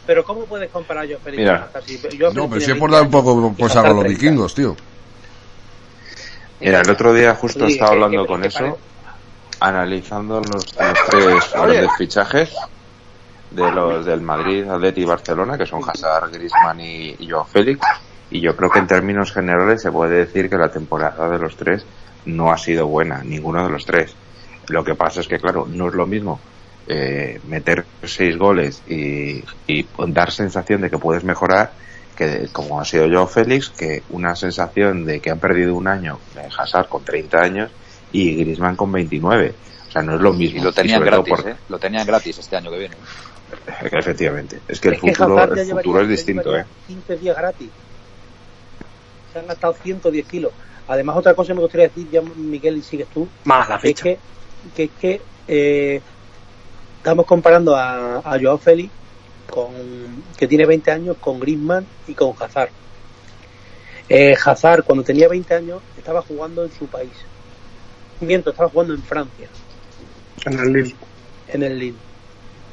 Pero 0.05 0.23
¿cómo 0.25 0.41
puedes 0.45 0.69
comparar 0.71 1.05
a 1.05 1.07
Joao 1.07 1.19
Félix 1.23 1.39
Mira. 1.39 1.69
Si 1.85 2.17
no, 2.33 2.49
pero 2.49 2.61
si 2.61 2.71
es 2.71 2.77
por 2.77 2.89
20 2.89 2.95
dar 2.95 3.03
un 3.03 3.11
poco 3.11 3.53
pues 3.57 3.75
a 3.75 3.83
los 3.83 3.99
30. 4.01 4.07
vikingos, 4.09 4.55
tío. 4.55 4.75
mira, 6.59 6.81
el 6.81 6.89
otro 6.89 7.13
día 7.13 7.35
justo 7.35 7.65
estaba 7.67 7.91
hablando 7.91 8.23
que- 8.23 8.27
con 8.27 8.41
que 8.41 8.47
eso, 8.47 8.77
analizando 9.61 10.41
los, 10.41 10.55
los 10.55 10.65
tres 11.09 11.51
grandes 11.53 11.89
fichajes 11.97 12.49
de 13.51 13.71
los 13.71 14.05
del 14.05 14.21
Madrid, 14.21 14.67
Atleti 14.69 15.01
y 15.01 15.05
Barcelona, 15.05 15.57
que 15.57 15.65
son 15.65 15.81
Hazard, 15.87 16.31
Griezmann 16.31 16.79
y, 16.81 17.15
y 17.19 17.29
Joao 17.29 17.45
Félix. 17.45 17.79
Y 18.31 18.41
yo 18.41 18.55
creo 18.55 18.69
que 18.69 18.79
en 18.79 18.87
términos 18.87 19.31
generales 19.31 19.81
se 19.81 19.91
puede 19.91 20.17
decir 20.25 20.49
que 20.49 20.57
la 20.57 20.69
temporada 20.69 21.27
de 21.29 21.39
los 21.39 21.55
tres 21.57 21.83
no 22.25 22.51
ha 22.51 22.57
sido 22.57 22.87
buena, 22.87 23.23
ninguno 23.23 23.63
de 23.65 23.71
los 23.71 23.85
tres. 23.85 24.13
Lo 24.67 24.83
que 24.83 24.93
pasa 24.93 25.21
es 25.21 25.27
que, 25.27 25.39
claro, 25.39 25.65
no 25.67 25.87
es 25.87 25.95
lo 25.95 26.05
mismo 26.05 26.39
eh, 26.87 27.39
meter 27.47 27.85
seis 28.03 28.37
goles 28.37 28.83
y, 28.87 29.43
y 29.67 29.87
dar 30.07 30.31
sensación 30.31 30.81
de 30.81 30.89
que 30.91 30.97
puedes 30.99 31.23
mejorar 31.23 31.71
que 32.15 32.49
como 32.51 32.79
ha 32.79 32.85
sido 32.85 33.07
Joao 33.09 33.25
Félix, 33.27 33.69
que 33.69 34.03
una 34.09 34.35
sensación 34.35 35.05
de 35.05 35.21
que 35.21 35.31
han 35.31 35.39
perdido 35.39 35.73
un 35.73 35.87
año 35.87 36.19
de 36.35 36.41
Hazard 36.55 36.87
con 36.89 37.03
30 37.03 37.37
años 37.41 37.71
y 38.11 38.35
Griezmann 38.35 38.75
con 38.75 38.91
29. 38.91 39.53
O 39.87 39.91
sea, 39.91 40.01
no 40.03 40.15
es 40.15 40.21
lo 40.21 40.33
mismo. 40.33 40.59
Y 40.59 40.63
lo 40.63 40.71
tenían 40.71 41.01
gratis, 41.01 41.33
por- 41.33 41.49
¿eh? 41.49 41.55
Lo 41.69 41.79
tenían 41.79 42.05
gratis 42.05 42.37
este 42.37 42.57
año 42.57 42.69
que 42.69 42.77
viene. 42.77 42.95
Efectivamente. 43.91 44.59
Es 44.67 44.79
que 44.79 44.89
el 44.89 44.93
Es 44.95 44.99
futuro, 45.01 45.43
el 45.43 45.49
llevaría- 45.49 45.75
futuro 45.75 46.01
es 46.01 46.07
distinto, 46.09 46.55
¿eh? 46.57 46.65
15 46.87 47.17
días 47.17 47.35
gratis. 47.37 47.69
Se 49.33 49.39
han 49.39 49.47
gastado 49.47 49.73
110 49.81 50.25
kilos. 50.27 50.51
Además, 50.87 51.17
otra 51.17 51.33
cosa 51.33 51.49
que 51.49 51.53
me 51.55 51.61
gustaría 51.61 51.87
decir, 51.87 52.09
ya 52.11 52.21
Miguel, 52.21 52.77
y 52.77 52.81
sigues 52.81 53.07
tú, 53.13 53.27
Más 53.45 53.69
la 53.69 53.79
fecha. 53.79 54.03
que, 54.03 54.17
que 54.75 54.83
es 54.85 54.89
que 54.99 55.21
eh, 55.47 56.01
estamos 56.97 57.25
comparando 57.25 57.75
a, 57.75 58.17
a 58.17 58.39
Joao 58.39 58.57
Félix, 58.57 58.91
con, 59.49 59.69
que 60.37 60.47
tiene 60.47 60.65
20 60.65 60.91
años, 60.91 61.17
con 61.19 61.39
Griezmann 61.39 61.85
y 62.07 62.13
con 62.13 62.33
Hazard. 62.39 62.69
Eh, 64.09 64.35
Hazard, 64.43 64.83
cuando 64.83 65.03
tenía 65.03 65.27
20 65.27 65.53
años, 65.53 65.81
estaba 65.97 66.21
jugando 66.23 66.63
en 66.65 66.71
su 66.71 66.87
país. 66.87 67.11
Miento, 68.21 68.49
estaba 68.49 68.69
jugando 68.69 68.93
en 68.95 69.03
Francia, 69.03 69.47
En 70.45 70.59
el 70.59 70.73
Lille. 70.73 70.95
en 71.49 71.63
el 71.63 71.79
Lille. 71.79 71.97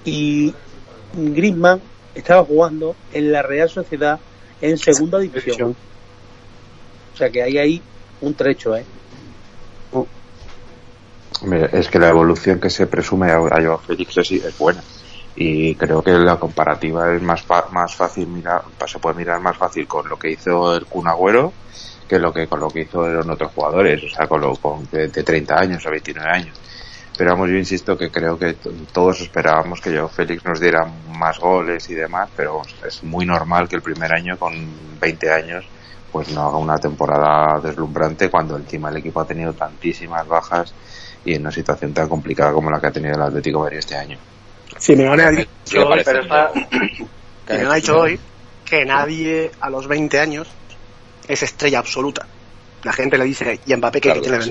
Y 0.04 0.54
Griezmann 1.14 1.80
estaba 2.14 2.44
jugando 2.44 2.96
en 3.12 3.32
la 3.32 3.42
Real 3.42 3.68
Sociedad 3.68 4.18
en 4.60 4.78
segunda 4.78 5.18
división. 5.18 5.76
O 7.14 7.16
sea 7.16 7.30
que 7.30 7.42
hay 7.42 7.58
ahí 7.58 7.82
un 8.20 8.34
trecho, 8.34 8.76
¿eh? 8.76 8.84
Mira, 11.42 11.66
Es 11.66 11.88
que 11.88 11.98
la 11.98 12.08
evolución 12.08 12.58
que 12.60 12.70
se 12.70 12.86
presume 12.86 13.30
a 13.30 13.36
a 13.36 13.62
Joao 13.62 13.78
Félix 13.78 14.16
es, 14.18 14.30
es 14.32 14.58
buena. 14.58 14.82
Y 15.34 15.74
creo 15.74 16.02
que 16.02 16.12
la 16.12 16.38
comparativa 16.38 17.14
es 17.14 17.20
más, 17.22 17.42
fa- 17.42 17.68
más 17.70 17.94
fácil 17.94 18.26
mirar, 18.26 18.62
se 18.86 18.98
puede 18.98 19.16
mirar 19.16 19.38
más 19.40 19.56
fácil 19.56 19.86
con 19.86 20.08
lo 20.08 20.18
que 20.18 20.30
hizo 20.30 20.74
el 20.74 20.86
Kun 20.86 21.08
Agüero 21.08 21.52
que 22.08 22.18
lo 22.18 22.32
que 22.32 22.46
con 22.46 22.60
lo 22.60 22.68
que 22.68 22.82
hicieron 22.82 23.28
otros 23.30 23.50
jugadores, 23.52 24.02
o 24.04 24.08
sea, 24.08 24.26
con 24.28 24.40
lo 24.40 24.54
con 24.56 24.88
de, 24.90 25.08
de 25.08 25.22
30 25.24 25.58
años 25.58 25.84
o 25.84 25.90
29 25.90 26.30
años. 26.30 26.56
Pero 27.16 27.30
vamos, 27.30 27.48
yo 27.48 27.56
insisto 27.56 27.96
que 27.96 28.10
creo 28.10 28.38
que 28.38 28.54
todos 28.92 29.20
esperábamos 29.22 29.80
que 29.80 29.90
Joao 29.96 30.08
Félix 30.08 30.44
nos 30.44 30.60
diera 30.60 30.86
más 31.16 31.38
goles 31.38 31.88
y 31.88 31.94
demás, 31.94 32.28
pero 32.36 32.54
vamos, 32.58 32.74
es 32.86 33.02
muy 33.02 33.24
normal 33.24 33.68
que 33.68 33.76
el 33.76 33.82
primer 33.82 34.12
año 34.12 34.38
con 34.38 34.54
20 35.00 35.30
años 35.32 35.64
pues 36.12 36.28
no 36.30 36.42
haga 36.46 36.56
una 36.58 36.76
temporada 36.78 37.58
deslumbrante 37.60 38.28
cuando 38.30 38.56
encima 38.56 38.90
el 38.90 38.98
equipo 38.98 39.20
ha 39.20 39.26
tenido 39.26 39.52
tantísimas 39.54 40.26
bajas 40.26 40.72
y 41.24 41.34
en 41.34 41.42
una 41.42 41.50
situación 41.52 41.92
tan 41.92 42.08
complicada 42.08 42.52
como 42.52 42.70
la 42.70 42.80
que 42.80 42.86
ha 42.86 42.92
tenido 42.92 43.14
el 43.16 43.22
Atlético 43.22 43.60
Madrid 43.60 43.78
este 43.78 43.96
año. 43.96 44.18
Simeone 44.78 45.22
ha 45.24 45.30
¿Qué 45.30 45.36
dicho 45.64 45.86
hoy, 45.88 46.02
pero 46.04 46.20
está- 46.22 46.52
Simeone 47.46 47.70
ha 47.70 47.74
dicho 47.74 47.98
hoy 47.98 48.20
que 48.64 48.84
nadie 48.84 49.50
a 49.60 49.70
los 49.70 49.86
20 49.88 50.18
años 50.20 50.48
es 51.28 51.42
estrella 51.42 51.78
absoluta. 51.78 52.26
La 52.82 52.92
gente 52.92 53.18
le 53.18 53.24
dice, 53.24 53.58
y 53.66 53.74
Mbappé 53.74 54.00
que 54.00 54.08
Claro, 54.08 54.20
tiene 54.22 54.42
sí. 54.42 54.50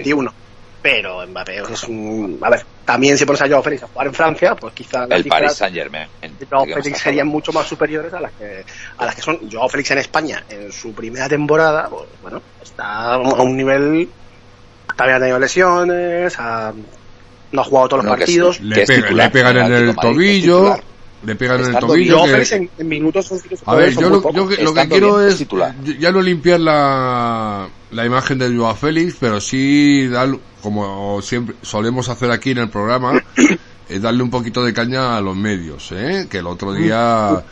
21. 0.86 0.96
Pero 0.96 1.28
Mbappé 1.28 1.58
es 1.74 1.84
un... 1.86 2.38
A 2.42 2.50
ver, 2.50 2.64
también 2.86 3.18
si 3.18 3.26
pones 3.26 3.42
a 3.42 3.48
Joao 3.48 3.64
Félix 3.64 3.84
a 3.84 3.88
jugar 3.88 4.08
en 4.08 4.14
Francia, 4.14 4.56
pues 4.56 4.74
quizá 4.74 5.08
las 5.08 5.20
El 5.20 5.26
Paris 5.26 5.54
Saint 5.54 5.76
Germain. 5.76 6.08
Joao 6.50 6.66
Félix 6.66 7.00
serían 7.00 7.28
mucho 7.28 7.52
más 7.52 7.68
superiores 7.68 8.14
a 8.14 8.20
las 8.22 8.32
que 8.34 8.64
a 8.98 9.06
las 9.06 9.16
que 9.16 9.22
son 9.22 9.40
Joao 9.52 9.68
Félix 9.70 9.92
en 9.92 9.98
España 10.00 10.44
en 10.50 10.72
su 10.72 10.94
primera 10.94 11.28
temporada 11.28 11.88
pues 11.90 12.04
bueno 12.22 12.42
está 12.62 13.14
a 13.16 13.18
un 13.18 13.58
nivel 13.58 14.08
también 14.96 15.18
ha 15.18 15.20
tenido 15.20 15.40
lesiones 15.40 16.34
ha- 16.40 16.74
no 17.52 17.62
ha 17.62 17.64
jugado 17.64 17.88
todos 17.90 18.04
los 18.04 18.12
No, 18.12 18.16
que 18.18 18.20
partidos. 18.26 18.60
Le, 18.60 18.86
pega- 18.86 18.96
titular, 19.04 19.26
le 19.28 19.32
pegan 19.32 19.58
en 19.58 19.74
el 19.74 19.96
tobillo, 19.96 20.58
titular. 20.58 20.84
le 21.26 21.36
pegan 21.36 21.60
en 21.62 21.66
el 21.68 21.80
tobillo. 21.80 22.24
Que- 22.26 22.32
Félix 22.32 22.52
en, 22.52 22.70
en 22.78 22.88
minutos 22.88 23.26
son, 23.26 23.40
son 23.40 23.48
A 23.66 23.76
ver, 23.76 23.94
yo 23.96 24.10
lo, 24.10 24.32
yo 24.34 24.48
que- 24.48 24.62
lo 24.64 24.74
que 24.74 24.88
quiero 24.90 25.16
bien, 25.18 25.28
es 25.28 25.34
es 25.34 25.40
titular. 25.40 25.74
ya 26.00 26.12
no 26.12 26.22
limpiar 26.22 26.60
la, 26.60 27.68
la 27.92 28.06
imagen 28.06 28.38
de 28.40 28.56
Joao 28.56 28.76
Félix, 28.76 29.16
pero 29.20 29.40
sí 29.40 30.08
dar, 30.08 30.30
como 30.66 31.22
siempre 31.22 31.56
solemos 31.62 32.10
hacer 32.10 32.32
aquí 32.32 32.50
en 32.52 32.58
el 32.58 32.70
programa, 32.70 33.14
es 33.90 34.02
darle 34.02 34.24
un 34.24 34.32
poquito 34.32 34.64
de 34.66 34.74
caña 34.74 35.16
a 35.16 35.22
los 35.22 35.36
medios, 35.36 35.92
¿eh? 35.92 36.26
Que 36.28 36.40
el 36.40 36.48
otro 36.48 36.74
día, 36.74 37.44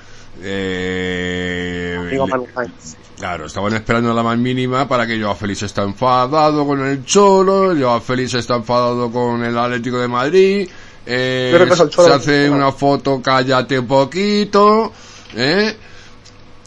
eh, 0.42 1.98
le- 2.12 2.18
Manu 2.26 2.48
Sáenz. 2.54 2.98
Claro, 3.20 3.46
estaban 3.46 3.74
esperando 3.76 4.14
la 4.14 4.24
más 4.24 4.38
mínima 4.40 4.88
para 4.88 5.06
que 5.06 5.22
Joao 5.22 5.36
Félix 5.36 5.62
está 5.64 5.84
enfadado 5.84 6.66
con 6.66 6.84
el 6.86 7.06
Cholo, 7.06 7.74
Joao 7.80 8.02
Félix 8.02 8.34
está 8.34 8.56
enfadado 8.56 9.12
con 9.12 9.44
el 9.44 9.56
Atlético 9.58 10.00
de 10.00 10.08
Madrid, 10.08 10.68
eh, 11.06 11.52
se 11.92 12.12
hace 12.12 12.50
una 12.50 12.72
foto, 12.72 13.22
cállate 13.22 13.78
un 13.80 13.86
poquito, 13.88 14.92
¿eh? 15.36 15.78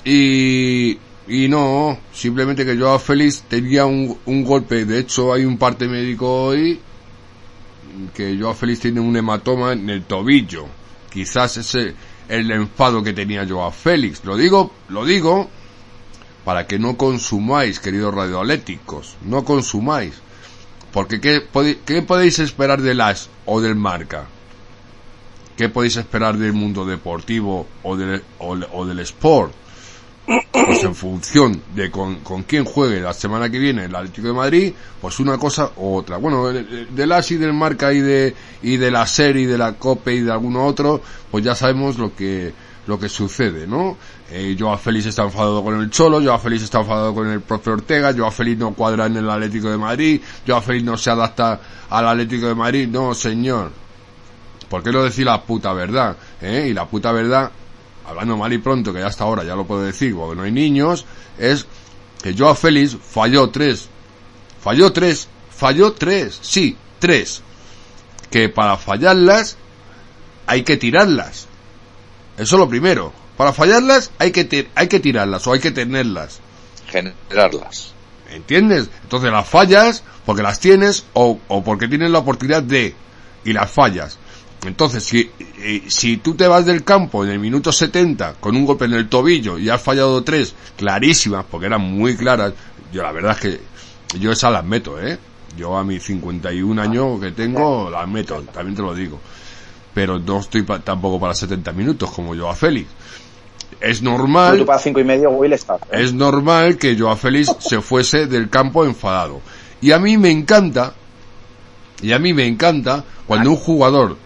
Y, 0.04 0.96
y 1.28 1.48
no, 1.48 1.98
simplemente 2.12 2.64
que 2.64 2.76
Joao 2.76 2.98
Félix 2.98 3.42
tenía 3.48 3.84
un, 3.84 4.16
un 4.26 4.44
golpe, 4.44 4.84
de 4.84 5.00
hecho 5.00 5.32
hay 5.32 5.44
un 5.44 5.58
parte 5.58 5.88
médico 5.88 6.44
hoy 6.46 6.80
que 8.14 8.36
Joao 8.38 8.54
Félix 8.54 8.80
tiene 8.80 9.00
un 9.00 9.16
hematoma 9.16 9.72
en 9.72 9.90
el 9.90 10.04
tobillo, 10.04 10.66
quizás 11.10 11.56
ese 11.56 11.94
el 12.28 12.50
enfado 12.50 13.02
que 13.02 13.12
tenía 13.12 13.46
Joao 13.48 13.70
Félix, 13.70 14.24
lo 14.24 14.36
digo, 14.36 14.72
lo 14.88 15.04
digo 15.04 15.48
para 16.46 16.68
que 16.68 16.78
no 16.78 16.96
consumáis, 16.96 17.80
queridos 17.80 18.14
radioatléticos, 18.14 19.16
no 19.22 19.44
consumáis. 19.44 20.14
Porque 20.92 21.20
¿qué, 21.20 21.42
qué 21.84 22.02
podéis 22.02 22.38
esperar 22.38 22.80
del 22.80 23.00
AS 23.00 23.28
o 23.46 23.60
del 23.60 23.74
Marca? 23.74 24.26
¿Qué 25.56 25.68
podéis 25.68 25.96
esperar 25.96 26.38
del 26.38 26.52
mundo 26.52 26.86
deportivo 26.86 27.66
o 27.82 27.96
del, 27.96 28.22
o 28.38 28.86
del 28.86 29.00
sport? 29.00 29.52
Pues 30.52 30.82
en 30.82 30.94
función 30.94 31.62
de 31.74 31.90
con, 31.90 32.16
con 32.16 32.42
quién 32.42 32.64
juegue 32.64 33.00
la 33.00 33.12
semana 33.12 33.48
que 33.48 33.58
viene 33.60 33.84
el 33.84 33.94
Atlético 33.94 34.26
de 34.28 34.32
Madrid, 34.32 34.72
pues 35.00 35.20
una 35.20 35.38
cosa 35.38 35.70
u 35.76 35.94
otra. 35.96 36.16
Bueno, 36.16 36.48
de- 36.48 36.64
de- 36.64 36.86
del 36.86 37.12
AS 37.12 37.30
y 37.30 37.36
del 37.36 37.52
Marca 37.52 37.92
y 37.92 38.00
de, 38.00 38.34
y 38.62 38.76
de 38.76 38.90
la 38.90 39.06
serie 39.06 39.46
de 39.46 39.56
la 39.56 39.74
COPE 39.74 40.14
y 40.14 40.20
de 40.22 40.32
alguno 40.32 40.64
otro, 40.66 41.00
pues 41.30 41.44
ya 41.44 41.54
sabemos 41.54 41.98
lo 41.98 42.14
que, 42.16 42.52
lo 42.88 42.98
que 42.98 43.08
sucede, 43.08 43.66
¿no? 43.68 43.96
Eh, 44.32 44.56
Joao 44.58 44.76
Félix 44.76 45.06
está 45.06 45.22
enfadado 45.22 45.62
con 45.62 45.80
el 45.80 45.88
Cholo, 45.90 46.20
Joao 46.20 46.38
Félix 46.40 46.64
está 46.64 46.80
enfadado 46.80 47.14
con 47.14 47.28
el 47.28 47.40
profe 47.42 47.70
Ortega, 47.70 48.12
Joao 48.16 48.32
Félix 48.32 48.58
no 48.58 48.74
cuadra 48.74 49.06
en 49.06 49.16
el 49.18 49.30
Atlético 49.30 49.70
de 49.70 49.78
Madrid, 49.78 50.20
Joao 50.44 50.60
Félix 50.60 50.84
no 50.84 50.96
se 50.98 51.10
adapta 51.10 51.60
al 51.90 52.08
Atlético 52.08 52.48
de 52.48 52.54
Madrid, 52.56 52.88
no 52.88 53.14
señor. 53.14 53.70
¿Por 54.68 54.82
qué 54.82 54.90
no 54.90 55.04
decir 55.04 55.26
la 55.26 55.40
puta 55.42 55.72
verdad? 55.72 56.16
¿Eh? 56.42 56.66
Y 56.70 56.74
la 56.74 56.86
puta 56.86 57.12
verdad, 57.12 57.52
hablando 58.06 58.36
mal 58.36 58.52
y 58.52 58.58
pronto, 58.58 58.92
que 58.92 59.00
ya 59.00 59.06
hasta 59.06 59.24
ahora 59.24 59.44
ya 59.44 59.54
lo 59.54 59.66
puedo 59.66 59.82
decir 59.82 60.14
porque 60.14 60.36
no 60.36 60.42
hay 60.42 60.52
niños, 60.52 61.04
es 61.38 61.66
que 62.22 62.34
Joao 62.36 62.54
Félix 62.54 62.96
falló 63.00 63.50
tres. 63.50 63.88
Falló 64.60 64.92
tres. 64.92 65.28
Falló 65.50 65.92
tres. 65.92 66.38
Sí, 66.42 66.76
tres. 66.98 67.42
Que 68.30 68.48
para 68.48 68.76
fallarlas 68.76 69.56
hay 70.46 70.62
que 70.62 70.76
tirarlas. 70.76 71.46
Eso 72.36 72.56
es 72.56 72.60
lo 72.60 72.68
primero. 72.68 73.12
Para 73.36 73.52
fallarlas 73.52 74.10
hay 74.18 74.32
que, 74.32 74.68
hay 74.74 74.88
que 74.88 75.00
tirarlas 75.00 75.46
o 75.46 75.52
hay 75.52 75.60
que 75.60 75.70
tenerlas. 75.70 76.40
Generarlas. 76.88 77.92
¿Entiendes? 78.30 78.88
Entonces 79.02 79.30
las 79.30 79.48
fallas 79.48 80.02
porque 80.24 80.42
las 80.42 80.58
tienes 80.58 81.06
o, 81.12 81.38
o 81.48 81.62
porque 81.62 81.86
tienes 81.88 82.10
la 82.10 82.18
oportunidad 82.18 82.62
de 82.62 82.94
y 83.44 83.52
las 83.52 83.70
fallas. 83.70 84.18
Entonces, 84.66 85.04
si, 85.04 85.30
eh, 85.58 85.84
si 85.88 86.16
tú 86.18 86.34
te 86.34 86.46
vas 86.48 86.66
del 86.66 86.82
campo 86.84 87.24
en 87.24 87.30
el 87.30 87.38
minuto 87.38 87.70
70 87.72 88.34
con 88.40 88.56
un 88.56 88.64
golpe 88.66 88.86
en 88.86 88.94
el 88.94 89.08
tobillo 89.08 89.58
y 89.58 89.68
has 89.68 89.80
fallado 89.82 90.22
tres 90.24 90.54
clarísimas, 90.76 91.44
porque 91.50 91.66
eran 91.66 91.80
muy 91.82 92.16
claras, 92.16 92.52
yo 92.92 93.02
la 93.02 93.12
verdad 93.12 93.32
es 93.32 93.40
que 93.40 94.18
yo 94.18 94.32
esas 94.32 94.52
las 94.52 94.64
meto, 94.64 95.00
¿eh? 95.00 95.18
Yo 95.56 95.76
a 95.76 95.84
mis 95.84 96.02
51 96.02 96.82
años 96.82 97.20
que 97.20 97.30
tengo 97.32 97.88
las 97.90 98.06
meto, 98.08 98.42
también 98.52 98.74
te 98.76 98.82
lo 98.82 98.94
digo. 98.94 99.18
Pero 99.94 100.18
no 100.18 100.40
estoy 100.40 100.62
pa- 100.62 100.80
tampoco 100.80 101.18
para 101.18 101.34
70 101.34 101.72
minutos 101.72 102.10
como 102.10 102.34
yo 102.34 102.48
a 102.50 102.54
Félix. 102.54 102.88
es 103.80 103.98
Tú 104.00 104.04
normal, 104.04 104.64
para 104.66 104.78
cinco 104.78 105.00
y 105.00 105.04
medio, 105.04 105.30
Will 105.30 105.52
está. 105.54 105.76
¿eh? 105.76 106.02
es 106.02 106.12
normal 106.12 106.76
que 106.76 106.98
Joao 106.98 107.16
Félix 107.16 107.54
se 107.60 107.80
fuese 107.80 108.26
del 108.26 108.50
campo 108.50 108.84
enfadado. 108.84 109.40
Y 109.80 109.92
a 109.92 109.98
mí 109.98 110.18
me 110.18 110.30
encanta, 110.30 110.92
y 112.02 112.12
a 112.12 112.18
mí 112.18 112.34
me 112.34 112.46
encanta 112.46 113.04
cuando 113.26 113.50
un 113.50 113.56
jugador, 113.56 114.16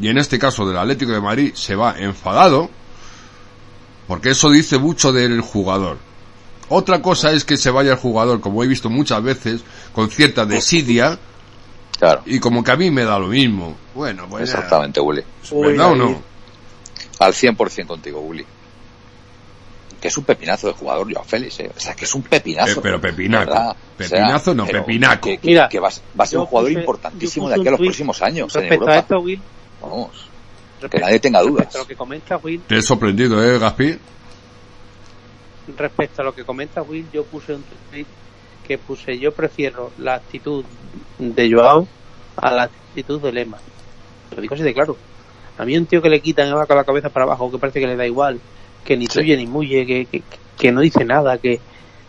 y 0.00 0.08
en 0.08 0.18
este 0.18 0.38
caso 0.38 0.66
del 0.66 0.76
Atlético 0.78 1.12
de 1.12 1.20
Madrid, 1.20 1.52
se 1.54 1.74
va 1.74 1.98
enfadado, 1.98 2.70
porque 4.06 4.30
eso 4.30 4.50
dice 4.50 4.78
mucho 4.78 5.12
del 5.12 5.40
jugador. 5.40 5.98
Otra 6.70 7.00
cosa 7.00 7.32
es 7.32 7.44
que 7.44 7.56
se 7.56 7.70
vaya 7.70 7.92
el 7.92 7.98
jugador, 7.98 8.40
como 8.40 8.62
he 8.62 8.66
visto 8.66 8.90
muchas 8.90 9.22
veces, 9.22 9.62
con 9.92 10.10
cierta 10.10 10.44
desidia, 10.46 11.18
Claro, 11.98 12.22
y 12.26 12.38
como 12.38 12.62
que 12.62 12.70
a 12.70 12.76
mí 12.76 12.90
me 12.90 13.04
da 13.04 13.18
lo 13.18 13.26
mismo. 13.28 13.76
Bueno, 13.94 14.26
pues 14.28 14.44
exactamente, 14.44 15.00
Willy. 15.00 15.22
¿verdad 15.52 15.92
o 15.92 15.96
no? 15.96 16.22
Al 17.18 17.32
100% 17.32 17.86
contigo, 17.86 18.20
Willy. 18.20 18.44
Que 20.00 20.06
es 20.06 20.16
un 20.16 20.22
pepinazo 20.22 20.68
de 20.68 20.74
jugador, 20.74 21.12
Joao 21.12 21.24
Félix, 21.24 21.58
¿eh? 21.58 21.72
O 21.76 21.80
sea, 21.80 21.96
que 21.96 22.04
es 22.04 22.14
un 22.14 22.22
pepinazo. 22.22 22.78
Eh, 22.78 22.80
pero 22.80 23.00
pepinaco. 23.00 23.50
¿verdad? 23.50 23.76
Pepinazo 23.96 24.54
no, 24.54 24.64
pepinaco. 24.66 25.22
Que, 25.28 25.38
que- 25.38 25.48
Mira, 25.48 25.68
que 25.68 25.80
va, 25.80 25.88
va 26.18 26.22
a 26.22 26.26
ser 26.28 26.38
un 26.38 26.46
jugador 26.46 26.70
puse- 26.70 26.78
importantísimo 26.80 27.48
de 27.48 27.54
aquí 27.56 27.66
a 27.66 27.70
los 27.72 27.80
próximos 27.80 28.22
años 28.22 28.54
en 28.54 28.60
Respecto 28.60 28.84
a 28.86 28.90
Europa. 28.94 28.98
esto, 29.00 29.20
Will, 29.20 29.40
Vamos. 29.80 30.28
Que 30.90 30.98
nadie 30.98 31.18
tenga 31.18 31.40
dudas. 31.42 31.56
respecto 31.66 31.78
a 31.78 31.80
lo 31.82 31.86
que 31.88 31.96
comenta 31.96 32.36
Will, 32.36 32.60
Te 32.62 32.76
he 32.78 32.82
sorprendido, 32.82 33.42
¿eh, 33.44 33.58
Gaspi? 33.58 33.98
respecto 35.76 36.22
a 36.22 36.24
lo 36.24 36.34
que 36.34 36.44
comenta 36.44 36.82
Will, 36.82 37.06
yo 37.12 37.24
puse 37.24 37.54
un 37.54 37.62
tweet 37.90 38.06
que 38.66 38.78
puse, 38.78 39.18
yo 39.18 39.32
prefiero 39.32 39.90
la 39.98 40.14
actitud 40.14 40.64
de 41.18 41.50
Joao 41.52 41.86
a 42.36 42.50
la 42.52 42.62
actitud 42.64 43.20
de 43.20 43.32
Lema. 43.32 43.58
Lo 44.34 44.40
digo 44.42 44.54
así 44.54 44.62
de 44.62 44.72
claro. 44.74 44.96
A 45.58 45.64
mí 45.64 45.76
un 45.76 45.86
tío 45.86 46.00
que 46.00 46.08
le 46.08 46.20
quitan 46.20 46.50
con 46.66 46.76
la 46.76 46.84
cabeza 46.84 47.08
para 47.10 47.24
abajo, 47.24 47.50
que 47.50 47.58
parece 47.58 47.80
que 47.80 47.86
le 47.86 47.96
da 47.96 48.06
igual, 48.06 48.38
que 48.84 48.96
ni 48.96 49.06
Sí. 49.06 49.18
tuye 49.18 49.36
ni 49.36 49.46
muye, 49.46 49.84
que, 49.86 50.06
que, 50.06 50.22
que 50.56 50.70
no 50.72 50.80
dice 50.80 51.04
nada, 51.04 51.36
que, 51.38 51.60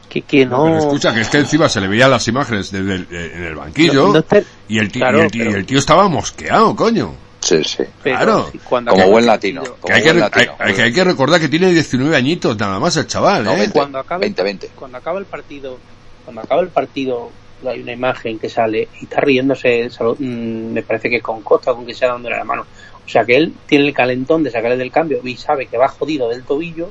que, 0.07 0.21
que 0.21 0.45
no... 0.45 0.77
Escucha, 0.77 1.13
que 1.13 1.21
es 1.21 1.29
que 1.29 1.39
encima 1.39 1.67
se 1.67 1.81
le 1.81 1.87
veían 1.87 2.11
las 2.11 2.27
imágenes 2.27 2.71
desde 2.71 2.95
el- 2.95 3.07
en 3.09 3.43
el 3.45 3.55
banquillo 3.55 4.07
no- 4.07 4.13
no 4.13 4.19
esté- 4.19 4.45
y, 4.67 4.77
el 4.79 4.91
tío, 4.91 4.99
Claro, 5.01 5.17
y, 5.17 5.21
el 5.21 5.31
tío, 5.31 5.43
pero- 5.45 5.55
y 5.55 5.59
el 5.59 5.65
tío 5.65 5.79
estaba 5.79 6.07
mosqueado, 6.07 6.75
coño. 6.75 7.13
Sí, 7.49 7.63
sí. 7.63 7.83
pero 8.03 8.15
claro. 8.17 8.51
cuando 8.67 8.91
Como 8.91 9.09
buen 9.09 9.25
latino. 9.25 9.61
partido- 9.61 9.75
Que 9.75 9.81
Como 9.81 9.95
hay, 9.95 10.01
que, 10.03 10.07
buen 10.11 10.23
hay, 10.23 10.29
latino. 10.29 10.55
hay 10.59 10.73
que, 10.73 10.81
hay 10.83 10.93
que 10.93 11.03
recordar 11.03 11.39
que 11.39 11.49
tiene 11.49 11.71
19 11.71 12.15
añitos 12.15 12.57
nada 12.57 12.79
más 12.79 12.95
el 12.97 13.07
chaval, 13.07 13.43
No, 13.43 13.53
¿eh? 13.53 13.57
20. 13.57 13.73
cuando 13.73 13.99
acabe 13.99 14.27
20-20. 14.27 14.69
cuando 14.75 14.97
acaba 14.97 15.19
el 15.19 15.25
partido 15.25 15.77
cuando 16.25 16.41
acaba 16.41 16.61
el 16.61 16.69
partido 16.69 17.31
hay 17.65 17.81
una 17.81 17.91
imagen 17.91 18.39
que 18.39 18.49
sale 18.49 18.87
y 19.01 19.03
está 19.05 19.19
riéndose 19.21 19.89
mm, 20.19 20.71
me 20.73 20.81
parece 20.83 21.09
que 21.09 21.19
con 21.21 21.41
Costa 21.41 21.73
con 21.73 21.85
que 21.85 21.93
sea 21.93 22.09
dándole 22.09 22.37
la 22.37 22.43
mano 22.45 22.65
o 23.05 23.09
sea 23.09 23.25
que 23.25 23.35
él 23.35 23.53
tiene 23.65 23.87
el 23.87 23.93
calentón 23.93 24.43
de 24.43 24.51
sacarle 24.51 24.77
del 24.77 24.91
cambio 24.91 25.19
y 25.23 25.35
sabe 25.35 25.65
que 25.65 25.77
va 25.77 25.87
jodido 25.89 26.29
del 26.29 26.43
tobillo 26.43 26.89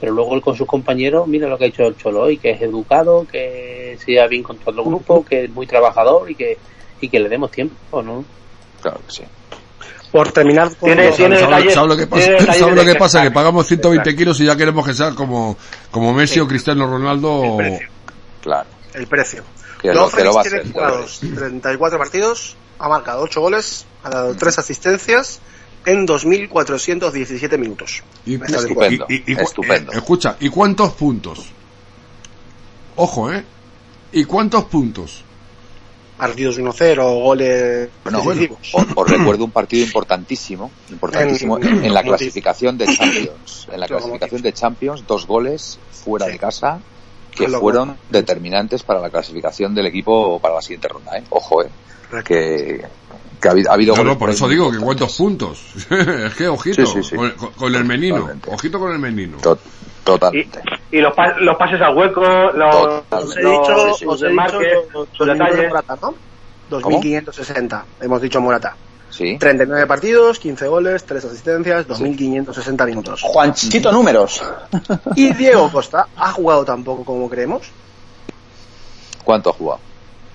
pero 0.00 0.12
luego 0.12 0.34
él 0.36 0.40
con 0.40 0.56
sus 0.56 0.66
compañeros 0.66 1.26
mira 1.26 1.48
lo 1.48 1.58
que 1.58 1.64
ha 1.64 1.68
hecho 1.68 1.86
el 1.86 1.96
Cholo 1.96 2.22
hoy 2.22 2.38
que 2.38 2.50
es 2.52 2.62
educado 2.62 3.26
que 3.30 3.98
se 4.02 4.12
lleva 4.12 4.28
bien 4.28 4.42
con 4.44 4.56
todo 4.58 4.80
el 4.80 4.86
grupo 4.86 5.24
que 5.24 5.44
es 5.44 5.50
muy 5.50 5.66
trabajador 5.66 6.30
y 6.30 6.34
que 6.36 6.56
y 7.00 7.08
que 7.08 7.18
le 7.20 7.28
demos 7.28 7.50
tiempo 7.50 8.02
no 8.02 8.24
Claro 8.82 9.00
que 9.06 9.12
sí. 9.12 9.22
Por 10.12 10.32
terminar 10.32 10.68
con 10.76 10.88
Tiene- 10.88 11.08
los- 11.08 11.16
tiene- 11.16 11.38
¿Sabes, 11.38 11.76
lo 11.76 11.96
que 11.96 12.06
pasa? 12.06 12.22
tiene 12.22 12.38
detalles 12.40 12.60
¿Sabes 12.60 12.74
lo 12.76 12.84
de 12.84 12.92
que 12.92 12.98
pasa? 12.98 13.18
Que 13.18 13.24
crack. 13.26 13.34
pagamos 13.34 13.66
120 13.66 14.10
De 14.10 14.16
kilos 14.16 14.40
y 14.40 14.46
ya 14.46 14.56
queremos 14.56 14.86
que 14.86 14.94
sea 14.94 15.10
como, 15.14 15.56
como 15.90 16.14
Messi 16.14 16.40
o 16.40 16.48
Cristiano 16.48 16.86
Ronaldo. 16.86 17.42
El 17.44 17.56
precio. 17.56 17.88
Claro. 18.42 18.68
El 18.94 19.06
precio. 19.06 19.42
Que 19.82 19.92
Joao 19.92 20.06
lo, 20.10 20.16
que 20.16 20.24
lo 20.24 20.32
va 20.32 20.40
a 20.40 20.44
Félix 20.44 20.60
hacer. 20.64 20.72
tiene 20.72 20.72
jugados 20.88 21.20
34 21.20 21.98
partidos, 21.98 22.56
ha 22.78 22.88
marcado 22.88 23.22
8 23.22 23.40
goles, 23.40 23.84
ha 24.02 24.10
dado 24.10 24.34
3 24.34 24.58
asistencias 24.58 25.40
en 25.84 26.06
2.417 26.06 27.58
minutos. 27.58 28.02
Y, 28.26 28.34
Estupendo, 28.42 29.06
y- 29.10 29.14
y- 29.14 29.24
y- 29.26 29.40
estupendo. 29.40 29.92
eh, 29.92 29.96
escucha, 29.96 30.36
¿y 30.40 30.48
cuántos 30.48 30.92
puntos? 30.94 31.46
Ojo, 32.96 33.32
¿eh? 33.32 33.44
¿Y 34.12 34.24
cuántos 34.24 34.64
puntos? 34.64 35.22
Partidos 36.18 36.58
1-0, 36.58 37.22
goles 37.22 37.88
Bueno, 38.02 38.20
decisivos. 38.22 38.58
Os, 38.72 38.84
os 38.94 39.10
recuerdo 39.10 39.44
un 39.44 39.50
partido 39.52 39.84
importantísimo, 39.86 40.70
importantísimo 40.90 41.58
en, 41.58 41.84
en 41.84 41.94
la 41.94 42.02
clasificación 42.02 42.76
de 42.76 42.86
Champions. 42.86 43.68
En 43.72 43.80
la 43.80 43.86
clasificación 43.86 44.42
de 44.42 44.52
Champions, 44.52 45.06
dos 45.06 45.26
goles 45.26 45.78
fuera 45.92 46.26
Sí. 46.26 46.32
de 46.32 46.38
casa 46.38 46.80
que 47.30 47.46
fueron 47.48 47.96
determinantes 48.10 48.82
para 48.82 49.00
la 49.00 49.10
clasificación 49.10 49.74
del 49.74 49.86
equipo 49.86 50.40
para 50.40 50.56
la 50.56 50.60
siguiente 50.62 50.88
ronda. 50.88 51.16
¿eh? 51.16 51.22
Ojo, 51.30 51.62
¿eh? 51.62 51.68
que, 52.24 52.84
que 53.40 53.48
ha 53.48 53.52
habido, 53.52 53.70
ha 53.70 53.74
habido 53.74 53.96
No, 53.96 54.04
no, 54.04 54.18
por 54.18 54.30
eso 54.30 54.48
digo 54.48 54.70
que 54.70 54.78
cuántos 54.78 55.16
puntos. 55.16 55.60
es 55.90 56.34
que 56.34 56.48
ojito, 56.48 56.84
Sí, 56.86 56.92
sí, 57.02 57.02
sí. 57.10 57.16
Con, 57.16 57.30
con- 57.56 57.74
el 57.74 57.84
menino. 57.84 58.16
Totalmente. 58.18 58.50
Ojito 58.52 58.78
con 58.78 58.92
el 58.92 58.98
menino. 58.98 59.36
To- 59.38 59.58
Y, 59.58 60.04
totalmente. 60.04 60.62
y 60.90 60.98
los, 61.00 61.12
pa- 61.14 61.36
los 61.38 61.56
pases 61.56 61.80
al 61.80 61.94
hueco, 61.96 62.20
los. 62.22 62.74
Os 63.10 63.36
he 63.36 63.40
dicho, 63.40 63.68
los, 63.74 64.02
os 64.06 64.22
he 64.22 64.28
dicho 64.28 64.60
los 64.94 65.26
de 65.26 65.32
detalles. 65.34 65.68
Morata, 65.68 65.98
¿no? 66.02 66.14
2.560, 66.70 67.82
hemos 68.00 68.20
dicho 68.22 68.40
Morata. 68.40 68.76
Sí. 69.10 69.36
39 69.38 69.86
partidos, 69.86 70.38
15 70.38 70.66
goles, 70.68 71.04
3 71.04 71.24
asistencias, 71.24 71.88
2.560 71.88 72.86
minutos. 72.86 73.20
Juanchito 73.22 73.90
números. 73.90 74.42
Y 75.16 75.32
Diego 75.32 75.70
Costa 75.72 76.08
ha 76.16 76.30
jugado 76.32 76.64
tampoco 76.64 77.04
como 77.04 77.28
creemos. 77.30 77.62
¿Cuánto 79.24 79.50
ha 79.50 79.52
jugado? 79.54 79.80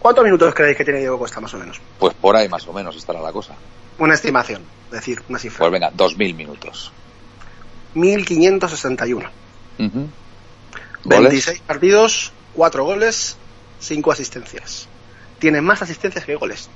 ¿Cuántos 0.04 0.26
minutos 0.26 0.54
creéis 0.54 0.76
que 0.76 0.84
tiene 0.84 1.00
Diego 1.00 1.18
Costa 1.18 1.40
más 1.40 1.54
o 1.54 1.58
menos? 1.58 1.80
Pues 1.98 2.14
por 2.14 2.36
ahí 2.36 2.50
más 2.50 2.68
o 2.68 2.74
menos 2.74 2.94
estará 2.98 3.22
la 3.22 3.32
cosa. 3.32 3.56
Una 3.98 4.16
estimación, 4.16 4.62
es 4.88 4.92
decir, 4.92 5.24
una 5.30 5.40
cifra. 5.40 5.60
Pues 5.60 5.72
venga, 5.72 5.94
2.000 5.94 6.36
minutos. 6.36 6.92
1.561. 7.96 9.30
Ujú. 9.80 10.10
¿Goles? 11.06 11.22
26 11.22 11.60
partidos, 11.62 12.34
4 12.54 12.84
goles, 12.84 13.38
5 13.80 14.12
asistencias. 14.12 14.90
Tiene 15.40 15.62
más 15.62 15.82
asistencias 15.82 16.26
que 16.26 16.36
goles. 16.36 16.70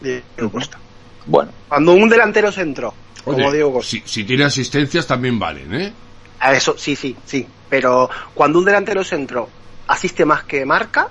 Diego. 0.00 0.50
Costa. 0.50 0.78
Bueno, 1.26 1.52
Cuando 1.68 1.92
un 1.92 2.08
delantero 2.08 2.50
centro, 2.50 2.94
como 3.24 3.36
Oye, 3.36 3.56
Diego 3.56 3.74
Costa, 3.74 3.90
si, 3.90 4.02
si 4.06 4.24
tiene 4.24 4.44
asistencias 4.44 5.06
también 5.06 5.38
valen, 5.38 5.74
¿eh? 5.74 5.92
a 6.40 6.54
eso 6.54 6.78
sí, 6.78 6.96
sí, 6.96 7.14
sí. 7.26 7.46
Pero 7.68 8.08
cuando 8.32 8.58
un 8.58 8.64
delantero 8.64 9.04
centro 9.04 9.50
asiste 9.86 10.24
más 10.24 10.44
que 10.44 10.64
marca, 10.64 11.08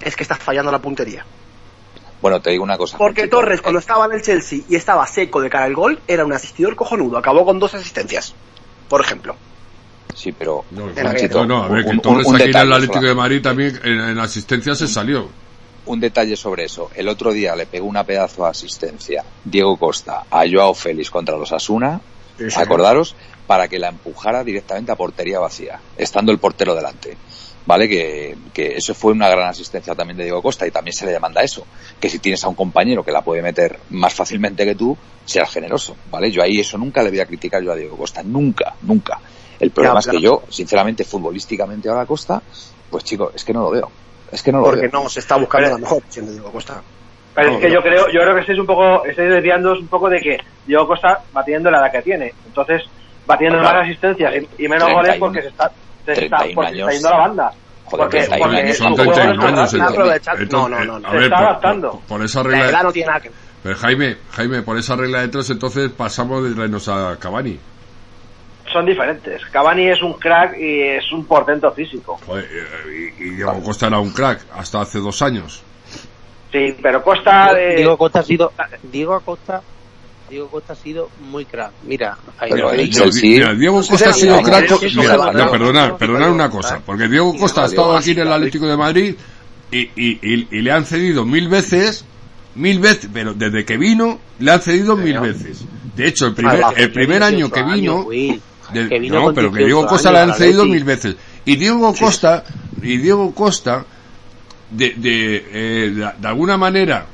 es 0.00 0.16
que 0.16 0.22
estás 0.22 0.38
fallando 0.38 0.70
la 0.72 0.78
puntería. 0.80 1.24
bueno, 2.22 2.40
te 2.40 2.50
digo 2.50 2.64
una 2.64 2.76
cosa. 2.78 2.96
Porque. 2.98 3.28
Torres, 3.28 3.60
cuando 3.60 3.78
Eh, 3.78 3.80
estaba 3.80 4.06
en 4.06 4.12
el 4.12 4.22
Chelsea 4.22 4.60
y 4.68 4.74
estaba 4.76 5.06
seco 5.06 5.40
de 5.40 5.50
cara 5.50 5.64
al 5.66 5.74
gol, 5.74 6.00
era 6.08 6.24
un 6.24 6.32
asistidor 6.32 6.74
cojonudo. 6.76 7.18
Acabó 7.18 7.44
con 7.44 7.58
dos 7.58 7.74
asistencias, 7.74 8.34
por 8.88 9.00
ejemplo. 9.00 9.36
Sí, 10.14 10.32
pero 10.32 10.64
No, 10.70 10.86
no, 11.46 11.64
a 11.64 11.68
ver, 11.68 11.84
que 11.84 11.90
un- 11.90 12.00
Torres 12.00 12.26
un 12.26 12.36
aquí 12.36 12.44
en 12.44 12.56
el 12.56 12.72
Atlético 12.72 13.00
de 13.04 13.14
Madrid 13.14 13.42
también 13.42 13.78
en, 13.84 14.00
en 14.00 14.18
asistencia 14.18 14.74
se 14.74 14.88
salió. 14.88 15.28
un 15.84 16.00
detalle 16.00 16.36
sobre 16.36 16.64
eso. 16.64 16.90
El 16.96 17.06
otro 17.08 17.32
día 17.32 17.54
le 17.54 17.64
pegó 17.66 17.86
una 17.86 18.02
pedazo 18.02 18.42
de 18.44 18.48
asistencia 18.50 19.22
Diego 19.44 19.76
Costa 19.76 20.24
a 20.30 20.42
Joao 20.50 20.74
Félix 20.74 21.10
contra 21.10 21.36
los 21.36 21.52
Asuna, 21.52 22.00
acordaros, 22.56 23.14
para 23.46 23.68
que 23.68 23.78
la 23.78 23.88
empujara 23.90 24.42
directamente 24.42 24.90
a 24.90 24.96
portería 24.96 25.38
vacía, 25.38 25.78
estando 25.96 26.32
el 26.32 26.38
portero 26.38 26.74
delante. 26.74 27.16
¿Vale? 27.66 27.88
Que, 27.88 28.36
que 28.54 28.76
eso 28.76 28.94
fue 28.94 29.10
una 29.12 29.28
gran 29.28 29.48
asistencia 29.48 29.94
también 29.94 30.16
de 30.16 30.22
Diego 30.24 30.40
Costa 30.40 30.66
y 30.66 30.70
también 30.70 30.94
se 30.94 31.04
le 31.04 31.12
demanda 31.12 31.42
eso. 31.42 31.66
Que 31.98 32.08
si 32.08 32.20
tienes 32.20 32.42
a 32.44 32.48
un 32.48 32.54
compañero 32.54 33.02
que 33.04 33.10
la 33.10 33.22
puede 33.22 33.42
meter 33.42 33.78
más 33.90 34.14
fácilmente 34.14 34.64
que 34.64 34.76
tú, 34.76 34.96
seas 35.24 35.50
generoso. 35.50 35.96
¿Vale? 36.10 36.30
Yo 36.30 36.42
ahí 36.42 36.60
eso 36.60 36.78
nunca 36.78 37.02
le 37.02 37.10
voy 37.10 37.18
a 37.20 37.26
criticar 37.26 37.60
yo 37.62 37.72
a 37.72 37.76
Diego 37.76 37.96
Costa. 37.96 38.22
Nunca, 38.22 38.74
nunca. 38.82 39.18
El 39.58 39.70
problema 39.72 39.98
es 39.98 40.04
que 40.06 40.10
claro. 40.12 40.24
yo, 40.24 40.42
sinceramente, 40.48 41.02
futbolísticamente 41.04 41.88
ahora 41.88 42.06
Costa, 42.06 42.40
pues 42.90 43.02
chico, 43.04 43.32
es 43.34 43.44
que 43.44 43.52
no 43.52 43.62
lo 43.62 43.70
veo. 43.70 43.90
Es 44.30 44.42
que 44.42 44.52
no 44.52 44.58
lo 44.58 44.64
Porque 44.66 44.82
veo. 44.88 45.02
no 45.02 45.08
se 45.08 45.20
está 45.20 45.36
buscando 45.36 45.66
Pero- 45.66 45.76
la 45.78 45.82
mejor 45.82 45.98
opción 45.98 46.26
de 46.26 46.32
Diego 46.32 46.52
Costa. 46.52 46.82
Pero 47.34 47.48
No, 47.50 47.54
es 47.56 47.60
que 47.62 47.68
no. 47.68 47.74
yo 47.74 47.82
creo, 47.82 48.06
yo 48.12 48.20
creo 48.20 48.34
que 48.34 48.40
estáis 48.42 48.58
un 48.60 48.66
poco, 48.66 49.04
estáis 49.04 49.28
desviándoos 49.30 49.80
un 49.80 49.88
poco 49.88 50.08
de 50.08 50.20
que 50.20 50.38
Diego 50.66 50.86
Costa 50.86 51.20
va 51.36 51.44
teniendo 51.44 51.70
la 51.70 51.78
edad 51.80 51.92
que 51.92 52.02
tiene. 52.02 52.32
Entonces, 52.46 52.82
va 53.28 53.36
teniendo 53.36 53.58
Claro. 53.60 53.78
más 53.80 53.86
asistencias 53.88 54.34
y, 54.34 54.64
y 54.64 54.68
menos 54.68 54.84
31, 54.86 54.94
goles 54.94 55.16
porque 55.18 55.42
se 55.42 55.48
está, 55.48 55.70
se 56.14 56.24
está, 56.24 56.38
31 56.38 56.54
porque 56.54 56.70
se 56.70 56.76
está 56.76 56.84
años. 56.86 56.92
yendo 56.94 57.08
a 57.08 57.10
la 57.12 57.18
banda. 57.18 57.52
Joder, 57.84 58.04
porque, 58.04 58.16
31 58.18 58.42
porque 58.44 58.56
años, 58.60 58.76
su 58.76 58.82
Son 58.82 58.94
juego 58.96 59.12
31 59.12 59.34
no 59.34 59.46
años. 59.58 59.74
está 59.74 60.32
no, 60.34 60.40
entonces- 60.42 60.50
no, 60.52 60.68
no, 60.68 60.84
no, 60.84 60.98
no. 61.00 61.06
a 61.06 61.10
Se 61.10 61.16
ver, 61.16 61.24
está 61.24 61.36
por- 61.36 61.46
adaptando. 61.46 61.90
por- 61.92 62.00
por 62.02 62.22
esa 62.24 62.42
La 62.42 62.48
regla. 62.50 62.68
edad 62.70 62.82
no 62.82 62.92
tiene 62.92 63.06
nada 63.08 63.20
que 63.20 63.28
ver. 63.28 63.38
Pero 63.62 63.76
Jaime, 63.78 64.16
Jaime, 64.32 64.62
por 64.62 64.78
esa 64.78 64.96
regla 64.96 65.20
de 65.22 65.28
tres 65.28 65.50
entonces 65.50 65.90
pasamos 65.90 66.44
de 66.44 66.54
traernos 66.54 66.88
a 66.88 67.16
Cavani. 67.18 67.58
son 68.72 68.84
diferentes. 68.84 69.42
Cavani 69.52 69.88
es 69.88 70.02
un 70.02 70.14
crack 70.14 70.58
y 70.58 70.82
es 70.82 71.10
un 71.12 71.24
portento 71.24 71.70
físico. 71.72 72.18
Joder, 72.26 72.44
eh, 72.44 73.12
y, 73.18 73.22
y 73.24 73.30
Diego 73.36 73.62
Costa 73.62 73.86
era 73.86 73.98
un 74.00 74.10
crack 74.12 74.40
hasta 74.54 74.80
hace 74.82 74.98
dos 74.98 75.22
años. 75.22 75.62
Sí, 76.52 76.76
pero 76.82 77.02
Costa 77.02 77.52
eh, 77.58 77.76
Diego 77.76 77.96
Costa 77.96 78.20
ha 78.20 78.22
sido 78.24 78.52
Diego 78.82 79.14
Acosta 79.14 79.62
Diego 80.28 80.48
Costa 80.48 80.72
ha 80.72 80.76
sido 80.76 81.08
muy 81.30 81.44
crack 81.44 81.72
mira 81.84 82.18
ahí 82.38 82.50
Pero 82.50 82.72
lo 82.72 83.12
Mira, 83.22 83.54
Diego 83.54 83.76
Costa 83.86 84.10
ha 84.10 84.12
sido 84.12 84.42
crack. 84.42 84.70
Mira, 84.94 85.16
no, 85.16 85.50
perdonar 85.98 86.28
sí, 86.28 86.34
una 86.34 86.50
cosa, 86.50 86.80
porque 86.84 87.08
Diego 87.08 87.36
Costa 87.36 87.62
ha 87.64 87.66
estado 87.66 87.96
aquí 87.96 88.10
en 88.12 88.20
el 88.20 88.32
Atlético 88.32 88.66
de 88.66 88.76
Madrid 88.76 89.14
y, 89.70 89.78
y, 89.78 90.18
y, 90.22 90.48
y 90.50 90.62
le 90.62 90.72
han 90.72 90.84
cedido 90.84 91.24
mil 91.24 91.48
veces, 91.48 92.04
mil 92.54 92.78
veces, 92.80 93.10
pero 93.12 93.34
desde 93.34 93.64
que 93.64 93.76
vino 93.76 94.18
le 94.38 94.50
han 94.50 94.60
cedido 94.60 94.96
mil 94.96 95.18
veces. 95.20 95.64
De 95.94 96.08
hecho, 96.08 96.26
el 96.26 96.34
primer, 96.34 96.60
el 96.76 96.92
primer 96.92 97.22
año 97.22 97.50
que 97.50 97.62
18 97.62 97.74
vino, 97.80 97.92
años, 97.94 98.06
Will. 98.06 98.42
Del- 98.72 98.88
que 98.88 98.98
vino 98.98 99.20
no, 99.20 99.34
pero 99.34 99.50
que 99.52 99.58
18 99.58 99.66
Diego 99.66 99.86
Costa 99.86 100.08
años 100.10 100.26
le 100.26 100.32
han 100.32 100.38
cedido 100.38 100.64
mil 100.66 100.84
veces. 100.84 101.16
Y 101.44 101.56
Diego 101.56 101.94
Costa, 101.94 102.44
y 102.82 102.96
Diego 102.98 103.34
Costa, 103.34 103.84
de, 104.70 104.90
de, 104.96 105.36
eh, 105.52 105.90
de, 105.94 106.10
de 106.18 106.28
alguna 106.28 106.56
manera, 106.56 107.06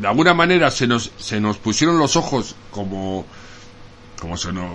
de 0.00 0.08
alguna 0.08 0.34
manera 0.34 0.70
se 0.70 0.86
nos, 0.86 1.10
se 1.18 1.40
nos 1.40 1.58
pusieron 1.58 1.98
los 1.98 2.16
ojos 2.16 2.54
como, 2.70 3.24
como 4.20 4.36
se 4.36 4.52
nos, 4.52 4.72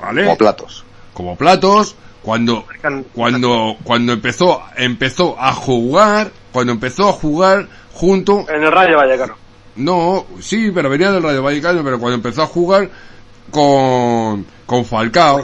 ¿vale? 0.00 0.24
Como 0.24 0.36
platos. 0.36 0.84
como 1.14 1.36
platos 1.36 1.94
cuando 2.22 2.64
cuando 3.14 3.76
cuando 3.84 4.12
empezó 4.12 4.62
empezó 4.76 5.36
a 5.38 5.52
jugar 5.52 6.30
cuando 6.52 6.72
empezó 6.72 7.08
a 7.08 7.12
jugar 7.12 7.68
junto 7.94 8.44
En 8.48 8.64
el 8.64 8.72
Rayo 8.72 8.96
Vallecano. 8.96 9.36
no 9.76 10.26
sí 10.40 10.70
pero 10.74 10.90
venía 10.90 11.12
del 11.12 11.22
Rayo 11.22 11.42
Vallecano 11.42 11.82
pero 11.84 11.98
cuando 11.98 12.16
empezó 12.16 12.42
a 12.42 12.46
jugar 12.46 12.90
con 13.50 14.44
con 14.66 14.84
Falcao 14.84 15.42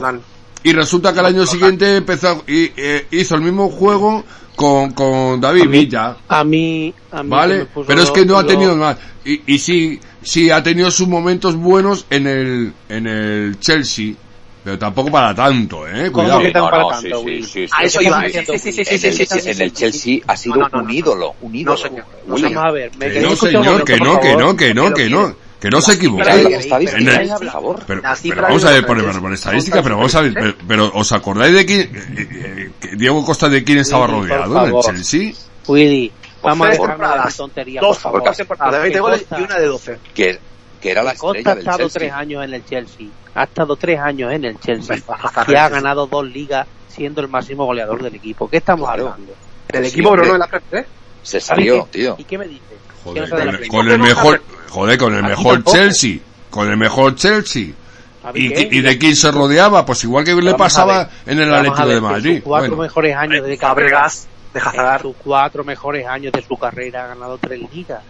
y 0.63 0.73
resulta 0.73 1.13
que 1.13 1.19
al 1.19 1.27
año 1.27 1.45
siguiente 1.45 1.97
empezó 1.97 2.43
y 2.47 2.71
eh, 2.75 3.07
hizo 3.11 3.35
el 3.35 3.41
mismo 3.41 3.69
juego 3.69 4.23
con 4.55 4.91
con 4.91 5.39
David 5.41 5.67
Villa 5.67 6.15
A 6.27 6.43
mí, 6.43 6.93
a 7.11 7.17
mí 7.17 7.19
se 7.19 7.23
me 7.23 7.29
Vale, 7.29 7.67
pero 7.85 8.01
es 8.01 8.11
que 8.11 8.25
no 8.25 8.37
ha 8.37 8.41
lo- 8.41 8.47
tenido 8.47 8.75
más. 8.75 8.97
Y, 9.25 9.41
y 9.53 9.57
sí, 9.59 9.99
sí 10.21 10.49
ha 10.49 10.61
tenido 10.63 10.89
sus 10.91 11.07
momentos 11.07 11.55
buenos 11.55 12.05
en 12.09 12.27
el, 12.27 12.73
en 12.89 13.07
el 13.07 13.59
Chelsea, 13.59 14.13
pero 14.63 14.77
tampoco 14.79 15.11
para 15.11 15.33
tanto, 15.35 15.87
eh, 15.87 16.09
¿Cómo 16.11 16.23
cuidado. 16.25 16.41
que 16.41 16.51
tan 16.51 16.63
no, 16.63 16.69
para 16.69 16.83
no, 16.83 16.89
tanto, 16.89 17.21
sí, 17.23 17.41
sí, 17.41 17.43
sí, 17.43 17.67
sí. 17.67 17.73
A 17.77 17.83
eso 17.83 18.01
iba. 18.01 18.23
sí, 18.27 18.31
Sí, 18.31 18.57
sí, 18.59 18.71
sí, 18.71 18.83
sí, 18.85 18.91
En 18.95 18.99
sí, 18.99 19.07
el 19.07 19.13
sí, 19.13 19.25
Chelsea- 19.25 19.41
sí, 19.41 19.49
en 19.49 19.61
el 19.61 19.73
Chelsea 19.73 20.17
ha 20.27 20.37
sido 20.37 20.55
No, 20.55 20.61
no, 20.63 20.69
no, 20.71 20.79
un 20.79 20.87
no. 20.87 20.93
ídolo, 20.93 21.35
un 21.41 21.55
ídolo. 21.55 21.77
No, 21.77 21.83
señor. 21.83 22.05
No, 22.27 22.33
William. 22.35 22.53
Vamos 22.53 22.69
a 22.69 22.71
ver, 22.71 22.91
me 22.97 23.11
Que 23.11 23.19
no, 23.21 23.35
señor, 23.35 23.83
que 23.83 23.97
no, 23.99 24.19
que 24.19 24.35
no, 24.35 24.55
que 24.55 24.73
no, 24.73 24.93
que 24.93 25.09
no, 25.09 25.35
que 25.65 25.71
no 25.71 25.81
se 25.81 25.93
equivoque. 25.93 26.23
Pero 27.87 28.01
vamos 28.41 28.61
de 28.61 28.69
a 28.69 28.71
ver, 28.71 28.85
por, 28.85 29.03
por, 29.03 29.21
por 29.21 29.33
estadística, 29.33 29.81
pero 29.81 29.97
vamos 29.97 30.13
a 30.13 30.21
ver, 30.21 30.33
pero, 30.33 30.53
pero 30.67 30.91
¿os 30.93 31.11
acordáis 31.11 31.53
de 31.55 31.65
quién, 31.65 31.81
eh, 31.81 32.27
eh, 32.31 32.71
que 32.79 32.95
Diego 32.95 33.25
Costa 33.25 33.49
de 33.49 33.63
quién 33.63 33.79
estaba 33.79 34.05
rodeado 34.07 34.67
en 34.67 34.75
el. 34.75 34.81
Chelsea? 34.81 35.33
Willy, 35.67 36.11
vamos 36.43 36.67
a 36.67 36.71
dejarnos 36.71 37.37
de 37.55 37.79
Dos 37.81 37.97
por 37.97 38.57
favor. 38.57 38.73
de 38.73 38.79
20 38.79 38.91
Que 38.93 38.99
goles 38.99 39.25
y 39.35 39.41
una 39.41 39.57
de 39.57 39.65
12. 39.65 39.97
Que, 40.13 40.39
que 40.79 40.91
era 40.91 41.01
la 41.01 41.13
que 41.13 41.17
Costa 41.17 41.51
ha 41.51 41.55
del 41.55 41.67
estado 41.67 41.89
tres 41.89 42.11
años 42.13 42.43
en 42.43 42.53
el 42.53 42.65
Chelsea. 42.65 43.07
Ha 43.33 43.43
estado 43.45 43.75
tres 43.75 43.99
años 43.99 44.31
en 44.33 44.45
el 44.45 44.59
Chelsea. 44.59 44.97
Y 45.47 45.55
ha 45.55 45.69
ganado 45.69 46.05
dos 46.05 46.25
ligas 46.27 46.67
siendo 46.87 47.21
el 47.21 47.27
máximo 47.27 47.65
goleador 47.65 48.03
del 48.03 48.13
equipo. 48.15 48.47
¿Qué 48.47 48.57
estamos 48.57 48.87
Claro. 48.87 49.09
hablando? 49.13 49.33
El 49.69 49.85
Sí, 49.85 49.91
equipo, 49.93 50.11
pero 50.11 50.25
no 50.25 50.33
en 50.35 50.39
la 50.39 50.47
Premier. 50.47 50.85
Se 51.23 51.41
salió, 51.41 51.77
¿Y 51.77 51.79
qué- 51.85 51.99
tío. 51.99 52.15
¿Y 52.19 52.23
qué 52.23 52.37
me 52.37 52.47
dices? 52.47 52.74
¿Qué 53.13 53.21
Joder, 53.27 53.67
con, 53.67 53.89
el 53.89 53.99
mejor, 53.99 54.41
joder, 54.69 54.97
con 54.97 55.13
el 55.13 55.19
Aquí 55.23 55.29
mejor 55.29 55.53
tampoco. 55.55 55.77
Chelsea, 55.77 56.17
con 56.49 56.69
el 56.69 56.77
mejor 56.77 57.15
Chelsea. 57.15 57.67
¿Y, 58.33 58.81
de 58.81 58.97
quién 58.97 59.15
se 59.15 59.31
rodeaba? 59.31 59.85
Pues 59.85 60.03
igual 60.03 60.25
que 60.25 60.33
le 60.33 60.55
pasaba 60.55 61.09
ver. 61.25 61.37
en 61.37 61.39
el 61.41 61.53
Atlético 61.53 61.87
de 61.87 62.01
Madrid. 62.01 62.35
sus 62.37 62.43
cuatro 62.43 62.69
Bueno, 62.69 62.83
mejores 62.83 63.15
años 63.15 63.45
de 63.45 63.57
carrera, 63.57 63.67
Fabregas, 63.99 64.27
de 64.53 64.59
en 64.59 64.67
Hazard. 64.67 65.01
sus 65.03 65.15
cuatro 65.23 65.63
mejores 65.63 66.07
años 66.07 66.33
de 66.33 66.41
su 66.41 66.57
carrera 66.57 67.05
ha 67.05 67.07
ganado 67.09 67.37
tres 67.37 67.61
ligas. 67.71 68.01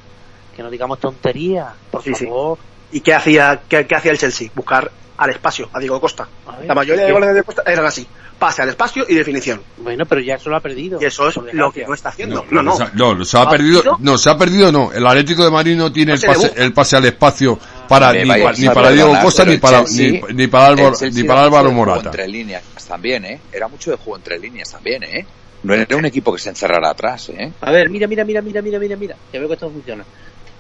Que 0.55 0.63
no 0.63 0.69
digamos 0.69 0.99
tonterías, 1.01 1.67
por 1.91 2.01
Sí, 2.01 2.15
sí. 2.15 2.25
favor. 2.25 2.57
¿Y 2.93 3.01
qué 3.01 3.13
hacía, 3.13 3.59
qué, 3.67 3.85
qué 3.85 3.95
hacía 3.95 4.11
el 4.13 4.17
Chelsea? 4.17 4.49
Buscar 4.55 4.89
al 5.17 5.29
espacio, 5.29 5.69
a 5.73 5.79
Diego 5.79 5.99
Costa. 6.01 6.27
La 6.65 6.73
mayoría 6.75 7.05
de 7.05 7.11
goles 7.11 7.33
de 7.33 7.43
Costa 7.43 7.63
eran 7.65 7.85
así. 7.85 8.05
Pase 8.37 8.61
al 8.61 8.69
espacio 8.69 9.05
y 9.07 9.15
definición. 9.15 9.61
Bueno, 9.77 10.05
pero 10.05 10.19
ya 10.19 10.35
eso 10.35 10.49
lo 10.49 10.57
ha 10.57 10.59
perdido. 10.59 10.99
Y 11.01 11.05
eso 11.05 11.29
es 11.29 11.37
lo 11.53 11.71
que 11.71 11.85
no 11.87 11.93
está 11.93 12.09
haciendo. 12.09 12.43
no, 12.51 12.61
No, 12.61 12.63
no. 12.71 12.75
se 12.75 12.83
ha- 12.83 12.91
no, 12.93 13.23
se 13.23 13.37
ha 13.37 13.41
¿Ha 13.43 13.49
perdido, 13.49 13.77
perdido? 13.81 13.97
no, 14.01 14.17
se 14.17 14.29
ha 14.29 14.37
perdido 14.37 14.71
no. 14.73 14.91
El 14.91 15.07
Atlético 15.07 15.45
de 15.45 15.51
Madrid 15.51 15.77
no 15.77 15.89
tiene 15.91 16.11
No 16.13 16.19
el 16.19 16.21
pase, 16.25 16.53
el 16.57 16.73
pase 16.73 16.97
al 16.97 17.05
espacio 17.05 17.57
para, 17.87 18.11
ni, 18.11 18.27
pa- 18.27 18.51
ni 18.51 18.67
para 18.67 18.89
Diego 18.91 19.07
perdonar, 19.11 19.23
Costa 19.23 19.45
ni 19.45 19.57
para, 19.57 19.77
Chelsea- 19.85 20.21
ni, 20.27 20.33
ni 20.33 20.47
para 20.47 20.65
Álvaro, 20.67 20.91
ni 21.13 21.23
para 21.23 21.43
Álvaro 21.43 21.71
Morata. 21.71 22.09
entre 22.09 22.27
líneas 22.27 22.63
también, 22.85 23.23
¿eh? 23.23 23.39
Era 23.53 23.69
mucho 23.69 23.91
de 23.91 23.97
juego 23.97 24.17
entre 24.17 24.37
líneas 24.37 24.69
también, 24.69 25.03
¿eh? 25.03 25.25
No 25.63 25.73
era 25.73 25.95
un 25.95 26.05
equipo 26.05 26.33
que 26.33 26.39
se 26.39 26.49
encerrara 26.49 26.89
atrás, 26.91 27.29
¿eh? 27.29 27.53
A 27.61 27.71
ver, 27.71 27.89
mira, 27.89 28.05
mira, 28.05 28.25
mira, 28.25 28.41
mira, 28.41 28.61
mira, 28.61 28.79
mira, 28.79 28.95
mira. 28.97 29.15
Que 29.31 29.39
veo 29.39 29.47
que 29.47 29.53
esto 29.53 29.69
funciona. 29.69 30.03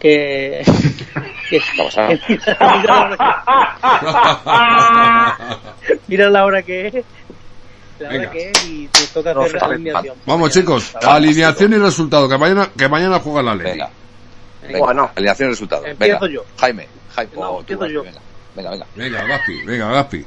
Que. 0.05 0.63
que 1.49 1.59
Vamos 1.79 1.97
a- 1.97 2.09
mira, 2.37 2.69
la 2.69 2.85
hora 2.85 3.01
que, 3.17 5.93
mira 6.07 6.29
la 6.29 6.45
hora 6.45 6.61
que 6.63 6.87
es. 6.87 6.93
La 7.97 8.09
hora 8.09 8.17
Venga. 8.19 8.31
que 8.31 8.51
es 8.51 8.65
y 8.67 8.87
te 8.89 9.07
toca 9.07 9.33
No, 9.33 9.41
hacer 9.41 9.55
la 9.55 9.61
vale, 9.61 9.73
alineación. 9.75 10.15
Vamos 10.27 10.51
chicos, 10.51 10.95
alineación 11.01 11.73
y 11.73 11.77
resultado, 11.77 12.29
que 12.29 12.37
mañana, 12.37 12.69
que 12.77 12.87
mañana 12.87 13.19
juega 13.19 13.41
la 13.41 13.53
Atlético. 13.53 13.85
Venga, 13.85 13.89
Venga. 14.67 14.79
Bueno. 14.79 15.09
alineación 15.15 15.49
y 15.49 15.51
resultado. 15.53 15.85
Empiezo 15.87 16.19
Venga, 16.19 16.33
yo. 16.33 16.45
Jaime, 16.59 16.87
Jaime, 17.15 17.31
No, 17.35 17.41
oh, 17.49 17.59
empiezo 17.61 17.87
yo. 17.87 18.03
Venga, 18.03 18.19
venga, 18.55 18.69
venga. 18.71 18.85
Venga, 18.95 19.23
Gaspi, 19.25 19.61
venga, 19.65 19.91
Gaspi. 19.91 20.25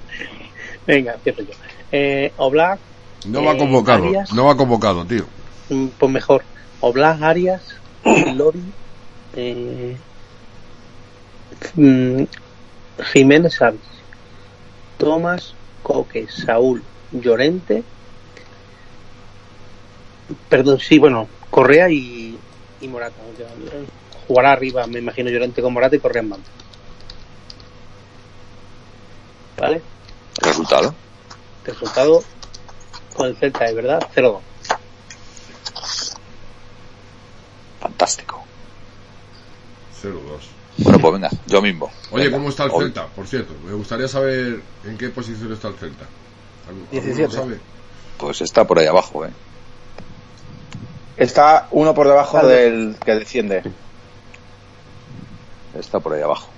Venga, 0.88 1.14
empiezo 1.14 1.42
yo. 1.42 1.52
Eh, 1.92 2.32
Oblak, 2.38 2.80
No 3.26 3.44
va 3.44 3.52
Eh, 3.52 3.58
convocado, 3.58 4.04
Arias. 4.06 4.32
no 4.32 4.44
va 4.46 4.56
convocado, 4.56 5.04
tío. 5.04 5.24
mm, 5.68 5.86
pues 5.98 6.10
mejor. 6.10 6.42
Oblak, 6.80 7.22
Arias, 7.22 7.62
Lori, 8.34 8.62
eh, 9.38 9.96
mm, 11.74 12.22
Jiménez 13.12 13.54
Sánchez, 13.54 13.86
Tomás, 14.98 15.54
Coque, 15.82 16.26
Saúl, 16.28 16.82
Llorente, 17.12 17.84
perdón, 20.48 20.80
sí, 20.80 20.98
bueno, 20.98 21.28
Correa 21.50 21.88
y, 21.88 22.36
y 22.80 22.88
Morata. 22.88 23.16
Jugará 24.26 24.52
arriba, 24.52 24.86
me 24.86 24.98
imagino 24.98 25.30
Llorente 25.30 25.62
con 25.62 25.72
Morata 25.72 25.96
y 25.96 26.00
Correa 26.00 26.22
en 26.22 26.30
banda. 26.30 26.48
¿Vale? 29.56 29.82
Resultado. 30.42 30.94
Resultado 31.64 32.22
con 33.16 33.28
el 33.28 33.36
Celta, 33.36 33.64
es 33.64 33.74
verdad, 33.74 34.00
0-2. 34.14 34.40
Fantástico. 37.80 38.44
0-2. 40.02 40.18
Bueno, 40.78 40.98
pues 41.00 41.12
venga, 41.14 41.30
yo 41.46 41.60
mismo. 41.60 41.90
Oye, 42.12 42.24
Venga. 42.26 42.36
¿cómo 42.38 42.50
está 42.50 42.64
el 42.64 42.70
Celta? 42.70 43.06
Por 43.08 43.26
cierto, 43.26 43.52
me 43.66 43.72
gustaría 43.72 44.06
saber 44.08 44.60
en 44.84 44.96
qué 44.98 45.08
posición 45.08 45.52
está 45.52 45.68
el 45.68 45.74
Celta. 45.74 46.04
¿Algún- 46.68 46.82
alguno 46.84 47.02
17. 47.02 47.34
sabe? 47.34 47.58
Pues 48.16 48.40
está 48.42 48.64
por 48.64 48.78
ahí 48.78 48.86
abajo, 48.86 49.24
¿eh? 49.26 49.30
Está 51.16 51.66
uno 51.72 51.94
por 51.94 52.06
debajo 52.06 52.46
del 52.46 52.96
que 53.04 53.14
desciende. 53.16 53.62
Está 55.78 56.00
por 56.00 56.12
ahí 56.14 56.22
abajo. 56.22 56.48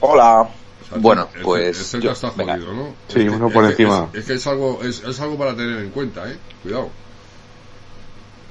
Hola. 0.00 0.42
O 0.42 0.48
sea, 0.88 0.98
Bueno, 0.98 1.28
el- 1.34 1.42
pues, 1.42 1.78
El 1.78 1.84
Celta 1.84 2.04
yo- 2.06 2.12
está 2.12 2.30
venga. 2.30 2.54
jodido, 2.54 2.74
¿no? 2.74 2.86
Sí, 3.08 3.20
Es 3.20 3.24
que- 3.24 3.30
uno 3.30 3.48
por 3.50 3.64
es 3.64 3.76
que- 3.76 3.82
encima. 3.84 4.08
Es, 4.12 4.18
es 4.20 4.24
que 4.26 4.34
es 4.34 4.46
algo, 4.46 4.80
es, 4.82 5.02
es 5.04 5.20
algo 5.20 5.38
para 5.38 5.54
tener 5.54 5.78
en 5.78 5.90
cuenta, 5.90 6.28
¿eh? 6.30 6.36
Cuidado. 6.62 6.90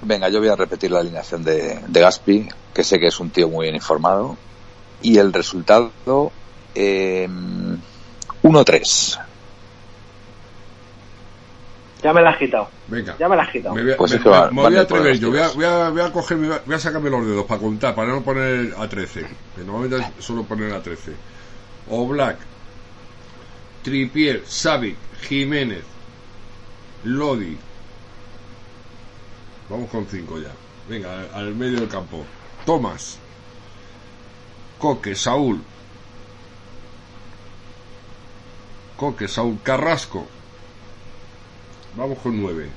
Venga, 0.03 0.29
yo 0.29 0.39
voy 0.39 0.47
a 0.49 0.55
repetir 0.55 0.89
la 0.91 0.99
alineación 0.99 1.43
de, 1.43 1.79
de 1.87 1.99
Gaspi, 1.99 2.47
que 2.73 2.83
sé 2.83 2.99
que 2.99 3.07
es 3.07 3.19
un 3.19 3.29
tío 3.29 3.49
muy 3.49 3.65
bien 3.65 3.75
informado. 3.75 4.37
Y 5.01 5.17
el 5.17 5.33
resultado, 5.33 5.91
eh, 6.75 7.27
1-3. 8.43 9.19
Ya 12.03 12.13
me 12.13 12.21
la 12.21 12.31
has 12.31 12.37
quitado. 12.37 12.67
Venga. 12.87 13.15
Ya 13.19 13.29
me 13.29 13.35
la 13.35 13.43
has 13.43 13.51
quitado. 13.51 13.75
Me 13.75 13.83
voy 13.83 13.91
a, 13.91 13.97
Pues 13.97 14.11
me- 14.11 14.17
va- 14.29 14.49
me- 14.51 14.61
voy 14.63 14.75
a 14.75 14.81
atrever 14.81 15.19
yo, 15.19 15.29
voy 15.29 15.39
a, 15.39 15.49
voy, 15.49 15.65
a, 15.65 15.89
voy 15.89 16.01
a 16.01 16.11
coger, 16.11 16.37
voy 16.37 16.51
a, 16.51 16.61
voy 16.65 16.75
a 16.75 16.79
sacarme 16.79 17.09
los 17.11 17.25
dedos 17.25 17.45
para 17.45 17.61
contar, 17.61 17.93
para 17.93 18.11
no 18.11 18.21
poner 18.23 18.73
a 18.77 18.89
13. 18.89 19.21
Que 19.55 19.61
normalmente 19.63 20.11
suelo 20.19 20.43
poner 20.43 20.73
a 20.73 20.81
13. 20.81 21.13
O 21.91 22.07
Black, 22.07 22.37
Tripier, 23.83 24.43
Savic, 24.47 24.95
Jiménez, 25.27 25.83
Lodi. 27.03 27.55
Vamos 29.69 29.89
con 29.89 30.05
5 30.07 30.39
ya. 30.39 30.49
Venga, 30.89 31.13
al, 31.19 31.29
al 31.33 31.55
medio 31.55 31.79
del 31.81 31.89
campo. 31.89 32.25
Tomás, 32.65 33.17
Coque, 34.81 35.15
Saúl. 35.15 35.61
Coque, 38.97 39.27
Saúl, 39.27 39.59
Carrasco. 39.61 40.25
Vamos 41.95 42.17
con 42.19 42.41
9. 42.41 42.69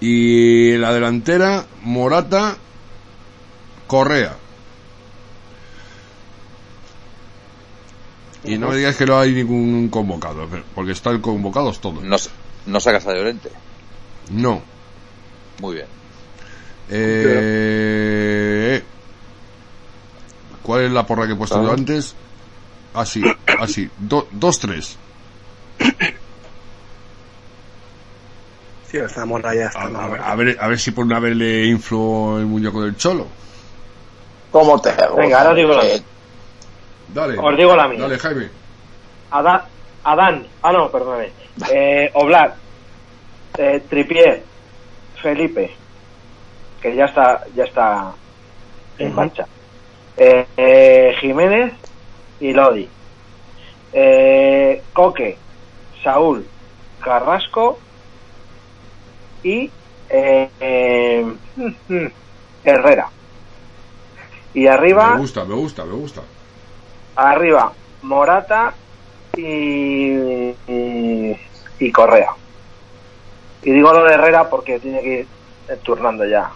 Y 0.00 0.76
la 0.78 0.94
delantera, 0.94 1.66
Morata, 1.82 2.56
Correa. 3.86 4.36
Y 8.44 8.56
no 8.56 8.68
me 8.68 8.76
digas 8.76 8.96
que 8.96 9.04
no 9.04 9.18
hay 9.18 9.32
ningún 9.32 9.90
convocado, 9.90 10.48
porque 10.74 10.92
están 10.92 11.20
convocados 11.20 11.80
todos. 11.80 12.02
No, 12.02 12.16
no 12.66 12.80
sacas 12.80 13.06
a 13.06 13.12
Llorente. 13.12 13.50
No. 14.30 14.62
Muy 15.60 15.74
bien. 15.74 15.99
Eh, 16.92 18.82
¿Cuál 20.62 20.82
es 20.84 20.90
la 20.92 21.06
porra 21.06 21.26
que 21.26 21.32
he 21.32 21.36
puesto 21.36 21.62
yo 21.62 21.70
Ah. 21.70 21.74
antes? 21.74 22.14
Así, 22.94 23.22
así. 23.58 23.88
Do- 23.98 24.26
dos, 24.32 24.58
tres. 24.58 24.96
Sí, 28.90 28.98
esta 28.98 29.24
morra 29.24 29.54
ya 29.54 29.66
A, 29.66 29.68
está. 29.68 29.80
a 29.82 30.08
ver, 30.08 30.20
a, 30.20 30.34
ver, 30.34 30.56
a 30.60 30.68
ver 30.68 30.78
si 30.78 30.90
por 30.90 31.04
una 31.04 31.20
vez 31.20 31.36
le 31.36 31.66
inflo 31.66 32.38
el 32.38 32.46
muñeco 32.46 32.82
del 32.82 32.96
cholo. 32.96 33.26
¿Cómo 34.50 34.80
te 34.80 34.90
Venga, 35.16 35.42
ahora 35.42 35.54
digo 35.54 35.72
la 35.74 35.82
mía. 35.84 36.00
Dale. 37.14 37.38
Os 37.38 37.56
digo 37.56 37.76
la 37.76 37.86
mía. 37.88 38.00
Dale, 38.00 38.18
Jaime. 38.18 38.48
Adán, 39.30 39.60
Adán, 40.02 40.46
ah 40.62 40.72
no, 40.72 40.90
perdóname, 40.90 41.30
eh, 41.72 42.10
Oblak, 42.14 42.54
eh, 43.58 43.80
Tripier, 43.88 44.42
Felipe, 45.22 45.70
que 46.80 46.94
ya 46.94 47.04
está, 47.06 47.44
ya 47.54 47.64
está 47.64 48.12
en 48.98 49.14
marcha, 49.14 49.46
eh, 50.16 50.46
eh, 50.56 51.14
Jiménez 51.20 51.72
y 52.40 52.52
Lodi, 52.52 52.88
eh, 53.92 54.82
Coque, 54.92 55.36
Saúl, 56.02 56.46
Carrasco 57.02 57.78
y 59.42 59.70
eh, 60.08 60.48
eh, 60.60 61.26
Herrera. 62.64 63.08
Y 64.52 64.66
arriba, 64.66 65.14
Me 65.14 65.20
gusta, 65.20 65.44
me 65.44 65.54
gusta, 65.54 65.84
me 65.84 65.94
gusta. 65.94 66.22
arriba 67.16 67.72
Morata 68.02 68.74
y, 69.36 70.10
y, 70.66 71.36
y 71.78 71.92
Correa. 71.92 72.30
Y 73.62 73.70
digo 73.72 73.92
lo 73.92 74.04
de 74.04 74.14
Herrera 74.14 74.48
porque 74.50 74.80
tiene 74.80 75.00
que 75.02 75.20
ir 75.20 75.26
turnando 75.84 76.24
ya. 76.26 76.50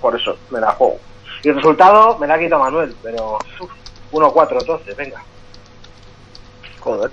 Por 0.00 0.16
eso 0.16 0.36
me 0.50 0.60
la 0.60 0.72
juego. 0.72 0.98
Y 1.44 1.48
el 1.48 1.56
resultado 1.56 2.18
me 2.18 2.26
la 2.26 2.34
ha 2.34 2.38
quitado 2.38 2.62
Manuel, 2.62 2.96
pero 3.02 3.36
uf, 3.60 3.70
1-4 4.12 4.58
entonces, 4.60 4.96
venga. 4.96 5.22
Joder. 6.80 7.10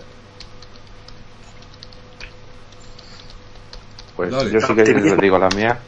Pues 4.16 4.32
Dale. 4.32 4.52
yo 4.52 4.60
sí 4.60 4.76
que 4.76 4.84
les 4.84 5.18
digo 5.20 5.38
la 5.38 5.50
mía, 5.50 5.80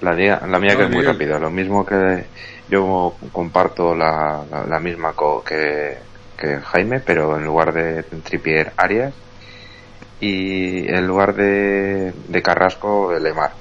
la 0.00 0.12
mía, 0.12 0.42
la 0.46 0.58
mía 0.58 0.76
que 0.76 0.82
es 0.82 0.88
muy 0.90 0.98
Miguel. 0.98 1.14
rápida. 1.14 1.38
Lo 1.38 1.50
mismo 1.50 1.86
que 1.86 2.26
yo 2.68 3.16
comparto 3.32 3.94
la, 3.94 4.44
la, 4.50 4.64
la 4.66 4.80
misma 4.80 5.14
co- 5.14 5.42
que, 5.42 5.98
que 6.36 6.58
Jaime, 6.60 7.00
pero 7.00 7.36
en 7.36 7.44
lugar 7.44 7.72
de 7.72 8.02
Tripier 8.22 8.74
Arias 8.76 9.14
y 10.20 10.86
en 10.92 11.06
lugar 11.06 11.34
de, 11.34 12.12
de 12.12 12.42
Carrasco 12.42 13.12
Lemar. 13.18 13.52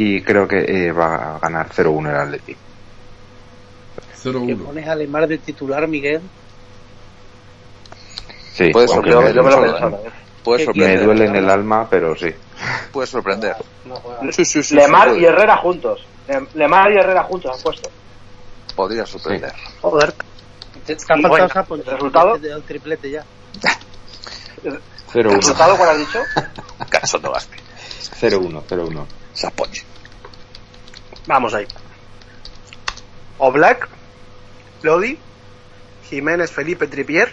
Y 0.00 0.22
creo 0.22 0.46
que 0.46 0.58
eh, 0.58 0.92
va 0.92 1.34
a 1.34 1.38
ganar 1.40 1.70
0-1 1.70 2.08
el 2.08 2.16
Atleti. 2.16 2.54
Que 4.22 4.30
0-1. 4.30 4.64
pones 4.64 4.86
a 4.88 4.94
Lemar 4.94 5.26
de 5.26 5.38
titular, 5.38 5.88
Miguel. 5.88 6.20
Sí, 8.54 8.70
Puede 8.70 8.86
sorprender, 8.86 9.34
Yo 9.34 9.42
me 9.42 9.50
lo 9.50 9.60
pensaba. 9.60 9.96
¿eh? 9.96 10.00
¿eh? 10.06 10.10
Puede 10.44 10.58
¿Qué 10.58 10.66
me 10.66 10.66
sorprender. 10.66 11.04
duele 11.04 11.24
en 11.26 11.36
el 11.36 11.50
alma, 11.50 11.88
pero 11.90 12.14
sí. 12.16 12.28
Puede 12.92 13.08
sorprender. 13.08 13.56
No 13.86 13.96
juega. 13.96 14.32
Sí, 14.32 14.44
sí, 14.44 14.62
sí, 14.62 14.76
Lemar 14.76 15.10
sí, 15.14 15.20
y 15.20 15.24
Herrera 15.24 15.56
juntos. 15.56 16.06
Lem- 16.28 16.46
Lemar 16.54 16.92
y 16.92 16.98
Herrera 16.98 17.24
juntos 17.24 17.56
han 17.56 17.62
puesto. 17.62 17.90
Podría 18.76 19.04
sorprender. 19.04 19.52
Joder. 19.80 20.14
Te, 20.86 20.96
bueno, 21.28 21.48
Sapo, 21.48 21.74
¿el 21.74 21.84
resultado? 21.84 22.34
Un 22.34 22.62
triplete 22.62 23.10
ya. 23.10 23.24
¿El 24.62 24.80
0-1. 25.12 25.30
resultado 25.34 25.76
cuál 25.76 25.90
has 25.90 25.98
dicho? 25.98 26.20
Cachondo 26.88 27.32
Gaspi. 27.32 27.58
0-1, 28.20 28.62
0-1. 28.68 29.04
Sapoche. 29.38 29.84
Vamos 31.26 31.54
ahí. 31.54 31.66
Oblak, 33.38 33.88
Lodi, 34.82 35.16
Jiménez 36.10 36.50
Felipe 36.50 36.88
Tripier, 36.88 37.32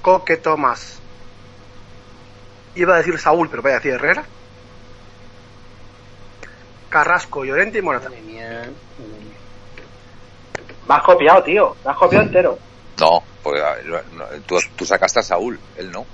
Coque 0.00 0.38
Tomás. 0.38 0.98
Iba 2.74 2.94
a 2.94 2.98
decir 2.98 3.18
Saúl, 3.18 3.50
pero 3.50 3.60
voy 3.60 3.72
a 3.72 3.74
decir 3.74 3.92
Herrera. 3.92 4.24
Carrasco, 6.88 7.44
Llorente 7.44 7.78
y 7.78 7.82
Morata. 7.82 8.08
Me 8.08 8.64
has 10.88 11.02
copiado, 11.02 11.42
tío. 11.42 11.76
Me 11.84 11.90
has 11.90 11.96
copiado 11.98 12.24
entero. 12.24 12.58
No, 13.00 13.22
pues 13.42 13.62
a 13.62 13.74
ver, 13.74 13.86
no, 14.12 14.24
tú, 14.46 14.56
tú 14.76 14.84
sacaste 14.84 15.20
a 15.20 15.22
Saúl, 15.22 15.58
él 15.78 15.90
no. 15.90 16.04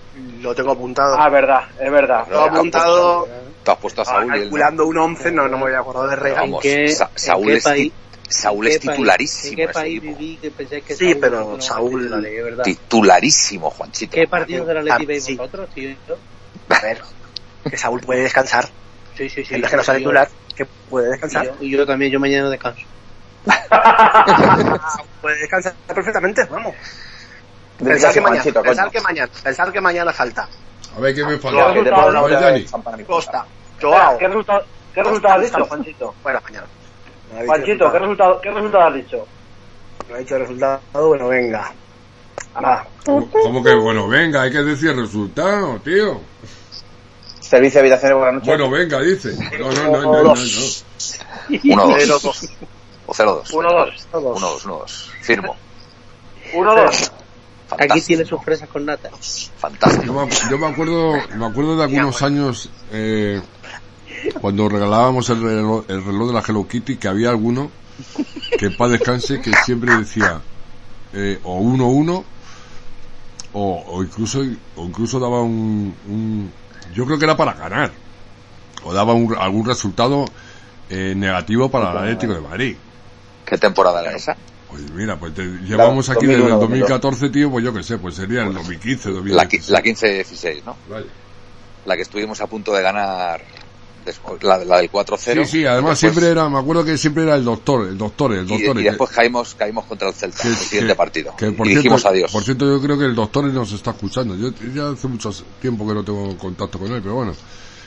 Lo 0.41 0.55
tengo 0.55 0.73
apuntado. 0.73 1.17
Ah, 1.19 1.27
es 1.27 1.33
verdad, 1.33 1.61
es 1.81 1.91
verdad. 1.91 2.27
Lo 2.31 2.45
he 2.45 2.49
apuntado 2.49 3.29
Tú 3.65 3.71
has 3.73 3.79
puesto 3.79 4.01
a 4.03 4.05
ah, 4.05 4.07
Saúl 4.07 4.23
y 4.23 4.25
él 4.25 4.29
no. 4.29 4.41
calculando 4.45 4.87
un 4.87 4.99
11, 4.99 5.33
no, 5.33 5.49
no 5.49 5.57
me 5.57 5.65
voy 5.65 5.73
a 5.75 5.81
acordar 5.81 6.09
de 6.09 6.15
Herrera. 6.15 6.41
Vamos, 6.43 6.65
¿En 6.65 6.87
qué- 6.87 6.89
Sa- 6.93 7.11
Saúl 7.15 7.47
qué 7.49 7.55
es 7.57 7.65
país- 7.65 7.93
Saúl 8.29 8.67
¿En 8.67 8.73
es 8.73 8.79
qué 8.79 8.87
país- 8.87 8.97
titularísimo 8.97 9.51
¿En 9.51 9.57
qué 9.67 9.73
país 9.73 10.01
viví 10.03 10.37
que 10.37 10.51
pensáis 10.53 10.85
que 10.85 10.95
Sí, 10.97 11.09
Saúl 11.11 11.19
pero 11.21 11.61
Saúl- 11.61 12.11
verdad? 12.45 12.65
Titularísimo, 12.65 13.71
Juanchito. 13.71 14.15
¿Qué 14.15 14.27
partidos 14.29 14.67
de 14.69 14.75
la 14.75 14.83
Leti 14.83 15.03
Ah, 15.03 15.07
veis 15.07 15.25
sí. 15.25 15.37
vosotros, 15.37 15.69
tío? 15.75 15.91
A 16.69 16.81
ver, 16.81 17.01
que 17.69 17.77
Saúl 17.77 18.01
puede 18.01 18.23
descansar. 18.23 18.69
Sí, 19.17 19.29
sí, 19.29 19.45
sí. 19.45 19.55
El 19.55 19.63
que 19.69 19.77
no 19.77 19.83
Yo- 19.83 19.95
titular, 19.95 20.29
que 20.55 20.65
puede 20.89 21.09
y 21.09 21.11
descansar. 21.11 21.47
yo, 21.47 21.53
y 21.61 21.71
yo 21.71 21.87
también, 21.87 22.13
yo 22.13 22.21
mañana 22.21 22.49
descanso. 22.51 22.83
puede 25.23 25.39
descansar 25.39 25.74
perfectamente, 25.86 26.44
vamos. 26.44 26.74
Pensar 27.78 28.12
que, 28.12 28.20
mañana, 28.20 28.43
pensar 28.43 28.90
que 28.90 29.01
mañana, 29.01 29.32
pensar 29.43 29.73
que 29.73 29.81
mañana 29.81 30.12
salta. 30.12 30.48
A 30.97 31.01
ver, 31.01 31.14
¿qué 31.14 31.24
me 31.24 31.32
Ya, 31.32 31.39
falta? 31.39 31.74
Costa, 33.06 33.47
Joao. 33.81 34.18
¿Qué 34.18 34.27
resultado, 34.27 34.64
qué 34.94 35.02
resultado 35.02 35.35
has 35.35 35.43
dicho, 35.43 35.64
Juanchito? 35.66 36.14
Bueno, 36.23 36.40
mañana. 36.44 36.66
Juanchito, 37.44 37.93
¿qué 37.93 37.98
resultado. 37.98 38.40
¿qué 38.40 38.51
resultado 38.51 38.85
has 38.85 38.94
dicho? 38.94 39.27
No 40.09 40.14
ha 40.14 40.18
dicho 40.18 40.36
el 40.36 40.40
resultado, 40.43 40.81
bueno, 40.93 41.28
venga. 41.28 41.73
Nada. 42.60 42.86
¿Cómo, 43.05 43.31
cómo 43.31 43.62
que 43.62 43.74
bueno? 43.74 44.09
Venga, 44.09 44.43
hay 44.43 44.51
que 44.51 44.62
decir 44.62 44.90
el 44.90 45.02
resultado, 45.02 45.78
tío. 45.81 46.20
Servicio 47.40 47.81
de 47.81 47.89
habitaciones, 47.89 48.16
buenas 48.16 48.35
noches. 48.35 48.48
Bueno, 48.48 48.70
venga, 48.70 49.01
dice. 49.01 49.36
No, 49.59 49.70
no, 49.70 49.85
no, 49.85 50.02
no, 50.02 50.23
no. 50.23 50.24
no. 50.24 50.35
1-2. 50.35 50.85
O 53.07 53.12
0-2. 53.12 53.45
1-2. 53.51 54.07
1-2, 54.12 54.61
1-2. 54.62 54.87
Firmo. 55.23 55.57
1-2. 56.55 57.12
Aquí 57.78 58.01
tiene 58.01 58.24
sus 58.24 58.43
fresas 58.43 58.69
con 58.69 58.85
nata. 58.87 59.11
Fantástico. 59.59 60.05
Yo 60.07 60.12
me, 60.27 60.28
yo 60.51 60.59
me 60.59 60.66
acuerdo, 60.66 61.12
me 61.37 61.47
acuerdo 61.47 61.77
de 61.77 61.83
algunos 61.85 62.23
años 62.23 62.70
eh, 62.93 63.41
cuando 64.41 64.69
regalábamos 64.69 65.28
el 65.31 65.43
reloj, 65.43 65.85
el 65.89 66.05
reloj 66.05 66.28
de 66.28 66.35
la 66.35 66.43
Hello 66.47 66.66
Kitty 66.69 66.97
que 66.97 67.09
había 67.09 67.31
alguno 67.31 67.70
que 68.59 68.70
para 68.70 68.93
descanse 68.93 69.41
que 69.41 69.53
siempre 69.65 69.97
decía 69.97 70.41
eh, 71.12 71.41
o 71.45 71.61
1-1 71.61 72.24
o, 73.53 73.85
o 73.89 74.03
incluso 74.03 74.41
o 74.77 74.85
incluso 74.85 75.19
daba 75.19 75.43
un, 75.43 75.95
un 76.09 76.53
yo 76.95 77.05
creo 77.07 77.19
que 77.19 77.24
era 77.24 77.37
para 77.37 77.55
ganar 77.55 77.91
o 78.85 78.93
daba 78.93 79.12
un- 79.15 79.37
algún 79.37 79.66
resultado 79.66 80.24
eh, 80.89 81.15
negativo 81.16 81.69
para 81.70 81.91
el 81.91 81.99
Atlético 81.99 82.35
de 82.35 82.41
Madrid. 82.41 82.77
¿Qué 83.47 83.56
temporada 83.59 84.02
era 84.02 84.14
esa? 84.16 84.36
Pues 84.68 84.90
mira, 84.90 85.18
pues 85.18 85.32
te- 85.35 85.43
llevamos 85.44 86.09
aquí 86.10 86.27
desde 86.27 86.43
el 86.43 86.48
2001, 86.51 86.60
2014, 86.60 87.31
tío, 87.31 87.51
pues 87.51 87.64
yo 87.64 87.73
qué 87.73 87.82
sé, 87.82 87.97
pues 87.98 88.16
sería 88.16 88.43
el 88.43 88.52
2015, 88.52 89.09
La, 89.09 89.14
2016. 89.14 89.68
qui- 89.68 89.70
la 89.73 89.82
15-16, 89.82 90.62
¿no? 90.66 90.77
Vale. 90.90 91.06
La 91.86 91.97
que 91.97 92.02
estuvimos 92.02 92.40
a 92.40 92.47
punto 92.47 92.73
de 92.74 92.82
ganar. 92.82 93.40
después- 94.05 94.40
La, 94.44 94.59
la 94.64 94.77
del 94.78 94.89
4-0. 94.90 95.44
Sí, 95.44 95.51
sí, 95.51 95.66
además 95.66 95.98
Después- 95.98 95.98
siempre 95.98 96.28
era, 96.31 96.48
me 96.48 96.59
acuerdo 96.60 96.85
que 96.85 96.97
siempre 96.97 97.24
era 97.24 97.35
el 97.35 97.44
doctor, 97.44 97.89
el 97.89 97.98
doctor, 97.98 98.32
el 98.35 98.44
Y, 98.48 98.59
doctor. 98.62 98.81
y 98.81 98.85
después 98.85 99.10
caímos, 99.10 99.55
caímos 99.56 99.85
contra 99.86 100.09
el 100.09 100.14
Celta, 100.14 100.43
que- 100.43 100.48
el 100.48 100.55
siguiente 100.56 100.93
que- 100.93 100.97
partido. 100.97 101.36
que 101.36 101.51
por 101.51 101.66
y 101.66 101.74
dijimos 101.74 102.02
cierto, 102.02 102.14
adiós. 102.16 102.31
Por 102.32 102.44
cierto, 102.44 102.66
yo 102.66 102.81
creo 102.81 102.97
que 102.98 103.05
el 103.05 103.14
doctor 103.16 103.44
nos 103.47 103.73
está 103.73 103.90
escuchando. 103.90 104.36
Yo 104.36 104.51
ya 104.74 104.90
hace 104.90 105.09
mucho 105.09 105.32
tiempo 105.60 105.86
que 105.89 105.94
no 105.94 106.05
tengo 106.05 106.36
contacto 106.39 106.78
con 106.78 106.93
él, 106.93 107.01
pero 107.02 107.14
bueno, 107.16 107.35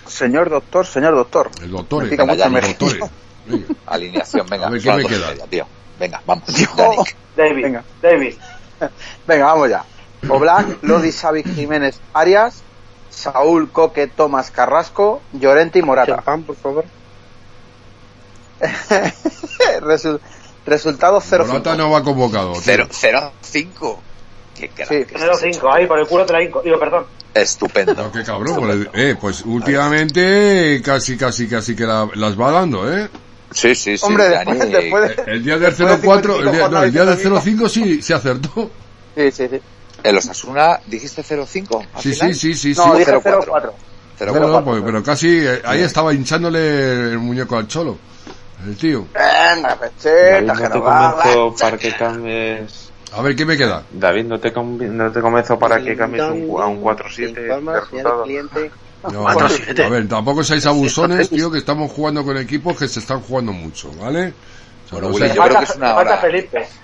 Señor 0.07 0.49
doctor, 0.49 0.85
señor 0.85 1.13
doctor. 1.15 1.51
el 1.61 1.71
doctor, 1.71 2.09
pica 2.09 2.23
el, 2.23 2.37
doctor. 2.37 3.09
Alineación, 3.87 4.47
venga. 4.49 4.67
A 4.67 4.69
ver, 4.69 4.81
¿qué 4.81 4.91
me 4.93 5.05
queda? 5.05 5.27
media, 5.29 5.45
tío. 5.47 5.65
Venga, 5.99 6.21
vamos. 6.25 6.45
Dios. 6.47 6.69
Yannick. 6.77 7.15
David, 7.35 7.63
Venga. 7.63 7.83
David. 8.01 8.33
Venga, 9.27 9.45
vamos 9.45 9.69
ya. 9.69 9.83
Oblak, 10.27 10.77
Lodi, 10.83 11.11
Xavi, 11.11 11.43
Jiménez, 11.43 11.99
Arias, 12.13 12.61
Saúl, 13.09 13.71
Coque, 13.71 14.07
Tomás, 14.07 14.51
Carrasco, 14.51 15.21
Llorente 15.33 15.79
y 15.79 15.81
Morata. 15.81 16.15
Champán, 16.15 16.43
por 16.43 16.55
favor. 16.55 16.85
Resul- 19.81 20.19
resultado 20.65 21.21
0 21.21 21.45
Morata 21.47 21.75
no 21.75 21.89
va 21.91 22.03
convocado. 22.03 22.53
tío. 22.53 22.87
0-5. 22.87 23.97
Qué 24.57 24.69
crack. 24.69 24.89
Sí. 24.89 25.05
0-5, 25.15 25.73
ahí, 25.73 25.87
por 25.87 25.99
el 25.99 26.07
culo 26.07 26.25
te 26.25 26.33
la 26.33 26.43
hinco. 26.43 26.61
Digo, 26.61 26.77
perdón. 26.79 27.05
Estupendo. 27.33 27.93
No, 27.93 28.11
qué 28.11 28.23
cabrón, 28.23 28.55
pues, 28.59 28.87
eh, 28.93 29.15
pues 29.19 29.41
últimamente 29.45 30.81
casi, 30.83 31.15
casi, 31.15 31.47
casi 31.47 31.75
que 31.75 31.85
la- 31.85 32.09
las 32.15 32.39
va 32.39 32.51
dando, 32.51 32.91
¿eh? 32.91 33.07
Sí, 33.51 33.73
sí, 33.75 33.97
sí. 33.97 34.05
Hombre, 34.05 34.29
después, 34.29 34.59
después 34.71 35.15
de... 35.17 35.23
El 35.31 35.43
día 35.43 35.57
del 35.57 35.75
Después 35.75 36.01
de 36.01 36.07
04, 36.07 36.35
el 36.35 36.45
55 36.45 36.51
día, 36.51 36.69
no, 36.69 36.83
el 36.83 36.91
día 36.91 37.05
del 37.05 37.15
jornadas 37.23 37.43
05 37.43 37.69
sí, 37.69 38.01
se 38.01 38.13
acertó. 38.13 38.71
Sí, 39.15 39.31
sí, 39.31 39.47
sí. 39.49 39.61
¿El 40.03 40.17
Osasuna 40.17 40.79
dijiste 40.85 41.23
0-5? 41.23 41.87
al 41.93 42.01
Sí, 42.01 42.13
sí, 42.13 42.33
sí, 42.33 42.53
sí, 42.53 42.73
No, 42.77 42.93
sí. 42.93 42.99
dije 42.99 43.11
0-4. 43.11 43.45
0-4. 43.45 43.71
Pero, 44.19 44.33
0-4. 44.33 44.47
no, 44.47 44.63
pues, 44.63 44.81
pero 44.85 45.03
casi, 45.03 45.27
eh, 45.39 45.61
ahí 45.65 45.81
estaba 45.81 46.13
hinchándole 46.13 47.11
el 47.11 47.19
muñeco 47.19 47.57
al 47.57 47.67
cholo. 47.67 47.97
El 48.65 48.75
tío. 48.77 49.05
Venga, 49.13 49.69
David, 49.69 49.79
pecheta, 49.97 50.41
no 50.53 50.53
te 50.59 50.69
no 50.69 50.83
va. 50.83 51.11
convenzo 51.15 51.55
para 51.59 51.77
que 51.77 51.95
cambies... 51.95 52.89
A 53.13 53.21
ver, 53.23 53.35
¿qué 53.35 53.45
me 53.45 53.57
queda? 53.57 53.83
David, 53.91 54.25
no 54.25 54.39
te, 54.39 54.51
no 54.51 55.11
te 55.11 55.21
convenzo 55.21 55.57
para 55.57 55.81
que 55.81 55.95
cambies 55.97 56.23
un- 56.25 56.61
a 56.61 56.67
un 56.67 56.81
4-7 56.81 57.33
no, 59.11 59.27
a 59.27 59.35
ver, 59.35 59.81
a 59.81 59.89
ver, 59.89 60.07
tampoco 60.09 60.43
seáis 60.43 60.65
abusones, 60.65 61.29
tío, 61.29 61.49
que 61.49 61.59
estamos 61.59 61.91
jugando 61.91 62.23
con 62.23 62.37
equipos 62.37 62.77
que 62.77 62.87
se 62.87 62.99
están 62.99 63.21
jugando 63.21 63.53
mucho, 63.53 63.91
¿vale? 63.93 64.33
Bueno, 64.91 65.09
Willy, 65.09 65.29
yo 65.33 65.43
creo 65.43 65.57
que 65.59 65.63
es 65.63 65.75
una 65.75 65.95
hora, 65.95 66.21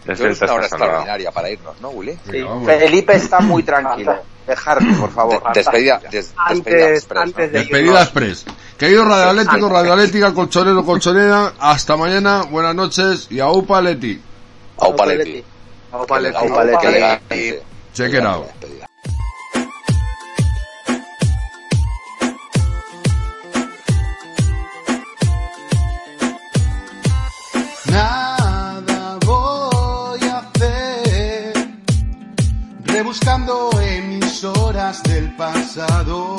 Es 0.05 0.41
una 0.41 0.53
hora 0.53 0.67
extraordinaria 0.67 1.31
para 1.31 1.49
irnos, 1.49 1.81
¿no, 1.81 1.89
Willy? 1.89 2.17
Sí. 2.29 2.45
Felipe 2.65 3.15
está 3.15 3.39
muy 3.39 3.63
tranquilo. 3.63 4.15
Dejarme, 4.45 4.95
por 4.97 5.11
favor. 5.11 5.41
De 5.41 5.59
despedida, 5.59 5.99
des 6.11 6.33
despedida 6.49 6.85
antes, 6.85 6.97
express. 6.97 7.23
Antes 7.23 7.51
de 7.51 7.59
despedida 7.59 8.01
express. 8.03 8.45
Querido 8.77 9.05
Radio 9.05 9.29
Atlético, 9.29 9.69
Radio 9.69 9.93
Atlética, 9.93 10.33
colchonero, 10.33 10.85
colchonera, 10.85 11.53
hasta 11.59 11.97
mañana, 11.97 12.43
buenas 12.43 12.75
noches 12.75 13.27
y 13.31 13.39
aupa 13.39 13.81
Leti. 13.81 14.21
Aupa 14.77 15.05
Leti. 15.07 15.43
Aupa 15.91 16.19
Leti. 16.19 16.37
Aupa 16.37 16.63
Leti. 16.63 17.55
Check 17.93 18.13
it 18.13 18.23
out. 18.23 18.84
buscando 33.15 33.69
emisoras 33.79 35.01
del 35.03 35.33
pasado. 35.37 36.35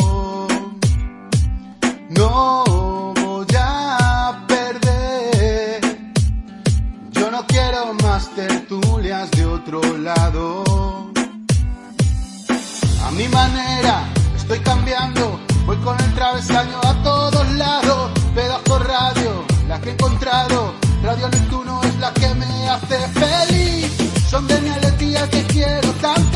No 2.11 2.65
voy 3.15 3.47
a 3.59 4.44
perder. 4.47 5.81
Yo 7.12 7.31
no 7.31 7.47
quiero 7.47 7.94
más 8.03 8.28
tertulias 8.35 9.31
de 9.31 9.47
otro 9.47 9.81
lado. 9.97 10.65
A 13.07 13.11
mi 13.12 13.27
manera 13.28 14.05
estoy 14.36 14.59
cambiando. 14.61 15.40
Voy 15.65 15.78
con 15.78 15.98
el 15.98 16.15
travesaño 16.15 16.78
a 16.82 17.03
todos 17.03 17.48
lados. 17.55 18.11
Pedazo 18.35 18.78
radio, 18.81 19.44
la 19.66 19.81
que 19.81 19.89
he 19.89 19.93
encontrado. 19.93 20.74
Radio 21.03 21.28
Neptuno 21.28 21.81
es 21.85 21.97
la 22.01 22.12
que 22.12 22.35
me 22.35 22.69
hace 22.69 22.98
feliz. 23.20 24.07
Son 24.28 24.47
de 24.47 24.61
mi 24.61 24.69
alegría 24.69 25.27
que 25.31 25.43
quiero 25.44 25.90
tanto. 26.03 26.35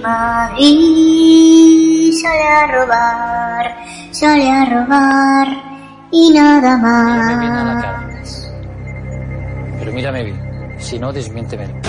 Madrid, 0.02 1.12
sale 2.12 2.48
a 2.48 2.66
robar, 2.68 3.76
sale 4.10 4.50
a 4.50 4.64
robar 4.64 5.48
y 6.10 6.30
nada 6.30 6.78
más. 6.78 8.50
Pero 9.78 9.92
mírame 9.92 10.24
bien, 10.24 10.40
si 10.78 10.98
no, 10.98 11.12
desmiénteme. 11.12 11.81